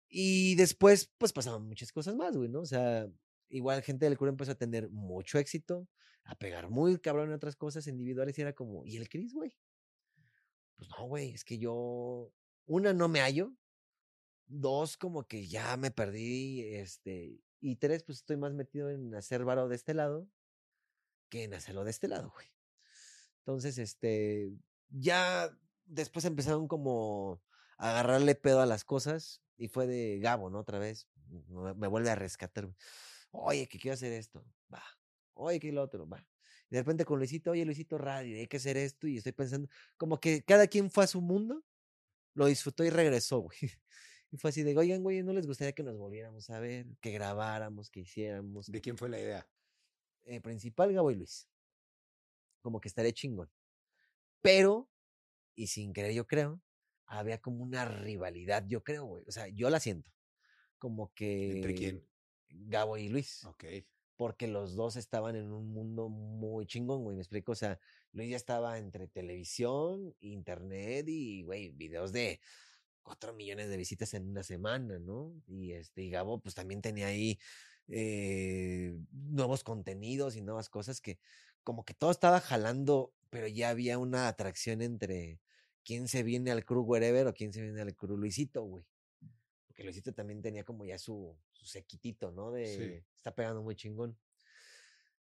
Y 0.09 0.55
después, 0.57 1.11
pues 1.18 1.33
pasaron 1.33 1.66
muchas 1.66 1.91
cosas 1.91 2.14
más, 2.16 2.37
güey, 2.37 2.49
¿no? 2.49 2.61
O 2.61 2.66
sea, 2.66 3.09
igual 3.49 3.83
gente 3.83 4.05
del 4.05 4.18
crew 4.18 4.29
empezó 4.29 4.53
a 4.53 4.57
tener 4.57 4.91
mucho 4.91 5.39
éxito, 5.39 5.89
a 6.25 6.35
pegar 6.37 6.68
muy 6.70 6.99
cabrón 6.99 7.29
en 7.31 7.35
otras 7.35 7.57
cosas 7.57 7.87
individuales 7.87 8.39
y 8.39 8.43
era 8.43 8.53
como, 8.53 8.85
¿y 8.85 8.97
el 8.97 9.09
Chris, 9.09 9.33
güey? 9.35 9.57
Pues 10.77 10.91
no, 10.91 11.07
güey, 11.07 11.31
es 11.33 11.45
que 11.45 11.59
yo, 11.59 12.33
una, 12.66 12.93
no 12.93 13.09
me 13.09 13.20
hallo, 13.20 13.57
dos, 14.47 14.97
como 14.97 15.27
que 15.27 15.47
ya 15.49 15.77
me 15.77 15.91
perdí, 15.91 16.62
este, 16.62 17.41
y 17.61 17.77
tres, 17.77 18.03
pues 18.05 18.18
estoy 18.18 18.37
más 18.37 18.53
metido 18.55 18.91
en 18.91 19.14
hacer 19.14 19.45
varo 19.45 19.68
de 19.68 19.77
este 19.77 19.95
lado 19.95 20.29
que 21.35 21.43
en 21.43 21.55
hacerlo 21.55 21.82
de 21.82 21.91
este 21.91 22.07
lado, 22.07 22.30
güey. 22.32 22.47
Entonces, 23.39 23.76
este, 23.78 24.53
ya 24.89 25.51
después 25.85 26.24
empezaron 26.24 26.68
como 26.68 27.43
a 27.76 27.91
agarrarle 27.91 28.37
pedo 28.37 28.61
a 28.61 28.66
las 28.66 28.85
cosas 28.85 29.43
y 29.57 29.66
fue 29.66 29.89
de 29.89 30.20
Gabo, 30.20 30.49
¿no? 30.49 30.61
Otra 30.61 30.78
vez, 30.78 31.09
me, 31.49 31.89
vuelve 31.89 32.11
a 32.11 32.14
rescatar. 32.14 32.72
Oye, 33.32 33.66
que 33.66 33.80
quiero 33.80 33.95
hacer 33.95 34.12
esto, 34.12 34.47
va. 34.72 34.85
Oye, 35.32 35.59
que 35.59 35.72
lo 35.72 35.82
otro, 35.82 36.09
va. 36.09 36.24
Y 36.70 36.76
de 36.76 36.82
repente 36.82 37.05
con 37.05 37.18
Luisito, 37.18 37.51
oye, 37.51 37.64
Luisito 37.64 37.99
Radio, 37.99 38.37
hay 38.37 38.47
que 38.47 38.59
hacer 38.59 38.76
esto 38.76 39.09
y 39.09 39.16
estoy 39.16 39.32
pensando, 39.32 39.68
como 39.97 40.20
que 40.20 40.45
cada 40.45 40.68
quien 40.68 40.89
fue 40.89 41.03
a 41.03 41.09
su 41.09 41.20
mundo, 41.20 41.64
lo 42.35 42.47
disfrutó 42.47 42.85
y 42.85 42.91
regresó, 42.91 43.41
güey. 43.41 43.59
Y 44.30 44.37
fue 44.37 44.51
así 44.51 44.64
de, 44.64 44.76
oigan, 44.76 45.03
güey, 45.03 45.22
¿no 45.22 45.32
les 45.32 45.47
gustaría 45.47 45.74
que 45.74 45.85
nos 45.85 45.97
volviéramos 45.97 46.51
a 46.51 46.59
ver, 46.59 46.87
que 47.01 47.12
grabáramos, 47.12 47.89
que 47.89 48.01
hiciéramos? 48.01 48.66
¿De 48.66 48.80
quién 48.80 48.99
fue 48.99 49.09
la 49.09 49.20
idea? 49.20 49.47
Eh, 50.25 50.41
principal, 50.41 50.93
Gabo 50.93 51.11
y 51.11 51.16
Luis. 51.16 51.49
Como 52.61 52.81
que 52.81 52.89
estaré 52.89 53.12
chingón. 53.12 53.51
Pero, 54.41 54.89
y 55.55 55.68
sin 55.68 55.93
querer 55.93 56.12
yo 56.12 56.27
creo, 56.27 56.61
había 57.07 57.41
como 57.41 57.62
una 57.62 57.85
rivalidad, 57.85 58.64
yo 58.66 58.83
creo, 58.83 59.05
güey. 59.05 59.25
O 59.27 59.33
sea, 59.33 59.49
yo 59.49 59.70
la 59.70 59.81
siento. 59.81 60.11
Como 60.79 61.12
que... 61.14 61.57
¿Entre 61.57 61.75
quién? 61.75 62.07
Gabo 62.49 62.97
y 62.97 63.09
Luis. 63.09 63.45
Ok. 63.45 63.64
Porque 64.16 64.47
los 64.47 64.77
dos 64.77 64.97
estaban 64.97 65.35
en 65.35 65.53
un 65.53 65.72
mundo 65.72 66.09
muy 66.09 66.66
chingón, 66.66 67.03
güey. 67.03 67.16
Me 67.16 67.22
explico. 67.22 67.53
O 67.53 67.57
sea, 67.57 67.81
Luis 68.12 68.31
ya 68.31 68.37
estaba 68.37 68.79
entre 68.79 69.09
televisión, 69.09 70.14
internet 70.20 71.07
y, 71.09 71.43
güey, 71.43 71.70
videos 71.70 72.12
de 72.12 72.41
cuatro 73.03 73.35
millones 73.35 73.68
de 73.68 73.77
visitas 73.77 74.14
en 74.14 74.29
una 74.29 74.43
semana, 74.43 74.99
¿no? 74.99 75.35
Y 75.47 75.72
este, 75.72 76.03
y 76.03 76.11
Gabo, 76.11 76.41
pues 76.41 76.55
también 76.55 76.81
tenía 76.81 77.09
ahí 77.09 77.39
eh, 77.89 78.97
nuevos 79.12 79.64
contenidos 79.64 80.37
y 80.37 80.43
nuevas 80.43 80.68
cosas 80.68 81.01
que 81.01 81.18
como 81.62 81.85
que 81.85 81.95
todo 81.95 82.11
estaba 82.11 82.41
jalando, 82.41 83.12
pero 83.30 83.47
ya 83.49 83.70
había 83.70 83.99
una 83.99 84.28
atracción 84.28 84.82
entre 84.82 85.41
quién 85.85 86.09
se 86.09 86.22
viene 86.22 86.51
al 86.51 86.64
crew 86.64 86.82
wherever 86.82 87.26
o 87.26 87.35
quién 87.35 87.53
se 87.53 87.62
viene 87.62 87.80
al 87.80 87.95
crew 87.95 88.16
Luisito, 88.16 88.62
güey. 88.62 88.85
Porque 89.66 89.85
Luisito 89.85 90.12
también 90.12 90.43
tenía 90.43 90.64
como 90.64 90.85
ya 90.85 90.99
su, 90.99 91.37
su 91.53 91.66
sequitito, 91.66 92.30
¿no? 92.30 92.53
De 92.53 93.05
está 93.16 93.35
pegando 93.35 93.62
muy 93.62 93.74
chingón. 93.74 94.16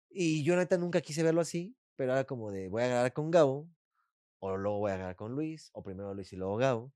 Y 0.09 0.43
yo 0.43 0.55
neta 0.55 0.77
nunca 0.77 1.01
quise 1.01 1.23
verlo 1.23 1.41
así, 1.41 1.75
pero 1.95 2.11
era 2.11 2.25
como 2.25 2.51
de 2.51 2.67
voy 2.69 2.83
a 2.83 2.85
agarrar 2.85 3.13
con 3.13 3.31
Gabo, 3.31 3.67
o 4.39 4.57
luego 4.57 4.79
voy 4.79 4.91
a 4.91 4.95
agarrar 4.95 5.15
con 5.15 5.33
Luis, 5.33 5.69
o 5.73 5.81
primero 5.81 6.13
Luis 6.13 6.31
y 6.33 6.35
luego 6.35 6.57
Gabo. 6.57 6.93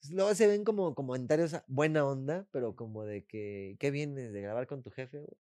Pues, 0.00 0.12
Luego 0.12 0.34
se 0.34 0.46
ven 0.46 0.64
como 0.64 0.94
comentarios 0.94 1.54
a- 1.54 1.64
buena 1.68 2.04
onda, 2.06 2.46
pero 2.52 2.74
como 2.74 3.04
de 3.04 3.24
que, 3.26 3.76
¿qué 3.78 3.90
vienes 3.90 4.32
de 4.32 4.40
grabar 4.40 4.66
con 4.66 4.82
tu 4.82 4.90
jefe, 4.90 5.18
güey? 5.18 5.36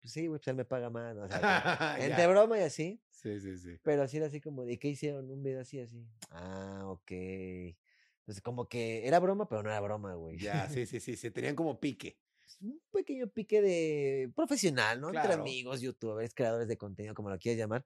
Pues 0.00 0.12
sí, 0.12 0.26
güey, 0.26 0.38
pues 0.38 0.48
él 0.48 0.54
me 0.56 0.64
paga 0.64 0.90
más. 0.90 1.16
O 1.16 1.28
sea, 1.28 1.38
entre 2.00 2.26
broma 2.26 2.58
y 2.58 2.62
así, 2.62 3.00
Sí, 3.10 3.40
sí, 3.40 3.56
sí. 3.58 3.78
pero 3.82 4.02
así 4.02 4.16
era 4.16 4.26
así 4.26 4.40
como 4.40 4.64
de, 4.64 4.78
¿qué 4.78 4.88
hicieron? 4.88 5.30
Un 5.30 5.42
video 5.42 5.60
así, 5.60 5.80
así. 5.80 6.06
Ah, 6.30 6.82
ok. 6.86 7.10
Entonces, 7.10 8.42
como 8.42 8.68
que 8.68 9.06
era 9.06 9.18
broma, 9.18 9.48
pero 9.48 9.62
no 9.62 9.70
era 9.70 9.80
broma, 9.80 10.14
güey. 10.14 10.38
Ya, 10.38 10.68
sí, 10.68 10.86
sí, 10.86 11.00
sí, 11.00 11.16
se 11.16 11.30
tenían 11.30 11.54
como 11.56 11.80
pique. 11.80 12.18
Un 12.60 12.80
pequeño 12.90 13.28
pique 13.28 13.60
de 13.60 14.32
profesional, 14.34 15.00
¿no? 15.00 15.08
Entre 15.08 15.20
amigos, 15.32 15.80
youtubers, 15.80 16.34
creadores 16.34 16.66
de 16.68 16.76
contenido, 16.76 17.14
como 17.14 17.30
lo 17.30 17.38
quieras 17.38 17.58
llamar. 17.58 17.84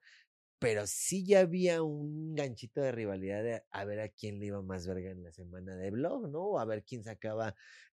Pero 0.59 0.87
sí 0.87 1.25
ya 1.25 1.41
había 1.41 1.83
un 1.83 2.35
ganchito 2.35 2.81
de 2.81 2.91
rivalidad 2.93 3.43
de 3.43 3.63
a 3.71 3.85
ver 3.85 3.99
a 3.99 4.09
quién 4.09 4.39
le 4.39 4.47
iba 4.47 4.61
más 4.61 4.87
verga 4.87 5.11
en 5.11 5.23
la 5.23 5.31
semana 5.31 5.75
de 5.75 5.91
blog, 5.91 6.29
¿no? 6.29 6.41
O 6.43 6.59
a 6.59 6.65
ver 6.65 6.83
quién 6.85 7.03
sacaba 7.03 7.55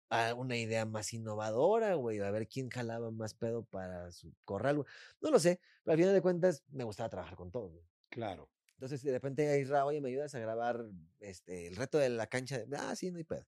ah, 0.09 0.33
una 0.35 0.57
idea 0.57 0.85
más 0.85 1.13
innovadora, 1.13 1.95
güey. 1.95 2.19
o 2.19 2.25
A 2.25 2.31
ver 2.31 2.47
quién 2.47 2.69
jalaba 2.69 3.11
más 3.11 3.33
pedo 3.35 3.65
para 3.65 4.11
su 4.11 4.33
corral, 4.45 4.77
güey. 4.77 4.87
No 5.21 5.31
lo 5.31 5.39
sé, 5.39 5.59
pero 5.83 5.93
al 5.93 5.99
final 5.99 6.13
de 6.13 6.21
cuentas 6.21 6.63
me 6.69 6.83
gustaba 6.83 7.09
trabajar 7.09 7.35
con 7.35 7.51
güey. 7.51 7.85
Claro. 8.09 8.49
Entonces, 8.73 9.03
de 9.03 9.11
repente, 9.11 9.47
ahí, 9.47 9.63
Ra, 9.63 9.85
oye, 9.85 10.01
¿me 10.01 10.09
ayudas 10.09 10.35
a 10.35 10.39
grabar 10.39 10.85
este, 11.19 11.67
el 11.67 11.75
reto 11.75 11.97
de 11.97 12.09
la 12.09 12.27
cancha? 12.27 12.59
de- 12.59 12.77
Ah, 12.77 12.95
sí, 12.95 13.09
no 13.11 13.17
hay 13.17 13.23
pedo. 13.23 13.45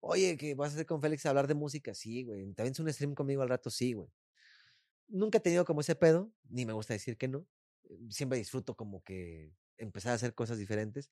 Oye, 0.00 0.36
¿qué 0.36 0.54
vas 0.54 0.72
a 0.72 0.74
hacer 0.74 0.86
con 0.86 1.00
Félix 1.00 1.26
a 1.26 1.30
hablar 1.30 1.46
de 1.48 1.54
música? 1.54 1.94
Sí, 1.94 2.24
güey. 2.24 2.44
¿También 2.54 2.72
es 2.72 2.80
un 2.80 2.92
stream 2.92 3.14
conmigo 3.14 3.42
al 3.42 3.48
rato? 3.48 3.70
Sí, 3.70 3.94
güey. 3.94 4.08
Nunca 5.08 5.38
he 5.38 5.40
tenido 5.40 5.64
como 5.64 5.80
ese 5.80 5.94
pedo, 5.96 6.32
ni 6.48 6.66
me 6.66 6.72
gusta 6.72 6.92
decir 6.94 7.16
que 7.16 7.28
no. 7.28 7.46
Siempre 8.10 8.38
disfruto 8.38 8.74
como 8.74 9.02
que 9.02 9.52
empezar 9.76 10.12
a 10.12 10.14
hacer 10.16 10.34
cosas 10.34 10.58
diferentes. 10.58 11.10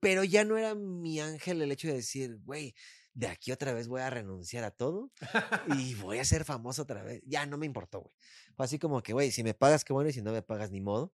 Pero 0.00 0.24
ya 0.24 0.44
no 0.44 0.58
era 0.58 0.74
mi 0.74 1.20
ángel 1.20 1.62
el 1.62 1.72
hecho 1.72 1.88
de 1.88 1.94
decir, 1.94 2.38
güey, 2.44 2.74
de 3.14 3.28
aquí 3.28 3.50
otra 3.50 3.72
vez 3.72 3.88
voy 3.88 4.02
a 4.02 4.10
renunciar 4.10 4.62
a 4.64 4.70
todo 4.70 5.10
y 5.78 5.94
voy 6.12 6.18
a 6.18 6.24
ser 6.24 6.44
famoso 6.44 6.82
otra 6.82 7.02
vez. 7.02 7.22
Ya 7.26 7.46
no 7.46 7.56
me 7.56 7.66
importó, 7.66 8.00
güey. 8.02 8.14
Fue 8.54 8.66
así 8.66 8.78
como 8.78 9.02
que, 9.02 9.14
güey, 9.14 9.30
si 9.30 9.42
me 9.42 9.54
pagas, 9.54 9.84
qué 9.84 9.92
bueno, 9.92 10.10
y 10.10 10.12
si 10.12 10.22
no 10.22 10.32
me 10.32 10.42
pagas, 10.42 10.70
ni 10.70 10.80
modo. 10.80 11.14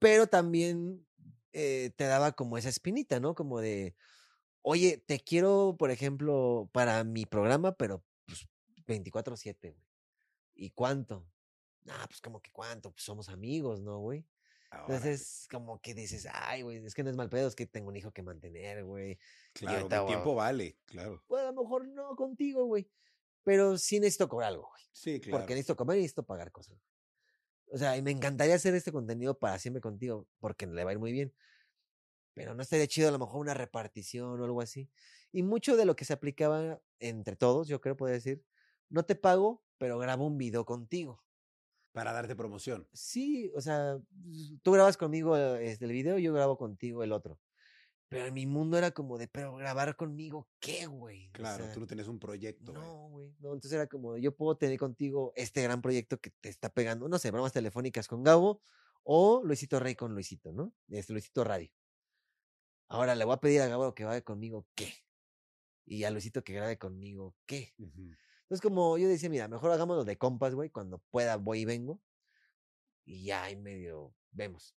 Pero 0.00 0.26
también 0.26 1.06
eh, 1.52 1.92
te 1.96 2.04
daba 2.04 2.32
como 2.32 2.58
esa 2.58 2.68
espinita, 2.68 3.20
¿no? 3.20 3.34
Como 3.36 3.60
de, 3.60 3.94
oye, 4.62 4.98
te 5.06 5.20
quiero, 5.20 5.76
por 5.78 5.92
ejemplo, 5.92 6.68
para 6.72 7.04
mi 7.04 7.24
programa, 7.24 7.76
pero 7.76 8.04
pues 8.26 8.46
24/7, 8.86 9.70
güey. 9.72 9.86
¿Y 10.56 10.70
cuánto? 10.70 11.26
Ah, 11.88 12.06
pues 12.08 12.20
como 12.20 12.40
que 12.40 12.50
cuánto, 12.50 12.90
pues 12.90 13.04
somos 13.04 13.28
amigos, 13.28 13.82
¿no, 13.82 13.98
güey? 13.98 14.26
Ahora, 14.70 14.96
Entonces, 14.96 15.46
como 15.50 15.80
que 15.80 15.94
dices, 15.94 16.26
ay, 16.32 16.62
güey, 16.62 16.84
es 16.84 16.94
que 16.94 17.04
no 17.04 17.10
es 17.10 17.16
mal 17.16 17.28
pedo, 17.28 17.46
es 17.46 17.54
que 17.54 17.66
tengo 17.66 17.88
un 17.88 17.96
hijo 17.96 18.10
que 18.12 18.22
mantener, 18.22 18.84
güey. 18.84 19.18
claro, 19.52 19.78
ahorita 19.78 20.02
mi 20.02 20.08
tiempo 20.08 20.34
vale, 20.34 20.78
claro. 20.86 21.22
Pues 21.26 21.42
a 21.42 21.52
lo 21.52 21.62
mejor 21.62 21.86
no 21.88 22.16
contigo, 22.16 22.64
güey. 22.64 22.90
Pero 23.44 23.76
sí 23.78 24.00
necesito 24.00 24.28
cobrar 24.28 24.48
algo, 24.48 24.68
güey. 24.68 24.82
Sí, 24.92 25.20
claro. 25.20 25.38
Porque 25.38 25.54
necesito 25.54 25.76
comer 25.76 25.98
y 25.98 26.00
necesito 26.00 26.24
pagar 26.24 26.50
cosas. 26.50 26.78
O 27.70 27.78
sea, 27.78 27.96
y 27.96 28.02
me 28.02 28.10
encantaría 28.10 28.54
hacer 28.54 28.74
este 28.74 28.92
contenido 28.92 29.38
para 29.38 29.58
siempre 29.58 29.80
contigo, 29.80 30.26
porque 30.40 30.66
le 30.66 30.84
va 30.84 30.90
a 30.90 30.92
ir 30.94 30.98
muy 30.98 31.12
bien. 31.12 31.34
Pero 32.32 32.54
no 32.54 32.62
estaría 32.62 32.86
chido 32.86 33.08
a 33.08 33.12
lo 33.12 33.18
mejor 33.18 33.40
una 33.40 33.54
repartición 33.54 34.40
o 34.40 34.44
algo 34.44 34.60
así. 34.60 34.90
Y 35.30 35.42
mucho 35.42 35.76
de 35.76 35.84
lo 35.84 35.94
que 35.94 36.04
se 36.04 36.12
aplicaba 36.12 36.80
entre 36.98 37.36
todos, 37.36 37.68
yo 37.68 37.80
creo, 37.80 37.96
puedo 37.96 38.12
decir, 38.12 38.44
no 38.88 39.04
te 39.04 39.14
pago, 39.14 39.62
pero 39.78 39.98
grabo 39.98 40.26
un 40.26 40.38
video 40.38 40.64
contigo. 40.64 41.22
Para 41.94 42.12
darte 42.12 42.34
promoción. 42.34 42.88
Sí, 42.92 43.52
o 43.54 43.60
sea, 43.60 44.00
tú 44.64 44.72
grabas 44.72 44.96
conmigo 44.96 45.36
este, 45.36 45.84
el 45.84 45.92
video, 45.92 46.18
yo 46.18 46.34
grabo 46.34 46.58
contigo 46.58 47.04
el 47.04 47.12
otro. 47.12 47.38
Pero 48.08 48.26
en 48.26 48.34
mi 48.34 48.46
mundo 48.46 48.76
era 48.76 48.90
como 48.90 49.16
de, 49.16 49.28
pero 49.28 49.54
grabar 49.54 49.94
conmigo, 49.94 50.48
¿qué, 50.58 50.86
güey? 50.86 51.28
O 51.28 51.32
Claro, 51.32 51.64
sea, 51.64 51.72
tú 51.72 51.80
no 51.80 51.86
tienes 51.86 52.08
un 52.08 52.18
proyecto. 52.18 52.72
no, 52.72 53.08
güey. 53.10 53.32
No, 53.38 53.54
entonces 53.54 53.72
era 53.72 53.86
como, 53.86 54.16
yo 54.18 54.34
puedo 54.34 54.56
tener 54.56 54.76
contigo 54.76 55.32
este 55.36 55.62
gran 55.62 55.80
proyecto 55.80 56.18
que 56.20 56.30
te 56.30 56.48
está 56.48 56.68
pegando, 56.68 57.08
no 57.08 57.18
sé, 57.18 57.30
bromas 57.30 57.52
telefónicas 57.52 58.08
con 58.08 58.24
Gabo 58.24 58.60
o 59.04 59.42
Luisito 59.44 59.78
Rey 59.78 59.94
con 59.94 60.14
Luisito, 60.14 60.52
¿no? 60.52 60.72
Este 60.88 61.12
Luisito 61.12 61.44
Radio. 61.44 61.70
Ahora 62.88 63.14
le 63.14 63.24
voy 63.24 63.34
a 63.34 63.40
pedir 63.40 63.60
a 63.60 63.68
Gabo 63.68 63.94
que 63.94 64.04
vaya 64.04 64.22
conmigo, 64.22 64.66
¿qué? 64.74 64.92
Y 65.86 66.04
a 66.04 66.10
Luisito 66.10 66.42
que 66.42 66.54
grabe 66.54 66.78
conmigo, 66.78 67.36
¿qué? 67.46 67.72
Ujú. 67.78 68.10
Entonces, 68.54 68.70
como 68.70 68.96
yo 68.98 69.08
decía, 69.08 69.28
mira, 69.28 69.48
mejor 69.48 69.72
hagámoslo 69.72 70.04
de 70.04 70.16
compas, 70.16 70.54
güey, 70.54 70.70
cuando 70.70 70.98
pueda 71.10 71.36
voy 71.38 71.62
y 71.62 71.64
vengo. 71.64 72.00
Y 73.04 73.24
ya 73.24 73.42
ahí 73.42 73.56
medio 73.56 74.14
vemos. 74.30 74.76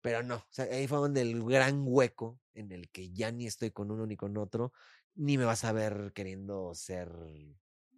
Pero 0.00 0.24
no, 0.24 0.34
o 0.38 0.46
sea, 0.50 0.64
ahí 0.64 0.88
fue 0.88 0.98
donde 0.98 1.20
el 1.20 1.44
gran 1.44 1.84
hueco 1.86 2.40
en 2.52 2.72
el 2.72 2.90
que 2.90 3.12
ya 3.12 3.30
ni 3.30 3.46
estoy 3.46 3.70
con 3.70 3.92
uno 3.92 4.08
ni 4.08 4.16
con 4.16 4.36
otro, 4.36 4.72
ni 5.14 5.38
me 5.38 5.44
vas 5.44 5.62
a 5.62 5.70
ver 5.70 6.10
queriendo 6.12 6.74
ser 6.74 7.12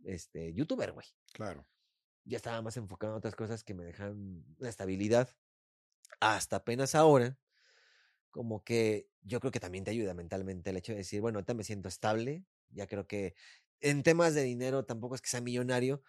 este 0.04 0.52
youtuber, 0.52 0.92
güey. 0.92 1.06
Claro. 1.32 1.66
Ya 2.26 2.36
estaba 2.36 2.60
más 2.60 2.76
enfocado 2.76 3.14
en 3.14 3.16
otras 3.16 3.34
cosas 3.34 3.64
que 3.64 3.72
me 3.72 3.84
dejan 3.84 4.44
una 4.58 4.68
estabilidad. 4.68 5.30
Hasta 6.20 6.56
apenas 6.56 6.94
ahora, 6.94 7.38
como 8.30 8.62
que 8.62 9.08
yo 9.22 9.40
creo 9.40 9.50
que 9.52 9.60
también 9.60 9.84
te 9.84 9.90
ayuda 9.90 10.12
mentalmente 10.12 10.68
el 10.68 10.76
hecho 10.76 10.92
de 10.92 10.98
decir, 10.98 11.22
bueno, 11.22 11.38
ahorita 11.38 11.54
me 11.54 11.64
siento 11.64 11.88
estable, 11.88 12.44
ya 12.68 12.86
creo 12.86 13.06
que 13.06 13.34
en 13.84 14.02
temas 14.04 14.34
de 14.34 14.42
dinero 14.44 14.84
tampoco 14.86 15.14
es 15.16 15.22
que 15.22 15.28
sea 15.30 15.42
millonario, 15.42 16.02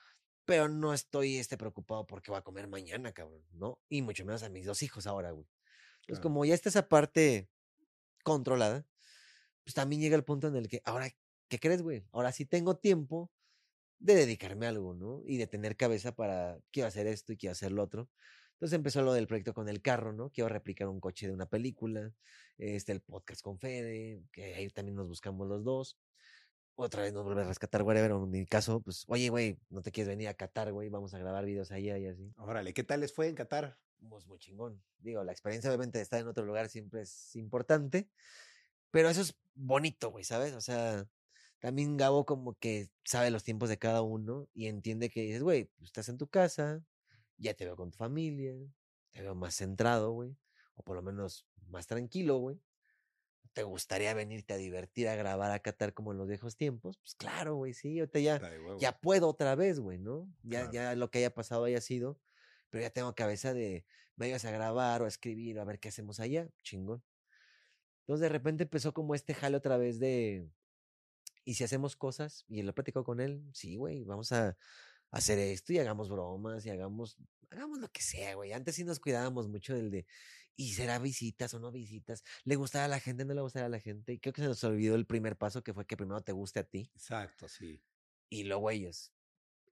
pero 0.45 0.69
no 0.69 0.93
estoy 0.93 1.37
este, 1.37 1.57
preocupado 1.57 2.07
porque 2.07 2.31
voy 2.31 2.39
a 2.39 2.43
comer 2.43 2.67
mañana, 2.69 3.13
cabrón, 3.13 3.43
¿no? 3.53 3.81
Y 3.89 4.01
mucho 4.03 4.25
menos 4.25 4.43
a 4.43 4.49
mis 4.49 4.65
dos 4.65 4.83
hijos 4.83 5.07
ahora, 5.07 5.31
güey. 5.31 5.47
Entonces, 6.01 6.19
Claro. 6.19 6.21
como 6.21 6.45
ya 6.45 6.55
está 6.55 6.69
esa 6.69 6.89
parte 6.89 7.49
controlada, 8.23 8.87
pues 9.63 9.73
también 9.75 10.01
llega 10.01 10.15
el 10.15 10.23
punto 10.25 10.47
en 10.47 10.55
el 10.55 10.67
que, 10.67 10.81
ahora, 10.85 11.09
¿qué 11.49 11.59
crees, 11.59 11.81
güey? 11.81 12.07
Ahora 12.11 12.31
sí 12.31 12.45
tengo 12.45 12.77
tiempo 12.77 13.31
de 13.99 14.15
dedicarme 14.15 14.65
a 14.67 14.69
algo, 14.69 14.93
¿no? 14.95 15.23
Y 15.25 15.37
de 15.37 15.47
tener 15.47 15.77
cabeza 15.77 16.15
para, 16.15 16.59
quiero 16.71 16.87
hacer 16.87 17.07
esto 17.07 17.33
y 17.33 17.37
quiero 17.37 17.53
hacer 17.53 17.71
lo 17.71 17.83
otro. 17.83 18.09
Entonces 18.53 18.75
empezó 18.77 19.01
lo 19.03 19.13
del 19.13 19.27
proyecto 19.27 19.53
con 19.53 19.69
el 19.69 19.81
carro, 19.81 20.13
¿no? 20.13 20.31
Quiero 20.31 20.49
replicar 20.49 20.87
un 20.87 20.99
coche 21.01 21.27
de 21.27 21.33
una 21.33 21.47
película, 21.47 22.13
este, 22.57 22.91
el 22.93 23.01
podcast 23.01 23.41
con 23.41 23.59
Fede, 23.59 24.23
que 24.31 24.55
ahí 24.55 24.69
también 24.69 24.95
nos 24.95 25.07
buscamos 25.09 25.47
los 25.47 25.63
dos. 25.63 25.97
Otra 26.77 27.03
vez 27.03 27.13
nos 27.13 27.23
vuelve 27.23 27.43
a 27.43 27.45
rescatar 27.45 27.83
whatever, 27.83 28.11
en 28.11 28.29
mi 28.29 28.45
caso, 28.45 28.81
pues, 28.81 29.05
oye, 29.07 29.29
güey, 29.29 29.57
no 29.69 29.81
te 29.81 29.91
quieres 29.91 30.09
venir 30.09 30.27
a 30.27 30.33
Qatar, 30.33 30.73
güey, 30.73 30.89
vamos 30.89 31.13
a 31.13 31.19
grabar 31.19 31.45
videos 31.45 31.71
allá 31.71 31.97
y 31.97 32.05
así. 32.05 32.33
Órale, 32.37 32.73
¿qué 32.73 32.83
tal 32.83 32.99
les 32.99 33.13
fue 33.13 33.29
en 33.29 33.35
Qatar? 33.35 33.77
Pues 34.09 34.27
muy 34.27 34.39
chingón. 34.39 34.83
Digo, 34.99 35.23
la 35.23 35.31
experiencia 35.31 35.69
obviamente 35.69 35.99
de 35.99 36.03
estar 36.03 36.19
en 36.19 36.27
otro 36.27 36.45
lugar 36.45 36.67
siempre 36.67 37.01
es 37.01 37.35
importante, 37.37 38.09
pero 38.91 39.09
eso 39.09 39.21
es 39.21 39.37
bonito, 39.53 40.11
güey, 40.11 40.25
¿sabes? 40.25 40.53
O 40.53 40.59
sea, 40.59 41.07
también 41.59 41.95
Gabo 41.95 42.25
como 42.25 42.55
que 42.55 42.89
sabe 43.05 43.31
los 43.31 43.43
tiempos 43.43 43.69
de 43.69 43.79
cada 43.79 44.01
uno 44.01 44.49
y 44.53 44.67
entiende 44.67 45.09
que 45.09 45.21
dices, 45.21 45.43
güey, 45.43 45.65
pues, 45.77 45.85
estás 45.85 46.09
en 46.09 46.17
tu 46.17 46.27
casa, 46.27 46.83
ya 47.37 47.53
te 47.53 47.63
veo 47.63 47.77
con 47.77 47.91
tu 47.91 47.97
familia, 47.97 48.53
te 49.11 49.21
veo 49.21 49.33
más 49.33 49.55
centrado, 49.55 50.11
güey, 50.11 50.35
o 50.75 50.83
por 50.83 50.97
lo 50.97 51.01
menos 51.01 51.47
más 51.67 51.87
tranquilo, 51.87 52.37
güey. 52.37 52.59
¿Te 53.55 53.63
gustaría 53.63 54.13
venirte 54.13 54.53
a 54.53 54.57
divertir, 54.57 55.07
a 55.07 55.15
grabar, 55.15 55.49
a 55.51 55.59
Qatar 55.59 55.93
como 55.93 56.11
en 56.11 56.17
los 56.17 56.27
viejos 56.27 56.57
tiempos? 56.57 56.97
Pues 56.97 57.15
claro, 57.15 57.55
güey, 57.55 57.73
sí, 57.73 57.97
ahorita 57.99 58.19
ya, 58.19 58.41
ya 58.79 58.99
puedo 58.99 59.29
otra 59.29 59.55
vez, 59.55 59.79
güey, 59.79 59.97
¿no? 59.97 60.29
Ya, 60.43 60.69
Claro. 60.69 60.73
ya 60.73 60.95
lo 60.95 61.09
que 61.09 61.19
haya 61.19 61.33
pasado 61.33 61.63
haya 61.63 61.79
sido, 61.79 62.19
pero 62.69 62.81
ya 62.81 62.89
tengo 62.89 63.15
cabeza 63.15 63.53
de, 63.53 63.85
me 64.17 64.25
vayas 64.25 64.43
a 64.43 64.51
grabar 64.51 65.01
o 65.01 65.05
a 65.05 65.07
escribir 65.07 65.57
o 65.57 65.61
a 65.61 65.63
ver 65.63 65.79
qué 65.79 65.87
hacemos 65.87 66.19
allá, 66.19 66.49
chingón. 66.63 67.01
Entonces 68.01 68.23
de 68.23 68.29
repente 68.29 68.63
empezó 68.63 68.93
como 68.93 69.15
este 69.15 69.33
jale 69.33 69.55
otra 69.55 69.77
vez 69.77 69.99
de, 69.99 70.49
¿y 71.45 71.53
si 71.53 71.63
hacemos 71.63 71.95
cosas? 71.95 72.43
Y 72.49 72.61
lo 72.61 72.75
platicó 72.75 73.05
con 73.05 73.21
él, 73.21 73.41
sí, 73.53 73.77
güey, 73.77 74.03
vamos 74.03 74.33
a 74.33 74.57
hacer 75.11 75.39
esto 75.39 75.71
y 75.71 75.79
hagamos 75.79 76.09
bromas 76.09 76.65
y 76.65 76.71
hagamos, 76.71 77.15
hagamos 77.49 77.79
lo 77.79 77.89
que 77.89 78.01
sea, 78.01 78.35
güey. 78.35 78.51
Antes 78.51 78.75
sí 78.75 78.83
nos 78.83 78.99
cuidábamos 78.99 79.47
mucho 79.47 79.73
del 79.73 79.91
de, 79.91 80.05
¿y 80.55 80.73
será 80.73 80.99
visitas 80.99 81.53
o 81.53 81.59
no 81.59 81.71
visitas? 81.71 82.23
¿Le 82.43 82.55
gustará 82.55 82.85
a 82.85 82.87
la 82.87 82.99
gente? 82.99 83.25
¿No 83.25 83.33
le 83.33 83.41
gustará 83.41 83.65
a 83.67 83.69
la 83.69 83.79
gente? 83.79 84.13
Y 84.13 84.19
creo 84.19 84.33
que 84.33 84.41
se 84.41 84.47
nos 84.47 84.63
olvidó 84.63 84.95
el 84.95 85.05
primer 85.05 85.37
paso 85.37 85.63
que 85.63 85.73
fue 85.73 85.85
que 85.85 85.97
primero 85.97 86.21
te 86.21 86.31
guste 86.31 86.59
a 86.59 86.63
ti 86.63 86.89
Exacto, 86.95 87.47
sí. 87.47 87.81
y 88.29 88.43
luego 88.45 88.69
ellos. 88.71 89.11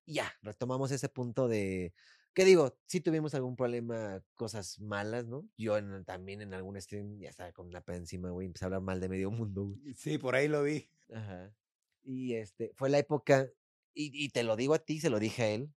Ya, 0.06 0.34
retomamos 0.42 0.92
ese 0.92 1.08
punto 1.08 1.48
de, 1.48 1.94
¿qué 2.34 2.44
digo? 2.44 2.78
Sí 2.88 3.00
tuvimos 3.00 3.34
algún 3.36 3.56
problema, 3.56 4.22
cosas 4.36 4.80
malas, 4.82 5.26
¿no? 5.26 5.48
Yo 5.58 5.78
en- 5.78 6.04
también 6.04 6.42
en 6.42 6.54
algún 6.54 6.80
stream 6.82 7.20
ya 7.20 7.30
estaba 7.30 7.54
con 7.54 7.68
una 7.68 7.82
peda 7.82 7.98
encima, 7.98 8.30
güey, 8.32 8.48
empecé 8.48 8.66
a 8.66 8.68
hablar 8.68 8.82
mal 8.82 9.00
de 9.00 9.08
medio 9.08 9.32
mundo, 9.32 9.64
güey. 9.64 9.94
Sí, 9.96 10.18
por 10.18 10.36
ahí 10.36 10.50
lo 10.50 10.64
vi. 10.64 10.90
Ajá. 11.14 11.56
Y 12.04 12.34
este, 12.34 12.74
fue 12.76 12.90
la 12.90 13.00
época, 13.00 13.50
y, 13.94 14.12
y 14.26 14.28
te 14.30 14.44
lo 14.44 14.58
digo 14.58 14.74
a 14.74 14.80
ti, 14.80 15.00
se 15.00 15.10
lo 15.10 15.20
dije 15.20 15.44
a 15.44 15.50
él, 15.52 15.74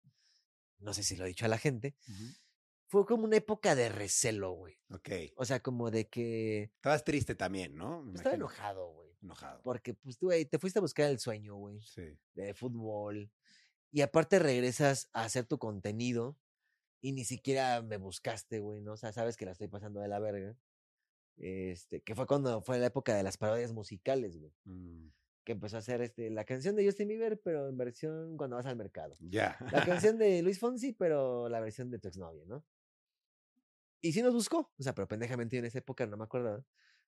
no 0.81 0.93
sé 0.93 1.05
si 1.05 1.15
lo 1.17 1.25
he 1.25 1.29
dicho 1.29 1.45
a 1.45 1.49
la 1.49 1.59
gente, 1.59 1.95
fue 3.05 3.07
como 3.07 3.25
una 3.25 3.37
época 3.37 3.75
de 3.75 3.89
recelo, 3.89 4.53
güey. 4.53 4.75
Ok. 4.91 5.09
O 5.37 5.45
sea, 5.45 5.61
como 5.61 5.91
de 5.91 6.09
que 6.09 6.65
Estabas 6.77 7.05
triste 7.05 7.35
también, 7.35 7.75
¿no? 7.77 8.03
Me 8.03 8.15
estaba 8.17 8.37
imagino. 8.37 8.47
enojado, 8.47 8.93
güey. 8.93 9.11
Enojado. 9.23 9.61
Porque, 9.63 9.95
pues, 9.95 10.19
tú, 10.19 10.27
güey, 10.27 10.45
te 10.45 10.59
fuiste 10.59 10.79
a 10.79 10.83
buscar 10.83 11.11
el 11.11 11.19
sueño, 11.19 11.57
güey. 11.57 11.81
Sí. 11.83 12.17
de 12.35 12.55
fútbol. 12.55 13.31
Y 13.93 14.01
aparte 14.03 14.39
regresas 14.39 15.09
a 15.13 15.25
hacer 15.25 15.47
tu 15.47 15.59
contenido 15.59 16.37
y 17.01 17.13
ni 17.13 17.25
siquiera 17.25 17.83
me 17.83 17.97
buscaste, 17.99 18.59
güey, 18.61 18.81
¿no? 18.81 18.93
O 18.93 18.97
sea, 18.97 19.13
sabes 19.13 19.37
que 19.37 19.45
la 19.47 19.53
estoy 19.53 19.69
pasando 19.69 20.01
de 20.01 20.09
la 20.09 20.19
verga. 20.19 20.57
Este, 21.39 22.01
que 22.01 22.15
fue 22.15 22.27
cuando 22.27 22.63
fue 22.63 22.79
la 22.79 22.87
época 22.87 23.15
de 23.15 23.23
las 23.23 23.37
parodias 23.37 23.73
musicales, 23.73 24.39
güey. 24.39 24.53
Mm, 24.65 25.09
Que 25.45 25.53
empezó 25.53 25.77
a 25.77 25.79
hacer 25.81 26.01
este, 26.03 26.31
la 26.31 26.45
canción 26.45 26.75
de 26.77 26.85
Justin 26.85 27.09
Bieber, 27.09 27.39
pero 27.41 27.69
en 27.69 27.77
versión 27.77 28.37
cuando 28.37 28.57
vas 28.57 28.67
al 28.67 28.77
mercado. 28.77 29.17
Ya. 29.21 29.57
La 29.73 29.85
canción 29.85 30.19
de 30.19 30.43
Luis 30.43 30.59
Fonsi, 30.59 30.93
pero 30.93 31.49
la 31.49 31.61
versión 31.61 31.91
de 31.91 31.99
tu 31.99 32.09
exnovia, 32.09 32.45
¿no? 32.47 32.65
Y 34.07 34.13
sí 34.13 34.23
nos 34.23 34.35
buscó, 34.35 34.73
o 34.79 34.83
sea, 34.83 34.95
pero 34.95 35.09
pendejamente 35.09 35.59
en 35.59 35.65
esa 35.65 35.79
época 35.79 36.07
no 36.07 36.17
me 36.17 36.25
acuerdo. 36.25 36.65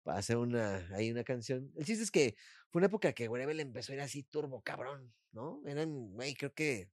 para 0.03 0.19
hacer 0.19 0.37
una, 0.37 0.87
ahí 0.95 1.11
una 1.11 1.23
canción. 1.23 1.71
El 1.75 1.83
chiste 1.83 2.03
es 2.03 2.11
que 2.11 2.35
fue 2.69 2.79
una 2.79 2.85
época 2.85 3.11
que 3.11 3.27
Wherever 3.27 3.59
empezó 3.59 3.91
a 3.91 3.95
ir 3.95 4.01
así 4.01 4.23
turbo 4.23 4.61
cabrón, 4.61 5.11
¿no? 5.31 5.61
Eran, 5.65 6.11
güey, 6.13 6.35
creo 6.35 6.53
que, 6.53 6.91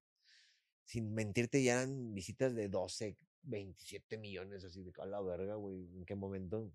sin 0.85 1.13
mentirte, 1.15 1.63
ya 1.63 1.75
eran 1.75 2.15
visitas 2.15 2.55
de 2.55 2.69
12, 2.69 3.17
27 3.43 4.17
millones, 4.19 4.65
así 4.65 4.83
de 4.83 4.93
a 4.99 5.07
la 5.07 5.21
verga, 5.21 5.57
güey, 5.57 5.95
¿en 5.95 6.05
qué 6.07 6.15
momento? 6.15 6.73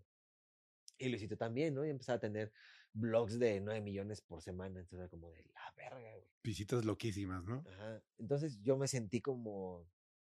Y 0.99 1.09
Luisito 1.09 1.37
también, 1.37 1.73
¿no? 1.73 1.85
Y 1.85 1.89
empezaba 1.89 2.17
a 2.17 2.19
tener 2.19 2.53
blogs 2.93 3.39
de 3.39 3.59
9 3.59 3.81
millones 3.81 4.21
por 4.21 4.41
semana, 4.41 4.79
entonces 4.79 4.99
era 4.99 5.09
como 5.09 5.31
de 5.31 5.43
la 5.53 5.73
verga, 5.75 6.15
güey. 6.15 6.29
Visitas 6.43 6.85
loquísimas, 6.85 7.43
¿no? 7.43 7.65
Ajá. 7.67 8.01
Entonces 8.19 8.61
yo 8.61 8.77
me 8.77 8.87
sentí 8.87 9.21
como, 9.21 9.87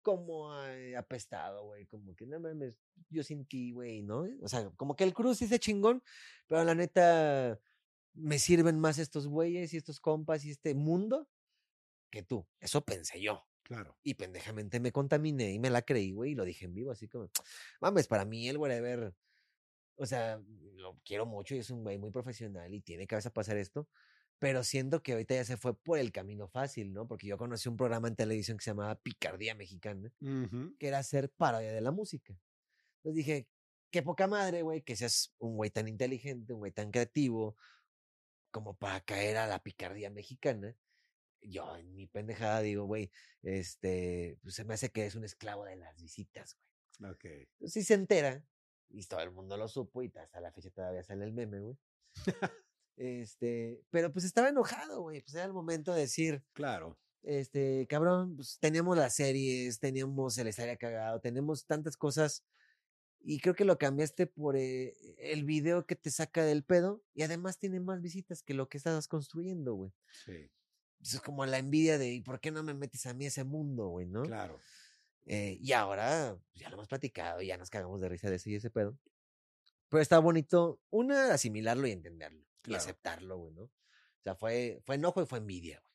como 0.03 0.55
eh, 0.65 0.95
apestado, 0.95 1.65
güey, 1.65 1.87
como 1.87 2.15
que 2.15 2.27
no 2.27 2.39
mames, 2.39 2.75
yo 3.09 3.23
sin 3.23 3.45
ti, 3.45 3.71
güey, 3.71 4.03
¿no? 4.03 4.27
O 4.41 4.47
sea, 4.47 4.69
como 4.77 4.95
que 4.95 5.03
el 5.03 5.13
cruz 5.13 5.39
sí 5.39 5.47
se 5.47 5.59
chingón, 5.59 6.03
pero 6.47 6.63
la 6.63 6.75
neta 6.75 7.59
me 8.13 8.37
sirven 8.37 8.79
más 8.79 8.99
estos 8.99 9.27
güeyes 9.27 9.73
y 9.73 9.77
estos 9.77 9.99
compas 9.99 10.45
y 10.45 10.51
este 10.51 10.75
mundo 10.75 11.27
que 12.11 12.23
tú. 12.23 12.47
Eso 12.59 12.85
pensé 12.85 13.21
yo. 13.21 13.43
Claro. 13.63 13.97
Y 14.03 14.15
pendejamente 14.15 14.79
me 14.79 14.91
contaminé 14.91 15.53
y 15.53 15.59
me 15.59 15.69
la 15.69 15.81
creí, 15.81 16.11
güey, 16.11 16.31
y 16.31 16.35
lo 16.35 16.45
dije 16.45 16.65
en 16.65 16.73
vivo, 16.73 16.91
así 16.91 17.07
como, 17.07 17.29
mames, 17.81 18.07
para 18.07 18.25
mí 18.25 18.47
el 18.49 18.57
whatever, 18.57 19.15
o 19.95 20.05
sea, 20.05 20.41
lo 20.75 20.99
quiero 21.05 21.25
mucho 21.25 21.55
y 21.55 21.59
es 21.59 21.69
un 21.69 21.83
güey 21.83 21.97
muy 21.97 22.11
profesional 22.11 22.73
y 22.73 22.81
tiene 22.81 23.07
cabeza 23.07 23.31
para 23.31 23.43
hacer 23.43 23.57
esto, 23.57 23.87
pero 24.39 24.63
siento 24.63 25.01
que 25.01 25.13
ahorita 25.13 25.35
ya 25.35 25.45
se 25.45 25.57
fue 25.57 25.75
por 25.77 25.99
el 25.99 26.11
camino 26.11 26.47
fácil, 26.47 26.93
¿no? 26.93 27.07
Porque 27.07 27.27
yo 27.27 27.37
conocí 27.37 27.69
un 27.69 27.77
programa 27.77 28.07
en 28.07 28.15
televisión 28.15 28.57
que 28.57 28.63
se 28.63 28.71
llamaba 28.71 28.95
Picardía 28.95 29.55
Mexicana, 29.55 30.13
que 30.19 30.87
era 30.87 30.99
hacer 30.99 31.29
parodia 31.31 31.71
de 31.71 31.81
la 31.81 31.91
música. 31.91 32.37
Entonces 32.97 33.15
dije, 33.15 33.47
qué 33.91 34.01
poca 34.01 34.27
madre, 34.27 34.61
güey, 34.61 34.81
que 34.81 34.95
seas 34.95 35.33
un 35.39 35.55
güey 35.55 35.69
tan 35.69 35.87
inteligente, 35.87 36.53
un 36.53 36.59
güey 36.59 36.71
tan 36.71 36.91
creativo, 36.91 37.55
como 38.51 38.75
para 38.77 39.01
caer 39.01 39.37
a 39.37 39.47
la 39.47 39.63
picardía 39.63 40.09
mexicana. 40.09 40.75
Yo 41.41 41.75
en 41.75 41.93
mi 41.95 42.07
pendejada 42.07 42.61
digo, 42.61 42.85
güey, 42.85 43.11
este, 43.41 44.37
pues 44.41 44.55
se 44.55 44.63
me 44.63 44.73
hace 44.73 44.89
que 44.89 45.05
es 45.05 45.15
un 45.15 45.23
esclavo 45.23 45.65
de 45.65 45.75
las 45.75 46.01
visitas, 46.01 46.57
güey. 46.99 47.11
Ok. 47.11 47.25
Entonces 47.25 47.73
sí 47.73 47.83
se 47.83 47.95
entera, 47.95 48.43
y 48.89 49.05
todo 49.05 49.21
el 49.21 49.31
mundo 49.31 49.57
lo 49.57 49.67
supo, 49.67 50.03
y 50.03 50.11
hasta 50.15 50.39
la 50.39 50.51
fecha 50.51 50.69
todavía 50.69 51.03
sale 51.03 51.25
el 51.25 51.33
meme, 51.33 51.59
güey. 51.59 51.77
este, 52.97 53.81
pero 53.89 54.11
pues 54.11 54.25
estaba 54.25 54.49
enojado, 54.49 55.01
güey, 55.01 55.21
pues 55.21 55.33
era 55.35 55.45
el 55.45 55.53
momento 55.53 55.93
de 55.93 56.01
decir, 56.01 56.43
Claro. 56.53 56.97
este, 57.23 57.87
cabrón, 57.87 58.35
pues 58.35 58.57
teníamos 58.59 58.97
las 58.97 59.15
series, 59.15 59.79
teníamos 59.79 60.37
el 60.37 60.47
estaría 60.47 60.77
cagado, 60.77 61.19
tenemos 61.19 61.65
tantas 61.65 61.97
cosas 61.97 62.43
y 63.19 63.39
creo 63.39 63.55
que 63.55 63.65
lo 63.65 63.77
cambiaste 63.77 64.27
por 64.27 64.57
eh, 64.57 64.93
el 65.17 65.45
video 65.45 65.85
que 65.85 65.95
te 65.95 66.11
saca 66.11 66.43
del 66.43 66.63
pedo 66.63 67.01
y 67.13 67.23
además 67.23 67.57
tiene 67.57 67.79
más 67.79 68.01
visitas 68.01 68.43
que 68.43 68.53
lo 68.53 68.67
que 68.67 68.77
estabas 68.77 69.07
construyendo, 69.07 69.75
güey. 69.75 69.93
Sí. 70.25 70.49
Eso 71.01 71.17
es 71.17 71.21
como 71.21 71.45
la 71.45 71.57
envidia 71.57 71.97
de, 71.97 72.11
¿y 72.13 72.21
por 72.21 72.39
qué 72.39 72.51
no 72.51 72.63
me 72.63 72.73
metes 72.73 73.05
a 73.05 73.13
mí 73.13 73.25
ese 73.25 73.43
mundo, 73.43 73.87
güey, 73.87 74.07
no? 74.07 74.23
Claro. 74.23 74.59
Eh, 75.25 75.57
y 75.61 75.71
ahora 75.71 76.37
pues, 76.51 76.61
ya 76.61 76.69
lo 76.69 76.75
hemos 76.75 76.87
platicado, 76.87 77.41
ya 77.41 77.57
nos 77.57 77.69
cagamos 77.69 78.01
de 78.01 78.09
risa 78.09 78.29
de 78.29 78.35
ese 78.35 78.51
y 78.51 78.55
ese 78.55 78.69
pedo. 78.69 78.97
Pero 79.89 80.01
está 80.01 80.19
bonito, 80.19 80.81
una, 80.89 81.33
asimilarlo 81.33 81.87
y 81.87 81.91
entenderlo 81.91 82.43
y 82.65 82.75
Claro. 82.75 82.83
aceptarlo, 82.83 83.37
güey, 83.37 83.53
¿no? 83.53 83.63
O 83.63 83.71
sea, 84.23 84.35
fue, 84.35 84.81
fue 84.85 84.95
enojo 84.95 85.21
y 85.21 85.25
fue 85.25 85.39
envidia, 85.39 85.79
güey. 85.81 85.93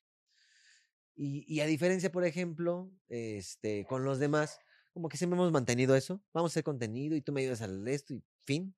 Y, 1.21 1.45
y 1.53 1.61
a 1.61 1.67
diferencia, 1.67 2.13
por 2.13 2.25
ejemplo, 2.25 2.93
este, 3.09 3.85
con 3.87 4.05
los 4.05 4.19
demás, 4.21 4.61
como 4.93 5.09
que 5.09 5.17
siempre 5.17 5.37
hemos 5.37 5.51
mantenido 5.51 5.97
eso. 5.97 6.23
Vamos 6.33 6.51
a 6.51 6.53
hacer 6.53 6.65
contenido 6.65 7.17
y 7.17 7.23
tú 7.23 7.33
me 7.33 7.41
ayudas 7.41 7.63
al 7.63 7.87
esto 7.89 8.15
y 8.15 8.23
fin. 8.45 8.77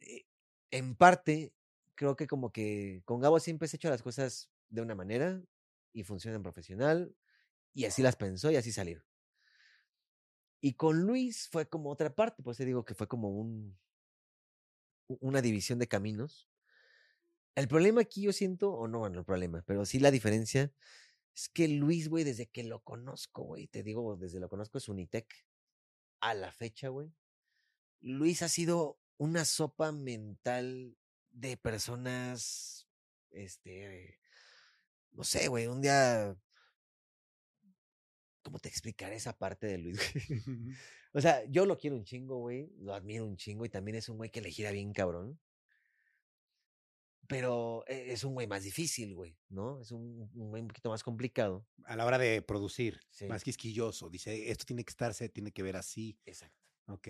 Eh, 0.00 0.24
en 0.70 0.94
parte, 0.96 1.52
creo 1.94 2.16
que 2.16 2.26
como 2.26 2.50
que 2.52 3.02
con 3.04 3.20
Gabo 3.20 3.38
siempre 3.40 3.66
has 3.66 3.74
hecho 3.74 3.90
las 3.90 4.02
cosas 4.02 4.50
de 4.68 4.80
una 4.82 4.94
manera 4.94 5.42
y 5.92 6.02
funcionan 6.04 6.42
profesional 6.42 7.14
y 7.74 7.84
así 7.84 8.02
las 8.02 8.16
pensó 8.16 8.50
y 8.50 8.56
así 8.56 8.72
salieron. 8.72 9.04
Y 10.60 10.74
con 10.74 11.02
Luis 11.02 11.48
fue 11.50 11.68
como 11.68 11.90
otra 11.90 12.14
parte, 12.14 12.42
pues 12.42 12.56
te 12.56 12.64
digo 12.64 12.86
que 12.86 12.94
fue 12.94 13.06
como 13.06 13.28
un, 13.28 13.78
una 15.08 15.42
división 15.42 15.78
de 15.78 15.88
caminos. 15.88 16.48
El 17.54 17.68
problema 17.68 18.00
aquí 18.00 18.22
yo 18.22 18.32
siento, 18.32 18.72
o 18.72 18.88
no, 18.88 19.00
bueno, 19.00 19.20
el 19.20 19.24
problema, 19.24 19.62
pero 19.66 19.84
sí 19.84 20.00
la 20.00 20.10
diferencia 20.10 20.72
es 21.34 21.48
que 21.48 21.68
Luis, 21.68 22.08
güey, 22.08 22.24
desde 22.24 22.46
que 22.46 22.64
lo 22.64 22.82
conozco, 22.82 23.42
güey, 23.42 23.68
te 23.68 23.82
digo, 23.82 24.16
desde 24.16 24.40
lo 24.40 24.48
conozco 24.48 24.78
es 24.78 24.88
Unitec, 24.88 25.32
a 26.20 26.34
la 26.34 26.50
fecha, 26.52 26.88
güey, 26.88 27.12
Luis 28.00 28.42
ha 28.42 28.48
sido 28.48 28.98
una 29.18 29.44
sopa 29.44 29.92
mental 29.92 30.96
de 31.30 31.56
personas, 31.56 32.88
este, 33.30 34.18
no 35.12 35.24
sé, 35.24 35.48
güey, 35.48 35.66
un 35.66 35.80
día, 35.80 36.36
¿cómo 38.42 38.58
te 38.58 38.68
explicaré 38.68 39.16
esa 39.16 39.36
parte 39.36 39.66
de 39.66 39.78
Luis? 39.78 39.98
O 41.16 41.20
sea, 41.20 41.44
yo 41.44 41.64
lo 41.64 41.78
quiero 41.78 41.94
un 41.94 42.04
chingo, 42.04 42.38
güey. 42.38 42.68
Lo 42.80 42.92
admiro 42.92 43.24
un 43.24 43.36
chingo 43.36 43.64
y 43.64 43.68
también 43.68 43.96
es 43.96 44.08
un 44.08 44.16
güey 44.16 44.30
que 44.30 44.40
le 44.40 44.50
gira 44.50 44.72
bien 44.72 44.92
cabrón. 44.92 45.38
Pero 47.26 47.84
e- 47.86 48.12
es 48.12 48.22
un 48.24 48.34
güey 48.34 48.46
más 48.46 48.62
difícil, 48.64 49.14
güey, 49.14 49.38
¿no? 49.48 49.80
Es 49.80 49.90
un, 49.92 50.30
un 50.34 50.48
güey 50.50 50.62
un 50.62 50.68
poquito 50.68 50.90
más 50.90 51.02
complicado. 51.02 51.66
A 51.84 51.96
la 51.96 52.04
hora 52.04 52.18
de 52.18 52.42
producir, 52.42 53.00
Sí. 53.10 53.26
más 53.26 53.42
quisquilloso. 53.44 54.10
Dice, 54.10 54.50
esto 54.50 54.64
tiene 54.64 54.84
que 54.84 54.90
estarse, 54.90 55.28
tiene 55.28 55.52
que 55.52 55.62
ver 55.62 55.76
así. 55.76 56.18
Exacto. 56.26 56.62
Ok. 56.86 57.08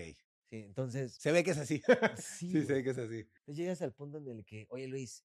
Sí, 0.50 0.56
entonces, 0.58 1.14
Se 1.18 1.32
ve 1.32 1.42
que 1.42 1.50
es 1.52 1.58
así. 1.58 1.82
sí, 2.22 2.50
sí, 2.52 2.64
se 2.64 2.72
ve 2.74 2.84
que 2.84 2.90
es 2.90 2.98
así. 2.98 3.18
Entonces 3.20 3.56
llegas 3.56 3.82
al 3.82 3.92
punto 3.92 4.18
en 4.18 4.28
el 4.28 4.44
que, 4.44 4.66
oye 4.70 4.86
Luis, 4.86 5.24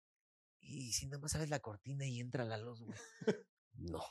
¿y 0.60 0.94
si 0.94 1.06
nada 1.08 1.20
más 1.20 1.32
sabes 1.34 1.50
la 1.50 1.60
cortina 1.60 2.08
y 2.08 2.20
entra 2.20 2.46
la 2.46 2.58
luz, 2.58 2.82
güey? 2.82 2.98
no. 3.74 4.02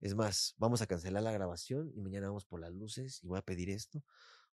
Es 0.00 0.14
más, 0.16 0.54
vamos 0.58 0.82
a 0.82 0.86
cancelar 0.86 1.22
la 1.22 1.30
grabación 1.32 1.92
y 1.94 2.00
mañana 2.00 2.26
vamos 2.26 2.44
por 2.44 2.60
las 2.60 2.72
luces 2.72 3.22
y 3.22 3.28
voy 3.28 3.38
a 3.38 3.42
pedir 3.42 3.70
esto. 3.70 4.04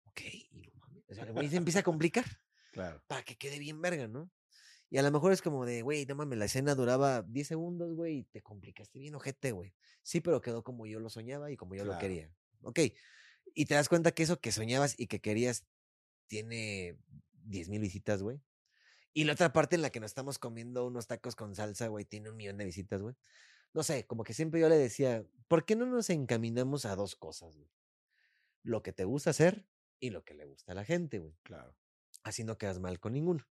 Ok, 0.03 0.21
y 0.51 0.61
no 0.61 0.71
mames. 0.75 1.03
O 1.09 1.13
sea, 1.15 1.23
el 1.23 1.33
güey 1.33 1.49
se 1.49 1.57
empieza 1.57 1.79
a 1.79 1.83
complicar. 1.83 2.25
Claro. 2.71 3.03
para 3.07 3.23
que 3.23 3.35
quede 3.35 3.57
bien 3.57 3.81
verga, 3.81 4.07
¿no? 4.07 4.31
Y 4.89 4.97
a 4.97 5.03
lo 5.03 5.11
mejor 5.11 5.31
es 5.31 5.41
como 5.41 5.65
de, 5.65 5.81
güey, 5.83 6.05
no 6.05 6.15
mames, 6.15 6.39
la 6.39 6.45
escena 6.45 6.73
duraba 6.75 7.21
10 7.21 7.47
segundos, 7.47 7.93
güey, 7.95 8.17
y 8.19 8.23
te 8.23 8.41
complicaste 8.41 8.97
bien, 8.99 9.13
ojete, 9.15 9.51
güey. 9.51 9.73
Sí, 10.01 10.19
pero 10.19 10.41
quedó 10.41 10.63
como 10.63 10.87
yo 10.87 10.99
lo 10.99 11.09
soñaba 11.09 11.51
y 11.51 11.57
como 11.57 11.75
yo 11.75 11.85
lo 11.85 11.97
quería. 11.99 12.33
Ok. 12.63 12.79
Y 13.53 13.65
te 13.65 13.75
das 13.75 13.89
cuenta 13.89 14.11
que 14.11 14.23
eso 14.23 14.39
que 14.39 14.51
soñabas 14.51 14.99
y 14.99 15.07
que 15.07 15.19
querías 15.21 15.65
tiene 16.27 16.97
10 17.43 17.69
mil 17.69 17.81
visitas, 17.81 18.21
güey. 18.23 18.41
Y 19.13 19.23
la 19.25 19.33
otra 19.33 19.53
parte 19.53 19.75
en 19.75 19.81
la 19.81 19.89
que 19.89 19.99
nos 19.99 20.11
estamos 20.11 20.39
comiendo 20.39 20.85
unos 20.85 21.07
tacos 21.07 21.35
con 21.35 21.55
salsa, 21.55 21.87
güey, 21.87 22.05
tiene 22.05 22.29
un 22.29 22.35
millón 22.37 22.57
de 22.57 22.65
visitas, 22.65 23.01
güey. 23.01 23.15
No 23.73 23.83
sé, 23.83 24.07
como 24.07 24.23
que 24.23 24.33
siempre 24.33 24.59
yo 24.59 24.69
le 24.69 24.77
decía, 24.77 25.25
¿por 25.47 25.65
qué 25.65 25.75
no 25.75 25.85
nos 25.85 26.09
encaminamos 26.09 26.85
a 26.85 26.95
dos 26.95 27.15
cosas, 27.15 27.57
güey? 27.57 27.69
Lo 28.63 28.81
que 28.81 28.93
te 28.93 29.05
gusta 29.05 29.29
hacer 29.31 29.67
y 29.99 30.09
lo 30.09 30.23
que 30.23 30.33
le 30.33 30.45
gusta 30.45 30.71
a 30.71 30.75
la 30.75 30.85
gente, 30.85 31.19
güey 31.19 31.33
Claro. 31.43 31.75
así 32.23 32.43
no 32.43 32.57
quedas 32.57 32.79
mal 32.79 32.99
con 32.99 33.13
ninguno. 33.13 33.45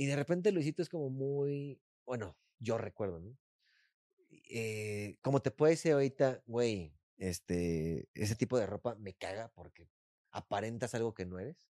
Y 0.00 0.06
de 0.06 0.14
repente 0.14 0.52
Luisito 0.52 0.80
es 0.80 0.88
como 0.88 1.10
muy, 1.10 1.82
bueno, 2.06 2.36
yo 2.60 2.78
recuerdo, 2.78 3.18
¿no? 3.18 3.36
Eh, 4.30 5.16
como 5.22 5.42
te 5.42 5.50
puede 5.50 5.72
decir 5.72 5.92
ahorita, 5.92 6.40
güey, 6.46 6.94
este, 7.16 8.08
ese 8.14 8.36
tipo 8.36 8.56
de 8.58 8.66
ropa 8.66 8.94
me 8.94 9.14
caga 9.14 9.50
porque 9.56 9.88
aparentas 10.30 10.94
algo 10.94 11.14
que 11.14 11.26
no 11.26 11.40
eres. 11.40 11.68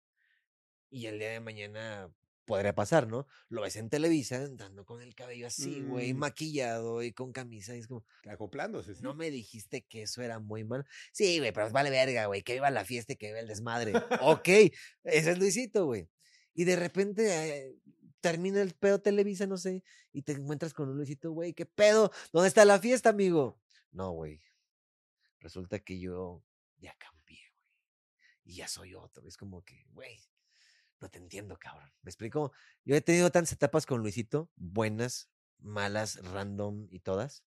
Y 0.92 1.08
el 1.08 1.18
día 1.18 1.32
de 1.32 1.40
mañana 1.40 2.14
podría 2.46 2.76
pasar, 2.76 3.08
¿no? 3.08 3.26
Lo 3.50 3.62
ves 3.62 3.76
en 3.78 3.90
Televisa 3.90 4.36
andando 4.44 4.86
con 4.86 5.02
el 5.02 5.16
cabello 5.16 5.48
así, 5.48 5.82
güey, 5.82 6.14
Mm. 6.14 6.18
maquillado 6.18 7.02
y 7.02 7.14
con 7.14 7.32
camisa. 7.32 7.76
Y 7.76 7.80
es 7.80 7.88
como, 7.88 8.06
Acoplándose. 8.30 8.94
sí. 8.94 9.02
no 9.02 9.16
me 9.16 9.32
dijiste 9.32 9.82
que 9.84 10.04
eso 10.04 10.22
era 10.22 10.38
muy 10.38 10.64
mal. 10.64 10.86
Sí, 11.12 11.40
güey, 11.40 11.52
pero 11.54 11.72
vale 11.72 11.90
verga, 11.90 12.28
güey, 12.28 12.44
que 12.44 12.54
viva 12.54 12.70
la 12.70 12.86
fiesta 12.86 13.14
y 13.14 13.16
que 13.16 13.28
viva 13.28 13.40
el 13.40 13.48
desmadre. 13.48 13.94
ok, 14.22 14.48
ese 15.06 15.32
es 15.32 15.40
Luisito, 15.40 15.86
güey. 15.86 16.08
Y 16.54 16.66
de 16.66 16.76
repente 16.76 17.58
eh, 17.68 17.76
termina 18.22 18.62
el 18.62 18.74
pedo 18.74 19.02
Televisa, 19.02 19.48
no 19.48 19.58
sé, 19.58 19.84
y 20.14 20.22
te 20.22 20.34
encuentras 20.34 20.74
con 20.74 20.90
un 20.90 20.98
Luisito, 20.98 21.32
güey, 21.32 21.54
¿qué 21.54 21.66
pedo? 21.66 22.12
¿Dónde 22.32 22.48
está 22.48 22.64
la 22.64 22.80
fiesta, 22.80 23.10
amigo? 23.10 23.60
No, 23.92 24.12
güey. 24.12 24.42
Resulta 25.40 25.80
que 25.80 26.00
yo 26.00 26.44
ya 26.78 26.96
cambié, 26.98 27.40
güey. 27.56 27.68
Y 28.46 28.56
ya 28.56 28.68
soy 28.68 28.94
otro. 28.94 29.28
Es 29.28 29.38
como 29.38 29.64
que, 29.64 29.86
güey, 29.92 30.20
no 31.00 31.10
te 31.10 31.18
entiendo, 31.18 31.58
cabrón. 31.58 31.92
¿Me 32.04 32.10
explico? 32.10 32.54
Yo 32.86 32.96
he 32.96 33.02
tenido 33.02 33.32
tantas 33.32 33.52
etapas 33.52 33.86
con 33.86 34.02
Luisito, 34.02 34.52
buenas, 34.56 35.30
malas, 35.60 36.24
random 36.24 36.88
y 36.92 37.00
todas. 37.00 37.44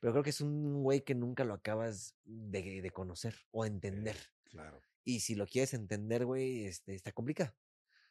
Pero 0.00 0.12
creo 0.12 0.22
que 0.24 0.30
es 0.30 0.40
un 0.40 0.82
güey 0.82 1.02
que 1.02 1.14
nunca 1.14 1.44
lo 1.44 1.54
acabas 1.54 2.14
de, 2.24 2.80
de 2.80 2.90
conocer 2.90 3.34
o 3.50 3.66
entender. 3.66 4.16
Claro. 4.44 4.80
Y 5.04 5.20
si 5.20 5.34
lo 5.34 5.46
quieres 5.46 5.74
entender, 5.74 6.24
güey, 6.24 6.64
este, 6.66 6.94
está 6.94 7.12
complicado. 7.12 7.54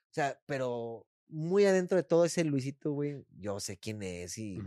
O 0.09 0.13
sea, 0.13 0.39
pero 0.45 1.07
muy 1.29 1.65
adentro 1.65 1.97
de 1.97 2.03
todo 2.03 2.25
ese 2.25 2.43
Luisito, 2.43 2.91
güey, 2.91 3.25
yo 3.37 3.59
sé 3.59 3.77
quién 3.77 4.01
es 4.03 4.37
y 4.37 4.57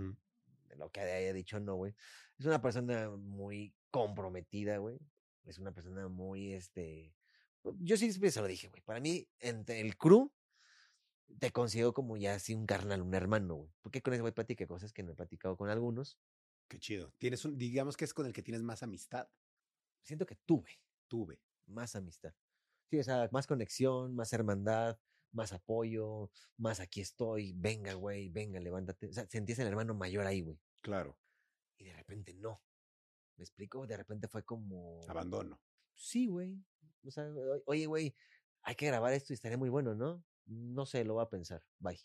de 0.68 0.76
lo 0.76 0.90
que 0.90 1.00
haya 1.00 1.32
dicho, 1.32 1.58
no, 1.60 1.76
güey. 1.76 1.94
Es 2.38 2.46
una 2.46 2.60
persona 2.62 3.10
muy 3.10 3.74
comprometida, 3.90 4.78
güey. 4.78 4.98
Es 5.44 5.58
una 5.58 5.72
persona 5.72 6.08
muy, 6.08 6.52
este... 6.52 7.14
Yo 7.80 7.96
sí 7.96 8.12
se 8.12 8.40
lo 8.40 8.46
dije, 8.46 8.68
güey. 8.68 8.82
Para 8.82 9.00
mí, 9.00 9.28
entre 9.38 9.80
el 9.80 9.96
crew, 9.96 10.32
te 11.38 11.50
considero 11.50 11.92
como 11.92 12.16
ya 12.16 12.34
así 12.34 12.54
un 12.54 12.66
carnal, 12.66 13.02
un 13.02 13.14
hermano, 13.14 13.56
güey. 13.56 13.72
Porque 13.82 14.02
con 14.02 14.14
ese 14.14 14.22
güey 14.22 14.32
platiqué 14.32 14.66
cosas 14.66 14.92
que 14.92 15.02
no 15.02 15.12
he 15.12 15.14
platicado 15.14 15.56
con 15.56 15.68
algunos. 15.68 16.18
Qué 16.68 16.78
chido. 16.78 17.12
Tienes 17.18 17.44
un, 17.44 17.58
digamos 17.58 17.96
que 17.96 18.04
es 18.04 18.14
con 18.14 18.26
el 18.26 18.32
que 18.32 18.42
tienes 18.42 18.62
más 18.62 18.82
amistad. 18.82 19.28
Siento 20.02 20.24
que 20.26 20.36
tuve 20.36 20.80
Tuve. 21.08 21.40
más 21.66 21.94
amistad. 21.96 22.32
Sí, 22.88 22.98
o 22.98 23.04
sea, 23.04 23.28
más 23.32 23.46
conexión, 23.46 24.14
más 24.14 24.32
hermandad, 24.32 24.98
más 25.32 25.52
apoyo, 25.52 26.30
más 26.56 26.80
aquí 26.80 27.00
estoy, 27.00 27.52
venga, 27.56 27.94
güey, 27.94 28.28
venga, 28.28 28.60
levántate. 28.60 29.08
O 29.08 29.12
sea, 29.12 29.26
sentías 29.28 29.58
el 29.58 29.68
hermano 29.68 29.94
mayor 29.94 30.26
ahí, 30.26 30.40
güey. 30.40 30.58
Claro. 30.80 31.18
Y 31.76 31.84
de 31.84 31.92
repente 31.94 32.34
no. 32.34 32.62
¿Me 33.36 33.44
explico? 33.44 33.86
De 33.86 33.96
repente 33.96 34.28
fue 34.28 34.44
como... 34.44 35.00
Abandono. 35.08 35.60
Sí, 35.94 36.26
güey. 36.26 36.62
O 37.04 37.10
sea, 37.10 37.30
oye, 37.66 37.86
güey, 37.86 38.14
hay 38.62 38.74
que 38.74 38.86
grabar 38.86 39.12
esto 39.12 39.32
y 39.32 39.34
estaría 39.34 39.56
muy 39.56 39.70
bueno, 39.70 39.94
¿no? 39.94 40.22
No 40.46 40.84
sé, 40.84 41.04
lo 41.04 41.14
voy 41.14 41.22
a 41.22 41.30
pensar. 41.30 41.62
Bye. 41.78 42.00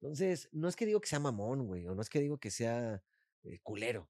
Entonces, 0.00 0.48
no 0.52 0.68
es 0.68 0.76
que 0.76 0.86
digo 0.86 1.00
que 1.00 1.08
sea 1.08 1.20
mamón, 1.20 1.66
güey, 1.66 1.86
o 1.86 1.94
no 1.94 2.02
es 2.02 2.08
que 2.08 2.20
digo 2.20 2.38
que 2.38 2.50
sea 2.50 3.02
eh, 3.44 3.60
culero. 3.62 4.10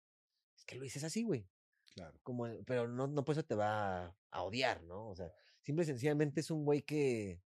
Es 0.56 0.66
que 0.66 0.76
lo 0.76 0.84
dices 0.84 1.04
así, 1.04 1.24
güey. 1.24 1.48
Claro. 1.94 2.20
Como, 2.24 2.48
pero 2.66 2.88
no, 2.88 3.08
no 3.08 3.26
por 3.26 3.34
eso 3.34 3.44
te 3.44 3.56
va 3.56 4.06
a, 4.06 4.18
a 4.32 4.44
odiar, 4.44 4.84
¿no? 4.84 5.10
O 5.10 5.16
sea, 5.16 5.32
simple 5.62 5.84
y 5.84 5.88
sencillamente 5.88 6.40
es 6.40 6.50
un 6.50 6.66
güey 6.66 6.82
que, 6.84 7.42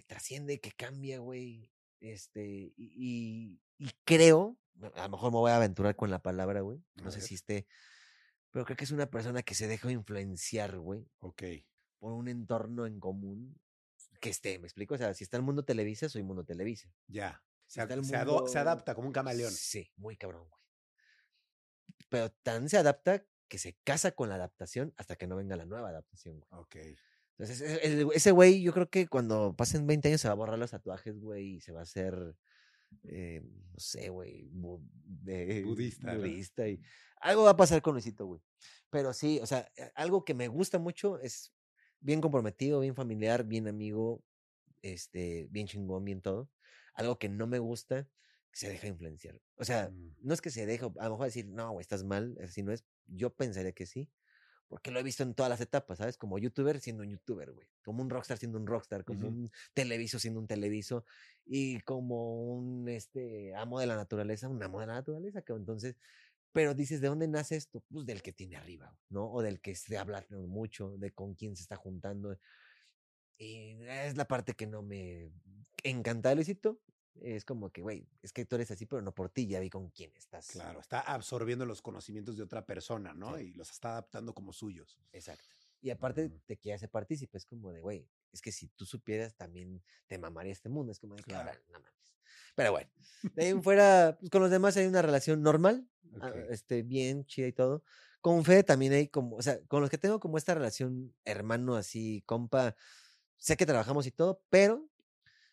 que 0.00 0.06
trasciende, 0.06 0.60
que 0.60 0.72
cambia, 0.72 1.18
güey. 1.18 1.70
Este, 2.00 2.72
y, 2.76 3.60
creo, 4.04 4.56
a 4.94 5.02
lo 5.04 5.08
mejor 5.10 5.32
me 5.32 5.38
voy 5.38 5.50
a 5.50 5.56
aventurar 5.56 5.94
con 5.96 6.10
la 6.10 6.22
palabra, 6.22 6.62
güey. 6.62 6.82
No 7.02 7.10
sé 7.10 7.20
si 7.20 7.34
esté, 7.34 7.66
pero 8.50 8.64
creo 8.64 8.76
que 8.76 8.84
es 8.84 8.90
una 8.90 9.10
persona 9.10 9.42
que 9.42 9.54
se 9.54 9.68
deja 9.68 9.90
influenciar, 9.92 10.78
güey, 10.78 11.06
Ok. 11.18 11.42
por 11.98 12.12
un 12.14 12.28
entorno 12.28 12.86
en 12.86 12.98
común 12.98 13.60
que 14.20 14.30
esté, 14.30 14.58
¿me 14.58 14.66
explico? 14.66 14.94
O 14.94 14.98
sea, 14.98 15.12
si 15.14 15.24
está 15.24 15.36
el 15.36 15.42
mundo 15.42 15.64
Televisa, 15.64 16.08
soy 16.08 16.22
mundo 16.22 16.44
Televisa. 16.44 16.90
Ya. 17.06 17.42
Se, 17.66 17.74
se 17.74 17.80
ado- 17.82 18.02
se 18.02 18.16
mundo- 18.16 18.58
adapta 18.58 18.94
como 18.94 19.06
un 19.08 19.12
camaleón. 19.12 19.52
Sí, 19.52 19.90
muy 19.96 20.16
cabrón, 20.16 20.48
güey. 20.48 20.60
Pero 22.08 22.30
tan 22.42 22.68
se 22.68 22.78
adapta 22.78 23.24
que 23.48 23.58
se 23.58 23.76
casa 23.84 24.12
con 24.12 24.28
la 24.28 24.34
adaptación 24.36 24.92
hasta 24.96 25.16
que 25.16 25.26
no 25.26 25.36
venga 25.36 25.56
la 25.56 25.66
nueva 25.66 25.90
adaptación, 25.90 26.40
güey. 26.40 26.48
Ok. 26.62 26.76
Entonces, 27.40 27.62
e- 27.62 27.86
el- 27.86 28.08
ese 28.14 28.32
güey, 28.32 28.60
yo 28.62 28.72
creo 28.74 28.90
que 28.90 29.06
cuando 29.08 29.54
pasen 29.56 29.86
20 29.86 30.08
años 30.08 30.20
se 30.20 30.28
va 30.28 30.32
a 30.32 30.36
borrar 30.36 30.58
los 30.58 30.70
tatuajes, 30.72 31.18
güey, 31.18 31.54
y 31.56 31.60
se 31.60 31.72
va 31.72 31.80
a 31.80 31.84
hacer, 31.84 32.36
eh, 33.04 33.40
no 33.42 33.78
sé, 33.78 34.10
güey, 34.10 34.50
bu- 34.52 34.82
Budista, 35.64 36.12
¿no? 36.12 36.18
budista 36.20 36.68
y 36.68 36.80
algo 37.20 37.44
va 37.44 37.50
a 37.50 37.56
pasar 37.56 37.80
con 37.82 37.94
Luisito, 37.94 38.26
güey. 38.26 38.42
Pero 38.90 39.12
sí, 39.14 39.40
o 39.42 39.46
sea, 39.46 39.70
eh, 39.76 39.90
algo 39.94 40.24
que 40.24 40.34
me 40.34 40.48
gusta 40.48 40.78
mucho 40.78 41.18
es 41.20 41.52
bien 42.00 42.20
comprometido, 42.20 42.80
bien 42.80 42.94
familiar, 42.94 43.44
bien 43.44 43.68
amigo, 43.68 44.22
este, 44.82 45.48
bien 45.50 45.66
chingón, 45.66 46.04
bien 46.04 46.20
todo. 46.22 46.50
Algo 46.94 47.18
que 47.18 47.28
no 47.28 47.46
me 47.46 47.58
gusta, 47.58 48.04
que 48.50 48.58
se 48.58 48.68
deja 48.68 48.86
influenciar. 48.88 49.40
O 49.56 49.64
sea, 49.64 49.90
Mm, 49.90 50.16
no 50.22 50.34
es 50.34 50.40
que 50.40 50.50
se 50.50 50.66
deje, 50.66 50.84
a 50.98 51.04
lo 51.04 51.10
mejor 51.12 51.26
decir, 51.26 51.46
no, 51.46 51.70
güey, 51.72 51.82
estás 51.82 52.04
mal, 52.04 52.36
así 52.42 52.62
no 52.62 52.72
es. 52.72 52.84
Yo 53.06 53.30
pensaría 53.34 53.72
que 53.72 53.86
sí, 53.86 54.10
porque 54.70 54.92
lo 54.92 55.00
he 55.00 55.02
visto 55.02 55.24
en 55.24 55.34
todas 55.34 55.50
las 55.50 55.60
etapas, 55.60 55.98
¿sabes? 55.98 56.16
Como 56.16 56.38
youtuber 56.38 56.78
siendo 56.80 57.02
un 57.02 57.10
youtuber, 57.10 57.50
güey. 57.50 57.66
Como 57.84 58.02
un 58.02 58.08
rockstar 58.08 58.38
siendo 58.38 58.56
un 58.56 58.68
rockstar, 58.68 59.04
como 59.04 59.26
Ujú. 59.26 59.28
un 59.28 59.50
televiso 59.74 60.20
siendo 60.20 60.38
un 60.38 60.46
televiso, 60.46 61.04
y 61.44 61.80
como 61.80 62.54
un 62.54 62.88
este 62.88 63.52
amo 63.56 63.80
de 63.80 63.88
la 63.88 63.96
naturaleza, 63.96 64.48
un 64.48 64.62
amo 64.62 64.78
de 64.78 64.86
la 64.86 64.94
naturaleza, 64.94 65.42
que 65.42 65.52
entonces, 65.54 65.96
pero 66.52 66.74
dices, 66.74 67.00
¿de 67.00 67.08
dónde 67.08 67.26
nace 67.26 67.56
esto? 67.56 67.82
Pues 67.90 68.06
del 68.06 68.22
que 68.22 68.32
tiene 68.32 68.56
arriba, 68.56 68.96
¿no? 69.08 69.28
O 69.32 69.42
del 69.42 69.60
que 69.60 69.74
se 69.74 69.98
habla 69.98 70.24
mucho, 70.30 70.96
de 70.98 71.10
con 71.10 71.34
quién 71.34 71.56
se 71.56 71.62
está 71.62 71.74
juntando. 71.74 72.38
Y 73.38 73.76
es 73.82 74.16
la 74.16 74.28
parte 74.28 74.54
que 74.54 74.68
no 74.68 74.82
me 74.82 75.32
encanta 75.82 76.28
de 76.28 76.36
Luisito. 76.36 76.80
Es 77.14 77.44
como 77.44 77.70
que, 77.70 77.82
güey, 77.82 78.08
es 78.22 78.32
que 78.32 78.44
tú 78.44 78.54
eres 78.56 78.70
así, 78.70 78.86
pero 78.86 79.02
no 79.02 79.12
por 79.14 79.30
ti, 79.30 79.46
ya 79.46 79.60
vi 79.60 79.68
con 79.68 79.90
quién 79.90 80.12
estás. 80.16 80.48
Claro. 80.48 80.80
Está 80.80 81.00
absorbiendo 81.00 81.66
los 81.66 81.82
conocimientos 81.82 82.36
de 82.36 82.42
otra 82.44 82.64
persona, 82.64 83.12
¿no? 83.14 83.36
Sí. 83.36 83.44
Y 83.46 83.52
los 83.54 83.70
está 83.70 83.90
adaptando 83.92 84.32
como 84.32 84.52
suyos. 84.52 84.98
Exacto. 85.12 85.44
Y 85.82 85.90
aparte 85.90 86.26
Ujú. 86.26 86.40
te 86.46 86.56
quiere 86.56 86.76
hacer 86.76 86.90
partícipe, 86.90 87.36
es 87.38 87.46
como 87.46 87.72
de, 87.72 87.80
güey, 87.80 88.08
es 88.32 88.40
que 88.40 88.52
si 88.52 88.68
tú 88.68 88.86
supieras 88.86 89.34
también 89.34 89.82
te 90.06 90.18
mamaría 90.18 90.52
este 90.52 90.68
mundo, 90.68 90.92
es 90.92 91.00
como 91.00 91.16
de, 91.16 91.22
Claro. 91.22 91.50
cabrón, 91.50 91.64
no 91.72 91.80
mames. 91.80 92.14
Pero 92.54 92.72
bueno, 92.72 92.90
de 93.34 93.44
ahí 93.44 93.62
fuera, 93.62 94.16
pues 94.20 94.30
con 94.30 94.42
los 94.42 94.50
demás 94.50 94.76
hay 94.76 94.86
una 94.86 95.02
relación 95.02 95.42
normal, 95.42 95.88
ah, 96.20 96.28
Ok. 96.28 96.36
este, 96.50 96.82
bien, 96.82 97.24
chida 97.24 97.46
y 97.46 97.52
todo. 97.52 97.82
Con 98.20 98.44
Fede 98.44 98.62
también 98.62 98.92
hay 98.92 99.08
como, 99.08 99.36
o 99.36 99.42
sea, 99.42 99.58
con 99.66 99.80
los 99.80 99.88
que 99.90 99.98
tengo 99.98 100.20
como 100.20 100.36
esta 100.36 100.54
relación 100.54 101.14
hermano 101.24 101.74
así, 101.76 102.22
compa, 102.26 102.76
sé 103.38 103.56
que 103.56 103.66
trabajamos 103.66 104.06
y 104.06 104.10
todo, 104.10 104.42
pero, 104.50 104.86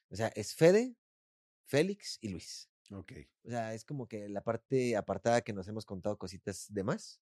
o 0.10 0.16
sea, 0.16 0.28
es 0.30 0.54
Fede, 0.54 0.96
Félix 1.68 2.18
y 2.22 2.30
Luis. 2.30 2.70
Ok. 2.92 3.12
O 3.44 3.50
sea, 3.50 3.74
es 3.74 3.84
como 3.86 4.08
que 4.08 4.30
la 4.30 4.42
parte 4.42 4.96
apartada 4.96 5.42
que 5.42 5.54
nos 5.54 5.68
hemos 5.68 5.86
contado 5.86 6.18
cositas 6.18 6.66
de 6.74 6.84
más. 6.84 7.22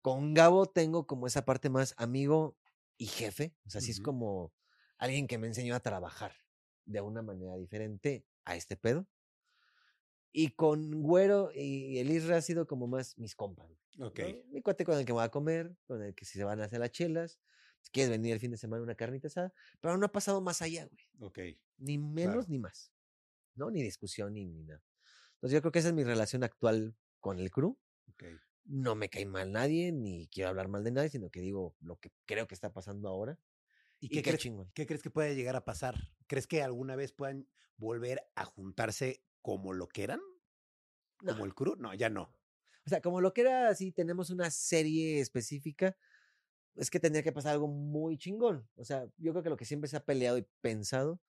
Con 0.00 0.34
Gabo 0.34 0.66
tengo 0.66 1.06
como 1.06 1.26
esa 1.26 1.44
parte 1.44 1.68
más 1.68 1.94
amigo 1.98 2.56
y 2.96 3.06
jefe. 3.06 3.54
O 3.66 3.70
sea, 3.70 3.80
sí 3.80 3.90
es 3.90 4.00
como 4.00 4.52
alguien 4.98 5.26
que 5.26 5.38
me 5.38 5.48
enseñó 5.48 5.74
a 5.74 5.80
trabajar 5.80 6.32
de 6.84 7.00
una 7.00 7.22
manera 7.22 7.56
diferente 7.56 8.24
a 8.44 8.54
este 8.56 8.76
pedo. 8.76 9.08
Y 10.32 10.50
con 10.50 11.02
Güero 11.02 11.50
y 11.54 11.98
el 11.98 12.10
Isra 12.10 12.36
ha 12.36 12.42
sido 12.42 12.66
como 12.66 12.86
más 12.86 13.16
mis 13.18 13.34
compas. 13.34 13.68
¿no? 13.96 14.06
Ok. 14.08 14.20
Mi 14.50 14.60
cuate 14.62 14.84
con 14.84 14.98
el 14.98 15.04
que 15.06 15.12
voy 15.12 15.24
a 15.24 15.30
comer, 15.30 15.74
con 15.86 16.02
el 16.02 16.14
que 16.14 16.24
si 16.24 16.38
se 16.38 16.44
van 16.44 16.60
a 16.60 16.64
hacer 16.64 16.78
las 16.78 16.90
chelas, 16.92 17.40
si 17.80 17.90
quieres 17.90 18.10
venir 18.10 18.34
el 18.34 18.40
fin 18.40 18.50
de 18.50 18.58
semana 18.58 18.82
una 18.82 18.94
carnita 18.94 19.28
asada, 19.28 19.52
pero 19.80 19.96
no 19.96 20.06
ha 20.06 20.12
pasado 20.12 20.40
más 20.40 20.60
allá, 20.62 20.86
güey 20.86 21.08
Ok. 21.20 21.38
ni 21.78 21.98
menos 21.98 22.34
Claro. 22.34 22.46
ni 22.48 22.58
más, 22.58 22.92
¿no? 23.56 23.70
Ni 23.70 23.82
discusión 23.82 24.34
ni, 24.34 24.46
ni 24.46 24.64
nada. 24.64 24.82
Entonces 25.34 25.54
yo 25.56 25.62
creo 25.62 25.72
que 25.72 25.80
esa 25.80 25.88
es 25.88 25.94
mi 25.94 26.04
relación 26.04 26.44
actual 26.44 26.96
con 27.20 27.38
el 27.40 27.50
crew. 27.50 27.78
No 28.64 28.94
me 28.96 29.08
cae 29.08 29.26
mal 29.26 29.52
nadie, 29.52 29.92
ni 29.92 30.28
quiero 30.28 30.50
hablar 30.50 30.68
mal 30.68 30.82
de 30.84 30.90
nadie, 30.90 31.08
sino 31.08 31.30
que 31.30 31.40
digo 31.40 31.76
lo 31.80 31.96
que 31.98 32.10
creo 32.26 32.46
que 32.48 32.54
está 32.54 32.72
pasando 32.72 33.08
ahora. 33.08 33.38
¿Y 34.00 34.08
Y 34.08 34.10
qué 34.10 34.22
qué 34.22 34.36
crees, 34.36 34.40
chingón. 34.40 34.72
qué 34.74 34.86
crees 34.86 35.02
que 35.02 35.10
puede 35.10 35.34
llegar 35.36 35.56
a 35.56 35.64
pasar? 35.64 35.96
¿Crees 36.26 36.46
que 36.46 36.62
alguna 36.62 36.96
vez 36.96 37.12
puedan 37.12 37.48
volver 37.76 38.22
a 38.34 38.44
juntarse 38.44 39.24
como 39.42 39.72
lo 39.72 39.88
que 39.88 40.04
eran? 40.04 40.20
No, 41.22 41.34
¿Como 41.34 41.44
el 41.44 41.54
crew? 41.54 41.76
No, 41.76 41.94
ya 41.94 42.08
no. 42.10 42.32
O 42.86 42.88
sea, 42.90 43.00
como 43.00 43.20
lo 43.20 43.32
que 43.32 43.40
era 43.42 43.68
así, 43.68 43.92
tenemos 43.92 44.30
una 44.30 44.50
serie 44.50 45.20
específica, 45.20 45.96
es 46.76 46.90
que 46.90 47.00
tendría 47.00 47.22
que 47.22 47.32
pasar 47.32 47.52
algo 47.54 47.68
muy 47.68 48.18
chingón. 48.18 48.68
O 48.76 48.84
sea, 48.84 49.08
yo 49.18 49.32
creo 49.32 49.42
que 49.42 49.50
lo 49.50 49.56
que 49.56 49.64
siempre 49.64 49.88
se 49.88 49.96
ha 49.96 50.04
peleado 50.04 50.38
y 50.38 50.46
pensado, 50.60 51.20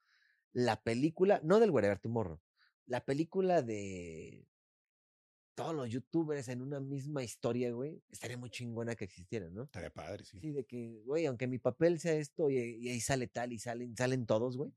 la 0.58 0.82
película, 0.82 1.40
no 1.44 1.60
del 1.60 1.70
Wherever 1.70 2.00
Tomorrow, 2.00 2.42
la 2.88 3.06
película 3.06 3.62
de 3.62 4.48
todos 5.54 5.76
los 5.76 5.88
youtubers 5.88 6.48
en 6.48 6.64
una 6.64 6.80
misma 6.80 7.24
historia, 7.24 7.72
güey, 7.72 8.02
estaría 8.10 8.38
muy 8.38 8.50
chingona 8.50 8.96
que 8.96 9.06
existiera, 9.06 9.52
¿no? 9.52 9.66
Estaría 9.66 9.92
padre, 9.92 10.26
sí. 10.26 10.40
Sí, 10.40 10.52
de 10.52 10.66
que, 10.66 11.04
güey, 11.06 11.28
aunque 11.28 11.46
mi 11.46 11.60
papel 11.60 12.00
sea 12.00 12.14
esto 12.14 12.50
y, 12.50 12.58
y 12.58 12.90
ahí 12.90 13.00
sale 13.00 13.28
tal 13.28 13.54
y 13.54 13.60
salen, 13.60 13.96
salen 13.96 14.26
todos, 14.26 14.58
güey. 14.58 14.72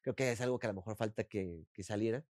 Creo 0.00 0.14
que 0.16 0.32
es 0.32 0.40
algo 0.40 0.58
que 0.58 0.66
a 0.66 0.70
lo 0.70 0.76
mejor 0.76 0.96
falta 0.96 1.24
que, 1.24 1.66
que 1.74 1.82
saliera. 1.82 2.24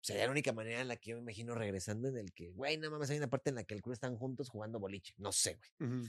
Sería 0.00 0.26
la 0.26 0.30
única 0.30 0.52
manera 0.52 0.80
en 0.80 0.86
la 0.86 0.98
que 0.98 1.10
yo 1.10 1.16
me 1.16 1.22
imagino 1.22 1.56
regresando 1.56 2.06
en 2.06 2.16
el 2.16 2.32
que, 2.32 2.50
güey, 2.52 2.78
no 2.78 2.92
mames, 2.92 3.10
hay 3.10 3.18
una 3.18 3.28
parte 3.28 3.50
en 3.50 3.56
la 3.56 3.64
que 3.64 3.74
el 3.74 3.82
crew 3.82 3.92
están 3.92 4.16
juntos 4.16 4.50
jugando 4.50 4.78
boliche. 4.78 5.14
No 5.18 5.32
sé, 5.32 5.58
güey. 5.78 5.90
Ujú. 5.90 6.08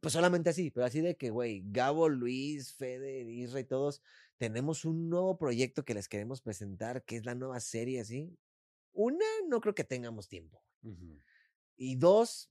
Pues 0.00 0.12
solamente 0.12 0.50
así, 0.50 0.70
pero 0.70 0.86
así 0.86 1.00
de 1.00 1.16
que, 1.16 1.30
güey, 1.30 1.62
Gabo, 1.66 2.08
Luis, 2.08 2.74
Fede, 2.74 3.22
Isra 3.22 3.60
y 3.60 3.64
todos, 3.64 4.02
tenemos 4.36 4.84
un 4.84 5.08
nuevo 5.08 5.38
proyecto 5.38 5.84
que 5.84 5.94
les 5.94 6.08
queremos 6.08 6.42
presentar, 6.42 7.04
que 7.04 7.16
es 7.16 7.24
la 7.24 7.34
nueva 7.34 7.60
serie, 7.60 8.00
así. 8.00 8.36
Una, 8.92 9.24
no 9.48 9.60
creo 9.60 9.74
que 9.74 9.84
tengamos 9.84 10.28
tiempo. 10.28 10.62
Y 11.76 11.96
dos, 11.96 12.50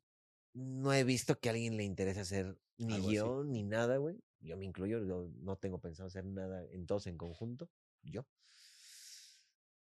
no 0.53 0.93
he 0.93 1.03
visto 1.03 1.39
que 1.39 1.49
a 1.49 1.51
alguien 1.53 1.77
le 1.77 1.83
interese 1.83 2.21
hacer 2.21 2.57
ni 2.77 2.99
guion 2.99 3.51
ni 3.51 3.63
nada, 3.63 3.97
güey. 3.97 4.17
Yo 4.39 4.57
me 4.57 4.65
incluyo, 4.65 5.03
yo 5.05 5.31
no 5.39 5.57
tengo 5.57 5.79
pensado 5.79 6.07
hacer 6.07 6.25
nada 6.25 6.63
en 6.71 6.85
todos 6.85 7.07
en 7.07 7.17
conjunto, 7.17 7.69
yo. 8.03 8.27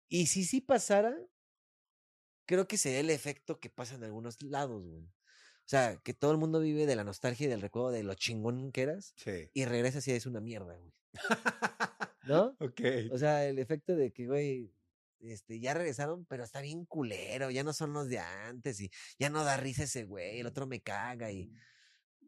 Y 0.09 0.26
si 0.26 0.44
sí 0.44 0.60
pasara, 0.60 1.16
creo 2.44 2.68
que 2.68 2.76
sería 2.76 3.01
el 3.01 3.10
efecto 3.10 3.59
que 3.59 3.70
pasa 3.70 3.94
en 3.94 4.05
algunos 4.05 4.40
lados, 4.43 4.86
güey. 4.86 5.09
O 5.64 5.68
sea, 5.72 5.97
que 6.02 6.12
todo 6.14 6.32
el 6.32 6.39
mundo 6.39 6.60
vive 6.60 6.86
de 6.86 6.97
la 6.97 7.05
nostalgia 7.05 7.47
y 7.47 7.51
del 7.51 7.60
recuerdo 7.62 7.90
de 7.93 8.02
lo 8.02 8.14
chingón 8.14 8.72
que 8.72 8.82
eras 8.82 9.14
Sí. 9.16 9.48
y 9.55 9.64
regresas 9.64 10.06
y 10.09 10.12
es 10.12 10.26
una 10.26 10.40
mierda, 10.40 10.76
güey. 10.76 10.93
¿No? 12.24 12.56
ok. 12.60 12.80
O 13.12 13.18
sea, 13.18 13.47
el 13.48 13.59
efecto 13.59 13.94
de 13.97 14.12
que, 14.12 14.26
güey, 14.26 14.72
este, 15.20 15.60
ya 15.60 15.74
regresaron, 15.74 16.24
pero 16.26 16.44
está 16.44 16.60
bien 16.60 16.84
culero, 16.84 17.51
ya 17.51 17.62
no 17.64 17.72
son 17.72 17.93
los 17.93 18.09
de 18.09 18.18
antes 18.18 18.80
y 18.80 18.90
ya 19.18 19.30
no 19.30 19.44
da 19.44 19.56
risa 19.56 19.84
ese 19.84 20.05
güey, 20.05 20.40
el 20.40 20.47
otro 20.47 20.66
me 20.66 20.80
caga 20.82 21.30
y... 21.30 21.51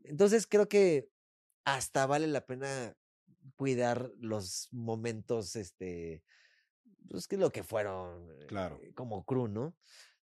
Entonces 0.04 0.46
creo 0.46 0.68
que 0.68 1.08
hasta 1.64 2.06
vale 2.06 2.26
la 2.26 2.44
pena 2.46 2.94
cuidar 3.56 4.10
los 4.18 4.68
momentos, 4.72 5.56
este, 5.56 6.22
pues 7.08 7.26
que 7.26 7.36
lo 7.36 7.50
que 7.50 7.62
fueron 7.62 8.28
Claro. 8.48 8.78
eh, 8.82 8.92
como 8.94 9.24
crew, 9.24 9.48
¿no? 9.48 9.76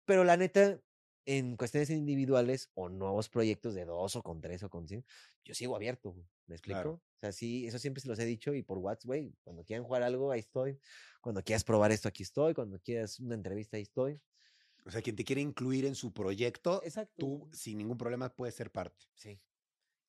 Pero 0.06 0.24
la 0.24 0.38
neta, 0.38 0.80
en 1.26 1.58
cuestiones 1.58 1.90
individuales 1.90 2.70
o 2.76 2.90
nuevos 2.90 3.30
proyectos 3.30 3.74
de 3.74 3.86
dos 3.86 4.16
o 4.16 4.22
con 4.22 4.42
tres 4.42 4.64
o 4.64 4.70
con 4.70 4.88
cinco, 4.88 5.08
yo 5.44 5.54
sigo 5.54 5.76
abierto, 5.76 6.16
¿me 6.48 6.56
explico? 6.56 6.80
Claro. 6.80 6.92
O 6.94 7.20
sea, 7.20 7.32
sí, 7.32 7.66
eso 7.68 7.80
siempre 7.80 8.02
se 8.02 8.08
los 8.08 8.20
he 8.20 8.26
dicho 8.26 8.54
y 8.54 8.62
por 8.62 8.78
WhatsApp, 8.78 9.06
güey, 9.06 9.34
cuando 9.44 9.64
quieran 9.64 9.86
jugar 9.86 10.04
algo, 10.04 10.32
ahí 10.32 10.40
estoy. 10.40 10.80
Cuando 11.22 11.44
quieras 11.44 11.64
probar 11.64 11.92
esto, 11.92 12.08
aquí 12.08 12.24
estoy. 12.24 12.54
Cuando 12.54 12.80
quieras 12.80 13.20
una 13.20 13.36
entrevista, 13.36 13.78
ahí 13.78 13.84
estoy. 13.84 14.22
O 14.86 14.92
sea, 14.92 15.02
quien 15.02 15.16
te 15.16 15.24
quiere 15.24 15.42
incluir 15.42 15.86
en 15.86 15.96
su 15.96 16.14
proyecto, 16.14 16.82
Exacto. 16.84 17.14
tú 17.18 17.50
sin 17.52 17.80
ningún 17.80 17.98
problema 17.98 18.30
puedes 18.30 18.54
ser 18.54 18.72
parte. 18.72 19.06
Sí. 19.16 19.40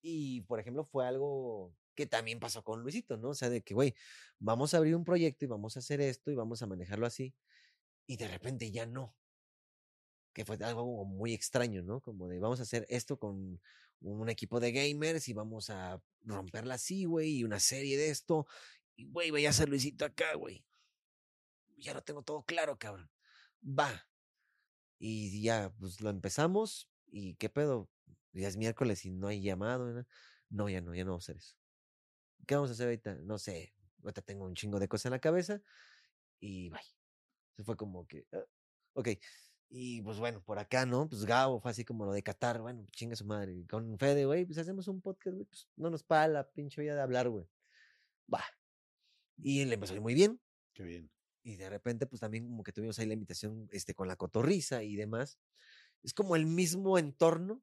Y, 0.03 0.43
por 0.43 0.61
ejemplo, 0.61 0.85
fue 0.85 1.07
algo 1.07 1.75
que 1.95 2.07
también 2.07 2.39
pasó 2.39 2.63
con 2.63 2.83
Luisito, 2.83 3.17
¿no? 3.17 3.31
O 3.31 3.35
sea, 3.35 3.49
de 3.49 3.63
que, 3.63 3.73
güey, 3.73 3.95
vamos 4.39 4.75
a 4.75 4.77
abrir 4.77 4.95
un 4.95 5.05
proyecto 5.05 5.47
y 5.47 5.49
vamos 5.49 5.77
a 5.77 5.79
hacer 5.79 6.03
esto 6.03 6.31
y 6.31 6.35
vamos 6.35 6.61
a 6.63 6.67
manejarlo 6.67 7.07
así. 7.07 7.35
Y 8.07 8.19
de 8.19 8.29
repente 8.29 8.71
ya 8.71 8.85
no. 8.85 9.17
Que 10.37 10.45
fue 10.45 10.59
algo 10.61 11.07
muy 11.07 11.33
extraño, 11.33 11.83
¿no? 11.83 12.03
Como 12.03 12.29
de, 12.29 12.39
vamos 12.39 12.61
a 12.61 12.65
hacer 12.65 12.85
esto 12.91 13.19
con 13.19 13.59
un 14.03 14.29
equipo 14.29 14.61
de 14.61 14.71
gamers 14.71 15.31
y 15.31 15.33
vamos 15.33 15.71
a 15.71 15.99
romperla 16.25 16.75
así, 16.75 17.07
güey, 17.07 17.39
y 17.39 17.45
una 17.45 17.59
serie 17.59 17.97
de 17.97 18.11
esto. 18.11 18.47
Y, 18.97 19.07
güey, 19.07 19.31
veías 19.31 19.59
a 19.61 19.65
Luisito 19.65 20.05
acá, 20.05 20.35
güey. 20.35 20.63
Ya 21.79 21.95
lo 21.95 22.03
tengo 22.03 22.23
todo 22.23 22.43
claro, 22.45 22.79
cabrón. 22.79 23.11
Va. 23.67 24.07
Y 24.99 25.41
ya, 25.41 25.73
pues 25.81 26.03
lo 26.03 26.11
empezamos. 26.11 26.87
¿Y 27.07 27.37
qué 27.37 27.49
pedo? 27.49 27.89
Ya 28.35 28.49
es 28.49 28.59
miércoles 28.59 29.07
y 29.07 29.13
no 29.13 29.29
hay 29.29 29.41
llamado. 29.41 29.91
¿no? 29.91 30.07
No, 30.51 30.69
ya 30.69 30.83
no, 30.83 30.95
ya 30.95 31.05
no 31.05 31.13
vamos 31.13 31.31
a 31.31 31.33
hacer 31.33 31.39
eso. 31.39 31.57
¿Qué 32.47 32.57
vamos 32.57 32.69
a 32.69 32.75
hacer 32.75 32.89
ahorita? 32.89 33.15
No 33.23 33.39
sé. 33.39 33.75
Ahorita 34.03 34.21
tengo 34.21 34.45
un 34.45 34.55
chingo 34.55 34.79
de 34.79 34.87
cosas 34.87 35.07
en 35.07 35.13
la 35.13 35.19
cabeza. 35.19 35.63
Y 36.41 36.69
bye. 36.69 36.81
Se 37.57 37.65
fue 37.65 37.75
como 37.75 38.07
que. 38.07 38.27
ah, 38.35 38.45
ok. 38.93 39.09
Y 39.69 40.01
pues 40.03 40.19
bueno, 40.19 40.43
por 40.43 40.59
acá, 40.59 40.87
¿no? 40.87 41.09
Pues 41.09 41.25
Gabo 41.25 41.61
fue 41.61 41.71
así 41.71 41.85
como 41.85 42.05
lo 42.05 42.13
de 42.13 42.23
Qatar. 42.23 42.61
Bueno, 42.61 42.87
chinga 42.93 43.17
su 43.17 43.25
madre. 43.25 43.55
Y 43.55 43.67
con 43.67 43.99
Fede, 43.99 44.25
güey, 44.25 44.45
pues 44.45 44.59
hacemos 44.59 44.89
un 44.89 45.01
podcast, 45.01 45.35
güey. 45.35 45.47
Pues 45.47 45.69
no 45.77 45.91
nos 45.91 46.03
paga 46.03 46.29
la 46.29 46.51
pinche 46.51 46.81
vida 46.81 46.95
de 46.95 47.03
hablar, 47.03 47.29
güey. 47.29 47.47
Va. 48.33 48.45
Y 49.39 49.65
le 49.65 49.75
empezó 49.75 49.93
a 49.93 49.97
ir 49.97 50.03
muy 50.03 50.15
bien. 50.15 50.41
Qué 50.73 50.83
bien. 50.83 51.11
Y 51.43 51.57
de 51.57 51.69
repente, 51.69 52.07
pues 52.07 52.21
también 52.21 52.47
como 52.47 52.63
que 52.63 52.73
tuvimos 52.73 52.99
ahí 52.99 53.07
la 53.07 53.15
invitación 53.15 53.69
este, 53.73 53.95
con 53.95 54.09
la 54.09 54.17
cotorriza 54.17 54.83
y 54.83 54.97
demás. 54.97 55.39
Es 56.03 56.15
como 56.15 56.37
el 56.37 56.47
mismo 56.47 56.99
entorno 56.99 57.63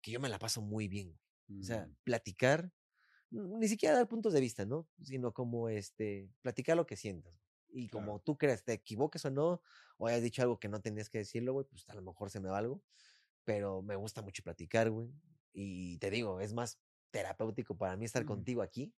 que 0.00 0.12
yo 0.12 0.20
me 0.20 0.28
la 0.28 0.38
paso 0.38 0.62
muy 0.62 0.88
bien. 0.88 1.18
O 1.60 1.62
sea, 1.62 1.86
Mm, 1.86 1.94
platicar, 2.04 2.72
ni 3.30 3.68
siquiera 3.68 3.96
dar 3.96 4.08
puntos 4.08 4.32
de 4.32 4.40
vista, 4.40 4.64
¿no? 4.64 4.88
Sino 5.02 5.32
como 5.32 5.68
este, 5.68 6.28
platicar 6.42 6.76
lo 6.76 6.86
que 6.86 6.96
sientas. 6.96 7.34
Y 7.76 7.88
como 7.88 8.06
Claro. 8.06 8.22
tú 8.24 8.38
creas, 8.38 8.64
te 8.64 8.72
equivoques 8.72 9.24
o 9.26 9.30
no, 9.30 9.60
o 9.98 10.06
hayas 10.06 10.22
dicho 10.22 10.40
algo 10.42 10.58
que 10.58 10.68
no 10.68 10.80
tenías 10.80 11.08
que 11.10 11.18
decirlo, 11.18 11.52
güey, 11.52 11.66
pues 11.68 11.88
a 11.88 11.94
lo 11.94 12.02
mejor 12.02 12.30
se 12.30 12.40
me 12.40 12.48
va 12.48 12.58
algo. 12.58 12.82
Pero 13.44 13.82
me 13.82 13.96
gusta 13.96 14.22
mucho 14.22 14.42
platicar, 14.42 14.90
güey. 14.90 15.08
Y 15.52 15.98
te 15.98 16.10
digo, 16.10 16.40
es 16.40 16.52
más 16.52 16.78
terapéutico 17.10 17.76
para 17.76 17.96
mí 17.96 18.04
estar 18.04 18.24
Mm. 18.24 18.26
contigo 18.26 18.62
aquí 18.62 18.92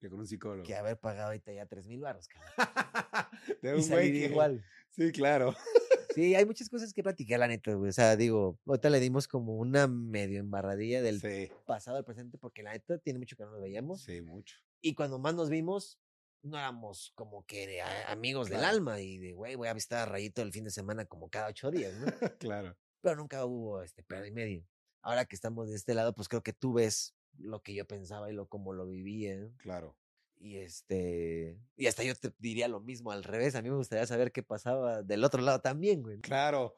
que 0.00 0.08
con 0.08 0.20
un 0.20 0.26
psicólogo. 0.26 0.62
que 0.64 0.74
haber 0.74 0.98
pagado 0.98 1.26
ahorita 1.28 1.52
ya 1.52 1.66
tres 1.66 1.86
mil 1.86 2.00
baros, 2.00 2.26
cabrón. 2.28 2.50
De 3.62 3.68
Y 3.70 3.74
un 3.74 3.74
güey 3.76 3.82
salir 3.88 4.12
que- 4.12 4.26
igual. 4.26 4.64
Sí, 4.90 5.12
claro. 5.12 5.54
Sí, 6.16 6.34
hay 6.34 6.44
muchas 6.44 6.68
cosas 6.68 6.92
que 6.92 7.04
platicar, 7.04 7.38
la 7.38 7.46
neta, 7.46 7.72
güey. 7.74 7.88
O 7.90 7.92
sea, 7.92 8.16
digo, 8.16 8.58
ahorita 8.66 8.90
le 8.90 8.98
dimos 8.98 9.28
como 9.28 9.54
una 9.56 9.86
medio 9.86 10.40
embarradilla 10.40 11.02
del 11.02 11.20
Sí, 11.20 11.48
pasado 11.66 11.98
al 11.98 12.04
presente, 12.04 12.36
porque 12.36 12.64
la 12.64 12.72
neta 12.72 12.98
tiene 12.98 13.20
mucho 13.20 13.36
que 13.36 13.44
no 13.44 13.52
nos 13.52 13.60
veíamos. 13.60 14.02
sí, 14.02 14.20
mucho. 14.20 14.56
Y 14.80 14.94
cuando 14.94 15.20
más 15.20 15.36
nos 15.36 15.50
vimos, 15.50 16.00
no 16.42 16.58
éramos 16.58 17.12
como 17.14 17.44
que 17.44 17.82
amigos 18.08 18.48
del 18.48 18.64
alma 18.64 19.00
y 19.00 19.18
de, 19.18 19.32
güey, 19.32 19.54
voy 19.54 19.68
a 19.68 19.74
visitar 19.74 20.00
a 20.00 20.10
Rayito 20.10 20.42
el 20.42 20.52
fin 20.52 20.64
de 20.64 20.70
semana 20.70 21.04
como 21.04 21.28
cada 21.28 21.48
ocho 21.48 21.70
días, 21.70 21.94
¿no? 21.94 22.06
claro. 22.38 22.76
Pero 23.00 23.16
nunca 23.16 23.44
hubo 23.44 23.82
este 23.82 24.02
pedo 24.02 24.26
y 24.26 24.30
medio. 24.30 24.66
Ahora 25.02 25.24
que 25.24 25.34
estamos 25.34 25.68
de 25.68 25.76
este 25.76 25.94
lado, 25.94 26.14
pues 26.14 26.28
creo 26.28 26.42
que 26.42 26.52
tú 26.52 26.74
ves 26.74 27.14
lo 27.38 27.62
que 27.62 27.74
yo 27.74 27.86
pensaba 27.86 28.30
y 28.30 28.34
lo 28.34 28.46
como 28.46 28.72
lo 28.72 28.86
vivía. 28.86 29.50
Claro. 29.58 29.96
Y 30.36 30.56
este, 30.56 31.58
y 31.76 31.86
hasta 31.86 32.02
yo 32.02 32.14
te 32.14 32.32
diría 32.38 32.68
lo 32.68 32.80
mismo 32.80 33.12
al 33.12 33.24
revés. 33.24 33.54
A 33.54 33.62
mí 33.62 33.70
me 33.70 33.76
gustaría 33.76 34.06
saber 34.06 34.32
qué 34.32 34.42
pasaba 34.42 35.02
del 35.02 35.24
otro 35.24 35.42
lado 35.42 35.60
también, 35.60 36.02
güey. 36.02 36.20
Claro. 36.20 36.74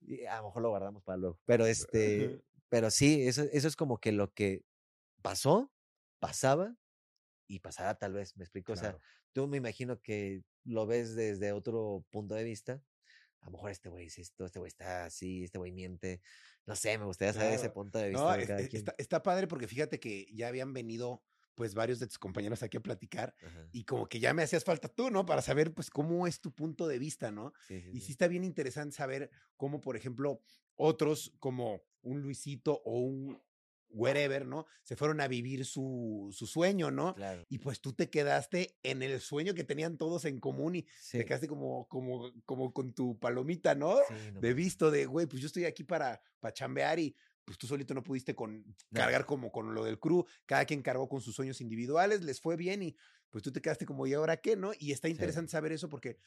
Y 0.00 0.24
a 0.24 0.38
lo 0.38 0.44
mejor 0.44 0.62
lo 0.62 0.70
guardamos 0.70 1.02
para 1.02 1.18
luego. 1.18 1.38
Pero 1.44 1.66
este, 1.66 2.42
pero 2.68 2.90
sí, 2.90 3.26
eso, 3.26 3.42
eso 3.52 3.68
es 3.68 3.76
como 3.76 3.98
que 3.98 4.12
lo 4.12 4.32
que 4.32 4.64
pasó, 5.22 5.70
pasaba 6.18 6.74
y 7.46 7.60
pasará 7.60 7.94
tal 7.96 8.12
vez, 8.14 8.36
me 8.36 8.44
explico. 8.44 8.72
O 8.72 8.76
sea, 8.76 8.98
tú 9.32 9.46
me 9.48 9.56
imagino 9.58 10.00
que 10.00 10.42
lo 10.64 10.86
ves 10.86 11.14
desde 11.14 11.52
otro 11.52 12.04
punto 12.10 12.34
de 12.34 12.44
vista. 12.44 12.82
A 13.40 13.46
lo 13.46 13.52
mejor 13.52 13.70
este 13.72 13.88
güey 13.88 14.06
es 14.06 14.18
esto, 14.18 14.44
este 14.46 14.58
güey 14.60 14.68
está 14.68 15.04
así, 15.04 15.44
este 15.44 15.58
güey 15.58 15.72
miente. 15.72 16.20
No 16.66 16.76
sé, 16.76 16.96
me 16.98 17.04
gustaría 17.04 17.32
saber 17.32 17.54
ese 17.54 17.70
punto 17.70 17.98
de 17.98 18.10
vista 18.10 18.24
No, 18.24 18.32
de 18.36 18.42
es- 18.42 18.46
cada 18.46 18.60
es- 18.60 18.68
quien. 18.68 18.80
está, 18.80 18.94
está 18.98 19.22
padre 19.22 19.48
porque 19.48 19.66
fíjate 19.66 19.98
que 19.98 20.26
ya 20.32 20.48
habían 20.48 20.72
venido 20.72 21.24
pues 21.54 21.74
varios 21.74 21.98
de 21.98 22.06
tus 22.06 22.18
compañeros 22.18 22.62
aquí 22.62 22.78
a 22.78 22.80
platicar 22.80 23.34
Ajá, 23.42 23.68
y 23.72 23.84
como 23.84 24.08
que 24.08 24.20
ya 24.20 24.32
me 24.32 24.42
hacías 24.42 24.64
falta 24.64 24.88
tú, 24.88 25.10
¿no? 25.10 25.26
Para 25.26 25.42
saber 25.42 25.74
pues 25.74 25.90
cómo 25.90 26.26
es 26.26 26.40
tu 26.40 26.54
punto 26.54 26.86
de 26.86 26.98
vista, 26.98 27.30
¿no? 27.30 27.52
sí, 27.58 27.80
sí, 27.80 27.90
Y 27.92 28.00
sí 28.00 28.12
está 28.12 28.26
bien 28.28 28.44
interesante 28.44 28.96
saber 28.96 29.30
cómo, 29.56 29.80
por 29.80 29.96
ejemplo, 29.96 30.42
otros 30.76 31.34
como 31.40 31.82
un 32.00 32.22
Luisito 32.22 32.80
o 32.84 33.00
un 33.00 33.42
wherever, 33.92 34.46
¿no? 34.46 34.66
Se 34.82 34.96
fueron 34.96 35.20
a 35.20 35.28
vivir 35.28 35.64
su, 35.64 36.28
su 36.32 36.46
sueño, 36.46 36.90
¿no? 36.90 37.14
Claro. 37.14 37.44
Y 37.48 37.58
pues 37.58 37.80
tú 37.80 37.92
te 37.92 38.10
quedaste 38.10 38.78
en 38.82 39.02
el 39.02 39.20
sueño 39.20 39.54
que 39.54 39.64
tenían 39.64 39.96
todos 39.98 40.24
en 40.24 40.40
común 40.40 40.76
y 40.76 40.86
Sí, 40.98 41.18
te 41.18 41.24
quedaste 41.24 41.48
como, 41.48 41.86
como, 41.88 42.32
como 42.44 42.72
con 42.72 42.92
tu 42.94 43.18
palomita, 43.18 43.74
¿no? 43.74 43.96
sí, 44.08 44.14
no 44.32 44.40
de 44.40 44.54
visto 44.54 44.90
de, 44.90 45.06
güey, 45.06 45.26
pues 45.26 45.40
yo 45.42 45.46
estoy 45.46 45.64
aquí 45.64 45.84
para, 45.84 46.20
para 46.40 46.52
chambear 46.54 46.98
y 46.98 47.14
pues 47.44 47.58
tú 47.58 47.66
solito 47.66 47.92
no 47.92 48.02
pudiste 48.02 48.34
con, 48.34 48.64
No. 48.90 49.00
cargar 49.00 49.26
como 49.26 49.50
con 49.50 49.74
lo 49.74 49.84
del 49.84 49.98
crew, 49.98 50.24
cada 50.46 50.64
quien 50.64 50.82
cargó 50.82 51.08
con 51.08 51.20
sus 51.20 51.34
sueños 51.34 51.60
individuales, 51.60 52.22
les 52.22 52.40
fue 52.40 52.56
bien 52.56 52.82
y 52.82 52.96
pues 53.30 53.42
tú 53.42 53.50
te 53.50 53.60
quedaste 53.60 53.86
como, 53.86 54.06
¿y 54.06 54.14
ahora 54.14 54.36
qué, 54.36 54.56
no? 54.56 54.72
Y 54.78 54.92
está 54.92 55.08
interesante 55.08 55.50
saber 55.50 55.72
eso 55.72 55.88
porque 55.88 56.18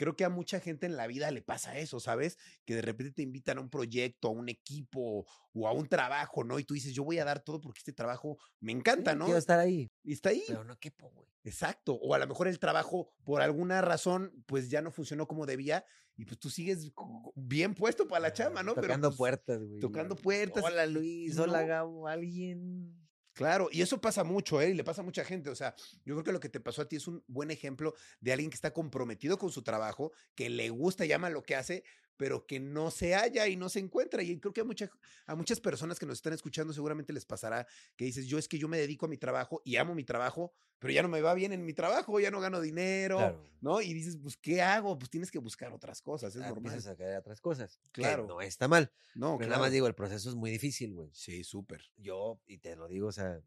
creo 0.00 0.16
que 0.16 0.24
a 0.24 0.30
mucha 0.30 0.60
gente 0.60 0.86
en 0.86 0.96
la 0.96 1.06
vida 1.06 1.30
le 1.30 1.42
pasa 1.42 1.76
eso, 1.76 2.00
¿sabes? 2.00 2.38
Que 2.64 2.74
de 2.74 2.80
repente 2.80 3.12
te 3.12 3.20
invitan 3.20 3.58
a 3.58 3.60
un 3.60 3.68
proyecto, 3.68 4.28
a 4.28 4.30
un 4.30 4.48
equipo 4.48 5.26
o 5.52 5.68
a 5.68 5.72
un 5.72 5.86
trabajo, 5.88 6.42
¿no? 6.42 6.58
Y 6.58 6.64
tú 6.64 6.72
dices, 6.72 6.94
yo 6.94 7.04
voy 7.04 7.18
a 7.18 7.24
dar 7.26 7.40
todo 7.40 7.60
porque 7.60 7.80
este 7.80 7.92
trabajo 7.92 8.38
me 8.60 8.72
encanta, 8.72 9.12
Sí, 9.12 9.18
¿no? 9.18 9.26
Quiero 9.26 9.38
estar 9.38 9.58
ahí, 9.58 9.90
Y 10.02 10.14
está 10.14 10.30
ahí. 10.30 10.42
pero 10.48 10.64
no 10.64 10.78
quepo, 10.78 11.10
güey. 11.10 11.28
Exacto. 11.44 11.96
O 11.96 12.14
a 12.14 12.18
lo 12.18 12.26
mejor 12.26 12.48
el 12.48 12.58
trabajo, 12.58 13.10
por 13.24 13.42
alguna 13.42 13.82
razón, 13.82 14.42
pues 14.46 14.70
ya 14.70 14.80
no 14.80 14.90
funcionó 14.90 15.28
como 15.28 15.44
debía 15.44 15.84
y 16.16 16.24
pues 16.24 16.38
tú 16.38 16.48
sigues 16.48 16.90
bien 17.34 17.74
puesto 17.74 18.08
para 18.08 18.20
la 18.20 18.32
chama, 18.32 18.62
¿no? 18.62 18.74
Pero, 18.74 18.86
Tocando 18.86 19.08
pues, 19.10 19.18
puertas, 19.18 19.62
güey. 19.62 19.80
tocando 19.80 20.16
puertas. 20.16 20.64
Hola 20.64 20.86
Luis, 20.86 21.38
hola 21.38 21.60
no. 21.60 21.66
Gabo, 21.68 22.08
alguien. 22.08 22.99
Claro, 23.40 23.70
y 23.72 23.80
eso 23.80 24.02
pasa 24.02 24.22
mucho, 24.22 24.60
¿eh? 24.60 24.68
Y 24.68 24.74
le 24.74 24.84
pasa 24.84 25.00
a 25.00 25.04
mucha 25.04 25.24
gente. 25.24 25.48
O 25.48 25.54
sea, 25.54 25.74
yo 26.04 26.12
creo 26.14 26.24
que 26.24 26.32
lo 26.32 26.40
que 26.40 26.50
te 26.50 26.60
pasó 26.60 26.82
a 26.82 26.88
ti 26.88 26.96
es 26.96 27.08
un 27.08 27.24
buen 27.26 27.50
ejemplo 27.50 27.94
de 28.20 28.34
alguien 28.34 28.50
que 28.50 28.54
está 28.54 28.74
comprometido 28.74 29.38
con 29.38 29.50
su 29.50 29.62
trabajo, 29.62 30.12
que 30.34 30.50
le 30.50 30.68
gusta 30.68 31.06
y 31.06 31.12
ama 31.12 31.30
lo 31.30 31.42
que 31.42 31.56
hace, 31.56 31.82
pero 32.20 32.46
que 32.46 32.60
no 32.60 32.90
se 32.90 33.14
halla 33.14 33.48
y 33.48 33.56
no 33.56 33.70
se 33.70 33.78
encuentra. 33.78 34.22
Y 34.22 34.38
creo 34.38 34.52
que 34.52 34.60
a, 34.60 34.64
mucha- 34.64 34.90
a 35.24 35.34
muchas 35.34 35.58
personas 35.58 35.98
que 35.98 36.04
nos 36.04 36.18
están 36.18 36.34
escuchando 36.34 36.70
seguramente 36.74 37.14
les 37.14 37.24
pasará 37.24 37.66
que 37.96 38.04
dices, 38.04 38.26
yo 38.26 38.36
es 38.36 38.46
que 38.46 38.58
yo 38.58 38.68
me 38.68 38.76
dedico 38.76 39.06
a 39.06 39.08
mi 39.08 39.16
trabajo 39.16 39.62
y 39.64 39.76
amo 39.76 39.94
mi 39.94 40.04
trabajo, 40.04 40.52
pero 40.78 40.92
ya 40.92 41.00
no 41.02 41.08
me 41.08 41.22
va 41.22 41.32
bien 41.32 41.54
en 41.54 41.64
mi 41.64 41.72
trabajo, 41.72 42.20
ya 42.20 42.30
no 42.30 42.38
gano 42.38 42.60
dinero, 42.60 43.16
Claro. 43.16 43.50
¿no? 43.62 43.80
Y 43.80 43.94
dices, 43.94 44.18
pues, 44.22 44.36
¿qué 44.36 44.60
hago? 44.60 44.98
Pues 44.98 45.08
tienes 45.08 45.30
que 45.30 45.38
buscar 45.38 45.72
otras 45.72 46.02
cosas, 46.02 46.36
es 46.36 46.42
Ah, 46.42 46.48
normal. 46.50 46.72
Empiezas 46.74 46.92
a 46.92 46.96
caer 46.98 47.16
otras 47.20 47.40
cosas. 47.40 47.80
que 47.90 48.02
Claro. 48.02 48.26
no 48.26 48.42
está 48.42 48.68
mal. 48.68 48.92
No, 49.14 49.38
pero 49.38 49.48
nada 49.48 49.56
claro. 49.56 49.60
más 49.62 49.72
digo, 49.72 49.86
el 49.86 49.94
proceso 49.94 50.28
es 50.28 50.34
muy 50.34 50.50
difícil, 50.50 50.92
güey. 50.92 51.08
Sí, 51.14 51.42
súper. 51.42 51.90
Yo, 51.96 52.38
y 52.46 52.58
te 52.58 52.76
lo 52.76 52.86
digo, 52.86 53.06
o 53.08 53.12
sea, 53.12 53.40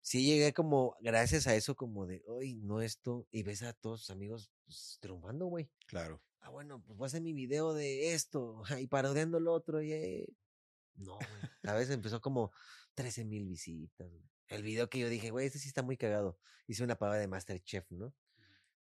sí 0.00 0.24
llegué 0.24 0.54
como, 0.54 0.96
gracias 1.02 1.46
a 1.48 1.54
eso, 1.54 1.76
como 1.76 2.06
de, 2.06 2.22
hoy 2.26 2.54
no 2.62 2.80
esto, 2.80 3.26
y 3.30 3.42
ves 3.42 3.62
a 3.62 3.74
todos 3.74 4.00
tus 4.00 4.10
amigos 4.10 4.50
pues, 4.64 4.96
triunfando, 5.02 5.46
güey. 5.48 5.68
Claro. 5.86 6.22
Ah, 6.46 6.50
bueno, 6.50 6.80
pues 6.80 6.96
voy 6.96 7.06
a 7.06 7.08
hacer 7.08 7.22
mi 7.22 7.32
video 7.32 7.74
de 7.74 8.14
esto, 8.14 8.62
y 8.80 8.86
parodiando 8.86 9.40
lo 9.40 9.52
otro, 9.52 9.82
y... 9.82 9.92
eh, 9.92 10.28
No, 10.94 11.14
güey. 11.16 11.28
A 11.64 11.74
veces 11.74 11.92
empezó 11.92 12.20
como 12.20 12.52
13 12.94 13.24
mil 13.24 13.44
visitas, 13.46 14.08
güey. 14.08 14.22
El 14.46 14.62
video 14.62 14.88
que 14.88 15.00
yo 15.00 15.08
dije, 15.08 15.30
güey, 15.30 15.46
este 15.46 15.58
sí 15.58 15.66
está 15.66 15.82
muy 15.82 15.96
cagado. 15.96 16.38
Hice 16.68 16.84
una 16.84 16.94
prueba 16.96 17.16
de 17.16 17.26
Masterchef, 17.26 17.90
¿no? 17.90 18.14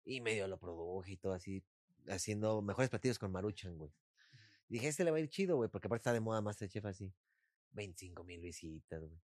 Y 0.04 0.20
medio 0.20 0.46
lo 0.46 0.58
produje 0.58 1.12
y 1.12 1.16
todo 1.16 1.32
así, 1.32 1.64
haciendo 2.06 2.60
mejores 2.60 2.90
platillos 2.90 3.18
con 3.18 3.32
Maruchan, 3.32 3.78
güey. 3.78 3.90
Dije, 4.68 4.88
este 4.88 5.04
le 5.04 5.10
va 5.10 5.16
a 5.16 5.20
ir 5.20 5.30
chido, 5.30 5.56
güey, 5.56 5.70
porque 5.70 5.88
aparte 5.88 6.00
está 6.02 6.12
de 6.12 6.20
moda 6.20 6.42
Masterchef 6.42 6.84
así. 6.84 7.14
25 7.72 8.24
mil 8.24 8.42
visitas, 8.42 9.00
güey. 9.00 9.18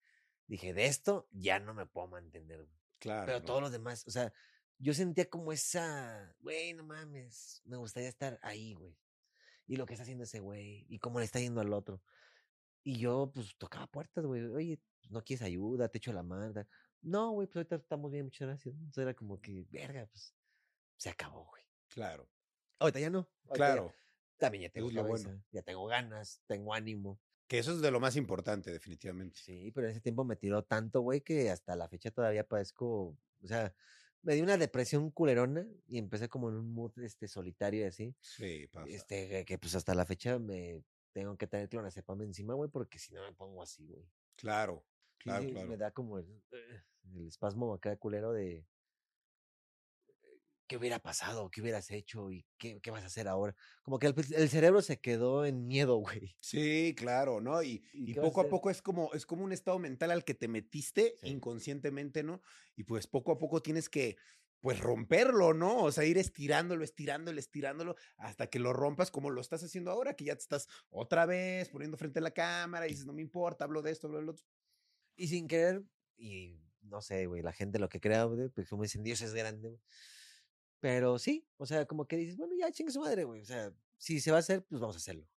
Dije, 0.46 0.74
de 0.74 0.84
esto 0.84 1.26
ya 1.32 1.58
no 1.58 1.72
me 1.72 1.86
puedo 1.86 2.08
mantener, 2.08 2.64
güey. 2.64 2.78
Claro. 2.98 3.24
Pero 3.24 3.42
todos 3.42 3.62
los 3.62 3.72
demás, 3.72 4.06
o 4.06 4.10
sea, 4.10 4.30
yo 4.78 4.94
sentía 4.94 5.28
como 5.28 5.52
esa, 5.52 6.34
güey, 6.40 6.74
no 6.74 6.84
mames, 6.84 7.62
me 7.64 7.76
gustaría 7.76 8.08
estar 8.08 8.38
ahí, 8.42 8.74
güey. 8.74 8.96
Y 9.66 9.76
lo 9.76 9.86
que 9.86 9.94
está 9.94 10.02
haciendo 10.04 10.24
ese 10.24 10.40
güey, 10.40 10.86
y 10.88 10.98
cómo 10.98 11.18
le 11.18 11.24
está 11.24 11.40
yendo 11.40 11.60
al 11.60 11.72
otro. 11.72 12.02
Y 12.84 12.98
yo, 12.98 13.32
pues, 13.34 13.56
tocaba 13.58 13.86
puertas, 13.88 14.24
güey. 14.24 14.42
Oye, 14.44 14.80
pues, 15.00 15.10
¿no 15.10 15.24
quieres 15.24 15.42
ayuda? 15.44 15.88
Te 15.88 15.98
echo 15.98 16.12
la 16.12 16.22
mano. 16.22 16.54
No, 17.02 17.30
güey, 17.32 17.46
pues 17.48 17.56
ahorita 17.56 17.76
estamos 17.76 18.12
bien, 18.12 18.26
muchas 18.26 18.46
gracias. 18.48 18.74
Entonces 18.74 19.02
era 19.02 19.14
como 19.14 19.40
que, 19.40 19.66
verga, 19.70 20.06
pues, 20.06 20.34
se 20.96 21.10
acabó, 21.10 21.46
güey. 21.46 21.62
Claro. 21.88 22.28
Ahorita 22.78 23.00
ya 23.00 23.10
no. 23.10 23.28
ahorita 23.46 23.68
ya- 23.68 23.74
Claro. 23.74 23.94
también 24.36 24.62
ya 24.62 24.70
tengo 24.70 24.88
cabeza, 24.92 25.28
bueno. 25.28 25.44
ya 25.50 25.62
tengo 25.62 25.86
ganas, 25.86 26.42
tengo 26.46 26.74
ánimo. 26.74 27.20
Que 27.48 27.58
eso 27.58 27.72
es 27.72 27.80
de 27.80 27.90
lo 27.90 28.00
más 28.00 28.16
importante, 28.16 28.70
definitivamente. 28.72 29.40
Sí, 29.40 29.70
pero 29.72 29.86
en 29.86 29.92
ese 29.92 30.00
tiempo 30.00 30.24
me 30.24 30.36
tiró 30.36 30.62
tanto, 30.64 31.00
güey, 31.00 31.20
que 31.22 31.50
hasta 31.50 31.74
la 31.76 31.88
fecha 31.88 32.10
todavía 32.10 32.46
padezco, 32.46 33.16
o 33.42 33.46
sea, 33.46 33.74
me 34.26 34.34
dio 34.34 34.42
una 34.42 34.58
depresión 34.58 35.10
culerona 35.12 35.64
y 35.86 35.98
empecé 35.98 36.28
como 36.28 36.48
en 36.48 36.56
un 36.56 36.74
mood 36.74 36.98
este 36.98 37.28
solitario 37.28 37.82
y 37.82 37.84
así. 37.84 38.14
Sí, 38.20 38.66
pasa. 38.72 38.88
Este, 38.88 39.44
que 39.44 39.56
pues 39.56 39.76
hasta 39.76 39.94
la 39.94 40.04
fecha 40.04 40.40
me 40.40 40.82
tengo 41.12 41.36
que 41.36 41.46
tener 41.46 41.68
clonazepam 41.68 42.20
encima, 42.22 42.54
güey, 42.54 42.68
porque 42.68 42.98
si 42.98 43.14
no 43.14 43.22
me 43.22 43.32
pongo 43.32 43.62
así, 43.62 43.86
güey. 43.86 44.04
Claro, 44.34 44.84
claro, 45.18 45.44
sí, 45.44 45.52
claro. 45.52 45.68
Me 45.68 45.76
da 45.76 45.92
como 45.92 46.18
el, 46.18 46.42
eh, 46.50 46.82
el 47.14 47.28
espasmo 47.28 47.72
acá 47.72 47.90
de 47.90 47.98
culero 47.98 48.32
de 48.32 48.66
qué 50.66 50.76
hubiera 50.76 50.98
pasado, 51.00 51.50
qué 51.50 51.60
hubieras 51.62 51.90
hecho 51.90 52.30
y 52.30 52.46
qué, 52.58 52.80
qué 52.80 52.90
vas 52.90 53.04
a 53.04 53.06
hacer 53.06 53.28
ahora. 53.28 53.54
Como 53.82 53.98
que 53.98 54.08
el, 54.08 54.14
el 54.34 54.48
cerebro 54.50 54.82
se 54.82 55.00
quedó 55.00 55.44
en 55.46 55.66
miedo, 55.66 55.96
güey. 55.96 56.36
Sí, 56.40 56.94
claro, 56.96 57.40
¿no? 57.40 57.62
Y, 57.62 57.84
¿Y 58.04 58.14
y 58.14 58.18
a 58.18 58.24
poco 58.24 58.40
a 58.40 58.48
hacer? 58.48 58.48
poco 58.48 58.70
es 58.70 58.80
como, 58.82 59.12
es 59.14 59.26
como 59.26 59.42
un 59.44 59.52
estado 59.52 59.78
mental 59.78 60.10
al 60.12 60.24
que 60.24 60.34
te 60.34 60.48
metiste 60.48 61.18
Sí. 61.20 61.26
inconscientemente, 61.26 62.22
¿no? 62.22 62.40
Y 62.76 62.84
pues 62.84 63.06
poco 63.08 63.32
a 63.32 63.38
poco 63.38 63.62
tienes 63.62 63.88
que, 63.88 64.16
pues 64.60 64.78
romperlo, 64.80 65.54
¿no? 65.54 65.82
O 65.84 65.90
sea, 65.92 66.04
ir 66.04 66.18
estirándolo, 66.18 66.84
estirándolo, 66.84 67.38
estirándolo, 67.40 67.96
hasta 68.16 68.46
que 68.48 68.58
lo 68.60 68.72
rompas 68.72 69.10
como 69.10 69.30
lo 69.30 69.40
estás 69.40 69.64
haciendo 69.64 69.90
ahora, 69.90 70.14
que 70.14 70.24
ya 70.24 70.36
te 70.36 70.42
estás 70.42 70.68
otra 70.88 71.26
vez 71.26 71.68
poniendo 71.68 71.96
frente 71.96 72.20
a 72.20 72.22
la 72.22 72.30
cámara 72.32 72.86
y 72.86 72.90
dices, 72.90 73.06
no 73.06 73.12
me 73.12 73.22
importa, 73.22 73.64
hablo 73.64 73.82
de 73.82 73.90
esto, 73.90 74.06
hablo 74.06 74.18
del 74.20 74.28
otro. 74.28 74.44
Y 75.16 75.28
sin 75.28 75.48
querer, 75.48 75.84
y 76.16 76.60
no 76.82 77.00
sé, 77.02 77.26
güey, 77.26 77.42
la 77.42 77.52
gente 77.52 77.78
lo 77.78 77.88
que 77.88 78.00
crea, 78.00 78.24
güey, 78.24 78.48
pues 78.50 78.68
como 78.68 78.82
dicen, 78.82 79.02
Dios 79.02 79.20
es 79.22 79.34
grande, 79.34 79.68
güey. 79.70 79.80
Pero 80.80 81.18
sí, 81.18 81.46
o 81.56 81.66
sea, 81.66 81.86
como 81.86 82.06
que 82.06 82.16
dices, 82.16 82.36
bueno, 82.36 82.54
ya 82.58 82.70
chingue 82.70 82.92
su 82.92 83.00
madre, 83.00 83.24
güey. 83.24 83.42
O 83.42 83.44
sea, 83.46 83.72
si 83.98 84.20
se 84.20 84.30
va 84.30 84.38
a 84.38 84.40
hacer, 84.40 84.64
pues 84.64 84.80
vamos 84.80 84.96
a 84.96 84.98
hacerlo. 84.98 85.28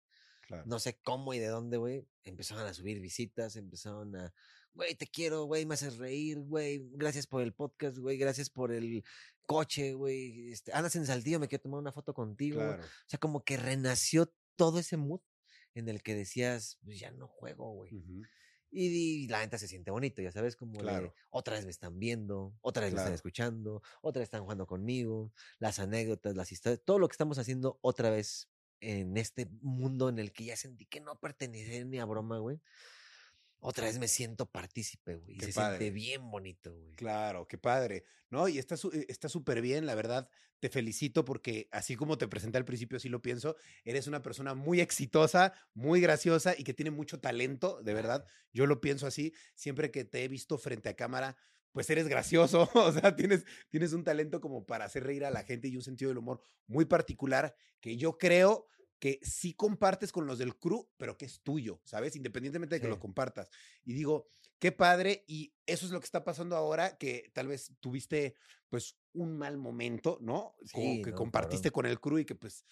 Claro. 0.42 0.64
No 0.66 0.80
sé 0.80 1.00
cómo 1.02 1.34
y 1.34 1.40
de 1.40 1.48
dónde, 1.48 1.78
güey. 1.78 2.08
Empezaron 2.24 2.66
a 2.66 2.74
subir 2.74 3.00
visitas, 3.00 3.56
empezaron 3.56 4.16
a, 4.16 4.34
güey, 4.74 4.96
te 4.96 5.08
quiero, 5.08 5.44
güey, 5.46 5.66
me 5.66 5.76
haces 5.76 5.98
reír, 5.98 6.40
güey. 6.40 6.90
Gracias 6.94 7.28
por 7.28 7.42
el 7.42 7.54
podcast, 7.54 7.98
güey. 7.98 8.18
Gracias 8.18 8.50
por 8.50 8.72
el 8.72 9.04
coche, 9.46 9.94
güey. 9.94 10.52
Este, 10.52 10.74
andas 10.74 10.96
en 10.96 11.06
Saltillo, 11.06 11.40
me 11.40 11.48
quiero 11.48 11.62
tomar 11.62 11.80
una 11.80 11.92
foto 11.92 12.14
contigo. 12.14 12.58
güey". 12.58 12.76
Claro. 12.76 12.84
O 12.84 13.10
sea, 13.10 13.20
como 13.20 13.44
que 13.44 13.58
renació 13.58 14.34
todo 14.56 14.80
ese 14.80 14.98
mood 14.98 15.22
en 15.76 15.88
el 15.88 16.02
que 16.04 16.16
decías, 16.16 16.80
pues 16.84 17.00
ya 17.00 17.12
no 17.12 17.28
juego, 17.28 17.74
güey. 17.74 17.96
Ujú. 17.96 18.24
Y, 18.72 19.24
y 19.24 19.28
la 19.28 19.40
neta 19.40 19.58
se 19.58 19.68
siente 19.68 19.92
bonito, 19.92 20.22
ya 20.22 20.32
sabes, 20.32 20.56
como 20.56 20.84
de, 20.84 20.84
Claro. 20.84 21.14
otra 21.30 21.56
vez 21.56 21.66
me 21.66 21.72
están 21.72 22.00
viendo, 22.00 22.56
otra 22.62 22.84
vez 22.84 22.94
me 22.94 23.00
están 23.00 23.14
escuchando, 23.14 23.82
otra 24.02 24.20
vez 24.20 24.28
están 24.28 24.44
jugando 24.44 24.68
conmigo, 24.68 25.34
las 25.60 25.80
anécdotas, 25.80 26.36
las 26.36 26.52
historias, 26.52 26.82
todo 26.86 27.00
lo 27.00 27.08
que 27.08 27.14
estamos 27.14 27.40
haciendo 27.40 27.80
otra 27.82 28.10
vez 28.12 28.50
en 28.82 29.18
este 29.18 29.48
mundo 29.62 30.08
en 30.10 30.20
el 30.20 30.32
que 30.32 30.46
ya 30.46 30.56
sentí 30.56 30.86
que 30.86 31.02
no 31.02 31.20
pertenecía 31.20 31.84
ni 31.86 32.00
a 32.00 32.06
broma, 32.06 32.38
güey. 32.40 32.62
Otra 33.62 33.86
vez 33.86 34.00
me 34.00 34.08
siento 34.08 34.46
partícipe, 34.46 35.16
güey. 35.16 35.38
Qué 35.38 35.48
se 35.48 35.54
padre. 35.54 35.78
siente 35.78 35.94
bien 35.94 36.32
bonito, 36.32 36.74
güey. 36.74 36.96
Claro, 36.96 37.48
qué 37.48 37.58
padre. 37.58 38.06
No, 38.30 38.48
y 38.48 38.58
está 38.58 38.76
eh, 38.76 39.06
está 39.10 39.28
súper 39.28 39.62
bien, 39.62 39.86
la 39.86 39.96
verdad. 39.96 40.30
Te 40.60 40.70
felicito 40.70 41.26
porque 41.26 41.68
así 41.72 41.96
como 41.96 42.18
te 42.18 42.28
presenté 42.28 42.58
al 42.58 42.66
principio, 42.66 42.98
así 42.98 43.10
lo 43.10 43.22
pienso, 43.22 43.56
eres 43.84 44.08
una 44.08 44.22
persona 44.22 44.54
muy 44.54 44.80
exitosa, 44.80 45.54
muy 45.74 46.00
graciosa 46.00 46.54
y 46.58 46.64
que 46.64 46.74
tiene 46.74 46.92
mucho 46.92 47.20
talento, 47.20 47.82
de 47.82 47.94
verdad. 47.94 48.26
Yo 48.54 48.66
lo 48.66 48.80
pienso 48.80 49.08
así. 49.08 49.34
Siempre 49.56 49.92
que 49.92 50.06
te 50.06 50.24
he 50.24 50.28
visto 50.30 50.58
frente 50.58 50.88
a 50.88 50.96
cámara, 50.96 51.36
pues 51.72 51.90
eres 51.90 52.08
gracioso, 52.08 52.70
o 52.74 52.92
sea, 52.92 53.16
tienes, 53.16 53.46
tienes 53.70 53.94
un 53.94 54.04
talento 54.04 54.40
como 54.40 54.66
para 54.66 54.86
hacer 54.86 55.04
reír 55.04 55.26
a 55.26 55.32
la 55.32 55.44
gente 55.44 55.68
y 55.68 55.76
un 55.76 55.84
sentido 55.84 56.10
del 56.10 56.18
humor 56.18 56.42
muy 56.68 56.86
particular 56.86 57.56
que 57.80 57.98
yo 57.98 58.18
creo 58.18 58.68
que 59.00 59.20
sí 59.24 59.54
compartes 59.54 60.12
con 60.12 60.28
los 60.28 60.38
del 60.38 60.58
crew, 60.58 60.90
pero 60.98 61.18
que 61.18 61.26
es 61.26 61.42
tuyo, 61.42 61.82
¿sabes? 61.86 62.16
Independientemente 62.16 62.76
de 62.76 62.82
que 62.82 62.88
lo 62.88 63.00
compartas. 63.00 63.50
Y 63.84 63.94
digo, 63.94 64.28
qué 64.60 64.72
padre, 64.72 65.24
y 65.28 65.54
eso 65.66 65.86
es 65.86 65.92
lo 65.92 66.00
que 66.00 66.06
está 66.06 66.24
pasando 66.24 66.56
ahora, 66.56 66.98
que 66.98 67.32
tal 67.34 67.48
vez 67.48 67.74
tuviste 67.80 68.36
pues 68.68 68.98
un 69.14 69.38
mal 69.38 69.58
momento, 69.58 70.18
¿no? 70.22 70.56
Como 70.74 71.02
que 71.02 71.12
no, 71.12 71.18
compartiste 71.18 71.72
con 71.72 71.86
el 71.86 72.00
crew 72.00 72.20
y 72.20 72.26
que 72.26 72.36
pues 72.36 72.66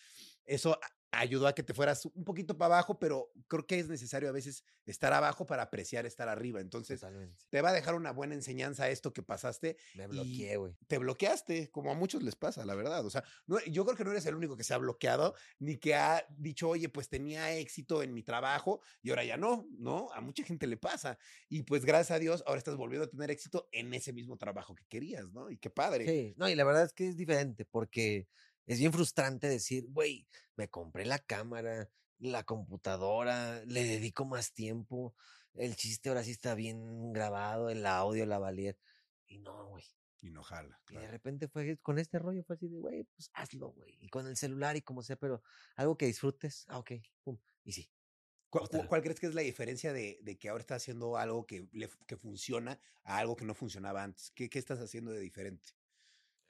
eso 0.46 0.80
ayudó 1.12 1.48
a 1.48 1.56
que 1.56 1.64
te 1.64 1.74
fueras 1.74 2.06
un 2.06 2.24
poquito 2.24 2.58
para 2.58 2.76
abajo, 2.76 3.00
pero 3.00 3.32
creo 3.48 3.66
que 3.66 3.80
es 3.80 3.88
necesario 3.88 4.30
a 4.30 4.32
veces 4.32 4.64
estar 4.86 5.14
abajo 5.14 5.46
para 5.46 5.64
apreciar 5.64 6.06
estar 6.06 6.28
arriba. 6.30 6.60
Entonces, 6.62 7.00
Totalmente. 7.00 7.46
te 7.50 7.62
va 7.62 7.70
a 7.70 7.74
dejar 7.74 7.96
una 7.96 8.12
buena 8.12 8.36
enseñanza 8.36 8.90
esto 8.90 9.14
que 9.14 9.24
pasaste. 9.24 9.78
Me 9.96 10.08
bloqueé, 10.08 10.58
güey. 10.58 10.76
Te 10.88 10.98
bloqueaste, 10.98 11.72
como 11.72 11.92
a 11.92 11.96
muchos 11.96 12.24
les 12.24 12.36
pasa, 12.36 12.66
la 12.66 12.76
verdad. 12.76 13.06
O 13.06 13.10
sea, 13.10 13.24
no- 13.46 13.60
yo 13.66 13.86
creo 13.86 13.98
que 13.98 14.04
no 14.04 14.12
eres 14.12 14.26
el 14.26 14.36
único 14.36 14.58
que 14.58 14.64
se 14.64 14.74
ha 14.74 14.78
bloqueado, 14.78 15.34
ni 15.60 15.78
que 15.78 15.96
ha 15.96 16.26
dicho, 16.30 16.70
oye, 16.70 16.90
pues 16.90 17.10
tenía 17.10 17.56
éxito 17.58 18.04
en 18.04 18.14
mi 18.14 18.24
trabajo 18.24 18.82
y 19.02 19.10
ahora 19.10 19.24
ya 19.24 19.38
no, 19.38 19.68
¿no? 19.78 20.12
A 20.14 20.22
mucha 20.22 20.44
gente 20.44 20.68
le 20.68 20.78
pasa. 20.78 21.18
Y 21.50 21.64
pues 21.64 21.86
gracias 21.86 22.12
a 22.16 22.20
Dios, 22.20 22.44
ahora 22.46 22.60
estás 22.60 22.76
volviendo 22.76 23.06
a 23.06 23.10
tener 23.10 23.32
éxito 23.32 23.70
en 23.72 23.94
ese 23.94 24.14
mismo 24.14 24.38
trabajo 24.38 24.76
que 24.76 24.86
querías, 24.86 25.32
¿no? 25.32 25.50
Y 25.50 25.58
qué 25.58 25.70
padre. 25.70 26.06
Sí, 26.06 26.34
no, 26.38 26.50
y 26.50 26.56
la 26.56 26.64
verdad 26.64 26.84
es 26.84 26.94
que 26.94 27.08
es 27.08 27.18
diferente 27.18 27.66
porque 27.66 28.28
es 28.68 28.80
bien 28.80 28.94
frustrante 28.94 29.48
decir, 29.48 29.88
güey, 29.90 30.28
me 30.56 30.70
compré 30.70 31.06
la 31.06 31.18
cámara, 31.18 31.90
la 32.20 32.44
computadora, 32.44 33.64
le 33.66 33.84
dedico 33.84 34.26
más 34.26 34.54
tiempo, 34.54 35.16
el 35.56 35.76
chiste 35.76 36.10
ahora 36.10 36.24
sí 36.24 36.32
está 36.32 36.54
bien 36.54 37.12
grabado, 37.14 37.70
el 37.70 37.86
audio, 37.86 38.26
la 38.28 38.38
valía. 38.38 38.76
Y 39.26 39.40
no, 39.40 39.68
güey. 39.70 39.84
Y 40.22 40.30
no 40.30 40.44
jala. 40.44 40.80
Y 40.90 40.98
de 40.98 41.08
repente 41.08 41.48
fue 41.48 41.78
con 41.78 41.98
este 42.00 42.20
rollo, 42.20 42.44
fue 42.44 42.56
así 42.56 42.68
de, 42.68 42.80
güey, 42.80 43.04
pues 43.04 43.30
hazlo, 43.34 43.70
güey. 43.72 43.98
Y 44.02 44.10
con 44.10 44.28
el 44.28 44.38
celular 44.38 44.76
y 44.76 44.82
como 44.82 45.02
sea, 45.02 45.16
pero 45.16 45.42
algo 45.76 45.98
que 45.98 46.06
disfrutes, 46.06 46.66
ah, 46.68 46.80
ok, 46.80 46.92
pum. 47.24 47.40
Y 47.64 47.72
sí, 47.74 47.92
¿Cuál, 48.50 49.02
crees 49.02 49.20
que 49.20 49.28
es 49.28 49.36
la 49.36 49.42
diferencia 49.42 49.92
de, 49.92 50.20
de 50.22 50.38
que 50.38 50.50
ahora 50.50 50.62
estás 50.62 50.82
haciendo 50.82 51.18
algo 51.18 51.46
que, 51.46 51.68
le- 51.74 51.90
que 52.08 52.18
funciona 52.18 52.80
a 53.04 53.18
algo 53.18 53.36
que 53.36 53.46
no 53.46 53.54
funcionaba 53.54 54.04
antes? 54.04 54.32
¿Qué, 54.32 54.50
qué 54.50 54.60
estás 54.60 54.80
haciendo 54.80 55.12
de 55.12 55.20
diferente? 55.20 55.74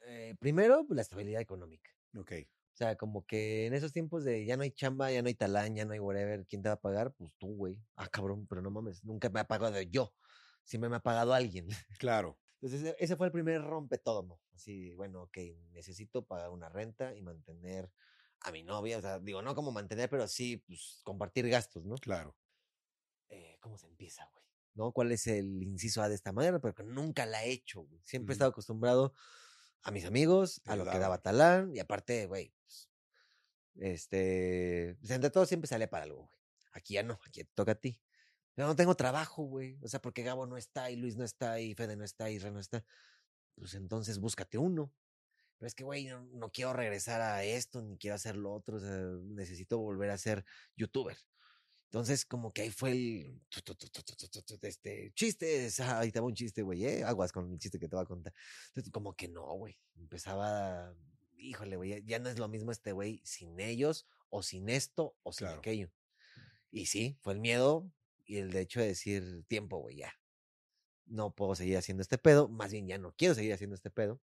Eh, 0.01 0.35
primero, 0.39 0.85
la 0.89 1.01
estabilidad 1.01 1.41
económica. 1.41 1.96
Ok, 2.15 2.31
O 2.73 2.77
sea, 2.77 2.95
como 2.95 3.25
que 3.25 3.65
en 3.65 3.73
esos 3.73 3.91
tiempos 3.91 4.23
de 4.23 4.45
ya 4.45 4.55
no 4.57 4.63
hay 4.63 4.71
chamba, 4.71 5.11
ya 5.11 5.21
no 5.21 5.27
hay 5.27 5.35
talán, 5.35 5.75
ya 5.75 5.85
no 5.85 5.93
hay 5.93 5.99
whatever, 5.99 6.45
¿quién 6.47 6.61
te 6.61 6.69
va 6.69 6.75
a 6.75 6.81
pagar? 6.81 7.13
Pues 7.13 7.31
tú, 7.37 7.47
güey. 7.55 7.83
Ah, 7.95 8.07
cabrón, 8.07 8.47
pero 8.47 8.61
no 8.61 8.71
mames, 8.71 9.03
nunca 9.03 9.29
me 9.29 9.39
ha 9.39 9.47
pagado 9.47 9.81
yo. 9.81 10.15
Siempre 10.63 10.89
me 10.89 10.97
ha 10.97 10.99
pagado 10.99 11.33
alguien. 11.33 11.67
claro. 11.99 12.39
Entonces, 12.61 12.83
e- 12.89 12.95
ese 12.99 13.15
fue 13.15 13.27
el 13.27 13.33
primer 13.33 13.61
rompe 13.63 13.97
todo, 13.97 14.23
¿no? 14.23 14.41
Así, 14.53 14.93
bueno, 14.95 15.23
ok, 15.23 15.37
necesito 15.71 16.25
pagar 16.25 16.49
una 16.49 16.69
renta 16.69 17.15
y 17.15 17.21
mantener 17.21 17.91
a 18.41 18.51
mi 18.51 18.63
novia. 18.63 18.97
O 18.97 19.01
sea, 19.01 19.19
digo, 19.19 19.41
no 19.41 19.55
como 19.55 19.71
mantener, 19.71 20.09
pero 20.09 20.27
sí, 20.27 20.57
pues, 20.57 21.01
compartir 21.03 21.47
gastos, 21.49 21.85
¿no? 21.85 21.95
Claro. 21.95 22.37
Eh, 23.29 23.57
¿Cómo 23.61 23.77
se 23.77 23.87
empieza, 23.87 24.29
güey? 24.31 24.43
¿No? 24.73 24.91
¿Cuál 24.91 25.11
es 25.11 25.27
el 25.27 25.63
inciso 25.63 26.01
A 26.01 26.09
de 26.09 26.15
esta 26.15 26.31
manera? 26.31 26.59
Pero 26.59 26.75
que 26.75 26.83
nunca 26.83 27.25
la 27.25 27.43
he 27.43 27.51
hecho, 27.51 27.81
güey. 27.81 28.01
Siempre 28.05 28.33
he 28.33 28.35
estado 28.35 28.51
acostumbrado 28.51 29.13
a 29.87 29.91
mis 29.91 30.03
amigos, 30.03 30.61
a 30.65 30.75
lo 30.75 30.83
que 30.83 30.99
daba 30.99 31.17
talán, 31.19 31.73
y 31.73 31.79
aparte, 31.79 32.25
güey, 32.25 32.53
pues, 32.61 32.89
este, 33.75 34.97
pues, 34.99 35.11
entre 35.11 35.29
todos 35.29 35.47
siempre 35.47 35.69
sale 35.69 35.87
para 35.87 36.03
algo, 36.03 36.25
güey. 36.25 36.41
Aquí 36.73 36.95
ya 36.95 37.03
no, 37.03 37.21
aquí 37.25 37.45
te 37.45 37.51
toca 37.55 37.71
a 37.71 37.75
ti. 37.75 38.01
Pero 38.53 38.67
no 38.67 38.75
tengo 38.75 38.95
trabajo, 38.95 39.43
güey. 39.43 39.79
O 39.81 39.87
sea, 39.87 40.01
porque 40.01 40.23
Gabo 40.23 40.45
no 40.45 40.57
está, 40.57 40.91
y 40.91 40.97
Luis 40.97 41.15
no 41.15 41.23
está, 41.23 41.61
y 41.61 41.73
Fede 41.73 41.95
no 41.95 42.03
está, 42.03 42.29
y 42.29 42.37
Ren 42.37 42.53
no 42.55 42.59
está. 42.59 42.83
Pues 43.55 43.75
entonces 43.75 44.19
búscate 44.19 44.57
uno. 44.57 44.93
Pero 45.57 45.67
es 45.67 45.73
que, 45.73 45.85
güey, 45.85 46.05
no, 46.07 46.19
no 46.33 46.51
quiero 46.51 46.73
regresar 46.73 47.21
a 47.21 47.45
esto, 47.45 47.81
ni 47.81 47.97
quiero 47.97 48.15
hacer 48.15 48.35
lo 48.35 48.51
otro. 48.51 48.77
O 48.77 48.79
sea, 48.81 48.91
necesito 49.23 49.77
volver 49.77 50.09
a 50.09 50.17
ser 50.17 50.43
youtuber. 50.75 51.17
Entonces, 51.87 52.25
como 52.25 52.51
que 52.51 52.63
ahí 52.63 52.69
fue 52.69 52.91
el 52.91 53.41
este, 54.61 55.13
chistes. 55.13 55.79
Ahí 55.79 56.11
te 56.11 56.19
va 56.19 56.25
un 56.27 56.33
chiste, 56.33 56.61
güey, 56.61 56.85
¿eh? 56.85 57.03
Aguas 57.03 57.31
con 57.31 57.49
el 57.51 57.57
chiste 57.59 57.79
que 57.79 57.87
te 57.87 57.95
va 57.95 58.01
a 58.01 58.05
contar. 58.05 58.33
Entonces, 58.67 58.91
como 58.91 59.15
que 59.15 59.29
no, 59.29 59.45
güey. 59.53 59.77
Empezaba, 59.95 60.93
híjole, 61.37 61.77
güey, 61.77 62.03
ya 62.05 62.19
no 62.19 62.29
es 62.29 62.39
lo 62.39 62.49
mismo 62.49 62.71
este 62.71 62.91
güey 62.91 63.21
sin 63.23 63.59
ellos, 63.61 64.05
o 64.29 64.43
sin 64.43 64.67
esto, 64.67 65.15
o 65.23 65.31
sin 65.31 65.47
aquello. 65.47 65.89
Y 66.71 66.87
sí, 66.87 67.17
fue 67.21 67.33
el 67.33 67.39
miedo 67.39 67.89
y 68.25 68.37
el 68.37 68.51
de 68.51 68.61
hecho 68.61 68.81
de 68.81 68.87
decir, 68.87 69.45
tiempo, 69.47 69.77
güey, 69.77 69.97
ya. 69.97 70.13
No 71.05 71.33
puedo 71.33 71.55
seguir 71.55 71.77
haciendo 71.77 72.01
este 72.01 72.17
pedo. 72.17 72.49
Más 72.49 72.73
bien, 72.73 72.85
ya 72.85 72.97
no 72.97 73.13
quiero 73.15 73.33
seguir 73.33 73.53
haciendo 73.53 73.75
este 73.75 73.89
pedo. 73.89 74.19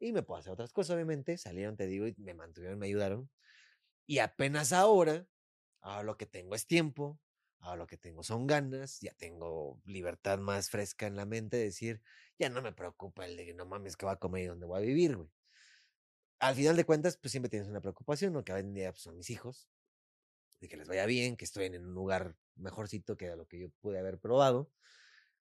Y 0.00 0.12
me 0.12 0.22
puedo 0.22 0.40
hacer 0.40 0.52
otras 0.54 0.72
cosas, 0.72 0.94
obviamente. 0.94 1.36
Salieron, 1.36 1.76
te 1.76 1.86
digo, 1.86 2.06
y 2.06 2.14
me 2.16 2.32
mantuvieron, 2.32 2.78
me 2.78 2.86
ayudaron. 2.86 3.28
Y 4.06 4.20
apenas 4.20 4.72
ahora 4.72 5.26
ahora 5.84 6.02
lo 6.02 6.16
que 6.16 6.26
tengo 6.26 6.54
es 6.54 6.66
tiempo, 6.66 7.20
ahora 7.58 7.76
lo 7.76 7.86
que 7.86 7.98
tengo 7.98 8.22
son 8.22 8.46
ganas, 8.46 9.00
ya 9.00 9.12
tengo 9.14 9.80
libertad 9.84 10.38
más 10.38 10.70
fresca 10.70 11.06
en 11.06 11.14
la 11.14 11.26
mente 11.26 11.58
de 11.58 11.64
decir, 11.64 12.02
ya 12.38 12.48
no 12.48 12.62
me 12.62 12.72
preocupa 12.72 13.26
el 13.26 13.36
de 13.36 13.44
que 13.44 13.54
no 13.54 13.66
mames 13.66 13.96
que 13.96 14.06
va 14.06 14.12
a 14.12 14.18
comer 14.18 14.44
y 14.44 14.46
dónde 14.46 14.66
voy 14.66 14.78
a 14.78 14.86
vivir, 14.86 15.16
güey. 15.16 15.30
Al 16.40 16.54
final 16.54 16.76
de 16.76 16.84
cuentas, 16.84 17.16
pues 17.18 17.30
siempre 17.32 17.50
tienes 17.50 17.68
una 17.68 17.80
preocupación, 17.80 18.32
¿no? 18.32 18.44
Que 18.44 18.52
hoy 18.52 18.60
en 18.60 18.74
día 18.74 18.92
pues, 18.92 19.02
son 19.02 19.16
mis 19.16 19.28
hijos, 19.30 19.68
de 20.60 20.68
que 20.68 20.76
les 20.76 20.88
vaya 20.88 21.04
bien, 21.04 21.36
que 21.36 21.44
estoy 21.44 21.66
en 21.66 21.76
un 21.76 21.94
lugar 21.94 22.34
mejorcito 22.56 23.16
que 23.16 23.36
lo 23.36 23.46
que 23.46 23.58
yo 23.60 23.68
pude 23.80 23.98
haber 23.98 24.18
probado. 24.18 24.70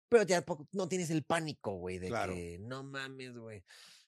Pero 0.09 0.25
ya 0.25 0.45
no 0.73 0.89
tienes 0.89 1.11
el 1.11 1.23
pánico, 1.23 1.73
güey, 1.77 1.99
de 1.99 2.09
Claro. 2.09 2.35
que 2.35 2.59
no 2.61 2.83
mames, 2.83 3.37
güey. 3.37 3.63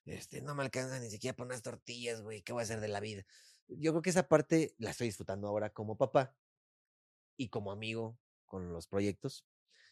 Este, 0.05 0.41
no 0.41 0.55
me 0.55 0.65
alcanza 0.65 0.99
ni 0.99 1.11
siquiera 1.11 1.37
para 1.37 1.47
unas 1.47 1.63
tortillas, 1.63 2.23
güey. 2.23 2.43
¿Qué 2.43 2.53
voy 2.53 2.61
a 2.61 2.65
hacer 2.65 2.81
de 2.81 2.89
la 2.89 3.01
vida? 3.01 3.25
Yo 3.79 3.93
creo 3.93 4.03
que 4.03 4.11
esa 4.11 4.29
parte 4.29 4.75
la 4.79 4.91
estoy 4.91 5.09
disfrutando 5.09 5.49
ahora 5.49 5.71
como 5.71 5.97
papá 5.97 6.37
y 7.37 7.49
como 7.49 7.73
amigo 7.73 8.19
con 8.45 8.73
los 8.73 8.87
proyectos, 8.87 9.47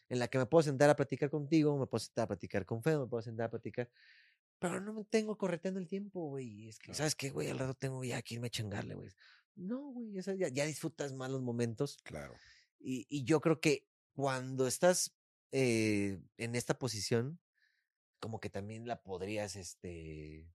en 0.09 0.19
la 0.19 0.29
que 0.29 0.39
me 0.39 0.47
puedo 0.47 0.63
sentar 0.63 0.91
a 0.91 0.97
platicar 0.97 1.31
contigo, 1.31 1.79
me 1.79 1.87
puedo 1.87 2.01
sentar 2.01 2.25
a 2.25 2.29
platicar 2.29 2.67
con 2.67 2.83
Feo, 2.83 3.01
me 3.01 3.07
puedo 3.07 3.23
sentar 3.23 3.47
a 3.47 3.51
platicar, 3.51 3.91
pero 4.59 4.81
no 4.81 4.93
me 4.93 5.05
tengo 5.05 5.39
correteando 5.39 5.81
el 5.81 5.89
tiempo, 5.89 6.29
güey. 6.29 6.69
Es 6.69 6.79
que, 6.79 6.87
Claro. 6.87 6.99
¿sabes 6.99 7.15
qué, 7.15 7.31
güey? 7.31 7.49
Al 7.49 7.59
rato 7.59 7.75
tengo 7.75 8.05
ya 8.05 8.21
que 8.23 8.35
irme 8.35 8.49
a 8.49 8.51
changarle, 8.51 8.95
güey. 8.95 9.09
No, 9.55 9.91
güey, 9.93 10.13
ya 10.13 10.65
disfrutas 10.67 11.13
más 11.13 11.31
los 11.31 11.43
momentos. 11.43 11.99
Claro. 12.03 12.35
Y, 12.79 13.07
y 13.09 13.25
yo 13.25 13.41
creo 13.41 13.61
que 13.61 13.89
cuando 14.15 14.67
estás 14.67 15.17
eh, 15.53 16.21
en 16.37 16.55
esta 16.55 16.79
posición, 16.79 17.41
como 18.21 18.39
que 18.41 18.51
también 18.51 18.87
la 18.87 19.03
podrías 19.03 19.57
este, 19.57 20.47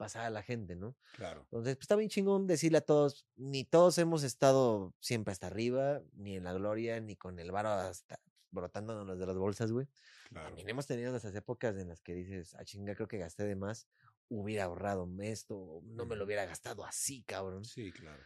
pasar 0.00 0.24
a 0.24 0.30
la 0.30 0.42
gente, 0.42 0.76
¿no? 0.76 0.96
Claro. 1.14 1.42
Entonces, 1.42 1.76
pues 1.76 1.82
está 1.84 1.94
bien 1.94 2.08
chingón 2.08 2.46
decirle 2.46 2.78
a 2.78 2.80
todos, 2.80 3.26
ni 3.36 3.64
todos 3.64 3.98
hemos 3.98 4.22
estado 4.22 4.94
siempre 4.98 5.32
hasta 5.32 5.48
arriba, 5.48 6.00
ni 6.14 6.36
en 6.36 6.44
la 6.44 6.54
gloria, 6.54 6.98
ni 7.00 7.16
con 7.16 7.38
el 7.38 7.52
varo 7.52 7.68
hasta 7.68 8.18
brotándonos 8.50 9.18
de 9.18 9.26
las 9.26 9.36
bolsas, 9.36 9.70
güey. 9.72 9.88
Claro. 10.30 10.46
También 10.46 10.70
hemos 10.70 10.86
tenido 10.86 11.14
esas 11.14 11.34
épocas 11.34 11.76
en 11.76 11.88
las 11.88 12.00
que 12.00 12.14
dices, 12.14 12.54
ah, 12.54 12.64
chinga, 12.64 12.94
creo 12.94 13.08
que 13.08 13.18
gasté 13.18 13.44
de 13.44 13.56
más, 13.56 13.88
hubiera 14.30 14.64
ahorrado 14.64 15.06
esto, 15.20 15.82
no 15.84 16.06
me 16.06 16.16
lo 16.16 16.24
hubiera 16.24 16.46
gastado 16.46 16.82
así, 16.86 17.22
cabrón. 17.24 17.66
Sí, 17.66 17.92
claro. 17.92 18.22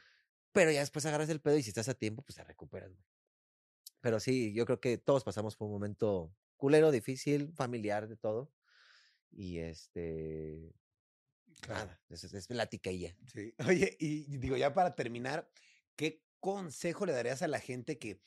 Pero 0.52 0.70
ya 0.70 0.78
después 0.78 1.05
agarras 1.06 1.28
el 1.28 1.40
pedo 1.40 1.56
y 1.56 1.64
si 1.64 1.70
estás 1.70 1.88
a 1.88 1.94
tiempo, 1.94 2.22
pues 2.22 2.36
te 2.36 2.44
recuperas, 2.44 2.92
güey. 2.92 3.05
Pero 4.01 4.20
sí, 4.20 4.55
yo 4.55 4.64
creo 4.64 4.78
que 4.78 4.96
todos 4.96 5.24
pasamos 5.24 5.56
por 5.56 5.66
un 5.66 5.72
momento 5.72 6.32
culero, 6.56 6.92
difícil, 6.92 7.52
familiar, 7.55 8.06
de 8.06 8.16
todo. 8.16 8.52
Y 9.32 9.59
este. 9.59 10.72
Claro. 11.64 11.86
Nada, 11.86 12.00
es, 12.10 12.24
es, 12.24 12.46
plática 12.46 12.90
y 12.90 13.00
ya. 13.00 13.16
Sí. 13.26 13.54
Oye, 13.68 13.96
y 13.98 14.36
digo, 14.36 14.56
ya 14.56 14.74
para 14.74 14.94
terminar, 14.94 15.50
¿qué 15.96 16.22
consejo 16.40 17.06
le 17.06 17.12
darías 17.12 17.42
a 17.42 17.48
la 17.48 17.58
gente 17.58 17.98
que, 17.98 18.20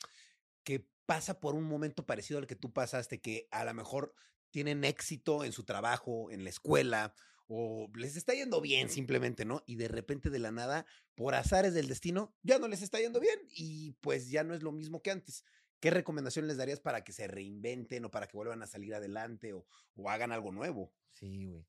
que 0.64 0.88
pasa 1.06 1.40
por 1.40 1.56
un 1.56 1.64
momento 1.64 2.06
parecido 2.06 2.40
al 2.40 2.48
que 2.48 2.56
tú 2.56 2.74
pasaste, 2.74 3.22
que 3.22 3.48
a 3.52 3.64
lo 3.64 3.74
mejor 3.74 4.14
tienen 4.50 4.84
éxito 4.84 5.44
en 5.44 5.52
su 5.52 5.64
trabajo, 5.64 6.32
en 6.32 6.44
la 6.44 6.50
escuela, 6.50 7.14
o 7.48 7.90
les 7.96 8.18
está 8.18 8.34
yendo 8.34 8.60
bien 8.60 8.90
simplemente, 8.90 9.46
¿no? 9.46 9.64
Y 9.66 9.76
de 9.76 9.88
repente 9.88 10.30
de 10.30 10.40
la 10.40 10.52
nada, 10.52 10.86
por 11.16 11.36
azares 11.36 11.74
del 11.74 11.88
destino, 11.88 12.36
ya 12.44 12.60
no 12.60 12.68
les 12.68 12.82
está 12.82 13.00
yendo 13.00 13.20
bien 13.20 13.40
y 13.50 13.94
pues 14.02 14.30
ya 14.30 14.44
no 14.44 14.54
es 14.54 14.64
lo 14.64 14.72
mismo 14.72 15.02
que 15.02 15.12
antes. 15.12 15.44
¿Qué 15.80 15.92
recomendación 15.92 16.48
les 16.48 16.58
darías 16.58 16.80
para 16.80 17.04
que 17.04 17.14
se 17.14 17.28
reinventen 17.28 18.04
o 18.04 18.12
para 18.12 18.28
que 18.28 18.36
vuelvan 18.36 18.64
a 18.64 18.68
salir 18.68 18.96
adelante 18.96 19.54
o, 19.54 19.66
o 19.96 20.10
hagan 20.10 20.32
algo 20.32 20.52
nuevo? 20.52 20.92
Sí, 21.14 21.46
güey. 21.46 21.66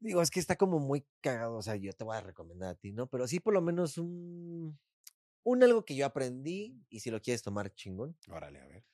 Digo, 0.00 0.22
es 0.22 0.30
que 0.30 0.40
está 0.40 0.56
como 0.56 0.78
muy 0.78 1.06
cagado. 1.20 1.56
O 1.56 1.62
sea, 1.62 1.76
yo 1.76 1.92
te 1.92 2.04
voy 2.04 2.16
a 2.16 2.22
recomendar 2.22 2.70
a 2.70 2.74
ti, 2.74 2.92
¿no? 2.92 3.06
Pero 3.06 3.28
sí, 3.28 3.38
por 3.38 3.54
lo 3.54 3.62
menos 3.62 3.98
un. 3.98 4.78
Un 5.42 5.62
algo 5.62 5.84
que 5.86 5.96
yo 5.96 6.04
aprendí, 6.04 6.84
y 6.90 7.00
si 7.00 7.10
lo 7.10 7.22
quieres 7.22 7.42
tomar 7.42 7.72
chingón. 7.74 8.14
Órale, 8.28 8.60
a 8.60 8.66
ver. 8.66 8.84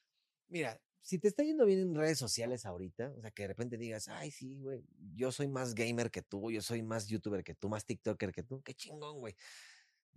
Mira, 0.49 0.81
si 1.07 1.19
te 1.19 1.29
está 1.29 1.43
yendo 1.43 1.65
bien 1.65 1.81
en 1.81 1.95
redes 1.95 2.19
sociales 2.19 2.67
ahorita, 2.67 3.13
o 3.17 3.21
sea, 3.21 3.31
que 3.31 3.43
de 3.43 3.49
repente 3.49 3.77
digas, 3.77 4.09
ay, 4.09 4.31
sí, 4.31 4.57
güey, 4.57 4.85
yo 5.15 5.33
soy 5.33 5.49
más 5.49 5.75
gamer 5.75 6.11
que 6.11 6.23
tú, 6.23 6.51
yo 6.51 6.63
soy 6.63 6.83
más 6.83 7.07
youtuber 7.07 7.45
que 7.45 7.55
tú, 7.55 7.69
más 7.69 7.85
TikToker 7.85 8.33
que 8.33 8.43
tú, 8.43 8.63
qué 8.63 8.75
chingón, 8.75 9.19
güey. 9.19 9.37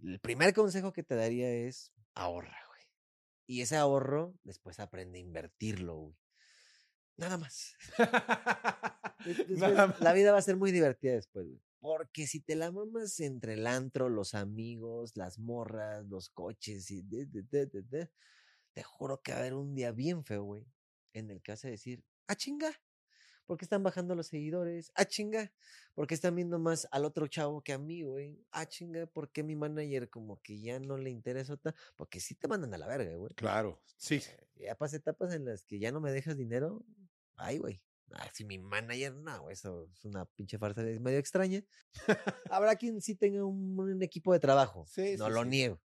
El 0.03 0.19
primer 0.19 0.53
consejo 0.53 0.93
que 0.93 1.03
te 1.03 1.15
daría 1.15 1.51
es 1.51 1.91
ahorra, 2.15 2.57
güey. 2.67 2.81
Y 3.47 3.61
ese 3.61 3.75
ahorro, 3.75 4.33
después 4.43 4.79
aprende 4.79 5.19
a 5.19 5.21
invertirlo, 5.21 5.95
güey. 5.95 6.15
Nada 7.19 7.37
más. 7.37 7.75
Des- 9.25 9.37
después 9.37 9.59
Nada 9.59 9.87
más. 9.87 9.99
La 10.01 10.13
vida 10.13 10.31
va 10.31 10.37
a 10.39 10.41
ser 10.41 10.55
muy 10.55 10.71
divertida 10.71 11.13
después, 11.13 11.45
güey. 11.47 11.61
Porque 11.81 12.27
si 12.27 12.39
te 12.41 12.55
la 12.55 12.71
mamas 12.71 13.19
entre 13.19 13.53
el 13.53 13.65
antro, 13.67 14.09
los 14.09 14.33
amigos, 14.33 15.15
las 15.15 15.39
morras, 15.39 16.05
los 16.07 16.29
coches 16.29 16.91
y 16.91 17.01
de, 17.03 17.25
te 18.73 18.83
juro 18.83 19.21
que 19.21 19.31
va 19.31 19.37
a 19.37 19.41
haber 19.41 19.53
un 19.53 19.75
día 19.75 19.91
bien 19.91 20.23
feo, 20.25 20.43
güey, 20.43 20.65
en 21.13 21.29
el 21.31 21.41
que 21.41 21.53
vas 21.53 21.63
a 21.65 21.69
decir, 21.69 22.03
ah, 22.27 22.35
chinga, 22.35 22.71
porque 23.45 23.65
están 23.65 23.83
bajando 23.83 24.15
los 24.15 24.27
seguidores, 24.27 24.91
ah, 24.95 25.05
chinga, 25.05 25.51
porque 25.95 26.15
están 26.15 26.35
viendo 26.35 26.59
más 26.59 26.87
al 26.91 27.05
otro 27.05 27.27
chavo 27.27 27.61
que 27.63 27.73
a 27.73 27.77
mí, 27.79 28.03
güey, 28.03 28.39
ah, 28.51 28.65
chinga, 28.65 29.07
porque 29.07 29.43
mi 29.43 29.55
manager 29.55 30.09
como 30.09 30.41
que 30.41 30.61
ya 30.61 30.79
no 30.79 30.97
le 30.97 31.09
interesa, 31.09 31.57
ta-". 31.57 31.75
porque 31.95 32.19
sí 32.19 32.35
te 32.35 32.47
mandan 32.47 32.73
a 32.73 32.77
la 32.77 32.87
verga, 32.87 33.15
güey. 33.15 33.33
Claro, 33.35 33.81
sí. 33.97 34.21
Eh, 34.57 34.65
Ya 34.65 34.75
pasé 34.75 34.97
etapas 34.97 35.33
en 35.33 35.45
las 35.45 35.65
que 35.65 35.79
ya 35.79 35.91
no 35.91 36.01
me 36.01 36.11
dejas 36.11 36.37
dinero, 36.37 36.85
ay, 37.39 37.57
güey. 37.57 37.81
Ah, 38.11 38.27
si 38.33 38.43
mi 38.43 38.57
manager, 38.57 39.13
no, 39.15 39.49
eso 39.51 39.87
es 39.93 40.03
una 40.05 40.25
pinche 40.25 40.57
farsa 40.57 40.81
medio 40.81 41.19
extraña. 41.19 41.63
Habrá 42.51 42.75
quien 42.75 43.01
sí 43.01 43.15
tenga 43.15 43.45
un, 43.45 43.79
un 43.79 44.01
equipo 44.03 44.33
de 44.33 44.39
trabajo, 44.39 44.85
Sí, 44.87 45.15
no 45.17 45.27
sí, 45.27 45.31
lo 45.33 45.43
sí. 45.43 45.49
niego. 45.49 45.81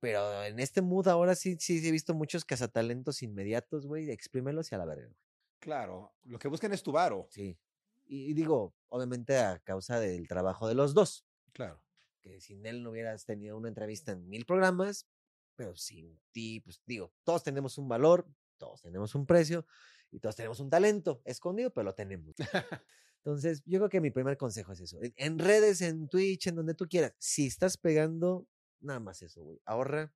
Pero 0.00 0.44
en 0.44 0.60
este 0.60 0.82
mood 0.82 1.08
ahora 1.08 1.34
sí, 1.34 1.56
sí 1.58 1.86
he 1.86 1.90
visto 1.90 2.14
muchos 2.14 2.44
cazatalentos 2.44 3.22
inmediatos, 3.22 3.86
güey, 3.86 4.10
exprímelos 4.10 4.70
y 4.70 4.74
a 4.74 4.78
la 4.78 4.84
verga, 4.84 5.06
güey. 5.06 5.18
Claro, 5.60 6.14
lo 6.24 6.38
que 6.38 6.48
buscan 6.48 6.72
es 6.72 6.82
tu 6.82 6.92
varo. 6.92 7.26
Sí. 7.30 7.58
Y, 8.06 8.30
y 8.30 8.34
digo, 8.34 8.74
obviamente 8.88 9.38
a 9.38 9.58
causa 9.60 9.98
del 9.98 10.28
trabajo 10.28 10.68
de 10.68 10.74
los 10.74 10.92
dos, 10.92 11.24
Claro. 11.52 11.82
que 12.20 12.40
sin 12.40 12.66
él 12.66 12.82
no 12.82 12.90
hubieras 12.90 13.24
tenido 13.24 13.56
una 13.56 13.68
entrevista 13.68 14.12
en 14.12 14.28
mil 14.28 14.44
programas, 14.44 15.08
pero 15.56 15.74
sin 15.74 16.20
ti, 16.32 16.60
pues 16.60 16.82
digo, 16.84 17.12
todos 17.24 17.42
tenemos 17.42 17.78
un 17.78 17.88
valor, 17.88 18.28
todos 18.58 18.82
tenemos 18.82 19.14
un 19.14 19.24
precio 19.24 19.66
y 20.14 20.20
todos 20.20 20.36
tenemos 20.36 20.60
un 20.60 20.70
talento 20.70 21.20
escondido, 21.24 21.72
pero 21.72 21.86
lo 21.86 21.94
tenemos. 21.94 22.36
Entonces, 23.24 23.64
yo 23.66 23.80
creo 23.80 23.88
que 23.88 24.00
mi 24.00 24.12
primer 24.12 24.36
consejo 24.36 24.72
es 24.72 24.80
eso. 24.80 25.00
En, 25.16 25.40
redes, 25.40 25.80
en 25.80 26.08
Twitch, 26.08 26.46
en 26.46 26.54
donde 26.54 26.74
tú 26.74 26.86
quieras, 26.86 27.14
si 27.18 27.46
estás 27.46 27.76
pegando, 27.76 28.46
nada 28.80 29.00
más 29.00 29.22
eso, 29.22 29.42
güey. 29.42 29.60
Ahorra 29.64 30.14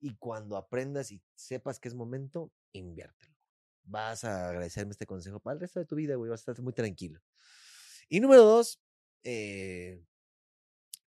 y 0.00 0.16
cuando 0.16 0.58
aprendas 0.58 1.10
y 1.12 1.22
sepas 1.34 1.80
que 1.80 1.88
es 1.88 1.94
momento, 1.94 2.52
inviértelo. 2.72 3.34
Vas 3.84 4.24
a 4.24 4.50
agradecerme 4.50 4.92
este 4.92 5.06
consejo 5.06 5.40
para 5.40 5.54
el 5.54 5.60
resto 5.60 5.80
de 5.80 5.86
tu 5.86 5.96
vida, 5.96 6.16
güey. 6.16 6.30
Vas 6.30 6.40
a 6.40 6.52
estar 6.52 6.62
muy 6.62 6.74
tranquilo. 6.74 7.22
Y 8.10 8.20
número 8.20 8.44
dos, 8.44 8.82
eh, 9.22 10.04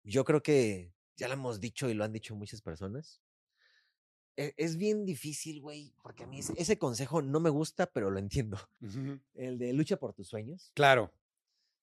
yo 0.03 0.23
creo 0.23 0.41
que 0.41 0.93
ya 1.17 1.27
lo 1.27 1.33
hemos 1.33 1.59
dicho 1.59 1.89
y 1.89 1.93
lo 1.93 2.05
han 2.05 2.13
dicho 2.13 2.35
muchas 2.35 2.61
personas. 2.61 3.21
E- 4.39 4.53
Es 4.57 4.77
bien 4.77 5.05
difícil, 5.05 5.61
güey, 5.61 5.93
porque 6.01 6.23
a 6.23 6.27
mí 6.27 6.39
ese, 6.39 6.53
ese 6.57 6.77
consejo 6.77 7.21
no 7.21 7.39
me 7.39 7.49
gusta, 7.49 7.87
pero 7.91 8.09
lo 8.09 8.19
entiendo. 8.19 8.57
El 9.33 9.57
de 9.59 9.73
lucha 9.73 9.97
por 9.97 10.13
tus 10.13 10.27
sueños. 10.27 10.71
Claro. 10.73 11.13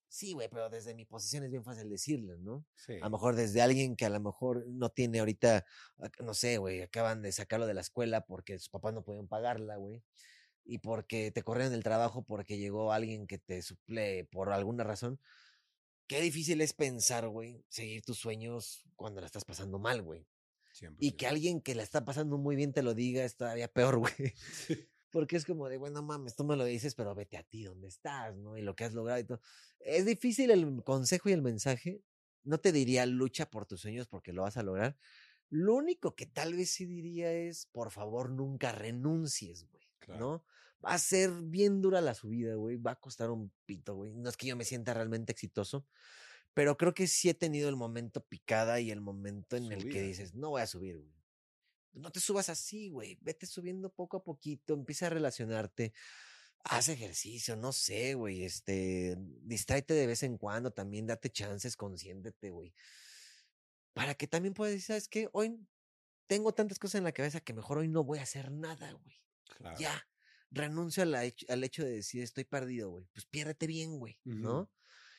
Sí, 0.09 0.33
güey, 0.33 0.49
pero 0.49 0.71
desde 0.71 0.95
mi 0.95 1.05
posición 1.05 1.45
es 1.45 1.51
bien 1.51 1.65
fácil 1.65 1.91
decirlo, 1.91 2.39
¿no? 2.39 2.65
Sí. 2.77 2.95
A 2.95 3.07
lo 3.07 3.11
mejor 3.11 3.35
desde 3.35 3.61
alguien 3.61 3.97
que 3.97 4.07
a 4.07 4.11
lo 4.11 4.21
mejor 4.21 4.65
no 4.69 4.89
tiene 4.89 5.19
ahorita, 5.19 5.65
no 6.21 6.33
sé, 6.33 6.59
güey, 6.59 6.81
acaban 6.81 7.23
de 7.23 7.33
sacarlo 7.33 7.67
de 7.67 7.75
la 7.75 7.81
escuela 7.81 8.25
porque 8.25 8.59
sus 8.59 8.69
papás 8.69 8.95
no 8.95 9.03
podían 9.05 9.27
pagarla, 9.27 9.77
güey. 9.77 10.03
Y 10.65 10.79
porque 10.79 11.33
te 11.33 11.43
corrieron 11.43 11.73
del 11.73 11.83
trabajo 11.83 12.23
porque 12.23 12.57
llegó 12.57 12.93
alguien 12.93 13.27
que 13.27 13.39
te 13.39 13.61
suple 13.63 14.25
por 14.27 14.53
alguna 14.53 14.85
razón. 14.85 15.21
Qué 16.07 16.21
difícil 16.21 16.61
es 16.61 16.73
pensar, 16.73 17.29
güey, 17.29 17.65
seguir 17.69 18.03
tus 18.03 18.19
sueños 18.19 18.85
cuando 18.95 19.21
la 19.21 19.27
estás 19.27 19.45
pasando 19.45 19.79
mal, 19.79 20.03
güey. 20.03 20.25
Y 20.99 21.13
que 21.13 21.27
100%. 21.27 21.29
alguien 21.29 21.61
que 21.61 21.75
la 21.75 21.83
está 21.83 22.05
pasando 22.05 22.39
muy 22.39 22.57
bien 22.57 22.73
te 22.73 22.83
lo 22.83 22.95
diga 22.95 23.25
es 23.25 23.37
todavía 23.37 23.69
peor, 23.69 23.99
güey. 23.99 24.13
Porque 25.11 25.37
es 25.37 25.45
como 25.45 25.69
de, 25.69 25.79
bueno, 25.79 26.03
mames, 26.03 26.37
tú 26.37 26.45
me 26.45 26.57
lo 26.57 26.65
dices, 26.65 26.95
pero 26.95 27.15
vete 27.15 27.39
a 27.39 27.43
ti 27.43 27.65
donde 27.65 27.89
estás, 27.89 28.37
¿no? 28.37 28.59
Y 28.59 28.63
lo 28.63 28.77
que 28.77 28.85
has 28.85 28.93
logrado 28.93 29.19
y 29.21 29.25
todo. 29.25 29.41
Es 29.81 30.05
difícil 30.05 30.51
el 30.51 30.83
consejo 30.85 31.29
y 31.29 31.33
el 31.33 31.43
mensaje. 31.43 32.03
No 32.43 32.59
te 32.59 32.73
diría 32.73 33.07
lucha 33.07 33.51
por 33.51 33.67
tus 33.67 33.81
sueños 33.81 34.09
porque 34.09 34.33
lo 34.33 34.43
vas 34.43 34.57
a 34.57 34.63
lograr. 34.63 34.97
Lo 35.49 35.75
único 35.75 36.15
que 36.15 36.27
tal 36.27 36.55
vez 36.55 36.71
sí 36.71 36.87
diría 36.87 37.33
es, 37.33 37.67
por 37.67 37.91
favor, 37.91 38.31
nunca 38.31 38.73
renuncies, 38.73 39.65
güey. 39.71 39.89
Claro. 40.01 40.21
¿No? 40.21 40.45
Va 40.85 40.95
a 40.95 40.99
ser 40.99 41.31
bien 41.43 41.81
dura 41.81 42.01
la 42.01 42.15
subida, 42.15 42.55
güey. 42.55 42.77
Va 42.77 42.93
a 42.93 43.01
costar 43.01 43.31
un 43.31 43.53
pito, 43.65 43.95
güey. 43.95 44.13
No 44.13 44.29
es 44.29 44.37
que 44.37 44.47
yo 44.47 44.57
me 44.57 44.65
sienta 44.65 44.93
realmente 44.93 45.33
exitoso, 45.33 45.87
pero 46.57 46.79
creo 46.79 46.95
que 46.95 47.07
sí 47.07 47.29
he 47.29 47.35
tenido 47.35 47.69
el 47.69 47.77
momento 47.77 48.25
picada 48.25 48.81
y 48.81 48.91
el 48.91 49.03
momento 49.03 49.57
en 49.59 49.71
el 49.71 49.91
que 49.91 50.01
dices, 50.01 50.33
no 50.35 50.49
voy 50.49 50.63
a 50.63 50.67
subir, 50.67 50.97
güey. 50.97 51.15
No 51.93 52.11
te 52.11 52.19
subas 52.19 52.49
así, 52.49 52.89
güey. 52.89 53.19
Vete 53.21 53.45
subiendo 53.45 53.91
poco 53.93 54.17
a 54.17 54.25
poquito, 54.25 54.73
empieza 54.73 55.09
a 55.09 55.11
relacionarte. 55.11 55.93
Haz 56.65 56.89
ejercicio, 56.89 57.57
no 57.57 57.73
sé, 57.73 58.15
güey. 58.15 58.43
Este, 58.43 59.19
distráete 59.19 59.93
de 59.93 60.07
vez 60.07 60.23
en 60.23 60.39
cuando, 60.39 60.71
también 60.73 61.07
date 61.07 61.29
chances, 61.29 61.77
consiéntete, 61.77 62.49
güey. 62.49 62.73
Para 63.93 64.15
que 64.15 64.27
también 64.27 64.55
puedas 64.55 64.73
decir, 64.73 64.87
¿sabes 64.87 65.09
qué? 65.09 65.29
Hoy 65.35 65.59
tengo 66.27 66.55
tantas 66.55 66.79
cosas 66.79 66.95
en 67.01 67.05
la 67.05 67.13
cabeza 67.13 67.41
que 67.43 67.53
mejor 67.53 67.77
hoy 67.77 67.89
no 67.89 68.03
voy 68.03 68.19
a 68.19 68.23
hacer 68.23 68.51
nada, 68.51 68.93
güey. 68.93 69.23
Claro. 69.59 69.79
Ya, 69.79 70.09
renuncio 70.51 71.03
a 71.03 71.07
la 71.07 71.27
hech- 71.27 71.51
al 71.51 71.65
hecho 71.65 71.85
de 71.85 71.91
decir 71.91 72.23
estoy 72.23 72.45
perdido, 72.45 72.89
güey. 72.89 73.05
Pues 73.13 73.27
piérdete 73.27 73.67
bien, 73.67 73.99
güey. 73.99 74.19
¿no? 74.25 74.71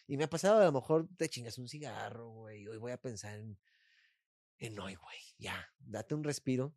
Y 0.08 0.18
me 0.18 0.24
ha 0.24 0.30
pasado, 0.30 0.62
a 0.62 0.66
lo 0.66 0.72
mejor 0.72 1.08
te 1.18 1.30
chingas 1.30 1.58
un 1.58 1.68
cigarro, 1.68 2.30
güey. 2.30 2.68
Hoy 2.68 2.78
voy 2.78 2.92
a 2.94 2.98
pensar 3.02 3.38
en, 3.40 3.60
en 4.58 4.80
hoy, 4.80 4.96
güey. 4.96 5.18
Ya, 5.38 5.68
date 5.80 6.16
un 6.16 6.24
respiro. 6.24 6.74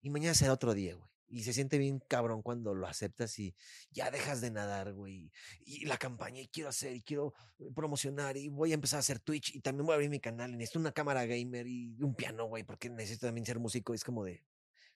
Y 0.00 0.10
mañana 0.10 0.34
será 0.34 0.52
otro 0.54 0.72
día, 0.72 0.94
güey. 0.94 1.08
Y 1.32 1.44
se 1.44 1.52
siente 1.52 1.78
bien 1.78 2.00
cabrón 2.08 2.42
cuando 2.42 2.74
lo 2.74 2.88
aceptas 2.88 3.38
y 3.38 3.54
ya 3.92 4.10
dejas 4.10 4.40
de 4.40 4.50
nadar, 4.50 4.94
güey. 4.94 5.30
Y 5.60 5.84
la 5.84 5.96
campaña, 5.96 6.40
y 6.40 6.48
quiero 6.48 6.70
hacer, 6.70 6.96
y 6.96 7.02
quiero 7.02 7.34
eh, 7.60 7.70
promocionar, 7.72 8.36
y 8.36 8.48
voy 8.48 8.72
a 8.72 8.74
empezar 8.74 8.96
a 8.96 9.00
hacer 9.00 9.20
Twitch, 9.20 9.54
y 9.54 9.60
también 9.60 9.86
voy 9.86 9.92
a 9.92 9.94
abrir 9.96 10.10
mi 10.10 10.18
canal, 10.18 10.50
y 10.50 10.56
necesito 10.56 10.80
una 10.80 10.90
cámara 10.90 11.26
gamer 11.26 11.68
y 11.68 12.02
un 12.02 12.16
piano, 12.16 12.46
güey, 12.46 12.64
porque 12.64 12.90
necesito 12.90 13.26
también 13.26 13.46
ser 13.46 13.60
músico. 13.60 13.94
Es 13.94 14.02
como 14.02 14.24
de, 14.24 14.44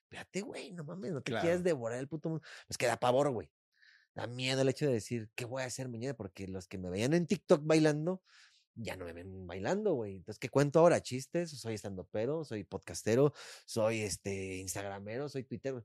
Espérate, 0.04 0.40
güey, 0.42 0.72
no 0.72 0.82
mames, 0.84 1.12
no 1.12 1.20
te 1.22 1.30
Claro. 1.30 1.42
quieras 1.42 1.62
devorar 1.62 1.98
el 2.00 2.08
puto 2.08 2.28
mundo. 2.30 2.44
Pues 2.66 2.78
que 2.78 2.86
da 2.86 2.96
pavor, 2.96 3.30
güey. 3.30 3.48
Da 4.14 4.26
miedo 4.26 4.62
el 4.62 4.68
hecho 4.68 4.86
de 4.86 4.92
decir, 4.92 5.30
¿qué 5.34 5.44
voy 5.44 5.62
a 5.62 5.66
hacer 5.66 5.88
mañana? 5.88 6.14
Porque 6.14 6.46
los 6.46 6.68
que 6.68 6.78
me 6.78 6.88
veían 6.90 7.14
en 7.14 7.26
TikTok 7.26 7.62
bailando, 7.64 8.22
ya 8.76 8.96
no 8.96 9.04
me 9.04 9.12
ven 9.12 9.46
bailando, 9.46 9.94
güey. 9.94 10.16
Entonces, 10.16 10.38
¿qué 10.38 10.48
cuento 10.48 10.78
ahora? 10.80 11.00
¿Chistes? 11.02 11.50
Soy 11.50 11.74
estandopero, 11.74 12.44
soy 12.44 12.64
podcastero, 12.64 13.32
soy 13.66 14.00
este 14.02 14.56
instagramero, 14.58 15.28
soy 15.28 15.44
twitter. 15.44 15.84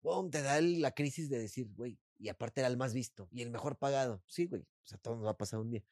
Pum, 0.00 0.30
te 0.30 0.42
da 0.42 0.60
la 0.60 0.92
crisis 0.92 1.28
de 1.28 1.38
decir, 1.38 1.68
güey, 1.74 1.98
y 2.18 2.28
aparte 2.28 2.60
era 2.60 2.68
el 2.68 2.76
más 2.76 2.94
visto 2.94 3.28
y 3.32 3.42
el 3.42 3.50
mejor 3.50 3.76
pagado. 3.78 4.22
Sí, 4.26 4.46
güey, 4.46 4.62
o 4.62 4.86
sea, 4.86 4.98
todo 4.98 5.16
nos 5.16 5.26
va 5.26 5.30
a 5.32 5.36
pasar 5.36 5.60
un 5.60 5.70
día. 5.70 5.82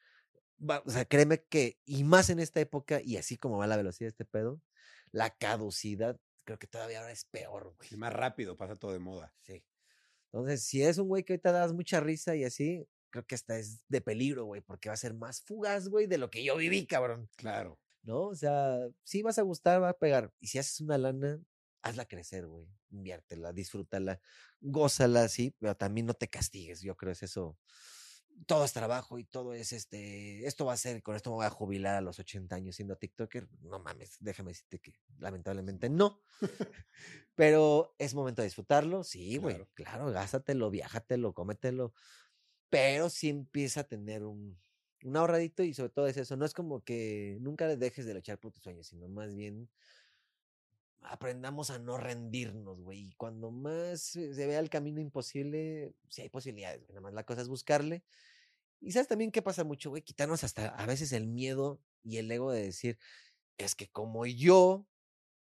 Va- 0.57 0.81
o 0.85 0.89
sea, 0.89 1.05
créeme 1.05 1.43
que, 1.43 1.79
y 1.85 2.03
más 2.03 2.29
en 2.29 2.39
esta 2.39 2.61
época, 2.61 3.01
y 3.03 3.17
así 3.17 3.37
como 3.37 3.57
va 3.57 3.67
la 3.67 3.77
velocidad 3.77 4.07
de 4.07 4.11
este 4.11 4.25
pedo, 4.25 4.61
la 5.11 5.29
caducidad, 5.31 6.19
creo 6.45 6.57
que 6.57 6.67
todavía 6.67 6.99
ahora 6.99 7.11
es 7.11 7.25
peor, 7.25 7.75
güey. 7.77 7.89
Y 7.91 7.97
más 7.97 8.13
rápido, 8.13 8.55
pasa 8.57 8.75
todo 8.75 8.93
de 8.93 8.99
moda. 8.99 9.33
Sí. 9.41 9.63
Entonces, 10.35 10.65
si 10.65 10.83
es 10.83 10.97
un 10.97 11.07
güey 11.07 11.23
que 11.23 11.31
ahorita 11.31 11.53
das 11.53 11.71
mucha 11.71 12.01
risa 12.01 12.35
y 12.35 12.43
así, 12.43 12.85
creo 13.09 13.25
que 13.25 13.35
hasta 13.35 13.57
es 13.57 13.87
de 13.87 14.01
peligro, 14.01 14.43
güey, 14.43 14.59
porque 14.59 14.89
va 14.89 14.93
a 14.93 14.97
ser 14.97 15.13
más 15.13 15.41
fugaz, 15.41 15.87
güey, 15.87 16.07
de 16.07 16.17
lo 16.17 16.29
que 16.29 16.43
yo 16.43 16.57
viví, 16.57 16.85
cabrón. 16.85 17.29
Claro. 17.37 17.79
¿No? 18.03 18.23
O 18.23 18.35
sea, 18.35 18.85
sí 19.05 19.21
vas 19.21 19.39
a 19.39 19.43
gustar, 19.43 19.81
va 19.81 19.91
a 19.91 19.97
pegar. 19.97 20.33
Y 20.41 20.47
si 20.47 20.59
haces 20.59 20.81
una 20.81 20.97
lana, 20.97 21.39
hazla 21.81 22.03
crecer, 22.03 22.47
güey. 22.47 22.67
Inviértela, 22.89 23.53
disfrútala, 23.53 24.19
gózala, 24.59 25.29
sí, 25.29 25.55
pero 25.57 25.73
también 25.77 26.05
no 26.05 26.13
te 26.13 26.27
castigues, 26.27 26.81
yo 26.81 26.97
creo 26.97 27.13
es 27.13 27.23
eso. 27.23 27.57
Todo 28.47 28.65
es 28.65 28.73
trabajo 28.73 29.17
y 29.17 29.23
todo 29.23 29.53
es 29.53 29.71
este. 29.73 30.45
Esto 30.45 30.65
va 30.65 30.73
a 30.73 30.77
ser, 30.77 31.01
con 31.01 31.15
esto 31.15 31.29
me 31.31 31.37
voy 31.37 31.45
a 31.45 31.49
jubilar 31.49 31.95
a 31.95 32.01
los 32.01 32.19
80 32.19 32.55
años 32.55 32.75
siendo 32.75 32.97
TikToker. 32.97 33.47
No 33.61 33.79
mames, 33.79 34.17
déjame 34.19 34.51
decirte 34.51 34.79
que 34.79 34.93
lamentablemente 35.19 35.89
no. 35.89 36.21
Pero 37.35 37.95
es 37.97 38.13
momento 38.13 38.41
de 38.41 38.47
disfrutarlo, 38.47 39.03
sí, 39.03 39.37
güey. 39.37 39.55
Claro. 39.55 39.71
Claro, 39.73 40.11
gástatelo, 40.11 40.69
viájatelo, 40.69 41.33
cómetelo. 41.33 41.93
Pero 42.69 43.09
sí 43.09 43.29
empieza 43.29 43.81
a 43.81 43.83
tener 43.85 44.23
un, 44.23 44.59
un 45.03 45.17
ahorradito 45.17 45.63
y 45.63 45.73
sobre 45.73 45.91
todo 45.91 46.07
es 46.07 46.17
eso. 46.17 46.35
No 46.35 46.45
es 46.45 46.53
como 46.53 46.83
que 46.83 47.37
nunca 47.41 47.67
le 47.67 47.77
dejes 47.77 48.05
de 48.05 48.13
luchar 48.13 48.39
por 48.39 48.51
tus 48.51 48.63
sueños, 48.63 48.87
sino 48.87 49.07
más 49.07 49.35
bien 49.35 49.69
aprendamos 51.01 51.69
a 51.69 51.79
no 51.79 51.97
rendirnos, 51.97 52.81
güey. 52.81 53.09
Y 53.09 53.13
cuando 53.13 53.51
más 53.51 54.01
se 54.01 54.47
vea 54.47 54.59
el 54.59 54.69
camino 54.69 54.99
imposible, 54.99 55.93
sí 56.09 56.21
hay 56.21 56.29
posibilidades, 56.29 56.81
güey. 56.81 56.89
Nada 56.89 57.01
más 57.01 57.13
la 57.13 57.25
cosa 57.25 57.41
es 57.41 57.47
buscarle. 57.47 58.03
Y 58.81 58.91
sabes 58.91 59.07
también 59.07 59.31
qué 59.31 59.41
pasa 59.41 59.63
mucho, 59.63 59.89
güey, 59.89 60.01
quitarnos 60.01 60.43
hasta 60.43 60.67
a 60.67 60.85
veces 60.85 61.11
el 61.11 61.27
miedo 61.27 61.79
y 62.03 62.17
el 62.17 62.31
ego 62.31 62.51
de 62.51 62.61
decir, 62.61 62.99
es 63.57 63.75
que 63.75 63.87
como 63.87 64.25
yo, 64.25 64.85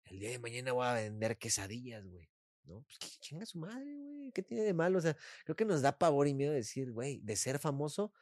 el 0.05 0.21
día 0.21 0.31
de 0.31 0.39
mañana 0.39 0.73
voy 0.73 0.87
a 0.87 0.95
vender 0.95 1.39
quesadillas, 1.39 2.07
güey. 2.07 2.29
¿No? 2.65 2.83
Pues 2.83 2.99
que 2.99 3.07
chinga 3.21 3.47
su 3.47 3.59
madre, 3.59 3.95
güey. 3.95 4.33
¿Qué 4.33 4.43
tiene 4.43 4.65
de 4.65 4.75
malo? 4.75 4.99
O 4.99 5.01
sea, 5.01 5.17
creo 5.45 5.55
que 5.55 5.65
nos 5.65 5.83
da 5.83 5.99
pavor 5.99 6.27
y 6.27 6.35
miedo 6.35 6.53
decir, 6.53 6.93
güey, 6.93 7.21
de 7.21 7.37
ser 7.37 7.61
famoso 7.61 8.13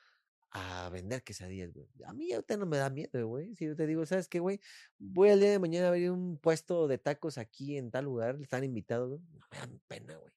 a 0.55 0.89
vender 0.89 1.23
quesadillas, 1.25 1.73
güey. 1.75 1.89
A 2.07 2.13
mí 2.13 2.33
ahorita 2.33 2.57
no 2.57 2.65
me 2.67 2.77
da 2.79 2.89
miedo, 2.89 3.27
güey. 3.27 3.55
Si 3.57 3.67
yo 3.67 3.75
te 3.77 3.87
digo, 3.87 4.07
¿sabes 4.07 4.29
qué, 4.29 4.39
güey? 4.39 4.61
Voy 4.99 5.29
al 5.31 5.41
día 5.41 5.51
de 5.51 5.59
mañana 5.59 5.87
a 5.87 5.89
abrir 5.89 6.11
un 6.13 6.39
puesto 6.39 6.87
de 6.89 6.97
tacos 6.99 7.39
aquí 7.39 7.77
en 7.77 7.91
tal 7.91 8.05
lugar, 8.05 8.39
están 8.41 8.63
invitados, 8.65 9.11
güey. 9.11 9.21
No 9.33 9.47
me 9.51 9.59
dan 9.59 9.81
pena, 9.89 10.17
güey. 10.17 10.33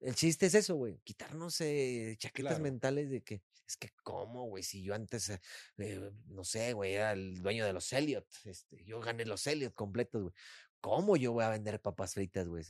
El 0.00 0.14
chiste 0.14 0.46
es 0.46 0.54
eso, 0.54 0.76
güey. 0.76 0.98
Quitarnos 1.02 1.60
eh, 1.62 2.14
chaquetas 2.18 2.52
Claro. 2.52 2.62
mentales 2.62 3.10
de 3.10 3.22
que, 3.22 3.42
es 3.66 3.76
que, 3.76 3.90
¿cómo, 4.02 4.46
güey? 4.48 4.62
Si 4.62 4.82
yo 4.84 4.94
antes, 4.94 5.30
eh, 5.30 5.40
eh, 5.78 6.10
no 6.26 6.44
sé, 6.44 6.72
güey, 6.74 6.94
era 6.94 7.12
el 7.12 7.42
dueño 7.42 7.64
de 7.66 7.72
los 7.72 7.92
Elliot. 7.92 8.26
Este, 8.44 8.84
yo 8.84 9.00
gané 9.00 9.24
los 9.24 9.46
Elliot 9.46 9.74
completos, 9.74 10.22
güey. 10.22 10.34
¿Cómo 10.84 11.16
yo 11.16 11.32
voy 11.32 11.44
a 11.44 11.48
vender 11.48 11.80
papas 11.80 12.12
fritas, 12.12 12.46
güey? 12.46 12.62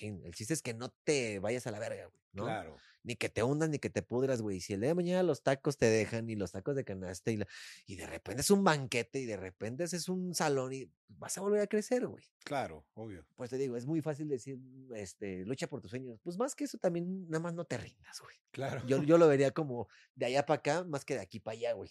El 0.00 0.34
chiste 0.34 0.54
es 0.54 0.60
que 0.60 0.74
no 0.74 0.88
te 1.04 1.38
vayas 1.38 1.68
a 1.68 1.70
la 1.70 1.78
verga, 1.78 2.06
güey. 2.06 2.20
¿no? 2.32 2.42
Claro. 2.46 2.76
Ni 3.04 3.14
que 3.14 3.28
te 3.28 3.44
hundas, 3.44 3.68
ni 3.68 3.78
que 3.78 3.90
te 3.90 4.02
pudras, 4.02 4.42
güey. 4.42 4.60
Si 4.60 4.72
el 4.72 4.80
día 4.80 4.88
de 4.88 4.94
mañana 4.96 5.22
los 5.22 5.44
tacos 5.44 5.76
te 5.76 5.86
dejan, 5.86 6.28
y 6.28 6.34
los 6.34 6.50
tacos 6.50 6.74
de 6.74 6.84
canasta, 6.84 7.30
y, 7.30 7.36
la- 7.36 7.46
y 7.86 7.94
de 7.94 8.08
repente 8.08 8.40
es 8.40 8.50
un 8.50 8.64
banquete, 8.64 9.20
y 9.20 9.24
de 9.24 9.36
repente 9.36 9.84
es 9.84 10.08
un 10.08 10.34
salón, 10.34 10.72
y 10.72 10.90
vas 11.06 11.38
a 11.38 11.42
volver 11.42 11.60
a 11.60 11.68
crecer, 11.68 12.08
güey. 12.08 12.24
Claro, 12.42 12.84
obvio. 12.94 13.24
Pues 13.36 13.50
te 13.50 13.56
digo, 13.56 13.76
es 13.76 13.86
muy 13.86 14.00
fácil 14.02 14.28
decir, 14.28 14.58
este, 14.96 15.44
lucha 15.44 15.68
por 15.68 15.80
tus 15.80 15.90
sueños. 15.92 16.18
Pues 16.24 16.36
más 16.38 16.56
que 16.56 16.64
eso, 16.64 16.76
también 16.76 17.28
nada 17.28 17.38
más 17.40 17.54
no 17.54 17.64
te 17.66 17.78
rindas, 17.78 18.20
güey. 18.20 18.34
Claro. 18.50 18.84
Yo, 18.84 19.00
yo 19.04 19.16
lo 19.16 19.28
vería 19.28 19.52
como 19.52 19.86
de 20.16 20.26
allá 20.26 20.44
para 20.44 20.58
acá, 20.58 20.84
más 20.84 21.04
que 21.04 21.14
de 21.14 21.20
aquí 21.20 21.38
para 21.38 21.56
allá, 21.56 21.72
güey. 21.74 21.90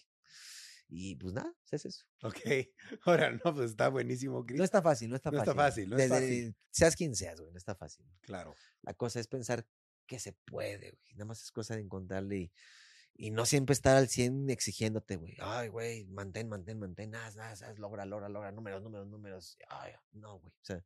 Y 0.92 1.14
pues 1.14 1.32
nada, 1.32 1.54
es 1.70 1.86
eso. 1.86 2.04
Ok. 2.22 2.36
Ahora, 3.06 3.30
no, 3.30 3.54
pues 3.54 3.70
está 3.70 3.88
buenísimo, 3.88 4.44
Chris. 4.44 4.58
No 4.58 4.64
está 4.64 4.82
fácil, 4.82 5.08
no 5.08 5.16
está 5.16 5.30
No 5.30 5.38
fácil. 5.38 5.50
está 5.52 5.62
fácil, 5.62 5.90
no 5.90 5.96
es 5.96 6.02
Desde- 6.02 6.14
fácil. 6.20 6.56
Seas 6.70 6.96
quien 6.96 7.14
seas, 7.14 7.40
güey, 7.40 7.52
no 7.52 7.58
está 7.58 7.74
fácil. 7.76 8.04
Claro. 8.20 8.54
La 8.82 8.94
cosa 8.94 9.20
es 9.20 9.28
pensar 9.28 9.64
que 10.06 10.18
se 10.18 10.32
puede, 10.32 10.90
güey. 10.90 11.12
Nada 11.14 11.26
más 11.26 11.42
es 11.42 11.52
cosa 11.52 11.76
de 11.76 11.82
encontrarle 11.82 12.36
y, 12.36 12.52
y 13.14 13.30
no 13.30 13.46
siempre 13.46 13.72
estar 13.74 13.96
al 13.96 14.08
100 14.08 14.50
exigiéndote, 14.50 15.14
güey. 15.16 15.36
Ay, 15.40 15.68
güey, 15.68 16.06
mantén, 16.06 16.48
mantén, 16.48 16.78
mantén, 16.80 17.14
haz, 17.14 17.36
haz, 17.38 17.62
haz, 17.62 17.78
logra, 17.78 18.04
logra, 18.04 18.28
logra, 18.28 18.50
números, 18.50 18.82
números, 18.82 19.06
números. 19.06 19.56
Ay, 19.68 19.92
no, 20.12 20.40
güey. 20.40 20.52
O 20.52 20.64
sea, 20.64 20.84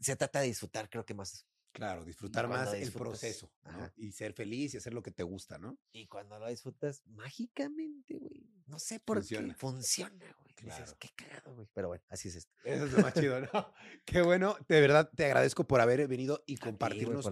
se 0.00 0.16
trata 0.16 0.40
de 0.40 0.46
disfrutar, 0.48 0.90
creo 0.90 1.06
que 1.06 1.14
más. 1.14 1.46
Claro, 1.72 2.04
disfrutar 2.04 2.48
más 2.48 2.74
el 2.74 2.90
proceso, 2.92 3.52
¿no? 3.64 3.92
Y 3.96 4.12
ser 4.12 4.32
feliz 4.32 4.74
y 4.74 4.78
hacer 4.78 4.92
lo 4.92 5.02
que 5.02 5.10
te 5.12 5.22
gusta, 5.22 5.58
¿no? 5.58 5.78
Y 5.92 6.06
cuando 6.08 6.38
lo 6.38 6.48
disfrutas 6.48 7.02
mágicamente, 7.06 8.18
güey. 8.18 8.48
No 8.66 8.78
sé 8.78 9.00
por 9.00 9.18
Funciona. 9.18 9.54
qué. 9.54 9.60
Funciona, 9.60 10.34
güey. 10.40 10.54
Dices, 10.62 10.76
Claro. 10.76 10.96
qué 10.98 11.08
cagado, 11.16 11.54
güey. 11.54 11.68
Pero 11.72 11.88
bueno, 11.88 12.04
así 12.10 12.28
es 12.28 12.34
esto. 12.36 12.52
Eso 12.64 12.84
es 12.84 12.92
lo 12.92 12.98
más 12.98 13.14
chido, 13.14 13.40
¿no? 13.40 13.48
Qué 14.04 14.20
bueno, 14.20 14.56
de 14.68 14.80
verdad 14.80 15.10
te 15.14 15.24
agradezco 15.24 15.66
por 15.66 15.80
haber 15.80 16.06
venido 16.06 16.44
y 16.46 16.54
A 16.54 16.56
ti, 16.56 16.60
güey, 16.60 16.70
compartirnos 16.72 17.30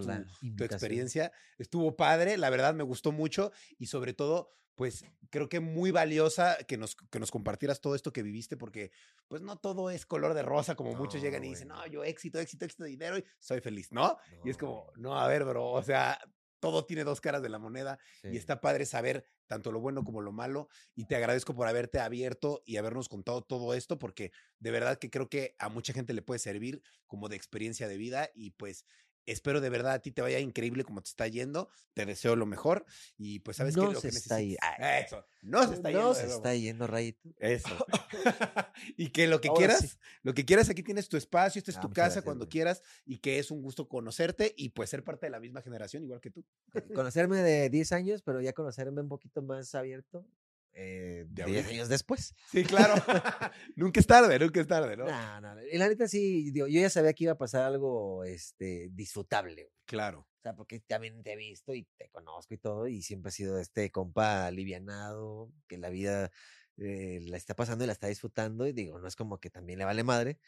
tu, 0.57 0.63
experiencia. 0.63 1.31
Estuvo 1.59 1.95
padre, 1.95 2.37
la 2.37 2.49
verdad 2.49 2.73
me 2.73 2.83
gustó 2.83 3.11
mucho 3.11 3.51
y 3.77 3.85
sobre 3.85 4.13
todo, 4.13 4.55
pues 4.79 5.03
creo 5.29 5.49
que 5.49 5.59
muy 5.59 5.91
valiosa 5.91 6.57
que 6.67 6.77
nos, 6.77 6.95
que 6.95 7.19
nos 7.19 7.31
compartieras 7.31 7.81
todo 7.81 7.95
esto 7.95 8.13
que 8.13 8.23
viviste 8.23 8.55
porque 8.57 8.91
pues 9.27 9.41
no 9.41 9.57
todo 9.57 9.89
es 9.89 10.05
color 10.05 10.33
de 10.33 10.41
rosa 10.41 10.75
como 10.75 10.93
muchos 10.95 11.21
llegan 11.21 11.43
y 11.43 11.49
No, 11.49 11.49
dicen, 11.49 11.67
no, 11.67 11.85
yo 11.87 12.03
éxito, 12.05 12.39
éxito, 12.39 12.63
éxito, 12.65 12.85
dinero 12.85 13.17
y 13.17 13.25
soy 13.39 13.59
feliz, 13.61 13.91
¿no? 13.91 14.17
y 14.41 14.49
es 14.49 14.57
No, 14.57 14.57
como, 14.57 14.91
no, 14.95 15.19
a 15.19 15.27
ver, 15.27 15.43
bro, 15.43 15.71
o 15.71 15.83
sea, 15.83 16.17
todo 16.59 16.85
tiene 16.85 17.03
dos 17.03 17.21
caras 17.21 17.41
de 17.41 17.49
la 17.49 17.59
moneda 17.59 17.99
y 18.27 18.37
Sí. 18.37 18.37
está 18.37 18.61
padre 18.61 18.85
saber 18.85 19.25
tanto 19.47 19.71
lo 19.71 19.79
bueno 19.81 20.03
como 20.03 20.21
lo 20.21 20.31
malo 20.31 20.69
y 20.95 21.05
te 21.05 21.15
agradezco 21.15 21.55
por 21.55 21.67
haberte 21.67 21.99
abierto 21.99 22.61
y 22.65 22.77
habernos 22.77 23.09
contado 23.09 23.41
todo 23.41 23.73
esto 23.73 23.99
porque 23.99 24.31
de 24.59 24.71
verdad 24.71 24.97
que 24.99 25.09
creo 25.09 25.29
que 25.29 25.55
a 25.59 25.69
mucha 25.69 25.93
gente 25.93 26.13
le 26.13 26.21
puede 26.21 26.39
servir 26.39 26.81
como 27.07 27.29
de 27.29 27.35
experiencia 27.35 27.87
de 27.87 27.97
vida 27.97 28.29
y 28.33 28.51
pues 28.51 28.85
espero 29.31 29.61
de 29.61 29.69
verdad 29.69 29.93
a 29.93 29.99
ti 29.99 30.11
te 30.11 30.21
vaya 30.21 30.39
increíble 30.39 30.83
como 30.83 31.01
te 31.01 31.09
está 31.09 31.27
yendo, 31.27 31.69
te 31.93 32.05
deseo 32.05 32.35
lo 32.35 32.45
mejor 32.45 32.85
y 33.17 33.39
pues 33.39 33.57
sabes 33.57 33.75
que 33.75 33.81
No 33.81 33.91
lo 33.93 33.99
se 33.99 34.09
que 34.09 34.17
está 34.17 34.35
Ay. 34.35 34.57
Eso, 35.05 35.25
no 35.41 35.67
se 35.67 35.75
está 35.75 35.89
no 35.91 35.97
yendo. 35.97 36.13
se 36.13 36.21
de 36.21 36.27
nuevo. 36.27 36.37
está 36.39 36.55
yendo, 36.55 36.87
Rayito. 36.87 37.29
Eso. 37.39 37.69
y 38.97 39.09
que 39.09 39.27
lo 39.27 39.41
que 39.41 39.49
Ahora 39.49 39.59
quieras, 39.59 39.79
sí. 39.81 39.97
lo 40.23 40.33
que 40.33 40.45
quieras, 40.45 40.69
aquí 40.69 40.83
tienes 40.83 41.09
tu 41.09 41.17
espacio, 41.17 41.59
esta 41.59 41.71
es 41.71 41.77
Ah, 41.77 41.81
tu 41.81 41.89
casa 41.89 42.01
gracias, 42.05 42.23
cuando 42.25 42.45
güey. 42.45 42.51
quieras 42.51 42.83
y 43.05 43.17
que 43.19 43.39
es 43.39 43.51
un 43.51 43.61
gusto 43.61 43.87
conocerte 43.87 44.53
y 44.57 44.69
pues 44.69 44.89
ser 44.89 45.03
parte 45.03 45.25
de 45.25 45.29
la 45.31 45.39
misma 45.39 45.61
generación 45.61 46.03
igual 46.03 46.21
que 46.21 46.31
tú. 46.31 46.45
Conocerme 46.93 47.37
de 47.37 47.69
10 47.69 47.91
años, 47.93 48.21
pero 48.21 48.41
ya 48.41 48.53
conocerme 48.53 49.01
un 49.01 49.09
poquito 49.09 49.41
más 49.41 49.73
abierto. 49.75 50.25
Eh, 50.73 51.25
De 51.27 51.43
10 51.45 51.57
ahorita. 51.57 51.69
años 51.73 51.89
después. 51.89 52.33
Sí, 52.51 52.63
claro. 52.63 52.93
nunca 53.75 53.99
es 53.99 54.07
tarde, 54.07 54.39
nunca 54.39 54.61
es 54.61 54.67
tarde, 54.67 54.95
¿no? 54.95 55.05
No, 55.05 55.41
no, 55.41 55.55
y 55.65 55.77
la 55.77 55.87
neta 55.87 56.07
sí, 56.07 56.51
digo, 56.51 56.67
yo 56.67 56.79
ya 56.79 56.89
sabía 56.89 57.13
que 57.13 57.25
iba 57.25 57.33
a 57.33 57.37
pasar 57.37 57.63
algo 57.63 58.23
este, 58.23 58.89
disfrutable. 58.91 59.71
Claro. 59.85 60.27
O 60.39 60.41
sea, 60.41 60.55
porque 60.55 60.79
también 60.79 61.21
te 61.21 61.33
he 61.33 61.35
visto 61.35 61.73
y 61.73 61.83
te 61.97 62.09
conozco 62.09 62.53
y 62.53 62.57
todo, 62.57 62.87
y 62.87 63.01
siempre 63.01 63.29
ha 63.29 63.33
sido 63.33 63.59
este 63.59 63.91
compa 63.91 64.47
alivianado, 64.47 65.51
que 65.67 65.77
la 65.77 65.89
vida 65.89 66.31
eh, 66.77 67.19
la 67.23 67.35
está 67.35 67.55
pasando 67.55 67.83
y 67.83 67.87
la 67.87 67.93
está 67.93 68.07
disfrutando, 68.07 68.65
y 68.65 68.71
digo, 68.71 68.99
no 68.99 69.07
es 69.07 69.17
como 69.17 69.39
que 69.39 69.49
también 69.49 69.79
le 69.79 69.85
vale 69.85 70.03
madre, 70.03 70.39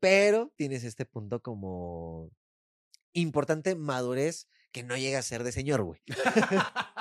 pero 0.00 0.52
tienes 0.56 0.84
este 0.84 1.06
punto 1.06 1.40
como 1.40 2.30
importante 3.14 3.74
madurez 3.74 4.48
que 4.72 4.82
no 4.82 4.96
llega 4.96 5.18
a 5.18 5.22
ser 5.22 5.44
de 5.44 5.52
señor, 5.52 5.82
güey. 5.82 6.00